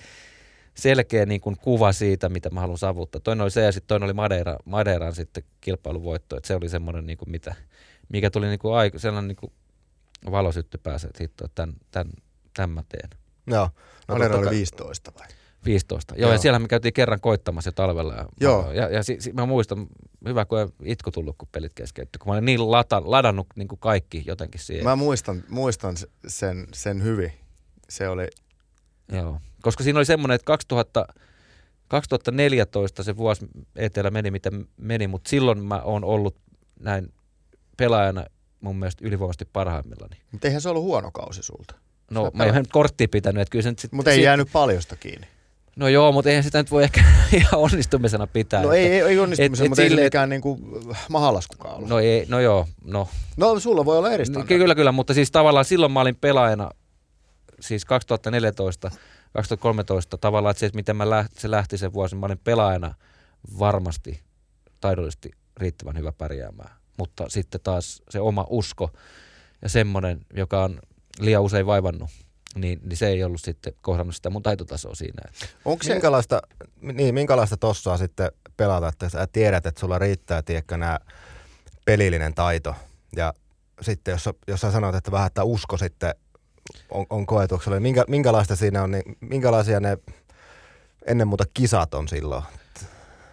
selkeä 0.75 1.27
niin 1.27 1.41
kuin 1.41 1.57
kuva 1.59 1.93
siitä, 1.93 2.29
mitä 2.29 2.51
mä 2.51 2.61
haluan 2.61 2.79
saavuttaa. 2.79 3.21
Toinen 3.21 3.43
oli 3.43 3.51
se 3.51 3.63
ja 3.63 3.73
sitten 3.73 3.89
toinen 3.89 4.05
oli 4.05 4.13
Madeira, 4.13 4.57
Madeiran 4.65 5.15
sitten 5.15 5.43
kilpailuvoitto. 5.61 6.37
Että 6.37 6.47
se 6.47 6.55
oli 6.55 6.69
semmoinen, 6.69 7.07
niin 7.07 7.19
kuin 7.19 7.31
mitä, 7.31 7.55
mikä 8.09 8.31
tuli 8.31 8.47
niin 8.47 8.59
kuin 8.59 8.75
aika, 8.75 8.99
sellainen 8.99 9.29
niin 9.29 9.37
kuin 9.37 9.53
valosytty 10.31 10.79
pääsee, 10.79 11.09
että 11.09 11.25
hitto, 11.25 11.49
tämän, 11.55 11.75
tämän, 11.91 12.13
tämän 12.59 12.71
mä 12.75 12.83
teen. 12.89 13.11
Joo. 13.47 13.71
No, 14.09 14.17
totta 14.19 14.37
oli 14.37 14.45
kai- 14.45 14.55
15 14.55 15.13
vai? 15.19 15.27
15. 15.65 16.15
Joo, 16.15 16.21
Joo. 16.21 16.33
ja 16.33 16.39
siellä 16.39 16.59
me 16.59 16.69
käytiin 16.69 16.93
kerran 16.93 17.21
koittamassa 17.21 17.69
jo 17.69 17.73
talvella. 17.73 18.15
Ja, 18.15 18.27
Joo. 18.41 18.73
ja, 18.73 18.89
ja 18.89 19.03
si, 19.03 19.17
si, 19.21 19.33
mä 19.33 19.47
muistan, 19.47 19.87
hyvä 20.29 20.45
kun 20.45 20.59
itku 20.85 21.11
tullut, 21.11 21.37
kun 21.39 21.49
pelit 21.53 21.75
keskeytyi. 21.75 22.19
Kun 22.19 22.29
mä 22.31 22.33
olin 22.33 22.45
niin 22.45 22.71
lata, 22.71 23.03
ladannut 23.05 23.47
niin 23.57 23.69
kuin 23.69 23.79
kaikki 23.79 24.23
jotenkin 24.27 24.61
siihen. 24.61 24.85
Mä 24.85 24.97
muistan, 24.97 25.45
muistan 25.49 25.97
sen, 26.27 26.67
sen 26.75 27.03
hyvin. 27.03 27.33
Se 27.89 28.09
oli, 28.09 28.27
Joo. 29.13 29.41
Koska 29.63 29.85
siinä 29.85 29.99
oli 29.99 30.05
semmoinen, 30.05 30.35
että 30.35 30.45
2000, 30.45 31.07
2014 31.89 33.03
se 33.03 33.17
vuosi 33.17 33.47
etelä 33.77 34.11
meni, 34.11 34.31
mitä 34.31 34.51
meni, 34.77 35.07
mutta 35.07 35.31
silloin 35.31 35.65
mä 35.65 35.83
oon 35.83 36.05
ollut 36.05 36.37
näin 36.81 37.13
pelaajana 37.77 38.25
mun 38.61 38.77
mielestä 38.79 39.05
ylivoimaisesti 39.07 39.45
parhaimmillani. 39.45 40.17
mutta 40.33 40.47
eihän 40.47 40.63
se 40.63 40.69
ollut 40.69 40.83
huono 40.83 41.11
kausi 41.11 41.43
sulta. 41.43 41.75
No 42.11 42.25
Sä 42.25 42.31
mä 42.35 42.45
en 42.45 42.55
nyt 42.55 42.73
korttia 42.73 43.09
pitänyt, 43.11 43.41
että 43.43 43.51
kyllä 43.53 43.63
se 43.63 43.69
nyt 43.71 43.79
sit, 43.79 43.93
Mutta 43.93 44.11
ei 44.11 44.17
sit- 44.17 44.25
jäänyt 44.25 44.49
paljosta 44.53 44.97
kiinni. 44.97 45.27
No 45.77 45.89
joo, 45.89 46.13
mutta 46.13 46.29
eihän 46.31 46.45
sitä 46.45 46.59
nyt 46.59 46.71
voi 46.71 46.85
ehkä 46.85 47.05
ihan 47.33 47.53
onnistumisena 47.61 48.27
pitää. 48.27 48.63
No 48.63 48.73
että- 48.73 48.77
ei, 48.77 48.87
ei, 48.93 49.01
ei 49.01 49.19
onnistumisen, 49.19 49.65
et- 49.67 49.71
mutta 49.71 49.83
ei 49.83 49.91
se 49.91 49.97
mikään 50.05 50.29
niinku 50.29 50.59
mahalaskukaan 51.09 51.75
ollut. 51.75 51.89
No, 51.89 51.95
No 51.95 52.01
ei, 52.01 52.27
no 52.29 52.41
joo, 52.41 52.69
no 52.85 53.09
no 53.37 53.61
sulla 53.61 53.85
voi 53.85 53.99
olla 53.99 54.11
eri 54.11 54.27
standardi. 54.27 54.59
Kyllä, 54.59 54.75
kyllä, 54.75 54.93
mutta 54.93 55.15
siis 55.15 55.31
tavallaan 55.31 55.65
silloin 55.65 55.93
mä 55.93 56.01
olin 56.01 56.17
pelaajana, 56.17 56.71
siis 57.61 57.85
2014, 57.85 58.91
2013 59.33 60.19
tavallaan, 60.19 60.51
että 60.51 60.59
se, 60.61 60.67
että 60.67 60.77
miten 60.77 60.97
mä 60.97 61.11
lähti, 61.11 61.41
se 61.41 61.51
lähti 61.51 61.79
sen 61.79 61.93
vuosi, 61.93 62.17
mä 62.17 62.27
olin 62.27 62.41
pelaajana 62.45 62.95
varmasti 63.59 64.21
taidollisesti 64.81 65.31
riittävän 65.57 65.97
hyvä 65.99 66.13
pärjäämään. 66.13 66.71
Mutta 66.97 67.25
sitten 67.29 67.61
taas 67.65 68.03
se 68.11 68.21
oma 68.21 68.47
usko 68.51 68.91
ja 69.63 69.69
semmoinen, 69.69 70.21
joka 70.37 70.65
on 70.65 70.81
liian 71.21 71.43
usein 71.43 71.67
vaivannut 71.67 72.11
niin, 72.55 72.81
niin 72.83 72.97
se 72.97 73.09
ei 73.09 73.25
ollut 73.25 73.41
sitten 73.41 73.73
kohdannut 73.83 74.17
sitä 74.17 74.31
mun 74.31 74.43
taitotasoa 74.43 74.95
siinä. 74.95 75.23
Onko 75.65 75.83
se... 75.83 75.93
minkälaista, 75.93 76.43
niin, 76.81 77.15
minkälaista 77.15 77.57
tossa 77.57 77.93
on 77.93 77.99
sitten 77.99 78.33
pelata, 78.57 78.89
että 78.89 79.09
sä 79.09 79.27
tiedät, 79.33 79.67
että 79.67 79.81
sulla 79.81 79.99
riittää, 79.99 80.43
tiedätkö, 80.43 80.77
nämä 80.77 80.99
pelillinen 81.85 82.35
taito 82.35 82.75
ja 83.17 83.35
sitten 83.81 84.13
jos, 84.13 84.29
jos 84.49 84.61
sä 84.61 84.71
sanot, 84.71 84.95
että 84.95 85.11
vähän, 85.11 85.27
että 85.27 85.45
usko 85.45 85.77
sitten 85.77 86.15
on, 86.91 87.07
on 87.11 87.27
koetuksella, 87.27 87.77
niin 87.77 87.83
minkä, 87.83 88.05
minkälaista 88.09 88.57
siinä 88.57 88.83
on, 88.83 88.91
niin 88.91 89.17
minkälaisia 89.21 89.81
ne 89.81 89.99
ennen 91.07 91.29
muuta 91.29 91.45
kisat 91.55 91.95
on 91.95 92.09
silloin? 92.09 92.43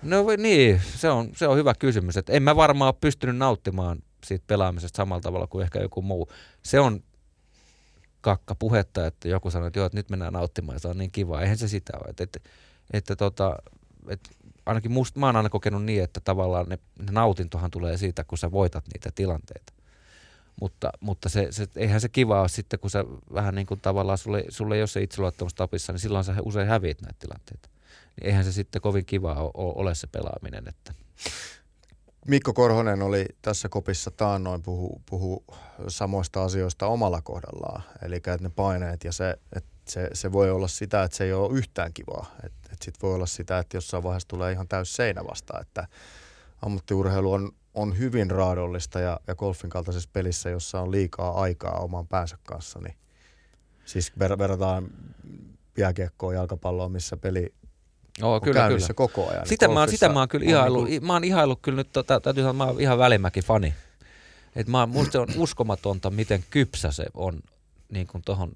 No 0.01 0.25
niin, 0.38 0.81
se 0.95 1.09
on, 1.09 1.29
se 1.36 1.47
on 1.47 1.57
hyvä 1.57 1.73
kysymys. 1.79 2.17
Et 2.17 2.29
en 2.29 2.43
mä 2.43 2.55
varmaan 2.55 2.93
pystynyt 3.01 3.38
nauttimaan 3.38 3.97
siitä 4.25 4.43
pelaamisesta 4.47 4.97
samalla 4.97 5.21
tavalla 5.21 5.47
kuin 5.47 5.63
ehkä 5.63 5.79
joku 5.79 6.01
muu. 6.01 6.29
Se 6.63 6.79
on 6.79 7.03
kakka 8.26 8.55
puhetta, 8.55 9.07
että 9.07 9.28
joku 9.28 9.51
sanoo, 9.51 9.67
että 9.67 9.80
joo, 9.80 9.86
että 9.86 9.97
nyt 9.97 10.09
mennään 10.09 10.34
nauttimaan 10.34 10.76
ja 10.76 10.80
se 10.80 10.88
on 10.88 10.97
niin 10.97 11.11
kiva. 11.11 11.41
Eihän 11.41 11.57
se 11.57 11.67
sitä 11.67 11.93
ole. 11.97 12.09
Että, 12.09 12.23
että, 12.23 12.39
että 12.93 13.15
tota, 13.15 13.57
että 14.07 14.30
ainakin 14.65 14.91
musta, 14.91 15.19
mä 15.19 15.26
oon 15.26 15.36
aina 15.36 15.49
kokenut 15.49 15.84
niin, 15.84 16.03
että 16.03 16.19
tavallaan 16.19 16.65
ne, 16.69 16.80
ne 16.99 17.11
nautintohan 17.11 17.71
tulee 17.71 17.97
siitä, 17.97 18.23
kun 18.23 18.38
sä 18.38 18.51
voitat 18.51 18.86
niitä 18.93 19.09
tilanteita. 19.15 19.73
Mutta, 20.61 20.91
mutta 20.99 21.30
se, 21.30 21.47
se, 21.51 21.67
eihän 21.76 22.01
se 22.01 22.09
kiva 22.09 22.41
ole 22.41 22.49
sitten, 22.49 22.80
kun 22.80 22.89
sä 22.89 23.05
vähän 23.34 23.55
niin 23.55 23.67
kuin 23.67 23.80
tavallaan, 23.82 24.17
sulle, 24.17 24.45
sulle 24.49 24.76
ei 24.76 24.82
ole 24.82 24.88
se 24.88 25.01
itseluottamus 25.01 25.53
tapissa, 25.53 25.93
niin 25.93 25.99
silloin 25.99 26.23
sä 26.23 26.36
usein 26.45 26.67
häviät 26.67 27.01
näitä 27.01 27.19
tilanteita. 27.19 27.69
Niin 28.15 28.28
eihän 28.28 28.43
se 28.43 28.51
sitten 28.51 28.82
kovin 28.82 29.05
kiva 29.05 29.34
ole, 29.34 29.73
ole 29.76 29.95
se 29.95 30.07
pelaaminen. 30.07 30.67
Että. 30.67 30.93
Mikko 32.28 32.53
Korhonen 32.53 33.01
oli 33.01 33.26
tässä 33.41 33.69
kopissa 33.69 34.11
taannoin 34.11 34.61
puhu, 34.61 35.01
puhu 35.09 35.43
samoista 35.88 36.43
asioista 36.43 36.88
omalla 36.88 37.21
kohdallaan. 37.21 37.84
Eli 38.01 38.15
että 38.15 38.38
ne 38.41 38.49
paineet 38.49 39.03
ja 39.03 39.11
se, 39.11 39.36
että 39.55 39.69
se, 39.88 40.09
se 40.13 40.32
voi 40.32 40.51
olla 40.51 40.67
sitä, 40.67 41.03
että 41.03 41.17
se 41.17 41.23
ei 41.23 41.34
ole 41.34 41.57
yhtään 41.57 41.93
kivaa. 41.93 42.36
Että 42.43 42.69
et 42.73 42.82
sit 42.82 42.95
voi 43.01 43.13
olla 43.13 43.26
sitä, 43.26 43.59
että 43.59 43.78
jossain 43.78 44.03
vaiheessa 44.03 44.28
tulee 44.28 44.51
ihan 44.51 44.67
täys 44.67 44.95
seinä 44.95 45.21
vasta. 45.30 45.59
Että 45.59 45.88
ammattiurheilu 46.61 47.32
on, 47.32 47.51
on 47.73 47.97
hyvin 47.97 48.32
raadollista 48.32 48.99
ja, 48.99 49.19
ja 49.28 49.36
golfin 49.36 49.69
kaltaisessa 49.69 50.09
pelissä, 50.13 50.49
jossa 50.49 50.82
on 50.82 50.91
liikaa 50.91 51.41
aikaa 51.41 51.80
oman 51.80 52.07
päänsä 52.07 52.38
kanssa, 52.43 52.80
niin 52.80 52.95
siis 53.86 54.13
ver- 54.19 54.38
verrataan 54.38 54.88
jääkiekkoon, 55.78 56.36
jalkapalloon, 56.36 56.91
missä 56.91 57.17
peli 57.17 57.53
Oo, 58.22 58.41
kyllä, 58.41 58.68
kyllä. 58.68 58.88
koko 58.95 59.30
ajan. 59.30 59.47
Sitä 59.47 59.68
mä, 59.68 59.88
sitä 59.88 60.09
mä 60.09 60.20
oon 60.20 60.28
kyllä 60.28 60.45
ihailu, 60.45 60.84
niin 60.84 61.01
kuin... 61.01 61.07
mä 61.07 61.13
oon 61.13 61.24
ihailu 61.24 61.55
kyllä 61.55 61.76
nyt, 61.76 61.91
tota, 61.91 62.20
täytyy 62.20 62.43
sanoa, 62.43 62.53
mä 62.53 62.63
oon 62.63 62.82
ihan 62.82 62.97
välimäki 62.97 63.41
fani. 63.41 63.74
Et 64.55 64.68
mä, 64.68 64.86
musta 64.86 65.22
on 65.22 65.28
uskomatonta, 65.38 66.09
miten 66.09 66.43
kypsä 66.49 66.91
se 66.91 67.05
on 67.13 67.39
niin 67.89 68.07
kuin 68.07 68.24
tohon 68.26 68.51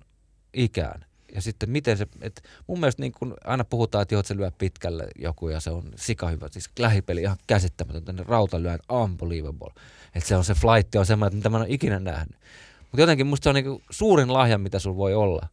ikään. 0.54 1.06
Ja 1.36 1.42
sitten 1.42 1.70
miten 1.70 1.98
se, 1.98 2.08
että 2.22 2.42
mun 2.68 2.80
mielestä 2.80 3.02
niin 3.02 3.12
kun 3.12 3.36
aina 3.44 3.64
puhutaan, 3.64 4.02
että 4.02 4.16
joo, 4.16 4.24
se 4.24 4.38
lyö 4.38 4.52
pitkälle 4.58 5.08
joku 5.16 5.50
ja 5.50 5.60
se 5.60 5.70
on 5.70 5.84
sika 5.96 6.28
hyvä. 6.28 6.48
Siis 6.52 6.70
lähipeli 6.80 7.22
ihan 7.22 7.38
käsittämätöntä, 7.48 8.14
ne 8.14 8.24
rauta 8.28 8.62
lyö 8.62 8.78
unbelievable. 8.92 9.74
Että 10.16 10.30
se 10.30 10.36
on 10.36 10.44
se 10.44 10.54
flight 10.54 10.96
on 10.96 11.06
semmoinen, 11.06 11.38
mitä 11.38 11.50
mä 11.50 11.58
en 11.58 11.62
ole 11.62 11.74
ikinä 11.74 12.00
nähnyt. 12.00 12.36
Mutta 12.82 13.02
jotenkin 13.02 13.28
musta 13.28 13.44
se 13.44 13.50
on 13.50 13.56
niin 13.56 13.84
suurin 13.90 14.34
lahja, 14.34 14.58
mitä 14.58 14.80
sulla 14.80 14.98
voi 14.98 15.14
olla, 15.14 15.48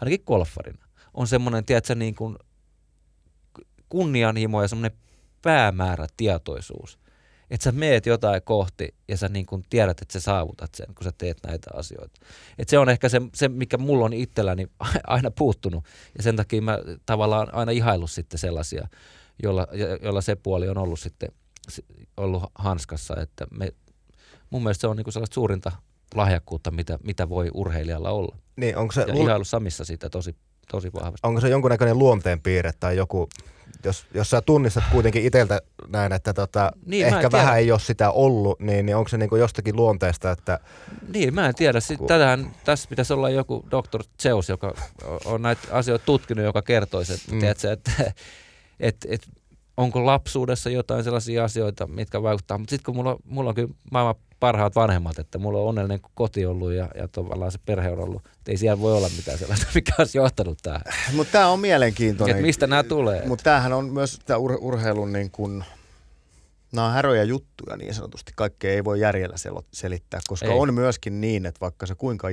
ainakin 0.00 0.24
golfarina. 0.26 0.84
On 1.14 1.26
semmoinen, 1.26 1.64
tiedätkö, 1.64 1.94
niin 1.94 2.14
kuin 2.14 2.36
kunnianhimo 3.92 4.62
ja 4.62 4.68
semmoinen 4.68 4.98
päämäärätietoisuus. 5.42 6.98
Että 7.50 7.64
sä 7.64 7.72
meet 7.72 8.06
jotain 8.06 8.42
kohti 8.42 8.94
ja 9.08 9.16
sä 9.16 9.28
niin 9.28 9.46
kun 9.46 9.62
tiedät, 9.70 10.02
että 10.02 10.12
sä 10.12 10.20
saavutat 10.20 10.74
sen, 10.74 10.86
kun 10.94 11.04
sä 11.04 11.12
teet 11.18 11.38
näitä 11.46 11.70
asioita. 11.74 12.20
Et 12.58 12.68
se 12.68 12.78
on 12.78 12.88
ehkä 12.88 13.08
se, 13.08 13.20
se, 13.34 13.48
mikä 13.48 13.78
mulla 13.78 14.04
on 14.04 14.12
itselläni 14.12 14.66
aina 15.06 15.30
puuttunut. 15.30 15.84
Ja 16.16 16.22
sen 16.22 16.36
takia 16.36 16.62
mä 16.62 16.78
tavallaan 17.06 17.54
aina 17.54 17.72
ihaillut 17.72 18.10
sitten 18.10 18.38
sellaisia, 18.38 18.88
jolla, 19.42 19.66
jolla 20.02 20.20
se 20.20 20.36
puoli 20.36 20.68
on 20.68 20.78
ollut 20.78 21.00
sitten 21.00 21.28
ollut 22.16 22.42
hanskassa. 22.54 23.16
Että 23.20 23.46
me, 23.50 23.68
mun 24.50 24.62
mielestä 24.62 24.80
se 24.80 24.86
on 24.86 24.96
niin 24.96 25.12
sellaista 25.12 25.34
suurinta 25.34 25.72
lahjakkuutta, 26.14 26.70
mitä, 26.70 26.98
mitä 27.02 27.28
voi 27.28 27.50
urheilijalla 27.54 28.10
olla. 28.10 28.36
Niin, 28.56 28.76
onko 28.76 28.92
se 28.92 29.00
ja 29.00 29.14
lu- 29.14 29.22
ihailu 29.22 29.44
Samissa 29.44 29.84
sitä 29.84 30.10
tosi, 30.10 30.36
tosi 30.70 30.92
vahvasti. 30.92 31.26
Onko 31.26 31.40
se 31.40 31.48
jonkunnäköinen 31.48 31.98
luonteenpiirre 31.98 32.72
tai 32.80 32.96
joku 32.96 33.28
jos, 33.84 34.06
jos 34.14 34.30
sä 34.30 34.40
tunnistat 34.40 34.84
kuitenkin 34.92 35.24
itseltä 35.24 35.60
näin, 35.88 36.12
että 36.12 36.34
tota, 36.34 36.72
niin, 36.86 37.06
ehkä 37.06 37.30
vähän 37.32 37.58
ei 37.58 37.72
ole 37.72 37.80
sitä 37.80 38.10
ollut, 38.10 38.60
niin, 38.60 38.86
niin 38.86 38.96
onko 38.96 39.08
se 39.08 39.18
niinku 39.18 39.36
jostakin 39.36 39.76
luonteesta, 39.76 40.30
että... 40.30 40.58
Niin, 41.12 41.34
mä 41.34 41.48
en 41.48 41.54
tiedä. 41.54 41.78
Tätähän, 42.06 42.50
tässä 42.64 42.88
pitäisi 42.88 43.12
olla 43.12 43.30
joku 43.30 43.64
Dr. 43.70 44.04
Zeus, 44.22 44.48
joka 44.48 44.74
on 45.24 45.42
näitä 45.42 45.62
asioita 45.70 46.04
tutkinut, 46.04 46.44
joka 46.44 46.62
kertoisi, 46.62 47.12
että, 47.12 47.32
mm. 47.32 47.38
tiedätkö, 47.40 47.72
että 47.72 48.12
et, 48.80 48.96
et, 49.08 49.28
onko 49.76 50.06
lapsuudessa 50.06 50.70
jotain 50.70 51.04
sellaisia 51.04 51.44
asioita, 51.44 51.86
mitkä 51.86 52.22
vaikuttaa. 52.22 52.58
Mutta 52.58 52.70
sitten 52.70 52.84
kun 52.84 52.96
mulla, 52.96 53.16
mulla 53.24 53.48
on 53.48 53.54
kyllä 53.54 53.74
maailman 53.90 54.14
parhaat 54.42 54.74
vanhemmat, 54.74 55.18
että 55.18 55.38
mulla 55.38 55.58
on 55.58 55.68
onnellinen 55.68 56.00
koti 56.14 56.46
ollut 56.46 56.72
ja, 56.72 56.88
ja 56.94 57.08
tavallaan 57.08 57.52
se 57.52 57.58
perhe 57.66 57.90
on 57.90 57.98
ollut. 57.98 58.22
Et 58.26 58.48
ei 58.48 58.56
siellä 58.56 58.80
voi 58.80 58.96
olla 58.96 59.08
mitään 59.16 59.38
sellaista, 59.38 59.66
mikä 59.74 59.92
olisi 59.98 60.18
johtanut 60.18 60.58
tähän. 60.62 60.82
Mutta 61.12 61.32
tämä 61.32 61.48
on 61.48 61.60
mielenkiintoinen. 61.60 62.36
Et 62.36 62.42
mistä 62.42 62.66
nämä 62.66 62.82
tulee? 62.82 63.26
Mutta 63.26 63.42
tämähän 63.42 63.72
on 63.72 63.92
myös 63.92 64.18
tämä 64.26 64.38
ur- 64.38 64.58
urheilun 64.60 65.12
niin 65.12 65.30
kun, 65.30 65.64
nämä 66.72 66.86
on 66.86 66.92
häröjä 66.92 67.22
juttuja 67.22 67.76
niin 67.76 67.94
sanotusti. 67.94 68.32
Kaikkea 68.36 68.72
ei 68.72 68.84
voi 68.84 69.00
järjellä 69.00 69.36
sel- 69.36 69.64
selittää, 69.72 70.20
koska 70.28 70.46
ei. 70.46 70.58
on 70.58 70.74
myöskin 70.74 71.20
niin, 71.20 71.46
että 71.46 71.60
vaikka 71.60 71.86
sä 71.86 71.94
kuinka 71.94 72.28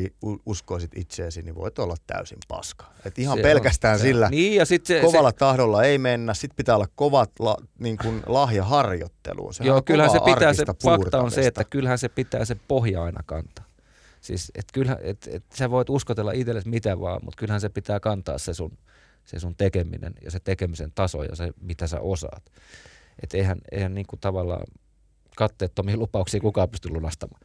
uskoisit 0.45 0.91
itseesi, 0.95 1.41
niin 1.41 1.55
voit 1.55 1.79
olla 1.79 1.95
täysin 2.07 2.37
paska. 2.47 2.85
Et 3.05 3.19
ihan 3.19 3.37
se 3.37 3.43
pelkästään 3.43 3.93
on, 3.93 3.99
sillä 3.99 4.29
niin, 4.29 4.55
ja 4.55 4.65
sit 4.65 4.85
se, 4.85 5.01
kovalla 5.01 5.29
se, 5.29 5.35
tahdolla 5.35 5.83
ei 5.83 5.97
mennä. 5.97 6.33
Sitten 6.33 6.55
pitää 6.55 6.75
olla 6.75 6.87
kovat 6.95 7.31
la, 7.39 7.57
niin 7.79 7.97
kuin 7.97 8.23
lahjaharjoitteluun. 8.25 9.53
Sehän 9.53 9.67
joo, 9.67 9.81
kyllähän 9.81 10.11
se 10.11 10.19
pitää, 10.25 10.53
se 10.53 10.65
fakta 10.83 11.21
on 11.21 11.31
se, 11.31 11.47
että 11.47 11.63
kyllähän 11.63 11.97
se 11.97 12.09
pitää 12.09 12.45
se 12.45 12.55
pohja 12.67 13.03
aina 13.03 13.23
kantaa. 13.25 13.65
Siis, 14.21 14.51
et 14.55 14.65
kyllähän, 14.73 14.99
et, 15.01 15.29
et 15.31 15.43
sä 15.55 15.69
voit 15.69 15.89
uskotella 15.89 16.31
itsellesi 16.31 16.69
mitä 16.69 16.99
vaan, 16.99 17.19
mutta 17.23 17.37
kyllähän 17.39 17.61
se 17.61 17.69
pitää 17.69 17.99
kantaa 17.99 18.37
se 18.37 18.53
sun, 18.53 18.77
se 19.25 19.39
sun 19.39 19.55
tekeminen 19.55 20.13
ja 20.23 20.31
se 20.31 20.39
tekemisen 20.39 20.91
taso 20.95 21.23
ja 21.23 21.35
se, 21.35 21.51
mitä 21.61 21.87
sä 21.87 21.99
osaat. 21.99 22.43
Että 23.23 23.37
eihän, 23.37 23.57
eihän 23.71 23.95
niin 23.95 24.07
kuin 24.07 24.19
tavallaan 24.19 24.63
katteettomia 25.35 25.97
lupauksia 26.03 26.39
kukaan 26.39 26.69
pysty 26.69 26.89
lunastamaan. 26.89 27.41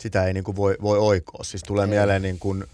Sitä 0.00 0.24
ei 0.24 0.32
niin 0.32 0.44
kuin 0.44 0.56
voi, 0.56 0.76
voi 0.82 0.98
oikoa. 0.98 1.44
Siis 1.44 1.62
tulee 1.62 1.84
ei. 1.84 1.90
mieleen 1.90 2.22
niin 2.22 2.38
kuin, 2.38 2.64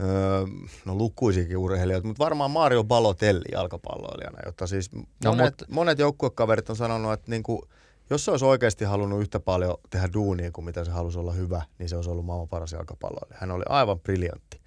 öö, 0.00 0.46
no 0.84 0.94
lukuisikin 0.94 1.56
urheilijoita, 1.56 2.06
mutta 2.06 2.24
varmaan 2.24 2.50
Mario 2.50 2.84
Balotelli 2.84 3.44
jalkapalloilijana, 3.52 4.38
jotta 4.46 4.66
siis 4.66 4.92
no, 4.92 5.02
monet, 5.24 5.44
mutta... 5.44 5.64
monet 5.68 5.98
joukkuekaverit 5.98 6.70
on 6.70 6.76
sanonut, 6.76 7.12
että 7.12 7.30
niin 7.30 7.42
kuin, 7.42 7.62
jos 8.10 8.24
se 8.24 8.30
olisi 8.30 8.44
oikeasti 8.44 8.84
halunnut 8.84 9.20
yhtä 9.20 9.40
paljon 9.40 9.76
tehdä 9.90 10.08
duunia 10.12 10.50
kuin 10.52 10.64
mitä 10.64 10.84
se 10.84 10.90
halusi 10.90 11.18
olla 11.18 11.32
hyvä, 11.32 11.62
niin 11.78 11.88
se 11.88 11.96
olisi 11.96 12.10
ollut 12.10 12.26
maailman 12.26 12.48
paras 12.48 12.72
jalkapalloilija. 12.72 13.38
Hän 13.40 13.50
oli 13.50 13.64
aivan 13.68 14.00
briljantti. 14.00 14.60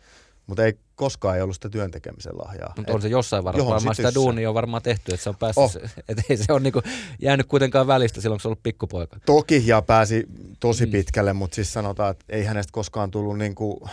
Mutta 0.48 0.66
ei 0.66 0.74
koskaan 0.96 1.36
ei 1.36 1.42
ollut 1.42 1.56
sitä 1.56 1.70
työntekemisen 1.70 2.38
lahjaa. 2.38 2.74
Mutta 2.78 2.94
on 2.94 3.02
se 3.02 3.08
jossain 3.08 3.44
varmaan, 3.44 3.70
varmaan 3.70 3.96
sitä 3.96 4.16
duunia 4.16 4.50
on 4.50 4.56
varmaan 4.56 4.84
tehty, 4.84 5.14
että 5.14 5.24
se 5.24 5.30
on 5.30 5.36
päässyt, 5.36 5.64
oh. 5.64 5.90
että 6.10 6.24
ei 6.30 6.38
se 6.38 6.54
ole 6.54 6.60
niinku 6.60 6.82
jäänyt 7.22 7.48
kuitenkaan 7.48 7.88
välistä 7.88 8.22
silloin, 8.22 8.38
kun 8.38 8.42
se 8.42 8.48
on 8.48 8.50
ollut 8.50 8.64
pikkupoika. 8.64 9.20
Toki 9.26 9.68
ja 9.68 9.82
pääsi 9.82 10.28
tosi 10.60 10.86
mm. 10.86 10.92
pitkälle, 10.92 11.34
mutta 11.34 11.56
siis 11.56 11.74
sanotaan, 11.74 12.12
että 12.12 12.26
ei 12.30 12.44
hänestä 12.44 12.72
koskaan 12.72 13.12
tullut 13.12 13.38
niinku 13.38 13.88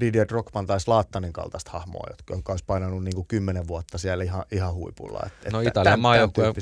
Didier 0.00 0.28
Drogman 0.28 0.66
tai 0.66 0.80
Slaattanin 0.80 1.32
kaltaista 1.32 1.70
hahmoa, 1.70 2.06
jotka 2.10 2.52
olisi 2.52 2.64
painanut 2.64 3.04
niin 3.04 3.14
kuin 3.14 3.26
kymmenen 3.26 3.68
vuotta 3.68 3.98
siellä 3.98 4.24
ihan, 4.24 4.44
ihan 4.52 4.74
huipulla. 4.74 5.20
Et, 5.44 5.52
no 5.52 5.60
Italian 5.60 6.00
maajoukkueen 6.00 6.54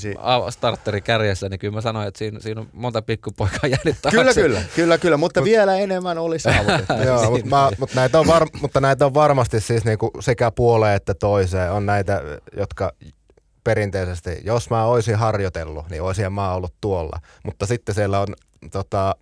starteri 0.50 1.00
kärjessä, 1.00 1.48
niin 1.48 1.58
kyllä 1.58 1.74
mä 1.74 1.80
sanoin, 1.80 2.08
että 2.08 2.18
siinä, 2.18 2.40
siinä 2.40 2.60
on 2.60 2.68
monta 2.72 3.02
pikkupoikaa 3.02 3.70
jäänyt 3.70 3.96
taakse. 4.02 4.18
Kyllä, 4.18 4.34
kyllä, 4.34 4.62
kyllä, 4.76 4.98
kyllä 4.98 5.16
mutta 5.16 5.40
mut, 5.40 5.44
vielä 5.44 5.76
enemmän 5.76 6.18
oli 6.18 6.38
saavutettu. 6.38 6.92
Joo, 7.06 7.30
mutta, 7.30 7.46
mä, 7.46 7.70
mutta, 7.78 8.00
näitä 8.00 8.20
on 8.20 8.26
var, 8.26 8.46
mutta 8.60 8.80
näitä 8.80 9.06
on 9.06 9.14
varmasti 9.14 9.60
siis 9.60 9.84
niinku 9.84 10.10
sekä 10.20 10.50
puoleen 10.50 10.96
että 10.96 11.14
toiseen. 11.14 11.72
On 11.72 11.86
näitä, 11.86 12.22
jotka 12.56 12.92
perinteisesti, 13.64 14.40
jos 14.44 14.70
mä 14.70 14.84
olisin 14.84 15.16
harjoitellut, 15.16 15.88
niin 15.90 16.02
olisin 16.02 16.32
mä 16.32 16.52
ollut 16.52 16.74
tuolla. 16.80 17.20
Mutta 17.44 17.66
sitten 17.66 17.94
siellä 17.94 18.20
on 18.20 18.28
tota, 18.72 19.16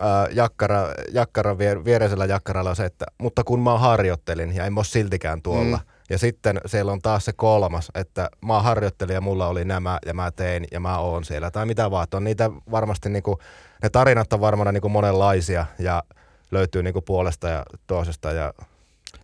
äh, 0.00 0.06
jakkara, 0.32 0.88
jakkara 1.12 1.58
viereisellä 1.58 2.24
jakkaralla 2.24 2.70
on 2.70 2.76
se, 2.76 2.84
että 2.84 3.06
mutta 3.18 3.44
kun 3.44 3.60
mä 3.60 3.78
harjoittelin 3.78 4.54
ja 4.54 4.64
en 4.64 4.72
mä 4.72 4.78
ole 4.78 4.84
siltikään 4.84 5.42
tuolla. 5.42 5.76
Mm. 5.76 5.86
Ja 6.10 6.18
sitten 6.18 6.60
siellä 6.66 6.92
on 6.92 7.02
taas 7.02 7.24
se 7.24 7.32
kolmas, 7.32 7.90
että 7.94 8.30
mä 8.44 8.62
harjoittelin 8.62 9.14
ja 9.14 9.20
mulla 9.20 9.48
oli 9.48 9.64
nämä 9.64 9.98
ja 10.06 10.14
mä 10.14 10.30
tein 10.30 10.66
ja 10.72 10.80
mä 10.80 10.98
oon 10.98 11.24
siellä. 11.24 11.50
Tai 11.50 11.66
mitä 11.66 11.90
vaan, 11.90 12.06
on 12.14 12.24
niitä 12.24 12.50
varmasti 12.70 13.08
niinku, 13.08 13.38
ne 13.82 13.88
tarinat 13.88 14.32
on 14.32 14.40
varmaan 14.40 14.74
niinku 14.74 14.88
monenlaisia 14.88 15.66
ja 15.78 16.02
löytyy 16.50 16.82
niinku 16.82 17.02
puolesta 17.02 17.48
ja 17.48 17.62
toisesta 17.86 18.32
ja 18.32 18.52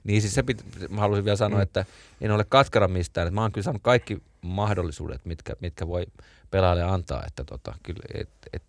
niin 0.05 0.21
siis 0.21 0.35
se 0.35 0.43
pit- 0.43 0.89
mä 0.89 1.01
haluaisin 1.01 1.25
vielä 1.25 1.37
sanoa, 1.37 1.59
mm. 1.59 1.63
että 1.63 1.85
en 2.21 2.31
ole 2.31 2.45
katkara 2.45 2.89
mistään. 2.89 3.27
Että 3.27 3.35
mä 3.35 3.41
oon 3.41 3.53
kyllä 3.53 3.65
saanut 3.65 3.83
kaikki 3.83 4.23
mahdollisuudet, 4.43 5.25
mitkä, 5.25 5.55
mitkä 5.61 5.87
voi 5.87 6.07
pelaajalle 6.51 6.83
antaa. 6.83 7.25
Että 7.27 7.45
tota, 7.45 7.75
kyllä, 7.83 8.03
et, 8.15 8.29
et, 8.53 8.63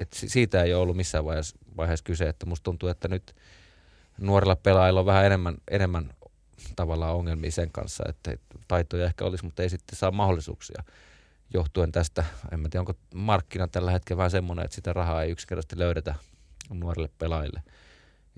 et 0.00 0.08
siitä 0.12 0.62
ei 0.62 0.74
ole 0.74 0.82
ollut 0.82 0.96
missään 0.96 1.24
vaiheessa, 1.24 1.56
vaiheessa 1.76 2.04
kyse, 2.04 2.28
että 2.28 2.46
musta 2.46 2.64
tuntuu, 2.64 2.88
että 2.88 3.08
nyt, 3.08 3.36
nuorilla 4.18 4.56
pelaajilla 4.56 5.00
on 5.00 5.06
vähän 5.06 5.26
enemmän, 5.26 5.56
enemmän 5.70 6.14
tavallaan 6.76 7.14
ongelmia 7.14 7.50
sen 7.50 7.72
kanssa, 7.72 8.04
että 8.08 8.36
taitoja 8.68 9.06
ehkä 9.06 9.24
olisi, 9.24 9.44
mutta 9.44 9.62
ei 9.62 9.70
sitten 9.70 9.98
saa 9.98 10.10
mahdollisuuksia 10.10 10.82
johtuen 11.54 11.92
tästä. 11.92 12.24
En 12.52 12.62
tiedä, 12.62 12.80
onko 12.80 12.94
markkina 13.14 13.68
tällä 13.68 13.90
hetkellä 13.90 14.18
vähän 14.18 14.30
semmoinen, 14.30 14.64
että 14.64 14.74
sitä 14.74 14.92
rahaa 14.92 15.22
ei 15.22 15.30
yksinkertaisesti 15.30 15.78
löydetä 15.78 16.14
nuorille 16.70 17.08
pelaajille. 17.18 17.62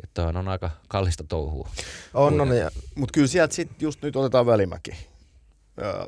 Että 0.03 0.27
on 0.27 0.49
aika 0.49 0.71
kallista 0.89 1.25
touhua. 1.29 1.69
On, 2.15 2.41
on. 2.41 2.49
Mutta 2.95 3.13
kyllä 3.13 3.27
sieltä 3.27 3.55
sitten 3.55 3.77
just 3.81 4.03
nyt 4.03 4.17
otetaan 4.17 4.47
välimäki. 4.47 4.91
Öö, 5.79 6.07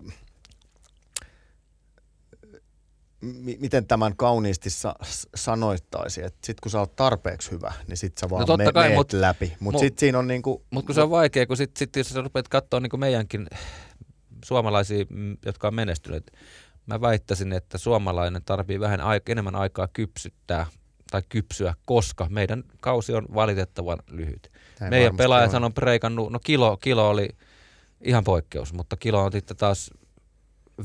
miten 3.61 3.87
tämän 3.87 4.17
kauniisti 4.17 4.71
sa- 4.71 4.95
sanoittaisi, 5.35 6.23
että 6.23 6.39
sit 6.45 6.61
kun 6.61 6.71
sä 6.71 6.79
oot 6.79 6.97
tarpeeksi 6.97 7.51
hyvä, 7.51 7.73
niin 7.89 7.97
sit 7.97 8.19
sä 8.19 8.31
vaan 8.31 8.47
no 8.49 8.57
me- 8.57 8.73
kai, 8.73 8.89
meet 8.89 8.97
mut, 8.97 9.13
läpi. 9.13 9.57
Mutta 9.61 9.79
sit 9.81 9.99
siinä 9.99 10.19
on 10.19 10.27
niinku... 10.27 10.65
Mut 10.71 10.87
kun 10.87 10.95
se 10.95 11.03
on 11.03 11.11
vaikea, 11.11 11.47
kun 11.47 11.57
sit, 11.57 11.77
sit 11.77 11.97
jos 11.97 12.09
sä 12.09 12.23
rupeat 12.23 12.49
katsoa 12.49 12.81
niinku 12.81 12.97
meidänkin 12.97 13.47
suomalaisia, 14.45 15.05
mm, 15.11 15.37
jotka 15.47 15.69
on 15.69 15.75
menestyneet, 15.75 16.33
mä 16.87 17.01
väittäisin, 17.01 17.53
että 17.53 17.79
suomalainen 17.79 18.45
tarvii 18.45 18.81
vähän 18.81 19.01
aika, 19.01 19.33
enemmän 19.33 19.57
aikaa 19.57 19.89
kypsyttää 19.89 20.67
tai 21.11 21.23
kypsyä, 21.29 21.75
koska 21.87 22.27
meidän 22.31 22.65
kausi 22.81 23.15
on 23.15 23.27
valitettavan 23.35 23.99
lyhyt. 24.11 24.53
Näin 24.81 24.91
Meidän 24.91 25.17
pelaajat 25.17 25.55
on 25.55 25.75
preikannut, 25.75 26.33
no 26.33 26.39
kilo, 26.45 26.77
kilo 26.77 27.11
oli 27.11 27.29
ihan 28.01 28.25
poikkeus, 28.25 28.73
mutta 28.73 28.97
kilo 28.97 29.25
on 29.25 29.33
sitten 29.33 29.57
taas 29.57 29.91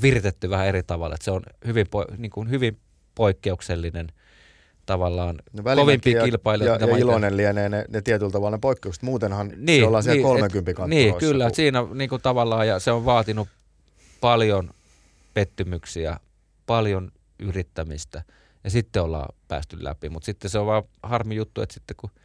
viritetty 0.02 0.50
vähän 0.50 0.68
eri 0.68 0.84
tavalla. 0.84 1.16
Että 1.16 1.26
se 1.26 1.32
on 1.32 1.42
hyvin, 1.68 1.86
niin 2.18 2.32
kuin 2.32 2.50
hyvin 2.50 2.78
poikkeuksellinen 3.16 4.08
tavallaan 4.86 5.40
no, 5.54 5.76
kovimpia 5.76 6.24
kilpailijoita. 6.24 6.86
Ja, 6.86 6.92
ja 6.92 6.98
iloinen 6.98 7.38
lienee 7.38 7.70
ne, 7.70 7.86
ne 7.90 8.02
tietyllä 8.02 8.32
tavalla 8.32 8.58
ne 8.58 8.60
poikkeukset. 8.62 9.04
Muutenhan 9.04 9.54
niin, 9.56 9.82
se 9.82 9.88
ollaan 9.88 10.04
siellä 10.04 10.16
niin, 10.16 10.24
30 10.24 10.72
et, 10.72 10.88
Niin, 10.88 11.16
kyllä. 11.16 11.46
Kun... 11.46 11.56
Siinä 11.56 11.86
niin 11.94 12.10
kuin 12.10 12.22
tavallaan, 12.22 12.68
ja 12.68 12.80
se 12.80 12.92
on 12.92 13.06
vaatinut 13.06 13.48
paljon 14.22 14.72
pettymyksiä, 15.34 16.20
paljon 16.66 17.12
yrittämistä, 17.40 18.24
ja 18.64 18.70
sitten 18.70 19.02
ollaan 19.02 19.36
päästy 19.48 19.84
läpi. 19.84 20.10
Mutta 20.10 20.26
sitten 20.26 20.52
se 20.52 20.60
on 20.60 20.66
vaan 20.66 20.84
harmi 21.04 21.36
juttu, 21.36 21.62
että 21.62 21.74
sitten 21.74 21.96
kun– 21.98 22.10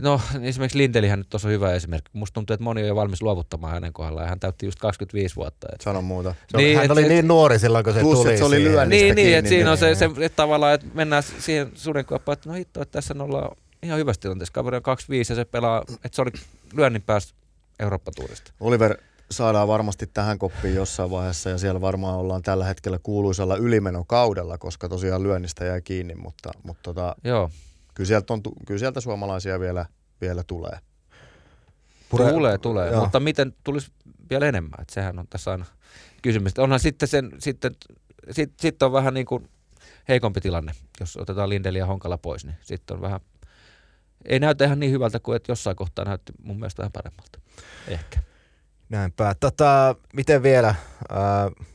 No 0.00 0.20
esimerkiksi 0.42 0.78
Lindelihän 0.78 1.18
nyt 1.18 1.28
tuossa 1.30 1.48
on 1.48 1.54
hyvä 1.54 1.72
esimerkki. 1.72 2.10
Musta 2.12 2.34
tuntuu, 2.34 2.54
että 2.54 2.64
moni 2.64 2.82
on 2.82 2.88
jo 2.88 2.96
valmis 2.96 3.22
luovuttamaan 3.22 3.72
hänen 3.72 3.92
kohdallaan 3.92 4.24
ja 4.24 4.28
hän 4.28 4.40
täytti 4.40 4.66
just 4.66 4.78
25 4.78 5.36
vuotta. 5.36 5.66
Että... 5.72 5.84
Sano 5.84 6.02
muuta. 6.02 6.34
Se 6.48 6.56
niin, 6.56 6.76
hän 6.76 6.84
et, 6.84 6.90
oli 6.90 7.02
et, 7.02 7.08
niin 7.08 7.28
nuori 7.28 7.58
silloin, 7.58 7.84
kun 7.84 7.94
se 7.94 8.00
plus, 8.00 8.18
tuli. 8.18 8.38
se 8.38 8.44
oli 8.44 8.58
Niin, 8.86 9.14
niin 9.14 9.38
että 9.38 9.48
siinä 9.48 9.70
on 9.70 9.78
se, 9.78 9.94
se 9.94 10.10
että 10.20 10.36
tavallaan, 10.36 10.74
että 10.74 10.86
mennään 10.94 11.22
siihen 11.22 11.70
sudenkuoppaan, 11.74 12.32
että 12.32 12.48
no 12.48 12.54
hitto, 12.54 12.82
että 12.82 12.92
tässä 12.92 13.14
ollaan 13.18 13.56
ihan 13.82 13.98
hyvässä 13.98 14.20
tilanteessa. 14.20 14.52
Kaveri 14.52 14.76
on 14.76 14.82
25 14.82 15.32
ja 15.32 15.36
se 15.36 15.44
pelaa, 15.44 15.82
että 16.04 16.16
se 16.16 16.22
oli 16.22 16.30
lyönnin 16.72 17.02
päästä 17.02 17.34
Eurooppa-tuurista. 17.80 18.52
Oliver, 18.60 18.96
saadaan 19.30 19.68
varmasti 19.68 20.06
tähän 20.06 20.38
koppiin 20.38 20.74
jossain 20.74 21.10
vaiheessa 21.10 21.50
ja 21.50 21.58
siellä 21.58 21.80
varmaan 21.80 22.18
ollaan 22.18 22.42
tällä 22.42 22.64
hetkellä 22.64 22.98
kuuluisalla 23.02 23.56
ylimenokaudella, 23.56 24.58
koska 24.58 24.88
tosiaan 24.88 25.22
lyönnistä 25.22 25.64
jäi 25.64 25.82
kiinni, 25.82 26.14
mutta, 26.14 26.50
mutta 26.62 26.82
tota, 26.82 27.16
Joo. 27.24 27.50
Kyllä 27.96 28.08
sieltä, 28.08 28.32
on, 28.32 28.42
kyllä 28.66 28.78
sieltä 28.78 29.00
suomalaisia 29.00 29.60
vielä, 29.60 29.86
vielä 30.20 30.44
tulee. 30.44 30.78
Pure, 32.08 32.32
tulee, 32.32 32.58
tulee. 32.58 32.90
Joo. 32.90 33.00
Mutta 33.00 33.20
miten 33.20 33.54
tulisi 33.64 33.92
vielä 34.30 34.46
enemmän? 34.46 34.80
Että 34.80 34.94
sehän 34.94 35.18
on 35.18 35.26
tässä 35.30 35.50
aina 35.50 35.64
kysymys. 36.22 36.58
Onhan 36.58 36.80
sitten, 36.80 37.08
sen, 37.08 37.32
sitten 37.38 37.72
sit, 38.30 38.52
sit 38.60 38.82
on 38.82 38.92
vähän 38.92 39.14
niin 39.14 39.26
kuin 39.26 39.48
heikompi 40.08 40.40
tilanne, 40.40 40.72
jos 41.00 41.16
otetaan 41.16 41.48
Lindeli 41.48 41.78
ja 41.78 41.86
Honkala 41.86 42.18
pois, 42.18 42.44
niin 42.44 42.56
sitten 42.62 42.96
on 42.96 43.00
vähän, 43.00 43.20
ei 44.24 44.40
näytä 44.40 44.64
ihan 44.64 44.80
niin 44.80 44.92
hyvältä 44.92 45.20
kuin 45.20 45.36
että 45.36 45.52
jossain 45.52 45.76
kohtaa 45.76 46.04
näytti 46.04 46.32
mun 46.42 46.56
mielestä 46.56 46.80
vähän 46.80 46.92
paremmalta. 46.92 47.38
Ehkä. 47.88 48.20
Näinpä. 48.88 49.34
Tota, 49.40 49.96
miten 50.12 50.42
vielä? 50.42 50.68
Äh, 50.68 51.66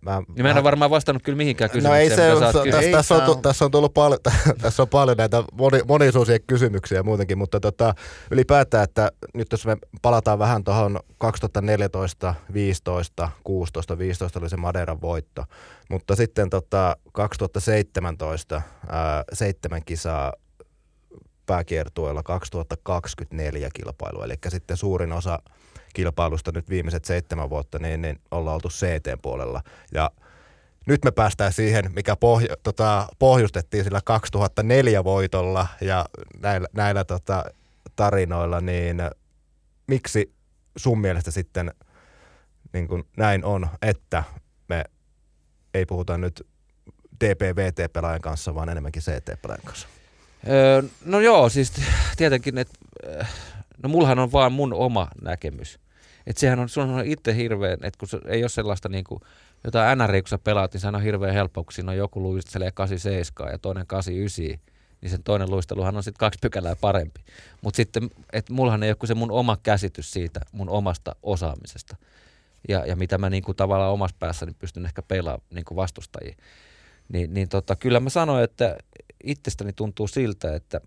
Mä, 0.00 0.22
niin 0.28 0.42
mä 0.42 0.50
en 0.50 0.56
ole 0.56 0.64
varmaan 0.64 0.90
vastannut 0.90 1.22
kyllä 1.22 1.36
mihinkään 1.36 1.70
kysymykseen. 1.70 2.08
No 2.08 2.10
ei 2.10 2.16
se, 2.16 2.32
on, 2.32 2.40
tässä, 2.40 2.90
tässä, 2.92 3.14
on, 3.14 3.42
tässä, 3.42 3.64
on 3.64 3.70
tullut 3.70 3.94
paljon, 3.94 4.20
tässä 4.62 4.82
on 4.82 4.88
paljon 4.88 5.16
näitä 5.16 5.44
moni, 5.52 5.80
monisuusia 5.88 6.38
kysymyksiä 6.38 7.02
muutenkin, 7.02 7.38
mutta 7.38 7.60
tota, 7.60 7.94
ylipäätään, 8.30 8.84
että 8.84 9.12
nyt 9.34 9.52
jos 9.52 9.66
me 9.66 9.76
palataan 10.02 10.38
vähän 10.38 10.64
tuohon 10.64 11.00
2014, 11.18 12.34
15, 12.52 13.28
16, 13.44 13.98
15 13.98 14.38
oli 14.38 14.48
se 14.48 14.56
Madeiran 14.56 15.00
voitto, 15.00 15.44
mutta 15.90 16.16
sitten 16.16 16.50
tota 16.50 16.96
2017 17.12 18.62
ää, 18.88 19.24
seitsemän 19.32 19.84
kisaa 19.84 20.32
pääkiertueella 21.46 22.22
2024 22.22 23.68
kilpailu, 23.74 24.22
eli 24.22 24.34
sitten 24.48 24.76
suurin 24.76 25.12
osa 25.12 25.38
kilpailusta 25.94 26.52
nyt 26.54 26.68
viimeiset 26.68 27.04
seitsemän 27.04 27.50
vuotta, 27.50 27.78
niin, 27.78 28.02
niin 28.02 28.20
ollaan 28.30 28.54
oltu 28.54 28.68
CT-puolella. 28.68 29.62
Ja 29.94 30.10
nyt 30.86 31.04
me 31.04 31.10
päästään 31.10 31.52
siihen, 31.52 31.90
mikä 31.94 32.16
pohjo, 32.16 32.56
tota, 32.62 33.08
pohjustettiin 33.18 33.84
sillä 33.84 34.00
2004 34.04 35.04
voitolla 35.04 35.66
ja 35.80 36.06
näillä, 36.40 36.68
näillä 36.72 37.04
tota, 37.04 37.44
tarinoilla, 37.96 38.60
niin 38.60 38.96
miksi 39.86 40.32
sun 40.76 41.00
mielestä 41.00 41.30
sitten 41.30 41.72
niin 42.72 42.88
kuin 42.88 43.04
näin 43.16 43.44
on, 43.44 43.68
että 43.82 44.24
me 44.68 44.84
ei 45.74 45.86
puhuta 45.86 46.18
nyt 46.18 46.46
DPVT-pelaajan 47.24 48.20
kanssa, 48.20 48.54
vaan 48.54 48.68
enemmänkin 48.68 49.02
CT-pelaajan 49.02 49.64
kanssa? 49.64 49.88
Öö, 50.48 50.82
no 51.04 51.20
joo, 51.20 51.48
siis 51.48 51.72
tietenkin, 52.16 52.58
että 52.58 52.78
no 53.82 53.88
mullahan 53.88 54.18
on 54.18 54.32
vaan 54.32 54.52
mun 54.52 54.74
oma 54.74 55.08
näkemys. 55.22 55.78
Että 56.26 56.40
sehän 56.40 56.58
on, 56.58 56.68
sun 56.68 56.90
on 56.90 57.06
itse 57.06 57.36
hirveän, 57.36 57.78
että 57.82 57.98
kun 57.98 58.20
ei 58.26 58.42
ole 58.42 58.48
sellaista 58.48 58.88
niin 58.88 59.04
kuin, 59.04 59.20
jotain 59.64 59.98
NRI, 59.98 60.22
kun 60.22 60.28
sä 60.28 60.38
pelaat, 60.38 60.72
niin 60.72 60.80
sehän 60.80 60.94
on 60.94 61.02
hirveän 61.02 61.34
helppoa, 61.34 61.64
kun 61.64 61.72
siinä 61.72 61.92
on 61.92 61.98
joku 61.98 62.22
luistelee 62.22 62.70
87 62.70 63.52
ja 63.52 63.58
toinen 63.58 63.86
89, 63.86 64.60
niin 65.00 65.10
sen 65.10 65.22
toinen 65.22 65.50
luisteluhan 65.50 65.96
on 65.96 66.02
sitten 66.02 66.18
kaksi 66.18 66.38
pykälää 66.42 66.76
parempi. 66.76 67.20
Mutta 67.60 67.76
sitten, 67.76 68.10
että 68.32 68.52
mullahan 68.52 68.82
ei 68.82 68.90
ole 68.90 69.06
se 69.06 69.14
mun 69.14 69.30
oma 69.30 69.56
käsitys 69.62 70.12
siitä 70.12 70.40
mun 70.52 70.68
omasta 70.68 71.16
osaamisesta. 71.22 71.96
Ja, 72.68 72.86
ja 72.86 72.96
mitä 72.96 73.18
mä 73.18 73.30
niin 73.30 73.42
kuin 73.42 73.56
tavallaan 73.56 73.92
omassa 73.92 74.16
päässäni 74.18 74.52
pystyn 74.58 74.86
ehkä 74.86 75.02
pelaamaan 75.02 75.64
kuin 75.66 75.76
vastustajia. 75.76 76.36
Niin, 77.12 77.34
niin 77.34 77.48
tota, 77.48 77.76
kyllä 77.76 78.00
mä 78.00 78.10
sanoin, 78.10 78.44
että 78.44 78.78
itsestäni 79.24 79.72
tuntuu 79.72 80.08
siltä, 80.08 80.54
että 80.54 80.80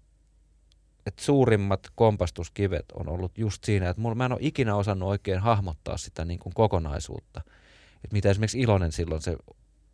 että 1.05 1.23
suurimmat 1.23 1.79
kompastuskivet 1.95 2.85
on 2.93 3.09
ollut 3.09 3.37
just 3.37 3.63
siinä, 3.63 3.89
että 3.89 4.01
mulla, 4.01 4.15
mä 4.15 4.25
en 4.25 4.31
ole 4.31 4.39
ikinä 4.41 4.75
osannut 4.75 5.09
oikein 5.09 5.39
hahmottaa 5.39 5.97
sitä 5.97 6.25
niin 6.25 6.39
kuin 6.39 6.53
kokonaisuutta. 6.53 7.41
Että 8.03 8.13
mitä 8.13 8.29
esimerkiksi 8.29 8.59
Ilonen 8.59 8.91
silloin 8.91 9.21
se 9.21 9.35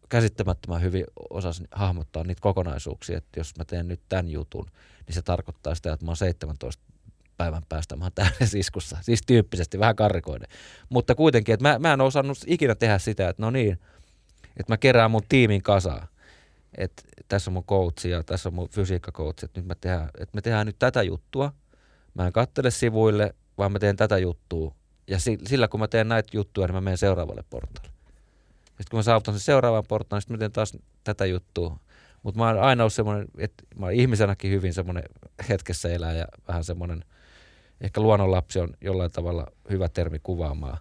käsittämättömän 0.09 0.81
hyvin 0.81 1.05
osasi 1.29 1.63
hahmottaa 1.71 2.23
niitä 2.23 2.41
kokonaisuuksia, 2.41 3.17
että 3.17 3.39
jos 3.39 3.53
mä 3.57 3.65
teen 3.65 3.87
nyt 3.87 4.01
tämän 4.09 4.29
jutun, 4.29 4.65
niin 5.07 5.15
se 5.15 5.21
tarkoittaa 5.21 5.75
sitä, 5.75 5.93
että 5.93 6.05
mä 6.05 6.09
oon 6.09 6.17
17 6.17 6.83
päivän 7.37 7.63
päästä 7.69 7.95
mä 7.95 8.05
oon 8.05 8.11
täydessä 8.15 8.57
iskussa. 8.57 8.97
Siis 9.01 9.21
tyyppisesti, 9.27 9.79
vähän 9.79 9.95
karrikoiden. 9.95 10.47
Mutta 10.89 11.15
kuitenkin, 11.15 11.53
että 11.53 11.69
mä, 11.69 11.79
mä 11.79 11.93
en 11.93 12.01
osannut 12.01 12.37
ikinä 12.47 12.75
tehdä 12.75 12.97
sitä, 12.97 13.29
että 13.29 13.41
no 13.41 13.51
niin, 13.51 13.71
että 14.57 14.73
mä 14.73 14.77
kerään 14.77 15.11
mun 15.11 15.21
tiimin 15.29 15.63
kasaan 15.63 16.07
että 16.77 17.03
tässä 17.27 17.51
on 17.51 17.53
mun 17.53 17.63
coachi 17.63 18.09
ja 18.09 18.23
tässä 18.23 18.49
on 18.49 18.53
mun 18.53 18.69
fysiikkakoutsi, 18.69 19.45
että 19.45 19.59
nyt 19.59 19.67
me 19.67 19.75
tehdään, 19.81 20.09
että 20.19 20.35
me 20.35 20.41
tehdään 20.41 20.65
nyt 20.67 20.79
tätä 20.79 21.03
juttua. 21.03 21.53
Mä 22.13 22.27
en 22.27 22.33
kattele 22.33 22.71
sivuille, 22.71 23.35
vaan 23.57 23.71
mä 23.71 23.79
teen 23.79 23.95
tätä 23.95 24.17
juttua. 24.17 24.75
Ja 25.07 25.17
sillä 25.19 25.67
kun 25.67 25.79
mä 25.79 25.87
teen 25.87 26.07
näitä 26.07 26.29
juttuja, 26.33 26.67
niin 26.67 26.75
mä 26.75 26.81
menen 26.81 26.97
seuraavalle 26.97 27.43
portaalle. 27.49 27.91
Sitten 28.65 28.85
kun 28.91 28.97
mä 28.97 29.03
saavutan 29.03 29.33
sen 29.33 29.41
seuraavan 29.41 29.83
portaan, 29.87 30.21
niin 30.27 30.33
mä 30.33 30.39
teen 30.39 30.51
taas 30.51 30.77
tätä 31.03 31.25
juttua. 31.25 31.79
Mutta 32.23 32.39
mä 32.39 32.47
oon 32.47 32.59
aina 32.59 32.83
ollut 32.83 32.93
semmoinen, 32.93 33.27
että 33.37 33.63
mä 33.75 33.85
oon 33.85 33.93
ihmisenäkin 33.93 34.51
hyvin 34.51 34.73
semmoinen 34.73 35.03
hetkessä 35.49 35.89
elää 35.89 36.13
ja 36.13 36.25
vähän 36.47 36.63
semmoinen, 36.63 37.05
ehkä 37.81 38.01
luonnonlapsi 38.01 38.59
on 38.59 38.69
jollain 38.81 39.11
tavalla 39.11 39.47
hyvä 39.69 39.89
termi 39.89 40.19
kuvaamaan. 40.23 40.77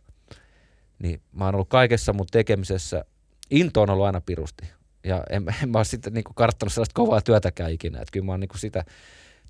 Niin 0.99 1.21
mä 1.33 1.45
oon 1.45 1.55
ollut 1.55 1.69
kaikessa 1.69 2.13
mun 2.13 2.27
tekemisessä, 2.31 3.05
into 3.51 3.83
on 3.83 3.91
ollut 3.91 4.07
aina 4.07 4.21
pirusti 4.21 4.76
ja 5.07 5.23
en, 5.31 5.45
en 5.63 5.69
mä 5.69 5.79
ole 5.79 5.85
sitten 5.85 6.13
niin 6.13 6.25
karttanut 6.35 6.73
sellaista 6.73 6.95
kovaa 6.95 7.21
työtäkään 7.21 7.73
ikinä. 7.73 7.99
Että 7.99 8.13
kyllä 8.13 8.27
mä 8.27 8.33
oon 8.33 8.41
niin 8.41 8.51
sitä 8.57 8.85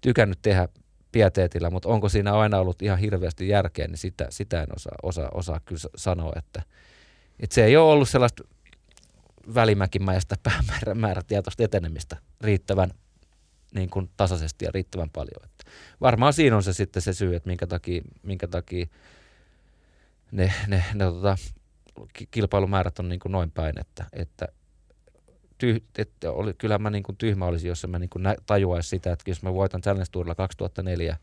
tykännyt 0.00 0.38
tehdä 0.42 0.68
pieteetillä, 1.12 1.70
mutta 1.70 1.88
onko 1.88 2.08
siinä 2.08 2.34
aina 2.34 2.58
ollut 2.58 2.82
ihan 2.82 2.98
hirveästi 2.98 3.48
järkeä, 3.48 3.86
niin 3.86 3.98
sitä, 3.98 4.26
sitä 4.30 4.62
en 4.62 4.68
osaa, 4.76 4.96
osaa, 5.02 5.28
osaa 5.34 5.60
kyllä 5.64 5.80
sanoa, 5.96 6.32
että, 6.36 6.62
että 7.40 7.54
se 7.54 7.64
ei 7.64 7.76
ole 7.76 7.92
ollut 7.92 8.08
sellaista 8.08 8.44
välimäkimäistä 9.54 10.36
päämäärätietoista 10.84 11.64
etenemistä 11.64 12.16
riittävän 12.40 12.90
niin 13.74 13.90
kuin 13.90 14.10
tasaisesti 14.16 14.64
ja 14.64 14.70
riittävän 14.74 15.10
paljon. 15.10 15.44
Että 15.44 15.64
varmaan 16.00 16.32
siinä 16.32 16.56
on 16.56 16.62
se 16.62 16.72
sitten 16.72 17.02
se 17.02 17.12
syy, 17.12 17.34
että 17.34 17.48
minkä 17.48 17.66
takia, 17.66 18.02
minkä 18.22 18.46
takia 18.46 18.86
ne, 20.32 20.52
ne, 20.66 20.84
ne 20.94 21.04
tota, 21.04 21.36
kilpailumäärät 22.30 22.98
on 22.98 23.08
niin 23.08 23.20
kuin 23.20 23.32
noin 23.32 23.50
päin, 23.50 23.80
että, 23.80 24.06
että 24.12 24.48
tyh, 25.58 25.82
että 25.98 26.32
oli, 26.32 26.54
kyllä 26.54 26.78
mä 26.78 26.90
niin 26.90 27.02
kuin 27.02 27.16
tyhmä 27.16 27.46
olisin, 27.46 27.68
jos 27.68 27.86
mä 27.88 27.98
niin 27.98 28.10
kuin 28.10 28.24
tajuaisin 28.46 28.90
sitä, 28.90 29.12
että 29.12 29.30
jos 29.30 29.42
mä 29.42 29.54
voitan 29.54 29.82
Challenge 29.82 30.08
Tourilla 30.12 30.34
2004 30.34 31.16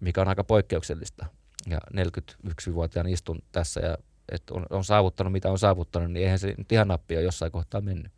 mikä 0.00 0.20
on 0.20 0.28
aika 0.28 0.44
poikkeuksellista. 0.44 1.26
Ja 1.66 1.78
41-vuotiaana 1.94 3.08
istun 3.08 3.42
tässä 3.52 3.80
ja 3.80 3.98
että 4.32 4.54
on, 4.54 4.66
on, 4.70 4.84
saavuttanut 4.84 5.32
mitä 5.32 5.50
on 5.50 5.58
saavuttanut, 5.58 6.12
niin 6.12 6.24
eihän 6.24 6.38
se 6.38 6.54
nyt 6.58 6.72
ihan 6.72 6.88
nappi 6.88 7.16
ole 7.16 7.24
jossain 7.24 7.52
kohtaa 7.52 7.80
mennyt. 7.80 8.12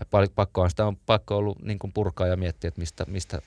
Ja 0.00 0.26
pakko 0.34 0.62
on 0.62 0.70
sitä 0.70 0.86
on 0.86 0.96
pakko 0.96 1.36
ollut 1.36 1.62
niin 1.62 1.78
kuin 1.78 1.92
purkaa 1.92 2.26
ja 2.26 2.36
miettiä, 2.36 2.68
että 2.68 2.80
mistä, 2.80 3.04
mistä, 3.08 3.42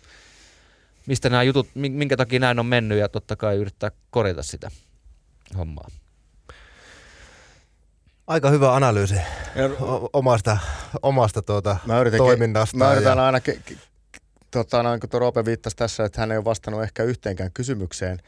mistä 1.06 1.30
nämä 1.30 1.44
jutut, 1.44 1.68
minkä 1.76 2.18
takia 2.18 2.40
näin 2.40 2.60
on 2.60 2.66
mennyt 2.66 2.98
ja 2.98 3.10
totta 3.10 3.36
kai 3.36 3.56
yrittää 3.56 3.92
korjata 4.10 4.44
sitä 4.44 4.72
hommaa. 5.58 5.88
Aika 8.28 8.50
hyvä 8.50 8.76
analyysi 8.76 9.16
omasta, 10.14 10.58
omasta 11.02 11.42
tuota 11.42 11.78
mä 11.86 12.00
yritän, 12.00 12.18
toiminnasta. 12.18 12.78
Mä 12.78 12.94
yritän 12.94 13.18
ja... 13.18 13.26
aina, 13.26 13.40
ke, 13.40 13.60
ke, 13.66 13.76
tota, 14.52 14.84
noin, 14.84 15.00
kun 15.00 15.10
Roope 15.14 15.46
viittasi 15.46 15.76
tässä, 15.76 16.06
että 16.06 16.22
hän 16.22 16.32
ei 16.32 16.38
ole 16.38 16.46
vastannut 16.46 16.84
ehkä 16.84 17.04
yhteenkään 17.04 17.52
kysymykseen. 17.54 18.20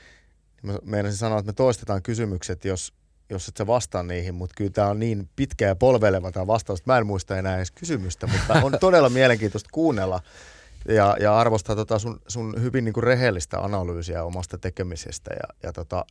Mä 0.62 0.74
meinasin 0.84 1.18
sanoa, 1.18 1.40
että 1.40 1.50
me 1.50 1.54
toistetaan 1.54 2.04
kysymykset, 2.04 2.66
jos, 2.66 2.94
jos 3.30 3.48
et 3.48 3.58
sä 3.58 3.68
vastaa 3.68 4.04
niihin, 4.04 4.36
mutta 4.36 4.54
kyllä 4.58 4.72
tämä 4.72 4.88
on 4.88 5.00
niin 5.00 5.30
pitkä 5.36 5.68
ja 5.68 5.76
polveleva 5.76 6.32
tämä 6.32 6.48
vastaus, 6.48 6.80
että 6.80 6.92
mä 6.92 6.98
en 6.98 7.08
muista 7.08 7.38
enää 7.38 7.58
edes 7.58 7.72
kysymystä, 7.72 8.28
mutta 8.28 8.54
on 8.54 8.78
todella 8.80 9.10
mielenkiintoista 9.10 9.70
kuunnella 9.72 10.22
ja, 10.88 11.18
ja 11.20 11.40
arvostaa 11.40 11.76
tota 11.76 12.00
sun, 12.00 12.22
sun 12.28 12.62
hyvin 12.62 12.86
niin 12.86 12.94
kuin 12.94 13.04
rehellistä 13.04 13.60
analyysiä 13.60 14.24
omasta 14.24 14.58
tekemisestä 14.58 15.32
ja, 15.34 15.56
ja 15.64 15.74
tota, 15.74 16.06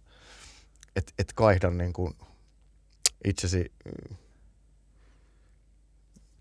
et, 0.97 1.12
et 1.19 1.32
kaihda 1.35 1.70
niin 1.70 1.93
kuin 1.93 2.15
itsesi 3.24 3.72
mm, 3.84 4.16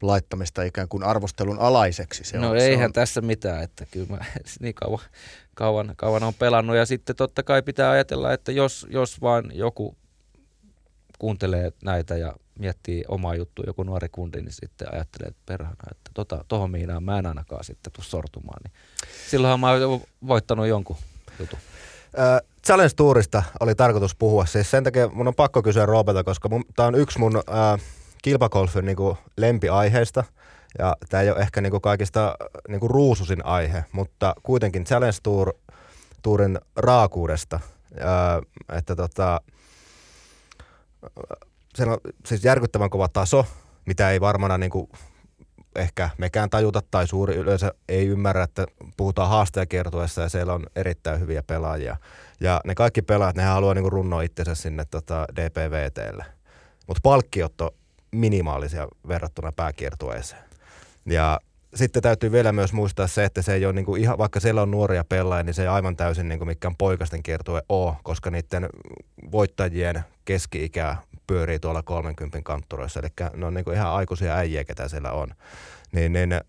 laittamista 0.02 0.64
ikään 0.64 0.88
kuin 0.88 1.04
arvostelun 1.04 1.60
alaiseksi. 1.60 2.24
Se 2.24 2.38
no 2.38 2.50
on, 2.50 2.58
eihän 2.58 2.80
se 2.80 2.86
on... 2.86 2.94
tässä 2.94 3.22
mitään, 3.22 3.64
että 3.64 3.86
kyllä 3.92 4.08
mä 4.10 4.18
niin 4.60 4.74
kauan, 4.74 5.00
kauan, 5.54 5.94
kauan 5.96 6.24
on 6.24 6.34
pelannut 6.34 6.76
ja 6.76 6.86
sitten 6.86 7.16
totta 7.16 7.44
kai 7.44 7.62
pitää 7.62 7.92
ajatella, 7.92 8.34
että 8.34 8.52
jos, 8.52 8.88
jos 8.90 9.22
vaan 9.22 9.52
joku 9.54 9.96
kuuntelee 11.20 11.72
näitä 11.84 12.18
ja 12.18 12.34
miettii 12.60 13.04
omaa 13.08 13.36
juttua, 13.36 13.66
joku 13.68 13.84
nuori 13.84 14.10
kundi, 14.10 14.42
niin 14.42 14.54
sitten 14.54 14.94
ajattelee, 14.94 15.28
että 15.28 15.42
perhana, 15.46 15.76
että 15.92 16.12
tota, 16.14 16.46
tohon 16.48 16.72
mihin 16.72 17.04
mä 17.04 17.20
en 17.20 17.26
ainakaan 17.26 17.64
sitten 17.64 17.94
tuu 17.94 18.04
sortumaan. 18.04 18.62
Niin 18.64 18.74
silloinhan 19.30 19.60
mä 19.60 19.72
oon 19.72 20.02
voittanut 20.28 20.68
jonkun 20.68 20.98
jutun. 21.40 21.60
Äh, 22.20 22.42
Challenge 22.66 22.94
Tourista 22.96 23.44
oli 23.60 23.76
tarkoitus 23.76 24.16
puhua. 24.16 24.46
Siis 24.46 24.72
sen 24.72 24.84
takia 24.84 25.10
mun 25.10 25.28
on 25.28 25.36
pakko 25.36 25.62
kysyä 25.62 25.86
Roberta, 25.86 26.24
koska 26.24 26.50
tämä 26.76 26.88
on 26.88 26.96
yksi 26.96 27.20
mun 27.20 27.36
äh, 27.36 27.82
kilpakolfin 28.22 28.86
niinku 28.86 29.18
lempiaiheista. 29.38 30.24
Ja 30.80 30.96
tämä 31.10 31.24
ei 31.24 31.30
ole 31.30 31.40
ehkä 31.40 31.62
niinku 31.62 31.80
kaikista 31.80 32.36
niinku 32.68 32.88
ruususin 32.88 33.46
aihe, 33.46 33.86
mutta 33.92 34.36
kuitenkin 34.44 34.84
Challenge 34.84 35.18
Tour, 35.24 35.54
Tourin 36.22 36.60
raakuudesta. 36.76 37.60
Äh, 38.00 38.78
että 38.78 38.96
tota, 38.96 39.42
se 41.76 41.84
on 41.84 41.98
siis 42.26 42.44
järkyttävän 42.44 42.90
kova 42.90 43.08
taso, 43.08 43.46
mitä 43.86 44.12
ei 44.12 44.22
varmana 44.22 44.58
niinku 44.58 44.90
ehkä 45.76 46.10
mekään 46.18 46.50
tajuta 46.50 46.82
tai 46.92 47.08
suuri 47.08 47.36
yleensä 47.36 47.74
ei 47.90 48.08
ymmärrä, 48.08 48.44
että 48.44 48.66
puhutaan 48.98 49.30
haastajakiertueessa 49.30 50.22
ja 50.22 50.30
siellä 50.30 50.54
on 50.54 50.66
erittäin 50.76 51.20
hyviä 51.20 51.44
pelaajia. 51.44 51.98
Ja 52.40 52.62
ne 52.66 52.76
kaikki 52.76 53.02
pelaajat, 53.02 53.36
ne 53.36 53.44
haluaa 53.44 53.74
niinku 53.74 53.90
runnoa 53.90 54.22
itsensä 54.22 54.56
sinne 54.56 54.86
tota 54.86 55.28
DPVTlle. 55.36 56.26
Mutta 56.88 57.02
palkkiot 57.04 57.62
on 57.62 57.72
minimaalisia 58.12 58.88
verrattuna 59.08 59.52
pääkiertueeseen. 59.52 60.44
Ja 61.06 61.40
sitten 61.76 62.04
täytyy 62.04 62.32
vielä 62.32 62.52
myös 62.52 62.74
muistaa 62.74 63.08
se, 63.08 63.26
että 63.26 63.42
se 63.42 63.54
ei 63.54 63.66
ole 63.66 63.74
niinku 63.74 63.96
ihan, 63.96 64.18
vaikka 64.18 64.40
siellä 64.40 64.62
on 64.62 64.72
nuoria 64.72 65.04
pelaajia, 65.04 65.44
niin 65.44 65.54
se 65.54 65.62
ei 65.62 65.68
aivan 65.68 65.96
täysin 65.96 66.30
niinku 66.30 66.46
mikään 66.46 66.76
poikasten 66.76 67.24
kiertue 67.24 67.62
ole, 67.70 67.94
koska 68.04 68.32
niiden 68.32 68.70
voittajien 69.32 70.04
keski-ikä 70.26 70.98
pyörii 71.28 71.60
tuolla 71.60 71.84
30 71.84 72.40
kantturoissa, 72.44 73.00
eli 73.00 73.10
ne 73.36 73.46
on 73.46 73.54
niinku 73.54 73.72
ihan 73.72 73.92
aikuisia 73.92 74.36
äijiä, 74.36 74.64
ketä 74.64 74.88
siellä 74.88 75.12
on. 75.12 75.28
Niin, 75.92 76.14
niin 76.14 76.42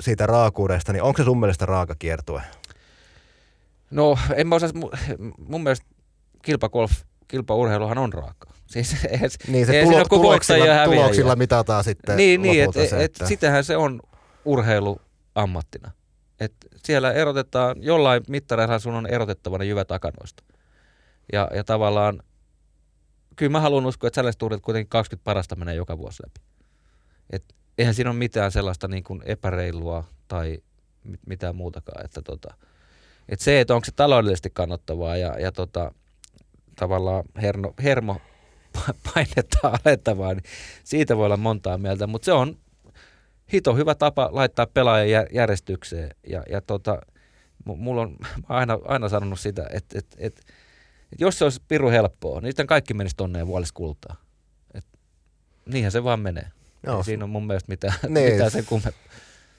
siitä 0.00 0.26
raakuudesta, 0.26 0.92
niin 0.92 1.02
onko 1.02 1.16
se 1.16 1.24
sun 1.24 1.40
mielestä 1.40 1.66
raaka 1.66 1.94
kiertue? 1.98 2.42
No 3.90 4.18
en 4.34 4.48
mä 4.48 4.54
osaa, 4.54 4.70
mun 5.38 5.62
mielestä 5.62 5.86
kilpakolf, 6.42 6.92
kilpaurheiluhan 7.28 7.98
on 7.98 8.12
raaka. 8.12 8.50
Siis, 8.66 8.96
et, 9.04 9.32
niin 9.48 9.66
se 9.66 9.82
tulo, 9.82 10.04
tuloksilla, 10.04 10.84
tuloksilla 10.84 11.36
mitataan 11.36 11.84
sitten 11.84 12.16
Niin, 12.16 12.42
niin 12.42 12.64
että 12.64 12.82
et, 12.82 12.92
et, 12.92 13.28
sitähän 13.28 13.64
se 13.64 13.76
on 13.76 14.00
urheilu 14.44 15.00
ammattina. 15.34 15.90
Et 16.40 16.52
siellä 16.84 17.12
erotetaan, 17.12 17.76
jollain 17.82 18.22
mittareilla 18.28 18.78
sun 18.78 18.94
on 18.94 19.06
erotettavana 19.06 19.64
jyvä 19.64 19.84
takanoista. 19.84 20.42
Ja, 21.32 21.50
ja 21.54 21.64
tavallaan, 21.64 22.22
kyllä 23.40 23.52
mä 23.52 23.60
haluan 23.60 23.86
uskoa, 23.86 24.08
että 24.08 24.14
sellaiset 24.14 24.62
kuitenkin 24.62 24.88
20 24.88 25.24
parasta 25.24 25.56
menee 25.56 25.74
joka 25.74 25.98
vuosi 25.98 26.22
läpi. 26.22 26.40
Et 27.30 27.54
eihän 27.78 27.94
siinä 27.94 28.10
ole 28.10 28.18
mitään 28.18 28.52
sellaista 28.52 28.88
niin 28.88 29.04
kuin 29.04 29.22
epäreilua 29.24 30.04
tai 30.28 30.58
mitään 31.26 31.56
muutakaan. 31.56 32.04
Että 32.04 32.22
tota, 32.22 32.54
et 33.28 33.40
se, 33.40 33.60
että 33.60 33.74
onko 33.74 33.84
se 33.84 33.92
taloudellisesti 33.92 34.50
kannattavaa 34.50 35.16
ja, 35.16 35.40
ja 35.40 35.52
tota, 35.52 35.94
tavallaan 36.76 37.24
herno, 37.42 37.74
hermo 37.82 38.20
painetta 39.14 39.58
alentavaa, 39.62 40.34
niin 40.34 40.44
siitä 40.84 41.16
voi 41.16 41.26
olla 41.26 41.36
montaa 41.36 41.78
mieltä, 41.78 42.06
mutta 42.06 42.24
se 42.24 42.32
on 42.32 42.56
hito 43.52 43.76
hyvä 43.76 43.94
tapa 43.94 44.28
laittaa 44.32 44.66
pelaajan 44.66 45.26
järjestykseen. 45.32 46.10
Ja, 46.26 46.42
ja 46.50 46.60
tota, 46.60 47.00
mulla 47.64 48.02
on 48.02 48.16
aina, 48.48 48.78
aina 48.84 49.08
sanonut 49.08 49.40
sitä, 49.40 49.66
että, 49.72 49.98
että, 49.98 50.16
että, 50.18 50.42
että 51.12 51.24
jos 51.24 51.38
se 51.38 51.44
olisi 51.44 51.62
piru 51.68 51.90
helppoa, 51.90 52.40
niin 52.40 52.48
sitten 52.48 52.66
kaikki 52.66 52.94
menisi 52.94 53.16
tonneen 53.16 53.46
vuolessa 53.46 53.74
kultaa. 53.74 54.16
Et, 54.74 54.84
niinhän 55.66 55.92
se 55.92 56.04
vaan 56.04 56.20
menee. 56.20 56.50
Joo. 56.86 56.98
Ei 56.98 57.04
siinä 57.04 57.24
on 57.24 57.30
mun 57.30 57.46
mielestä 57.46 57.72
mitään, 57.72 57.94
niin. 58.08 58.32
mitään 58.32 58.50
sen 58.50 58.64
kummempaa. 58.64 59.02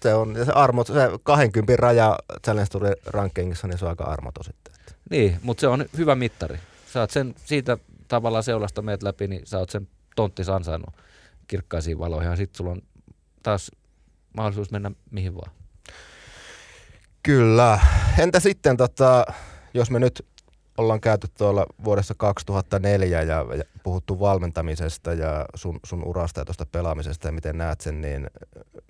Se 0.01 0.13
on, 0.13 0.35
ja 0.35 0.45
se 0.45 0.51
armot, 0.51 0.87
se 0.87 0.93
20 1.23 1.75
raja 1.75 2.19
Challenge 2.43 2.69
Tour 2.69 2.83
rankingissa, 3.05 3.67
niin 3.67 3.77
se 3.77 3.85
on 3.85 3.89
aika 3.89 4.03
armoton 4.03 4.43
sitten. 4.43 4.73
Niin, 5.09 5.39
mutta 5.43 5.61
se 5.61 5.67
on 5.67 5.85
hyvä 5.97 6.15
mittari. 6.15 6.59
Saat 6.93 7.11
sen 7.11 7.35
siitä 7.45 7.77
tavallaan 8.07 8.43
seulasta 8.43 8.81
meet 8.81 9.03
läpi, 9.03 9.27
niin 9.27 9.41
sä 9.47 9.59
oot 9.59 9.69
sen 9.69 9.87
tontti 10.15 10.43
ansainnut 10.55 10.95
kirkkaisiin 11.47 11.99
valoihin 11.99 12.29
ja 12.29 12.35
sitten 12.35 12.57
sulla 12.57 12.71
on 12.71 12.81
taas 13.43 13.71
mahdollisuus 14.33 14.71
mennä 14.71 14.91
mihin 15.11 15.35
vaan. 15.35 15.51
Kyllä. 17.23 17.79
Entä 18.17 18.39
sitten, 18.39 18.77
tota, 18.77 19.25
jos 19.73 19.91
me 19.91 19.99
nyt 19.99 20.25
ollaan 20.77 21.01
käyty 21.01 21.27
tuolla 21.37 21.65
vuodessa 21.83 22.13
2004 22.17 23.21
ja, 23.21 23.45
ja 23.57 23.63
puhuttu 23.83 24.19
valmentamisesta 24.19 25.13
ja 25.13 25.45
sun, 25.55 25.79
sun 25.85 26.03
urasta 26.03 26.41
ja 26.41 26.45
tuosta 26.45 26.65
pelaamisesta 26.65 27.27
ja 27.27 27.31
miten 27.31 27.57
näet 27.57 27.81
sen, 27.81 28.01
niin 28.01 28.27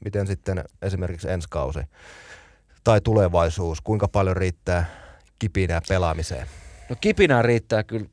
miten 0.04 0.28
sitten 0.28 0.64
esimerkiksi 0.82 1.30
ensi 1.30 1.48
kausi 1.50 1.80
tai 2.84 3.02
tulevaisuus, 3.02 3.82
kuinka 3.82 4.08
paljon 4.08 4.38
riittää 4.38 4.86
kipinää 5.40 5.82
pelaamiseen? 5.90 6.48
No 6.90 6.96
kipinää 7.02 7.42
riittää 7.42 7.84
kyllä 7.84 8.06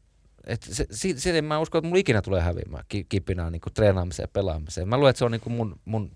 et 0.48 0.62
se, 0.62 0.86
se, 0.90 1.14
se, 1.16 1.42
mä 1.42 1.58
usko, 1.58 1.78
että 1.78 1.88
mulla 1.88 2.00
ikinä 2.00 2.22
tulee 2.22 2.42
häviämään 2.42 2.84
kipinää 3.08 3.50
niin 3.50 3.60
treenaamiseen 3.74 4.24
ja 4.24 4.28
pelaamiseen. 4.32 4.88
Mä 4.88 4.96
luulen, 4.96 5.10
että 5.10 5.18
se 5.18 5.24
on 5.24 5.30
niin 5.30 5.52
mun, 5.52 5.80
mun 5.84 6.10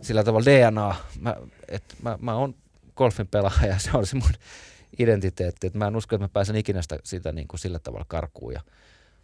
sillä 0.00 0.24
tavalla 0.24 0.44
DNA. 0.44 0.94
Mä, 1.20 1.36
et 1.68 1.84
mä, 2.02 2.18
mä 2.20 2.34
oon 2.34 2.54
golfin 2.96 3.28
pelaaja 3.28 3.78
se 3.78 3.90
on 3.94 4.06
se 4.06 4.16
mun 4.16 4.32
identiteetti. 4.98 5.66
Et 5.66 5.74
mä 5.74 5.86
en 5.86 5.96
usko, 5.96 6.16
että 6.16 6.24
mä 6.24 6.28
pääsen 6.28 6.56
ikinä 6.56 6.82
sitä, 6.82 6.98
sitä 7.04 7.32
niin 7.32 7.48
kuin 7.48 7.60
sillä 7.60 7.78
tavalla 7.78 8.04
karkuun. 8.08 8.52
Ja 8.52 8.60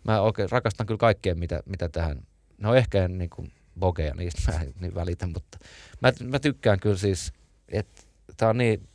mä 0.04 0.20
oikein 0.20 0.50
rakastan 0.50 0.86
kyllä 0.86 0.98
kaikkea, 0.98 1.34
mitä, 1.34 1.62
mitä 1.66 1.88
tähän, 1.88 2.22
no 2.58 2.74
ehkä 2.74 3.04
en 3.04 3.18
niin 3.18 3.30
kuin 3.30 3.52
bogeja, 3.78 4.14
niistä 4.14 4.52
mä 4.52 4.60
en 4.60 4.74
niin 4.80 4.94
välitä, 4.94 5.26
mutta 5.26 5.58
mä, 6.00 6.12
mä 6.24 6.38
tykkään 6.38 6.80
kyllä 6.80 6.96
siis, 6.96 7.32
että 7.68 8.02
tää 8.36 8.48
on 8.48 8.58
niin 8.58 8.88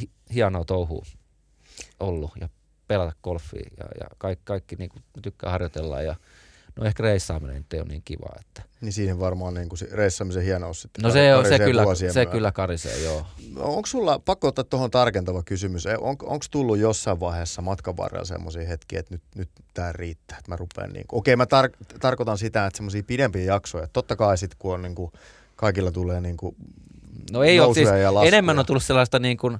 hi, 0.00 0.10
hienoa 0.34 0.64
touhua 0.64 1.04
ollut 2.00 2.30
ja 2.40 2.48
pelata 2.88 3.12
golfia 3.22 3.70
ja, 3.78 3.84
ja 4.00 4.06
kaikki, 4.18 4.42
kaikki 4.44 4.76
niin 4.76 4.90
kuin 4.90 5.02
tykkää 5.22 5.50
harjoitella 5.50 6.02
ja 6.02 6.16
no 6.76 6.84
ehkä 6.84 7.02
reissaaminen 7.02 7.56
nyt 7.56 7.72
ei 7.72 7.80
ole 7.80 7.88
niin 7.88 8.02
kiva. 8.04 8.26
Että. 8.40 8.62
Niin 8.80 8.92
siihen 8.92 9.20
varmaan 9.20 9.54
niin 9.54 9.68
kuin 9.68 9.78
reissaamisen 9.92 10.42
hienous 10.42 10.82
sitten 10.82 11.02
No 11.02 11.10
se, 11.10 11.34
on, 11.34 11.46
se, 11.46 11.58
kyllä, 11.58 11.84
se 12.12 12.26
kyllä 12.26 12.52
karisee, 12.52 13.04
joo. 13.04 13.26
Onko 13.56 13.86
sulla, 13.86 14.18
pakko 14.18 14.48
ottaa 14.48 14.64
tuohon 14.64 14.90
tarkentava 14.90 15.42
kysymys, 15.42 15.86
on, 15.86 16.16
onko 16.22 16.44
tullut 16.50 16.78
jossain 16.78 17.20
vaiheessa 17.20 17.62
matkan 17.62 17.96
varrella 17.96 18.24
semmoisia 18.24 18.66
hetkiä, 18.66 19.00
että 19.00 19.14
nyt, 19.14 19.22
nyt 19.34 19.48
tämä 19.74 19.92
riittää, 19.92 20.38
että 20.38 20.50
mä 20.50 20.56
rupean 20.56 20.92
niin 20.92 21.06
kuin, 21.06 21.18
okei 21.18 21.36
mä 21.36 21.44
tar- 21.44 21.98
tarkoitan 22.00 22.38
sitä, 22.38 22.66
että 22.66 22.76
semmoisia 22.76 23.02
pidempiä 23.02 23.44
jaksoja, 23.44 23.88
totta 23.92 24.16
kai 24.16 24.38
sitten 24.38 24.58
kun 24.58 24.74
on 24.74 24.82
niin 24.82 24.94
kuin, 24.94 25.12
kaikilla 25.56 25.92
tulee 25.92 26.20
niin 26.20 26.36
kuin 26.36 26.56
No 27.32 27.42
ei 27.42 27.60
ole 27.60 27.74
siis, 27.74 27.88
enemmän 28.24 28.58
on 28.58 28.66
tullut 28.66 28.82
sellaista 28.82 29.18
niin 29.18 29.36
kuin, 29.36 29.58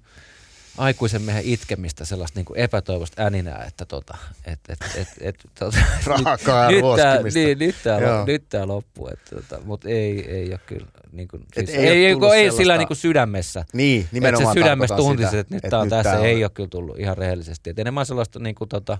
aikuisen 0.80 1.22
miehen 1.22 1.44
itkemistä, 1.44 2.04
sellaista 2.04 2.38
niin 2.38 2.44
kuin 2.44 2.58
epätoivosta 2.58 3.22
äninää, 3.22 3.64
että 3.68 3.84
tota, 3.84 4.18
et, 4.44 4.58
et, 4.68 4.78
et, 4.96 5.08
et, 5.20 5.36
tota, 5.58 5.78
Raakaa 6.06 6.70
nyt, 6.70 6.80
ruoskimista. 6.80 7.38
niin, 7.38 7.58
nyt 7.58 7.76
tää, 7.84 8.00
nyt 8.26 8.44
tää 8.48 8.66
loppuu, 8.66 9.08
että, 9.08 9.36
tota, 9.36 9.64
mutta 9.64 9.88
ei, 9.88 10.30
ei 10.30 10.50
ole 10.50 10.60
kyllä, 10.66 10.86
niin 11.12 11.28
kuin, 11.28 11.42
Et 11.56 11.66
siis, 11.66 11.78
ei 11.78 11.88
ei, 11.88 12.06
ei, 12.06 12.12
tullut 12.12 12.34
ei 12.34 12.52
sillä 12.52 12.78
niin 12.78 12.88
kuin 12.88 12.96
sydämessä. 12.96 13.64
Niin, 13.72 14.00
Että 14.00 14.14
nimenomaan 14.14 14.54
se 14.54 14.60
sydämessä 14.60 14.96
tuntisi, 14.96 15.38
että 15.38 15.54
nyt 15.54 15.64
tää 15.70 15.80
on 15.80 15.88
tässä, 15.88 16.16
ei 16.16 16.44
ole 16.44 16.50
kyllä 16.54 16.68
tullut 16.68 16.98
ihan 16.98 17.18
rehellisesti. 17.18 17.70
Et 17.70 17.78
enemmän 17.78 18.06
sellaista 18.06 18.38
niin 18.38 18.54
kuin, 18.54 18.68
tota, 18.68 18.98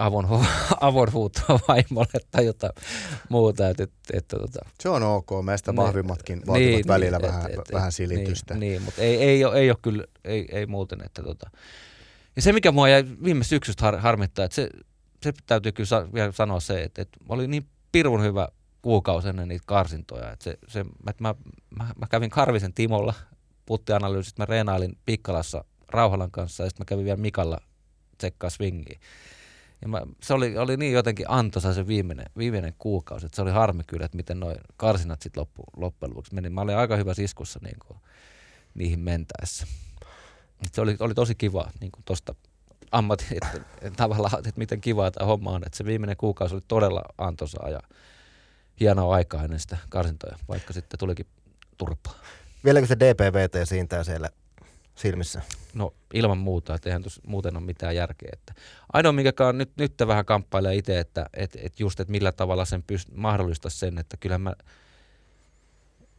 avonhu- 0.00 0.46
avonhuutoa 0.80 1.60
vaimolle 1.68 2.20
tai 2.30 2.46
jotain 2.46 2.72
muuta. 3.28 3.68
Että, 3.68 3.82
että, 3.82 3.96
että, 4.12 4.38
tota, 4.38 4.58
Se 4.80 4.88
on 4.88 5.02
ok, 5.02 5.30
meistä 5.44 5.72
Ne- 5.72 5.76
vahvimmatkin 5.76 6.42
vaativat 6.46 6.72
niin, 6.72 6.86
välillä 6.88 7.18
niin, 7.18 7.28
vähän, 7.28 7.50
et- 7.50 7.58
et- 7.58 7.72
vähän 7.72 7.88
et- 7.88 7.94
silitystä. 7.94 8.54
Niin, 8.54 8.60
niin 8.60 8.82
mutta 8.82 9.02
ei, 9.02 9.16
ei, 9.16 9.44
ole, 9.44 9.58
ei 9.58 9.70
ole 9.70 9.78
kyllä, 9.82 10.04
ei, 10.24 10.48
ei 10.52 10.66
muuten. 10.66 10.98
Että 11.06 11.22
tota. 11.22 11.50
Ja 12.36 12.42
se, 12.42 12.52
mikä 12.52 12.72
mua 12.72 12.88
jäi 12.88 13.04
viime 13.24 13.44
syksystä 13.44 13.84
har, 13.84 13.98
harmittaa, 13.98 14.44
että 14.44 14.54
se, 14.54 14.70
se 15.22 15.32
täytyy 15.46 15.72
kyllä 15.72 15.86
sa, 15.86 16.12
vielä 16.14 16.32
sanoa 16.32 16.60
se, 16.60 16.82
että, 16.82 17.02
että 17.02 17.18
oli 17.28 17.48
niin 17.48 17.66
pirun 17.92 18.22
hyvä 18.22 18.48
kuukausi 18.82 19.28
ennen 19.28 19.48
niitä 19.48 19.64
karsintoja. 19.66 20.32
Että 20.32 20.44
se, 20.44 20.58
se, 20.68 20.80
että 20.80 21.22
mä, 21.22 21.34
mä, 21.78 21.84
mä, 21.98 22.06
kävin 22.10 22.30
Karvisen 22.30 22.74
Timolla 22.74 23.14
puttianalyysit, 23.66 24.38
mä 24.38 24.44
reenailin 24.46 24.98
Pikkalassa 25.06 25.64
Rauhalan 25.88 26.30
kanssa 26.30 26.62
ja 26.64 26.70
sitten 26.70 26.84
mä 26.84 26.88
kävin 26.88 27.04
vielä 27.04 27.16
Mikalla 27.16 27.58
tsekkaa 28.18 28.50
swingiä. 28.50 28.98
Ja 29.82 29.88
mä, 29.88 30.02
se 30.22 30.34
oli, 30.34 30.58
oli 30.58 30.76
niin 30.76 30.92
jotenkin 30.92 31.26
antoisa 31.28 31.74
se 31.74 31.86
viimeinen, 31.86 32.26
viimeinen 32.38 32.74
kuukausi, 32.78 33.26
että 33.26 33.36
se 33.36 33.42
oli 33.42 33.50
harmi 33.50 33.82
kyllä, 33.86 34.04
että 34.04 34.16
miten 34.16 34.40
noin 34.40 34.56
karsinat 34.76 35.22
sitten 35.22 35.40
loppu, 35.40 35.62
loppujen 35.76 36.10
lopuksi 36.10 36.34
meni. 36.34 36.50
Mä 36.50 36.60
olin 36.60 36.76
aika 36.76 36.96
hyvä 36.96 37.12
iskussa 37.18 37.60
niin 37.62 37.76
kuin, 37.86 37.98
niihin 38.74 39.00
mentäessä. 39.00 39.66
Et 40.66 40.74
se 40.74 40.80
oli, 40.80 40.96
oli 40.98 41.14
tosi 41.14 41.34
kiva 41.34 41.70
niin 41.80 41.92
kuin 41.92 42.04
tosta 42.04 42.34
ammatin, 42.92 43.26
että, 43.30 43.60
että 43.80 43.96
tavallaan, 43.96 44.38
että 44.38 44.52
miten 44.56 44.80
kiva 44.80 45.10
tämä 45.10 45.26
homma 45.26 45.50
on. 45.50 45.62
Että 45.66 45.76
se 45.76 45.84
viimeinen 45.84 46.16
kuukausi 46.16 46.54
oli 46.54 46.62
todella 46.68 47.02
antoisaa 47.18 47.68
ja 47.68 47.80
hienoa 48.80 49.14
aikaa 49.14 49.44
ennen 49.44 49.60
sitä 49.60 49.76
karsintoja, 49.88 50.38
vaikka 50.48 50.72
sitten 50.72 50.98
tulikin 50.98 51.26
turpaa. 51.78 52.14
Vieläkö 52.64 52.86
se 52.86 52.96
DPVT 52.98 53.68
siintää 53.68 54.04
siellä 54.04 54.30
silmissä? 55.00 55.42
No 55.74 55.94
ilman 56.14 56.38
muuta, 56.38 56.74
että 56.74 56.88
eihän 56.88 57.02
muuten 57.26 57.56
ole 57.56 57.64
mitään 57.64 57.96
järkeä. 57.96 58.30
Että 58.32 58.54
ainoa, 58.92 59.12
mikä 59.12 59.46
on 59.46 59.58
nyt, 59.58 59.70
nyt 59.76 59.94
vähän 60.06 60.24
kamppailee 60.24 60.74
itse, 60.74 61.00
että 61.00 61.26
et, 61.34 61.58
et 61.62 61.80
just, 61.80 62.00
että 62.00 62.10
millä 62.10 62.32
tavalla 62.32 62.64
sen 62.64 62.82
pyst, 62.82 63.08
mahdollistaa 63.14 63.70
sen, 63.70 63.98
että 63.98 64.16
kyllä 64.16 64.38
mä, 64.38 64.54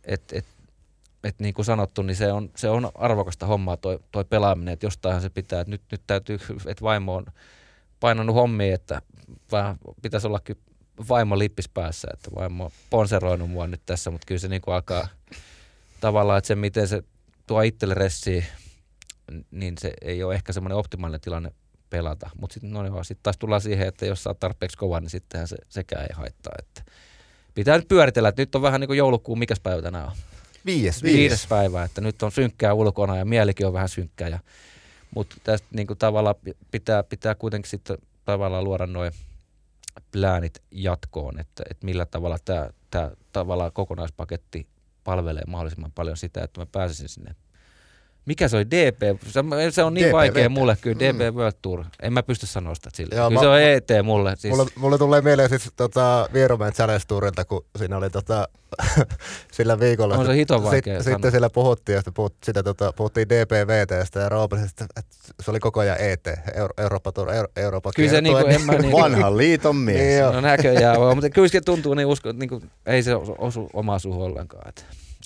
että 0.03 0.37
et, 0.37 0.45
et 1.23 1.39
niin 1.39 1.53
kuin 1.53 1.65
sanottu, 1.65 2.01
niin 2.01 2.15
se 2.15 2.31
on, 2.31 2.51
se 2.55 2.69
on 2.69 2.91
arvokasta 2.95 3.45
hommaa 3.45 3.77
toi, 3.77 3.99
toi 4.11 4.25
pelaaminen, 4.25 4.73
että 4.73 4.85
jostainhan 4.85 5.21
se 5.21 5.29
pitää, 5.29 5.61
että 5.61 5.71
nyt, 5.71 5.81
nyt 5.91 6.01
täytyy, 6.07 6.39
että 6.65 6.83
vaimo 6.83 7.15
on 7.15 7.25
painanut 7.99 8.35
hommia, 8.35 8.75
että 8.75 9.01
vähän 9.51 9.77
pitäisi 10.01 10.27
olla 10.27 10.39
kyllä 10.39 10.61
vaimo 11.09 11.39
lippis 11.39 11.69
päässä, 11.69 12.07
että 12.13 12.29
vaimo 12.35 12.65
on 12.65 12.71
ponseroinut 12.89 13.49
mua 13.49 13.67
nyt 13.67 13.81
tässä, 13.85 14.11
mutta 14.11 14.25
kyllä 14.25 14.39
se 14.39 14.47
niin 14.47 14.61
kuin 14.61 14.75
alkaa 14.75 15.07
tavallaan, 15.99 16.37
että 16.37 16.47
se 16.47 16.55
miten 16.55 16.87
se 16.87 17.03
tuo 17.47 17.61
itselle 17.61 17.93
ressiä, 17.93 18.45
niin 19.51 19.77
se 19.79 19.93
ei 20.01 20.23
ole 20.23 20.35
ehkä 20.35 20.53
semmoinen 20.53 20.77
optimaalinen 20.77 21.21
tilanne 21.21 21.51
pelata. 21.89 22.29
Mutta 22.39 22.53
sitten 22.53 22.71
no 22.71 22.85
joo, 22.85 23.03
sit 23.03 23.19
taas 23.23 23.37
tullaan 23.37 23.61
siihen, 23.61 23.87
että 23.87 24.05
jos 24.05 24.27
oot 24.27 24.39
tarpeeksi 24.39 24.77
kova, 24.77 24.99
niin 24.99 25.09
sittenhän 25.09 25.47
se 25.47 25.57
sekään 25.69 26.03
ei 26.03 26.15
haittaa. 26.15 26.53
Että 26.59 26.83
pitää 27.53 27.77
nyt 27.77 27.87
pyöritellä, 27.87 28.29
että 28.29 28.41
nyt 28.41 28.55
on 28.55 28.61
vähän 28.61 28.81
niin 28.81 28.87
kuin 28.87 28.97
joulukuun, 28.97 29.39
mikäs 29.39 29.59
päivä 29.59 29.81
tänään 29.81 30.07
on? 30.07 30.15
Viides. 30.65 31.03
Viides. 31.03 31.19
Viides 31.19 31.47
päivä, 31.47 31.83
että 31.83 32.01
nyt 32.01 32.23
on 32.23 32.31
synkkää 32.31 32.73
ulkona 32.73 33.17
ja 33.17 33.25
mielikin 33.25 33.67
on 33.67 33.73
vähän 33.73 33.89
synkkää. 33.89 34.27
Ja, 34.27 34.39
mutta 35.15 35.35
tästä 35.43 35.67
niin 35.71 35.87
kuin 35.87 35.99
tavallaan 35.99 36.35
pi- 36.43 36.57
pitää, 36.71 37.03
pitää 37.03 37.35
kuitenkin 37.35 37.69
sitten 37.69 37.97
tavallaan 38.25 38.63
luoda 38.63 38.87
noin 38.87 39.11
pläänit 40.11 40.61
jatkoon, 40.71 41.39
että, 41.39 41.63
että 41.69 41.85
millä 41.85 42.05
tavalla 42.05 42.37
tämä, 42.45 42.69
tämä 42.91 43.11
tavallaan 43.31 43.71
kokonaispaketti 43.71 44.67
palvelee 45.03 45.43
mahdollisimman 45.47 45.91
paljon 45.91 46.17
sitä, 46.17 46.43
että 46.43 46.61
mä 46.61 46.65
pääsisin 46.65 47.09
sinne. 47.09 47.35
Mikä 48.25 48.47
se 48.47 48.57
oli? 48.57 48.65
DP? 48.71 49.21
Se, 49.71 49.83
on 49.83 49.93
niin 49.93 50.05
DPV. 50.07 50.13
vaikea 50.13 50.49
mulle 50.49 50.77
kyllä, 50.81 50.99
DP 50.99 51.35
World 51.35 51.55
Tour. 51.61 51.83
En 52.01 52.13
mä 52.13 52.23
pysty 52.23 52.45
sanoa 52.45 52.75
sitä 52.75 52.89
sille. 52.93 53.15
Joo, 53.15 53.27
kyllä 53.29 53.39
mä- 53.39 53.43
se 53.43 53.47
on 53.47 53.61
ET 53.61 53.87
mulle. 54.03 54.35
Siis, 54.37 54.55
Mulle, 54.55 54.71
mulle 54.75 54.97
tulee 54.97 55.21
mieleen 55.21 55.49
siis 55.49 55.69
tota, 55.75 56.29
Vierumäen 56.33 56.73
Challenge 56.73 57.03
Tourilta, 57.07 57.45
kun 57.45 57.65
siinä 57.77 57.97
oli 57.97 58.09
tota, 58.09 58.47
sillä 59.51 59.79
viikolla. 59.79 60.17
On 60.17 60.25
se 60.25 60.35
hiton 60.35 60.63
vaikea 60.63 61.03
Sit, 61.03 61.11
sitten 61.13 61.31
siellä 61.31 61.49
puhuttiin, 61.49 61.97
että 61.97 62.11
puhut, 62.11 62.33
sitä, 62.43 62.63
tota, 62.63 62.93
puhuttiin 62.93 63.29
DPVTstä 63.29 64.19
ja 64.19 64.29
Roopelista, 64.29 64.85
että 64.97 65.15
se 65.41 65.51
oli 65.51 65.59
koko 65.59 65.79
ajan 65.79 65.97
ET, 65.99 66.27
Euro, 66.55 66.73
Eurooppa 66.77 67.11
Tour, 67.11 67.31
Euro, 67.33 67.47
Eurooppa 67.55 67.91
Kyllä 67.95 68.09
se 68.09 68.21
niinku, 68.21 68.37
en 68.47 68.61
mä 68.61 68.73
niinku, 68.73 68.97
Vanhan 68.97 69.37
liiton 69.37 69.75
mies. 69.75 69.97
Niin. 69.99 70.33
No 70.33 70.41
näköjään, 70.41 70.99
mutta 71.15 71.29
kyllä 71.29 71.47
se 71.47 71.61
tuntuu 71.61 71.93
niin 71.93 72.07
usko, 72.07 72.31
niin 72.31 72.49
kuin, 72.49 72.71
ei 72.85 73.03
se 73.03 73.15
osu- 73.15 73.69
omaa 73.73 73.99
suhun 73.99 74.23
ollenkaan. 74.25 74.73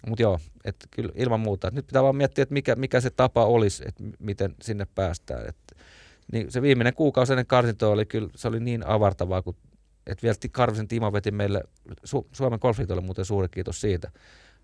Mutta 0.07 0.21
joo, 0.21 0.39
että 0.65 0.87
kyllä 0.91 1.11
ilman 1.15 1.39
muuta. 1.39 1.67
Et 1.67 1.73
nyt 1.73 1.87
pitää 1.87 2.03
vaan 2.03 2.15
miettiä, 2.15 2.43
että 2.43 2.53
mikä, 2.53 2.75
mikä 2.75 3.01
se 3.01 3.09
tapa 3.09 3.45
olisi, 3.45 3.83
että 3.87 4.03
miten 4.19 4.55
sinne 4.61 4.87
päästään. 4.95 5.49
Et, 5.49 5.57
niin 6.31 6.51
se 6.51 6.61
viimeinen 6.61 6.93
kuukausi 6.93 7.33
ennen 7.33 7.45
karsintoa 7.45 7.89
oli 7.89 8.05
kyllä, 8.05 8.29
se 8.35 8.47
oli 8.47 8.59
niin 8.59 8.87
avartavaa, 8.87 9.41
kun, 9.41 9.55
että 10.07 10.23
vielä 10.23 10.35
Karvisen 10.51 10.87
Timo 10.87 11.13
veti 11.13 11.31
meille, 11.31 11.63
Su- 11.89 12.27
Suomen 12.31 12.59
Golfliitolle 12.61 13.01
muuten 13.01 13.25
suuri 13.25 13.49
kiitos 13.49 13.81
siitä, 13.81 14.11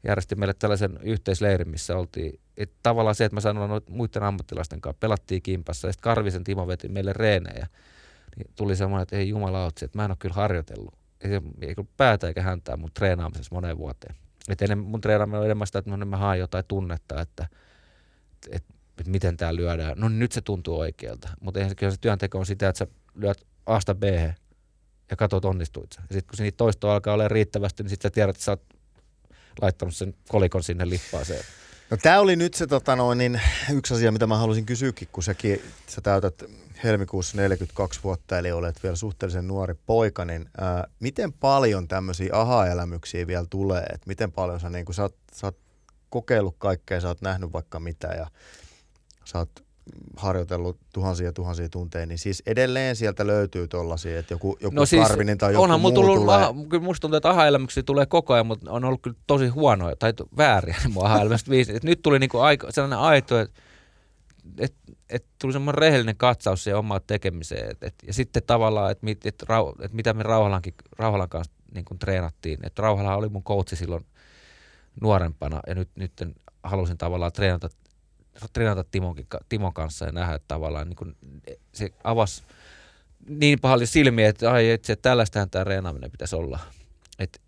järjesti 0.04 0.36
meille 0.36 0.54
tällaisen 0.54 1.00
yhteisleirin, 1.04 1.70
missä 1.70 1.98
oltiin, 1.98 2.40
että 2.58 2.76
tavallaan 2.84 3.16
se, 3.16 3.26
että 3.26 3.36
mä 3.36 3.42
sanoin 3.42 3.70
noit 3.70 3.90
muiden 3.90 4.24
ammattilaisten 4.24 4.82
kanssa, 4.82 5.00
pelattiin 5.00 5.42
kimpassa, 5.42 5.88
ja 5.88 5.94
sitten 5.94 6.04
Karvisen 6.04 6.44
Timo 6.44 6.68
veti 6.68 6.90
meille 6.90 7.14
reenejä, 7.14 7.68
niin 8.38 8.52
tuli 8.56 8.76
semmoinen, 8.76 9.04
että 9.04 9.16
ei 9.16 9.30
jumalautsi, 9.30 9.86
että 9.86 9.98
mä 9.98 10.06
en 10.06 10.12
ole 10.12 10.18
kyllä 10.20 10.36
harjoitellut, 10.36 10.94
ei, 11.22 11.32
ei 11.62 11.76
kyllä 11.76 11.90
päätä 11.98 12.28
eikä 12.28 12.42
häntää 12.42 12.78
mun 12.78 12.92
treenaamisessa 12.94 13.56
moneen 13.56 13.78
vuoteen. 13.78 14.16
Et 14.50 14.62
ennen, 14.62 14.78
mun 14.78 15.02
treenaaminen 15.02 15.40
on 15.40 15.46
enemmän 15.46 15.68
sitä, 15.68 15.80
että 15.80 15.92
no, 15.92 15.98
niin 15.98 16.08
mä 16.08 16.18
haen 16.18 16.40
jotain 16.40 16.66
tunnetta, 16.68 17.22
että 17.22 17.48
et, 18.50 18.64
et 19.00 19.08
miten 19.08 19.38
tämä 19.38 19.56
lyödään. 19.56 19.94
No 19.98 20.10
nyt 20.10 20.32
se 20.32 20.42
tuntuu 20.42 20.80
oikealta, 20.80 21.30
mutta 21.40 21.60
kyllä 21.78 21.92
se 21.92 21.98
työnteko 22.02 22.40
on 22.40 22.46
sitä, 22.46 22.70
että 22.70 22.80
sä 22.80 22.88
lyöt 23.16 23.48
Asta 23.66 23.96
B 23.96 24.04
ja 25.12 25.16
katsot 25.18 25.46
onnistuit 25.46 25.94
sä. 25.94 26.02
Ja 26.10 26.14
sitten 26.14 26.38
kun 26.38 26.44
niitä 26.44 26.58
toistoa 26.58 26.94
alkaa 26.94 27.14
olla 27.14 27.28
riittävästi, 27.28 27.84
niin 27.84 27.90
sitten 27.90 28.10
sä 28.10 28.14
tiedät, 28.14 28.36
että 28.36 28.44
sä 28.44 28.52
oot 28.52 28.64
laittanut 29.62 29.96
sen 29.96 30.14
kolikon 30.30 30.64
sinne 30.64 30.90
lippaaseen. 30.90 31.44
No 31.92 31.98
tämä 31.98 32.20
oli 32.20 32.36
nyt 32.36 32.54
se 32.54 32.68
tota 32.68 32.96
noin, 32.96 33.18
niin, 33.18 33.42
yksi 33.74 33.94
asia, 33.94 34.12
mitä 34.12 34.28
mä 34.28 34.38
halusin 34.38 34.66
kysyäkin, 34.66 35.08
kun 35.12 35.24
säkin, 35.24 35.62
sä 35.88 36.02
täytät 36.02 36.44
helmikuussa 36.84 37.38
42 37.38 38.00
vuotta, 38.04 38.38
eli 38.38 38.52
olet 38.52 38.84
vielä 38.84 38.96
suhteellisen 38.96 39.48
nuori 39.48 39.74
poika, 39.86 40.26
niin 40.26 40.50
ää, 40.58 40.88
miten 41.00 41.34
paljon 41.34 41.88
tämmöisiä 41.88 42.30
aha-elämyksiä 42.34 43.28
vielä 43.28 43.46
tulee? 43.50 43.84
Et 43.84 44.06
miten 44.06 44.32
paljon 44.32 44.60
sä, 44.60 44.70
niin 44.70 44.86
kun 44.86 44.96
sä, 44.96 45.02
oot, 45.02 45.16
sä 45.34 45.48
oot 45.48 45.58
kokeillut 46.10 46.56
kaikkea, 46.58 47.02
sä 47.02 47.08
oot 47.08 47.22
nähnyt 47.22 47.54
vaikka 47.54 47.80
mitä 47.80 48.08
ja 48.08 48.28
sä 49.26 49.38
oot 49.38 49.52
harjoitellut 50.16 50.78
tuhansia 50.94 51.34
tuhansia 51.34 51.70
tunteja, 51.70 52.06
niin 52.06 52.18
siis 52.18 52.44
edelleen 52.46 52.96
sieltä 52.96 53.28
löytyy 53.28 53.68
tollasia, 53.68 54.20
että 54.20 54.34
joku, 54.34 54.58
joku 54.62 54.76
No 54.76 54.86
siis 54.86 55.08
Karvinen 55.08 55.38
tai 55.38 55.54
joku 55.54 55.64
onhan 55.64 55.82
muu 55.82 55.92
tullut, 55.92 56.20
tulee. 56.20 56.36
aha, 56.36 56.54
kyllä 56.70 56.84
musta 56.84 57.02
tuntuu, 57.02 57.18
että 57.18 57.30
aha-elämyksiä 57.30 57.84
tulee 57.84 58.06
koko 58.06 58.34
ajan, 58.34 58.46
mutta 58.46 58.72
on 58.72 58.86
ollut 58.86 59.02
kyllä 59.02 59.18
tosi 59.28 59.48
huonoja 59.48 59.96
tai 59.96 60.14
vääriä 60.38 60.76
ne 60.84 60.90
mun. 60.90 61.04
Et 61.76 61.84
nyt 61.84 62.02
tuli 62.02 62.20
niinku 62.20 62.40
aika, 62.40 62.72
sellainen 62.72 63.00
aito, 63.00 63.40
että 63.40 63.62
et, 64.58 64.74
et 65.10 65.26
tuli 65.42 65.54
semmoinen 65.54 65.78
rehellinen 65.78 66.18
katsaus 66.18 66.64
siihen 66.64 66.78
omaan 66.78 67.02
tekemiseen. 67.08 67.72
Et, 67.72 67.84
et, 67.84 67.96
ja 68.08 68.14
sitten 68.14 68.44
tavallaan, 68.48 68.92
että 68.92 69.06
mit, 69.06 69.26
et, 69.26 69.44
rau, 69.44 69.74
et 69.82 69.94
mitä 69.94 70.14
me 70.14 70.24
Rauhalankin, 70.24 70.74
Rauhalan 70.98 71.30
kanssa 71.30 71.54
niin 71.74 71.86
kuin 71.86 72.00
treenattiin. 72.00 72.60
Et 72.64 72.80
Rauhala 72.80 73.16
oli 73.16 73.30
mun 73.30 73.44
coachi 73.44 73.76
silloin 73.76 74.06
nuorempana 75.02 75.60
ja 75.68 75.76
nyt, 75.76 75.90
nyt 75.96 76.14
halusin 76.64 76.98
tavallaan 76.98 77.32
treenata, 77.32 77.70
treenata 78.54 78.84
Timonkin, 78.92 79.28
Timon 79.50 79.74
kanssa 79.74 80.06
ja 80.06 80.12
nähdä, 80.12 80.40
tavallaan 80.48 80.90
niin 80.90 80.96
kuin, 80.96 81.16
se 81.74 81.90
avasi 82.04 82.44
niin 83.28 83.60
paljon 83.60 83.88
silmiä, 83.88 84.30
että 84.30 84.52
ai 84.52 84.74
itse, 84.74 84.96
tällaistähän 84.96 85.50
tämä 85.50 85.64
reenaaminen 85.64 86.12
pitäisi 86.12 86.36
olla. 86.36 86.60
Et 87.20 87.42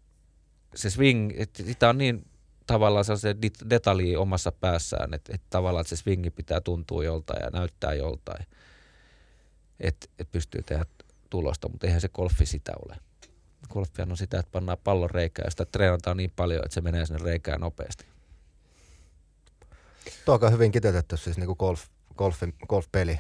se 0.76 0.90
swing, 0.90 1.32
että 1.36 1.64
sitä 1.64 1.90
on 1.90 1.98
niin 1.98 2.26
tavallaan 2.68 3.06
se 3.06 3.36
detalji 3.70 4.16
omassa 4.16 4.52
päässään, 4.52 5.14
että, 5.14 5.36
että 5.36 5.48
tavallaan 5.50 5.82
että 5.82 5.96
se 5.96 6.02
swingi 6.02 6.30
pitää 6.30 6.62
tuntua 6.62 7.04
joltain 7.04 7.44
ja 7.44 7.50
näyttää 7.50 7.94
joltain, 7.94 8.46
että, 9.80 10.08
että 10.20 10.32
pystyy 10.32 10.64
tehdä 10.64 10.86
tulosta, 11.30 11.70
mutta 11.70 11.88
eihän 11.88 12.02
se 12.02 12.10
golfi 12.10 12.46
sitä 12.46 12.72
ole. 12.86 12.98
Golfihan 13.70 14.12
on 14.12 14.18
sitä, 14.18 14.40
että 14.40 14.52
pannaan 14.52 14.78
pallon 14.84 15.10
reikään 15.10 15.46
ja 15.46 15.52
sitä 15.52 15.66
treenataan 15.66 16.18
niin 16.18 16.32
paljon, 16.36 16.66
että 16.66 16.74
se 16.74 16.82
menee 16.82 17.06
sinne 17.06 17.24
reikään 17.24 17.62
nopeasti. 17.62 18.06
Tuo 20.26 20.40
on 20.42 20.52
hyvin 20.52 20.72
kiteytetty 20.72 21.18
siis 21.18 21.38
niinku 21.38 21.56
golf, 21.56 21.84
golfin, 22.18 22.54
golf-peli. 22.70 23.20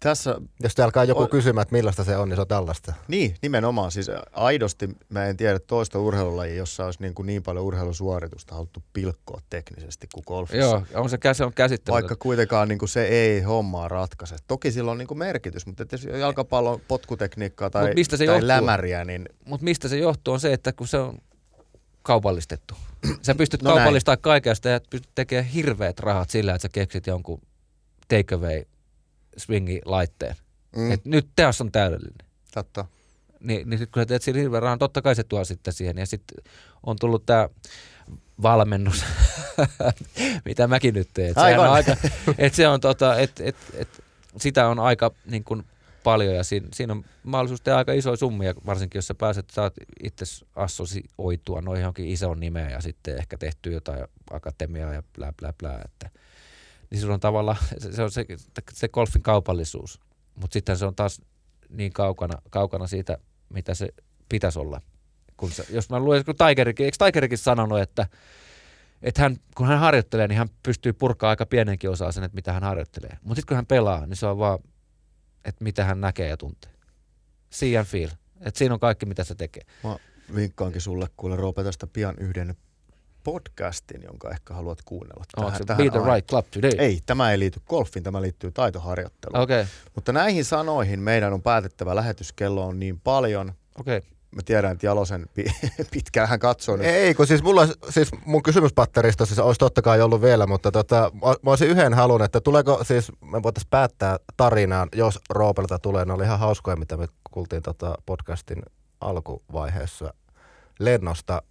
Tässä, 0.00 0.36
Jos 0.62 0.74
te 0.74 0.82
alkaa 0.82 1.04
joku 1.04 1.22
O- 1.22 1.28
kysymään, 1.28 1.62
että 1.62 1.72
millaista 1.72 2.04
se 2.04 2.16
on, 2.16 2.28
niin 2.28 2.36
se 2.36 2.40
on 2.40 2.48
tällaista. 2.48 2.92
niin, 3.08 3.34
nimenomaan. 3.42 3.90
Siis 3.90 4.10
aidosti 4.32 4.88
mä 5.08 5.26
en 5.26 5.36
tiedä 5.36 5.58
toista 5.58 5.98
urheilulajia, 5.98 6.54
jossa 6.56 6.84
olisi 6.84 7.00
niin, 7.02 7.14
kuin 7.14 7.26
niin 7.26 7.42
paljon 7.42 7.64
urheilusuoritusta 7.64 8.54
haluttu 8.54 8.82
pilkkoa 8.92 9.40
teknisesti 9.50 10.06
kuin 10.14 10.24
golfissa. 10.26 10.66
Joo, 10.66 10.82
on 10.94 11.10
se, 11.10 11.16
kä- 11.16 11.34
se 11.34 11.44
on 11.44 11.52
käsittämätöntä. 11.54 12.08
Vaikka 12.08 12.22
kuitenkaan 12.22 12.68
niin 12.68 12.78
kuin 12.78 12.88
se 12.88 13.04
ei 13.04 13.40
hommaa 13.40 13.88
ratkaise. 13.88 14.36
Toki 14.46 14.72
sillä 14.72 14.90
on 14.90 14.98
niin 14.98 15.08
kuin 15.08 15.18
merkitys, 15.18 15.66
mutta 15.66 15.82
että 15.82 15.94
jos 15.94 16.04
jalkapallon 16.04 16.80
potkutekniikkaa 16.88 17.70
tai, 17.70 17.86
Mut 17.86 17.94
mistä 17.94 18.16
se 18.16 18.26
tai 18.26 18.34
johtuu? 18.34 18.48
lämäriä, 18.48 19.04
niin 19.04 19.28
Mutta 19.44 19.64
mistä 19.64 19.88
se 19.88 19.98
johtuu 19.98 20.34
on 20.34 20.40
se, 20.40 20.52
että 20.52 20.72
kun 20.72 20.88
se 20.88 20.98
on 20.98 21.18
kaupallistettu. 22.04 22.74
Sä 23.22 23.34
pystyt 23.34 23.62
No 23.62 23.70
no 23.70 23.74
näin. 23.74 23.82
kaupallistamaan 23.84 24.18
kaikesta 24.20 24.68
ja 24.68 24.80
pystyt 24.90 25.10
tekemään 25.14 25.44
hirveät 25.44 26.00
rahat 26.00 26.30
sillä, 26.30 26.54
että 26.54 26.62
sä 26.62 26.68
keksit 26.72 27.06
jonkun 27.06 27.40
takeaway 28.08 28.64
swingi 29.36 29.80
laitteen. 29.84 30.36
mm. 30.76 30.92
Et 30.92 31.04
nyt 31.04 31.28
tässä 31.36 31.64
on 31.64 31.72
täydellinen. 31.72 32.26
totta. 32.54 32.84
Niin, 33.40 33.70
niin 33.70 33.78
sitten 33.78 33.92
kun 33.92 34.00
sä 34.00 34.06
teet 34.06 34.22
sillä 34.22 34.40
hirveän 34.40 34.62
rahan, 34.62 34.78
totta 34.78 35.02
kai 35.02 35.14
se 35.14 35.24
tuo 35.24 35.44
sitten 35.44 35.72
siihen. 35.74 35.98
Ja 35.98 36.06
sitten 36.06 36.44
on 36.82 36.96
tullut 37.00 37.26
tämä 37.26 37.48
valmennus, 38.42 39.04
mitä 40.44 40.66
mäkin 40.66 40.94
nyt 40.94 41.08
teen. 41.14 41.30
Et 41.30 41.38
Aivan. 41.38 41.66
on 41.68 41.72
aika, 41.74 41.96
et 42.38 42.54
se 42.54 42.68
on 42.68 42.80
tota, 42.80 43.18
et, 43.18 43.40
et, 43.40 43.56
et, 43.74 44.04
sitä 44.36 44.68
on 44.68 44.78
aika 44.78 45.10
niin 45.26 45.44
kuin 45.44 45.64
paljon 46.04 46.34
ja 46.34 46.44
siinä, 46.44 46.68
siinä 46.72 46.92
on 46.92 47.04
mahdollisuus 47.22 47.60
tehdä 47.60 47.78
aika 47.78 47.92
isoja 47.92 48.16
summia, 48.16 48.54
varsinkin 48.66 48.98
jos 48.98 49.06
sä 49.06 49.14
pääset, 49.14 49.50
saat 49.50 49.74
itse 50.04 50.24
assosioitua 50.56 51.60
noihin 51.60 51.82
johonkin 51.82 52.08
isoon 52.08 52.40
nimeen 52.40 52.72
ja 52.72 52.80
sitten 52.80 53.18
ehkä 53.18 53.38
tehty 53.38 53.72
jotain 53.72 54.04
akatemiaa 54.30 54.92
ja 54.92 55.02
blä 55.16 55.32
blä 55.40 55.52
blä. 55.58 55.80
Että, 55.84 56.10
niin 56.90 57.00
silloin 57.00 57.20
tavallaan 57.20 57.58
se, 57.78 58.02
on 58.02 58.10
se, 58.10 58.26
se 58.72 58.88
golfin 58.88 59.22
kaupallisuus, 59.22 60.00
mutta 60.34 60.52
sitten 60.52 60.76
se 60.76 60.86
on 60.86 60.94
taas 60.94 61.22
niin 61.68 61.92
kaukana, 61.92 62.42
kaukana 62.50 62.86
siitä, 62.86 63.18
mitä 63.48 63.74
se 63.74 63.88
pitäisi 64.28 64.58
olla. 64.58 64.80
Kun 65.36 65.50
se, 65.50 65.66
jos 65.70 65.90
mä 65.90 66.00
luen, 66.00 66.24
kun 66.24 66.34
Tigerikin, 66.48 66.86
eikö 66.86 66.96
Tigerikin 67.04 67.38
sanonut, 67.38 67.80
että, 67.80 68.06
että 69.02 69.22
hän, 69.22 69.36
kun 69.56 69.66
hän 69.66 69.78
harjoittelee, 69.78 70.28
niin 70.28 70.38
hän 70.38 70.48
pystyy 70.62 70.92
purkaa 70.92 71.30
aika 71.30 71.46
pienenkin 71.46 71.90
osaa 71.90 72.12
sen, 72.12 72.24
että 72.24 72.34
mitä 72.34 72.52
hän 72.52 72.62
harjoittelee. 72.62 73.18
Mutta 73.22 73.34
sitten 73.34 73.46
kun 73.48 73.56
hän 73.56 73.66
pelaa, 73.66 74.06
niin 74.06 74.16
se 74.16 74.26
on 74.26 74.38
vaan, 74.38 74.58
että 75.44 75.64
mitä 75.64 75.84
hän 75.84 76.00
näkee 76.00 76.28
ja 76.28 76.36
tuntee. 76.36 76.70
See 77.50 77.78
and 77.78 77.86
feel. 77.86 78.10
Että 78.40 78.58
siinä 78.58 78.74
on 78.74 78.80
kaikki, 78.80 79.06
mitä 79.06 79.24
se 79.24 79.34
tekee. 79.34 79.62
Mä 79.84 79.96
vinkkaankin 80.34 80.80
sulle 80.80 81.06
kuule 81.16 81.36
Roope 81.36 81.64
tästä 81.64 81.86
pian 81.86 82.14
yhden 82.18 82.54
podcastin, 83.24 84.02
jonka 84.02 84.30
ehkä 84.30 84.54
haluat 84.54 84.78
kuunnella. 84.84 85.24
Onko 85.36 85.58
se 85.58 85.64
tähän 85.64 85.84
Be 85.84 85.90
the 85.90 86.14
right 86.14 86.28
club 86.28 86.46
today? 86.50 86.70
Ei, 86.78 87.00
tämä 87.06 87.30
ei 87.30 87.38
liity 87.38 87.60
golfiin, 87.68 88.02
tämä 88.02 88.22
liittyy 88.22 88.52
taitoharjoitteluun. 88.52 89.42
Okei, 89.42 89.60
okay. 89.60 89.72
Mutta 89.94 90.12
näihin 90.12 90.44
sanoihin 90.44 91.00
meidän 91.00 91.32
on 91.32 91.42
päätettävä 91.42 91.94
lähetyskello 91.94 92.66
on 92.66 92.78
niin 92.78 93.00
paljon. 93.00 93.52
okei. 93.78 93.98
Okay. 93.98 94.13
Mä 94.34 94.42
tiedän, 94.44 94.72
että 94.72 94.86
Jalosen 94.86 95.26
pi- 95.34 95.54
pitkään 95.92 96.28
hän 96.28 96.38
katsoo 96.38 96.76
nyt. 96.76 96.86
Ei, 96.86 97.14
kun 97.14 97.26
siis, 97.26 97.42
mulla, 97.42 97.66
siis 97.88 98.10
mun 98.24 98.42
kysymyspatterista 98.42 99.26
siis 99.26 99.38
olisi 99.38 99.58
totta 99.58 99.82
kai 99.82 100.00
ollut 100.00 100.22
vielä, 100.22 100.46
mutta 100.46 100.72
tota, 100.72 101.10
mä 101.42 101.50
olisin 101.50 101.68
yhden 101.68 101.94
halun, 101.94 102.22
että 102.22 102.40
tuleeko 102.40 102.84
siis, 102.84 103.12
me 103.20 103.42
voitaisiin 103.42 103.70
päättää 103.70 104.16
tarinaan, 104.36 104.88
jos 104.94 105.20
Roopelta 105.30 105.78
tulee, 105.78 106.04
ne 106.04 106.12
oli 106.12 106.24
ihan 106.24 106.38
hauskoja, 106.38 106.76
mitä 106.76 106.96
me 106.96 107.06
kuultiin 107.30 107.62
tota 107.62 107.94
podcastin 108.06 108.62
alkuvaiheessa. 109.00 110.14
Lennosta 110.78 111.42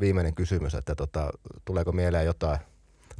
viimeinen 0.00 0.34
kysymys, 0.34 0.74
että 0.74 0.94
tota, 0.94 1.30
tuleeko 1.64 1.92
mieleen 1.92 2.26
jotain 2.26 2.58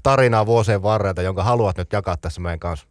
tarinaa 0.03 0.47
vuosien 0.47 0.83
varrelta, 0.83 1.23
jonka 1.23 1.45
haluat 1.45 1.77
nyt 1.77 1.93
jakaa 1.93 2.17
tässä 2.17 2.41
meidän 2.41 2.61
kanssa? 2.61 2.87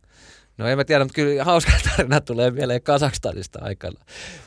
No 0.59 0.67
en 0.67 0.77
mä 0.77 0.83
tiedä, 0.83 1.03
mutta 1.03 1.15
kyllä 1.15 1.43
hauska 1.43 1.71
tarina 1.89 2.21
tulee 2.21 2.51
mieleen 2.51 2.81
Kasakstanista 2.81 3.59
aikana. 3.61 3.99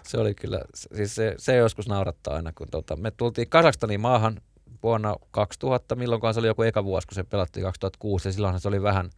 Se 0.03 0.19
oli 0.19 0.35
kyllä, 0.35 0.61
siis 0.75 1.15
se, 1.15 1.35
se 1.39 1.57
joskus 1.57 1.89
naurattaa 1.89 2.35
aina, 2.35 2.53
kun 2.55 2.69
tota, 2.71 2.97
me 2.97 3.11
tultiin 3.11 3.49
Kasakstanin 3.49 4.01
maahan 4.01 4.41
vuonna 4.83 5.17
2000, 5.31 5.95
milloinkaan 5.97 6.35
se 6.35 6.41
oli 6.41 6.47
joku 6.47 6.63
eka 6.63 6.85
vuosi, 6.85 7.07
kun 7.07 7.15
se 7.15 7.25
pelattiin 7.25 7.65
2006, 7.65 8.29
ja 8.29 8.33
silloin 8.33 8.61
se 8.61 8.69
oli 8.69 8.83
vähän, 8.83 9.11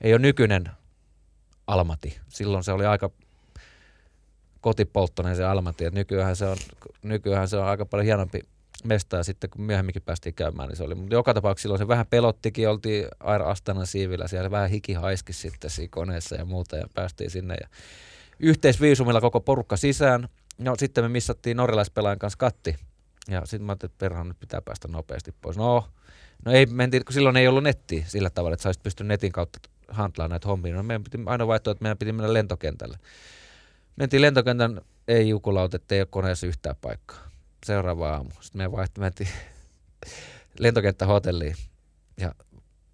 ei 0.00 0.12
ole 0.12 0.20
nykyinen 0.20 0.70
Almati. 1.66 2.20
Silloin 2.28 2.64
se 2.64 2.72
oli 2.72 2.86
aika 2.86 3.10
kotipolttoinen 4.60 5.36
se 5.36 5.44
Almati, 5.44 5.84
että 5.84 5.98
nykyään 6.00 6.36
se 6.36 6.44
on, 6.44 6.56
nykyään 7.02 7.48
se 7.48 7.56
on 7.56 7.66
aika 7.66 7.86
paljon 7.86 8.04
hienompi 8.04 8.40
mesta 8.84 9.16
ja 9.16 9.22
sitten 9.24 9.50
kun 9.50 9.62
myöhemminkin 9.62 10.02
päästiin 10.02 10.34
käymään, 10.34 10.68
niin 10.68 10.76
se 10.76 10.84
oli. 10.84 10.94
Mutta 10.94 11.14
joka 11.14 11.34
tapauksessa 11.34 11.62
silloin 11.62 11.78
se 11.78 11.88
vähän 11.88 12.06
pelottikin, 12.06 12.68
oltiin 12.68 13.06
Air 13.20 13.42
Astana 13.42 13.86
siivillä, 13.86 14.28
siellä 14.28 14.50
vähän 14.50 14.70
hiki 14.70 14.92
haiski 14.92 15.32
sitten 15.32 15.70
siinä 15.70 15.88
koneessa 15.90 16.34
ja 16.34 16.44
muuta 16.44 16.76
ja 16.76 16.86
päästiin 16.94 17.30
sinne. 17.30 17.56
Ja 17.60 17.68
yhteisviisumilla 18.38 19.20
koko 19.20 19.40
porukka 19.40 19.76
sisään. 19.76 20.28
No 20.58 20.76
sitten 20.76 21.04
me 21.04 21.08
missattiin 21.08 21.56
norjalaispelaajan 21.56 22.18
kanssa 22.18 22.38
katti. 22.38 22.76
Ja 23.28 23.40
sitten 23.44 23.62
mä 23.62 23.72
ajattelin, 23.72 23.90
että 23.90 23.98
perhan 23.98 24.28
nyt 24.28 24.40
pitää 24.40 24.62
päästä 24.62 24.88
nopeasti 24.88 25.34
pois. 25.40 25.56
No, 25.56 25.88
no 26.44 26.52
ei 26.52 26.66
mentiin, 26.66 27.04
kun 27.04 27.12
silloin 27.12 27.36
ei 27.36 27.48
ollut 27.48 27.62
nettiä 27.62 28.04
sillä 28.06 28.30
tavalla, 28.30 28.54
että 28.54 28.62
sä 28.62 28.68
olisit 28.68 28.82
pystynyt 28.82 29.08
netin 29.08 29.32
kautta 29.32 29.58
handlaamaan 29.88 30.30
näitä 30.30 30.48
hommia. 30.48 30.74
No 30.74 30.82
meidän 30.82 31.04
piti 31.04 31.18
aina 31.26 31.46
vaihtoehto, 31.46 31.70
että 31.70 31.82
meidän 31.82 31.98
piti 31.98 32.12
mennä 32.12 32.32
lentokentälle. 32.32 32.98
Mentiin 33.96 34.22
lentokentän, 34.22 34.80
ei 35.08 35.28
jukulautet, 35.28 35.92
ei 35.92 36.00
ole 36.00 36.08
koneessa 36.10 36.46
yhtään 36.46 36.76
paikkaa. 36.80 37.29
Seuraava 37.66 38.10
aamu. 38.10 38.30
Sitten 38.40 38.62
me 38.62 38.72
vaihto, 38.72 39.00
mentiin 39.00 39.28
lentokenttähotelliin. 40.58 41.56
Ja 42.20 42.34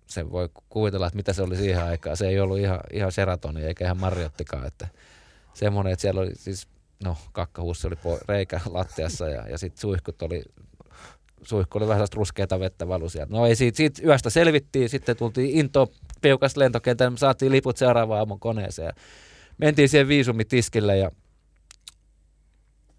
se 0.07 0.31
voi 0.31 0.49
kuvitella, 0.69 1.07
että 1.07 1.17
mitä 1.17 1.33
se 1.33 1.43
oli 1.43 1.57
siihen 1.57 1.85
aikaan. 1.85 2.17
Se 2.17 2.29
ei 2.29 2.41
ollut 2.41 2.59
ihan, 2.59 2.81
ihan 2.93 3.13
seratoni 3.13 3.65
eikä 3.65 3.85
ihan 3.85 4.01
marjottikaan. 4.01 4.67
Että 4.67 4.89
semmoinen, 5.55 5.93
että 5.93 6.01
siellä 6.01 6.21
oli 6.21 6.35
siis, 6.35 6.69
no 7.05 7.17
kakkahuussi 7.33 7.87
oli 7.87 7.97
reikä 8.29 8.61
lattiassa 8.71 9.29
ja, 9.29 9.49
ja 9.49 9.59
sitten 9.59 9.81
suihkut 9.81 10.23
oli 10.23 10.43
suihku 11.43 11.79
oli 11.79 11.89
vähän 11.89 12.07
ruskeata 12.15 12.61
vettä 12.61 12.89
valu 12.89 13.09
sieltä. 13.09 13.33
No 13.33 13.47
ei 13.47 13.57
siitä, 13.57 13.77
siitä 13.77 14.03
yöstä 14.05 14.31
selvittiin, 14.31 14.89
sitten 14.89 15.17
tultiin 15.17 15.59
Intoon 15.59 15.89
peukas 16.21 16.57
lentokentälle, 16.57 17.11
me 17.11 17.19
saatiin 17.19 17.53
liput 17.53 17.77
seuraavaan 17.77 18.19
aamun 18.19 18.41
koneeseen. 18.41 18.93
Mentiin 19.59 19.89
siihen 19.89 20.09
viisumitiskille 20.09 20.99
ja 20.99 21.11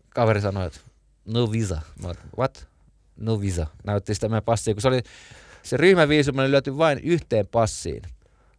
kaveri 0.10 0.42
sanoi, 0.42 0.68
että 0.68 0.80
no 1.28 1.52
visa. 1.52 1.82
Mä 2.04 2.14
what? 2.38 2.68
No 3.18 3.42
visa. 3.42 3.68
Näytti 3.84 4.14
sitä 4.14 4.30
meidän 4.30 4.44
passia, 4.44 4.74
kun 4.74 4.82
se 4.82 4.88
oli 4.88 5.02
se 5.64 5.78
ryhmäviisumi 5.78 6.42
oli 6.42 6.52
lyöty 6.52 6.78
vain 6.78 7.00
yhteen 7.00 7.48
passiin. 7.48 8.02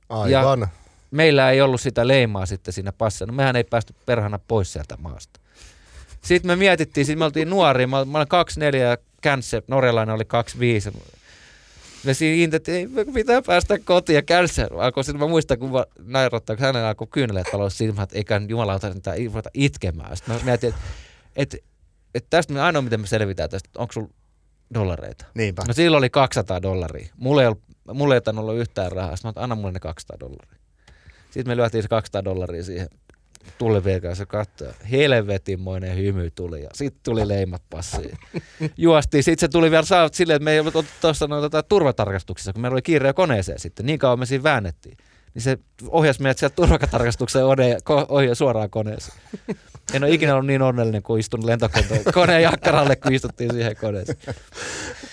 Aivan. 0.08 0.68
Meillä 1.10 1.50
ei 1.50 1.60
ollut 1.60 1.80
sitä 1.80 2.08
leimaa 2.08 2.46
sitten 2.46 2.74
siinä 2.74 2.92
passissa. 2.92 3.26
No 3.26 3.32
mehän 3.32 3.56
ei 3.56 3.64
päästy 3.64 3.94
perhana 4.06 4.38
pois 4.48 4.72
sieltä 4.72 4.96
maasta. 4.96 5.40
Sitten 6.22 6.50
me 6.50 6.56
mietittiin, 6.56 7.06
sitten 7.06 7.18
me 7.18 7.24
oltiin 7.24 7.50
nuoria, 7.50 7.86
mä, 7.86 8.04
mä 8.04 8.18
olin 8.18 8.28
24 8.28 8.88
ja 8.88 8.96
Känse, 9.20 9.62
norjalainen 9.68 10.14
oli 10.14 10.24
25. 10.24 10.90
Me 12.04 12.14
siinä 12.14 12.44
intettiin, 12.44 12.98
ei, 12.98 13.04
pitää 13.04 13.42
päästä 13.42 13.78
kotiin 13.78 14.14
ja 14.14 14.22
Känse 14.22 14.66
alkoi, 14.78 15.04
sitten 15.04 15.20
mä 15.20 15.26
muistan, 15.26 15.58
kun 15.58 15.72
mä 15.72 15.84
nairottaa, 16.04 16.56
kun 16.56 16.66
hänen 16.66 16.84
alkoi 16.84 17.06
kyyneleet 17.10 17.46
talossa 17.52 17.78
silmät, 17.78 18.02
että 18.02 18.16
eikä 18.16 18.40
jumalauta 18.48 18.92
sitä 18.92 19.14
ruveta 19.26 19.50
itkemään. 19.54 20.16
Sitten 20.16 20.34
mä 20.34 20.40
mietin, 20.44 20.68
että 20.68 20.80
et, 21.36 21.64
et 22.14 22.26
tästä 22.30 22.52
me 22.52 22.60
ainoa, 22.60 22.82
miten 22.82 23.00
me 23.00 23.06
selvitään 23.06 23.50
tästä, 23.50 23.68
onko 23.78 23.92
sulla 23.92 24.08
dollareita? 24.74 25.24
Niinpä. 25.34 25.62
No 25.68 25.74
silloin 25.74 25.98
oli 25.98 26.10
200 26.10 26.62
dollaria. 26.62 27.08
Mulla 27.16 27.42
ei, 27.42 27.46
ollut, 27.48 27.62
mulla 27.92 28.14
ei 28.14 28.20
olla 28.36 28.52
yhtään 28.52 28.92
rahaa. 28.92 29.16
Sitten 29.16 29.28
mä 29.28 29.32
oon, 29.36 29.44
anna 29.44 29.54
mulle 29.54 29.72
ne 29.72 29.80
200 29.80 30.20
dollaria. 30.20 30.58
Sitten 31.30 31.50
me 31.50 31.56
lyötiin 31.56 31.82
se 31.82 31.88
200 31.88 32.24
dollaria 32.24 32.64
siihen 32.64 32.88
tullivirkaan, 33.58 34.16
se 34.16 34.26
katsoi. 34.26 34.72
Helvetinmoinen 34.90 35.96
hymy 35.96 36.30
tuli 36.30 36.62
ja 36.62 36.68
sitten 36.74 37.00
tuli 37.04 37.28
leimat 37.28 37.62
passiin. 37.70 38.18
Juostiin, 38.76 39.24
sitten 39.24 39.48
se 39.48 39.52
tuli 39.52 39.70
vielä 39.70 39.84
saavut 39.84 40.14
silleen, 40.14 40.36
että 40.36 40.44
me 40.44 40.52
ei 40.52 40.60
ollut 40.60 40.86
tuossa 41.00 41.26
no, 41.26 41.40
tota, 41.40 41.62
turvatarkastuksessa, 41.62 42.52
kun 42.52 42.62
meillä 42.62 42.74
oli 42.74 42.82
kiire 42.82 43.12
koneeseen 43.12 43.58
sitten. 43.58 43.86
Niin 43.86 43.98
kauan 43.98 44.18
me 44.18 44.26
siinä 44.26 44.42
väännettiin. 44.42 44.96
Niin 45.34 45.42
se 45.42 45.58
ohjasi 45.88 46.22
meidät 46.22 46.38
sieltä 46.38 46.54
turvatarkastukseen 46.56 47.44
ohi, 47.44 47.76
ohi 48.08 48.34
suoraan 48.34 48.70
koneeseen. 48.70 49.18
En 49.94 50.04
ole 50.04 50.12
ikinä 50.12 50.34
ollut 50.34 50.46
niin 50.46 50.62
onnellinen, 50.62 51.02
kun 51.02 51.18
istun 51.18 51.46
lentokoneen 51.46 52.04
koneen 52.14 52.42
jakkaralle, 52.42 52.96
kun 52.96 53.12
istuttiin 53.12 53.52
siihen 53.52 53.76
koneeseen. 53.76 54.18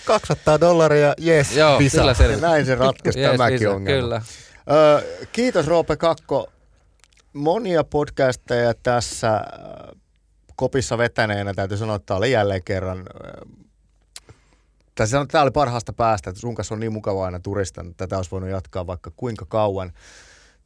200 0.04 0.60
dollaria, 0.60 1.14
yes, 1.26 1.56
Joo, 1.56 1.78
visa. 1.78 2.04
Ja 2.04 2.14
selvisi. 2.14 2.40
näin 2.40 2.66
se 2.66 2.74
ratkaisi 2.74 3.20
Jees, 3.20 3.32
tämäkin 3.32 3.60
Visa, 3.60 3.70
ongelma. 3.70 4.00
Kyllä. 4.02 4.22
Ö, 4.70 5.26
kiitos 5.32 5.66
Roope 5.66 5.96
Kakko. 5.96 6.52
Monia 7.32 7.84
podcasteja 7.84 8.74
tässä 8.82 9.40
kopissa 10.56 10.98
vetäneenä 10.98 11.54
täytyy 11.54 11.76
sanoa, 11.76 11.96
että 11.96 12.06
tämä 12.06 12.18
oli 12.18 12.30
jälleen 12.30 12.62
kerran 12.64 13.04
tai 14.96 15.06
sanoa, 15.06 15.22
että 15.22 15.32
tämä 15.32 15.42
oli 15.42 15.50
parhaasta 15.50 15.92
päästä, 15.92 16.30
että 16.30 16.40
sun 16.40 16.54
kanssa 16.54 16.74
on 16.74 16.80
niin 16.80 16.92
mukava 16.92 17.24
aina 17.24 17.40
turistan, 17.40 17.86
että 17.86 18.06
tätä 18.06 18.16
olisi 18.16 18.30
voinut 18.30 18.50
jatkaa 18.50 18.86
vaikka 18.86 19.10
kuinka 19.16 19.46
kauan. 19.48 19.92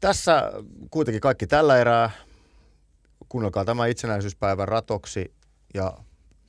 Tässä 0.01 0.53
kuitenkin 0.91 1.21
kaikki 1.21 1.47
tällä 1.47 1.79
erää. 1.79 2.11
Kuunnelkaa 3.29 3.65
tämä 3.65 3.87
itsenäisyyspäivän 3.87 4.69
ratoksi 4.69 5.35
ja 5.75 5.93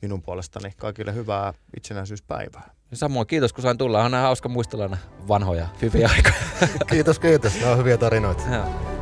minun 0.01 0.21
puolestani 0.21 0.71
kaikille 0.77 1.13
hyvää 1.13 1.53
itsenäisyyspäivää. 1.77 2.73
Samoin 2.93 3.27
kiitos, 3.27 3.53
kun 3.53 3.61
sain 3.61 3.77
tulla. 3.77 4.03
On 4.03 4.13
hauska 4.13 4.49
muistella 4.49 4.97
vanhoja, 5.27 5.67
hyviä 5.81 6.09
aikoja. 6.15 6.35
Kiitos, 6.89 7.19
kiitos. 7.19 7.59
Ne 7.59 7.65
on 7.65 7.77
hyviä 7.77 7.97
tarinoita. 7.97 8.43
Joo. 8.53 9.00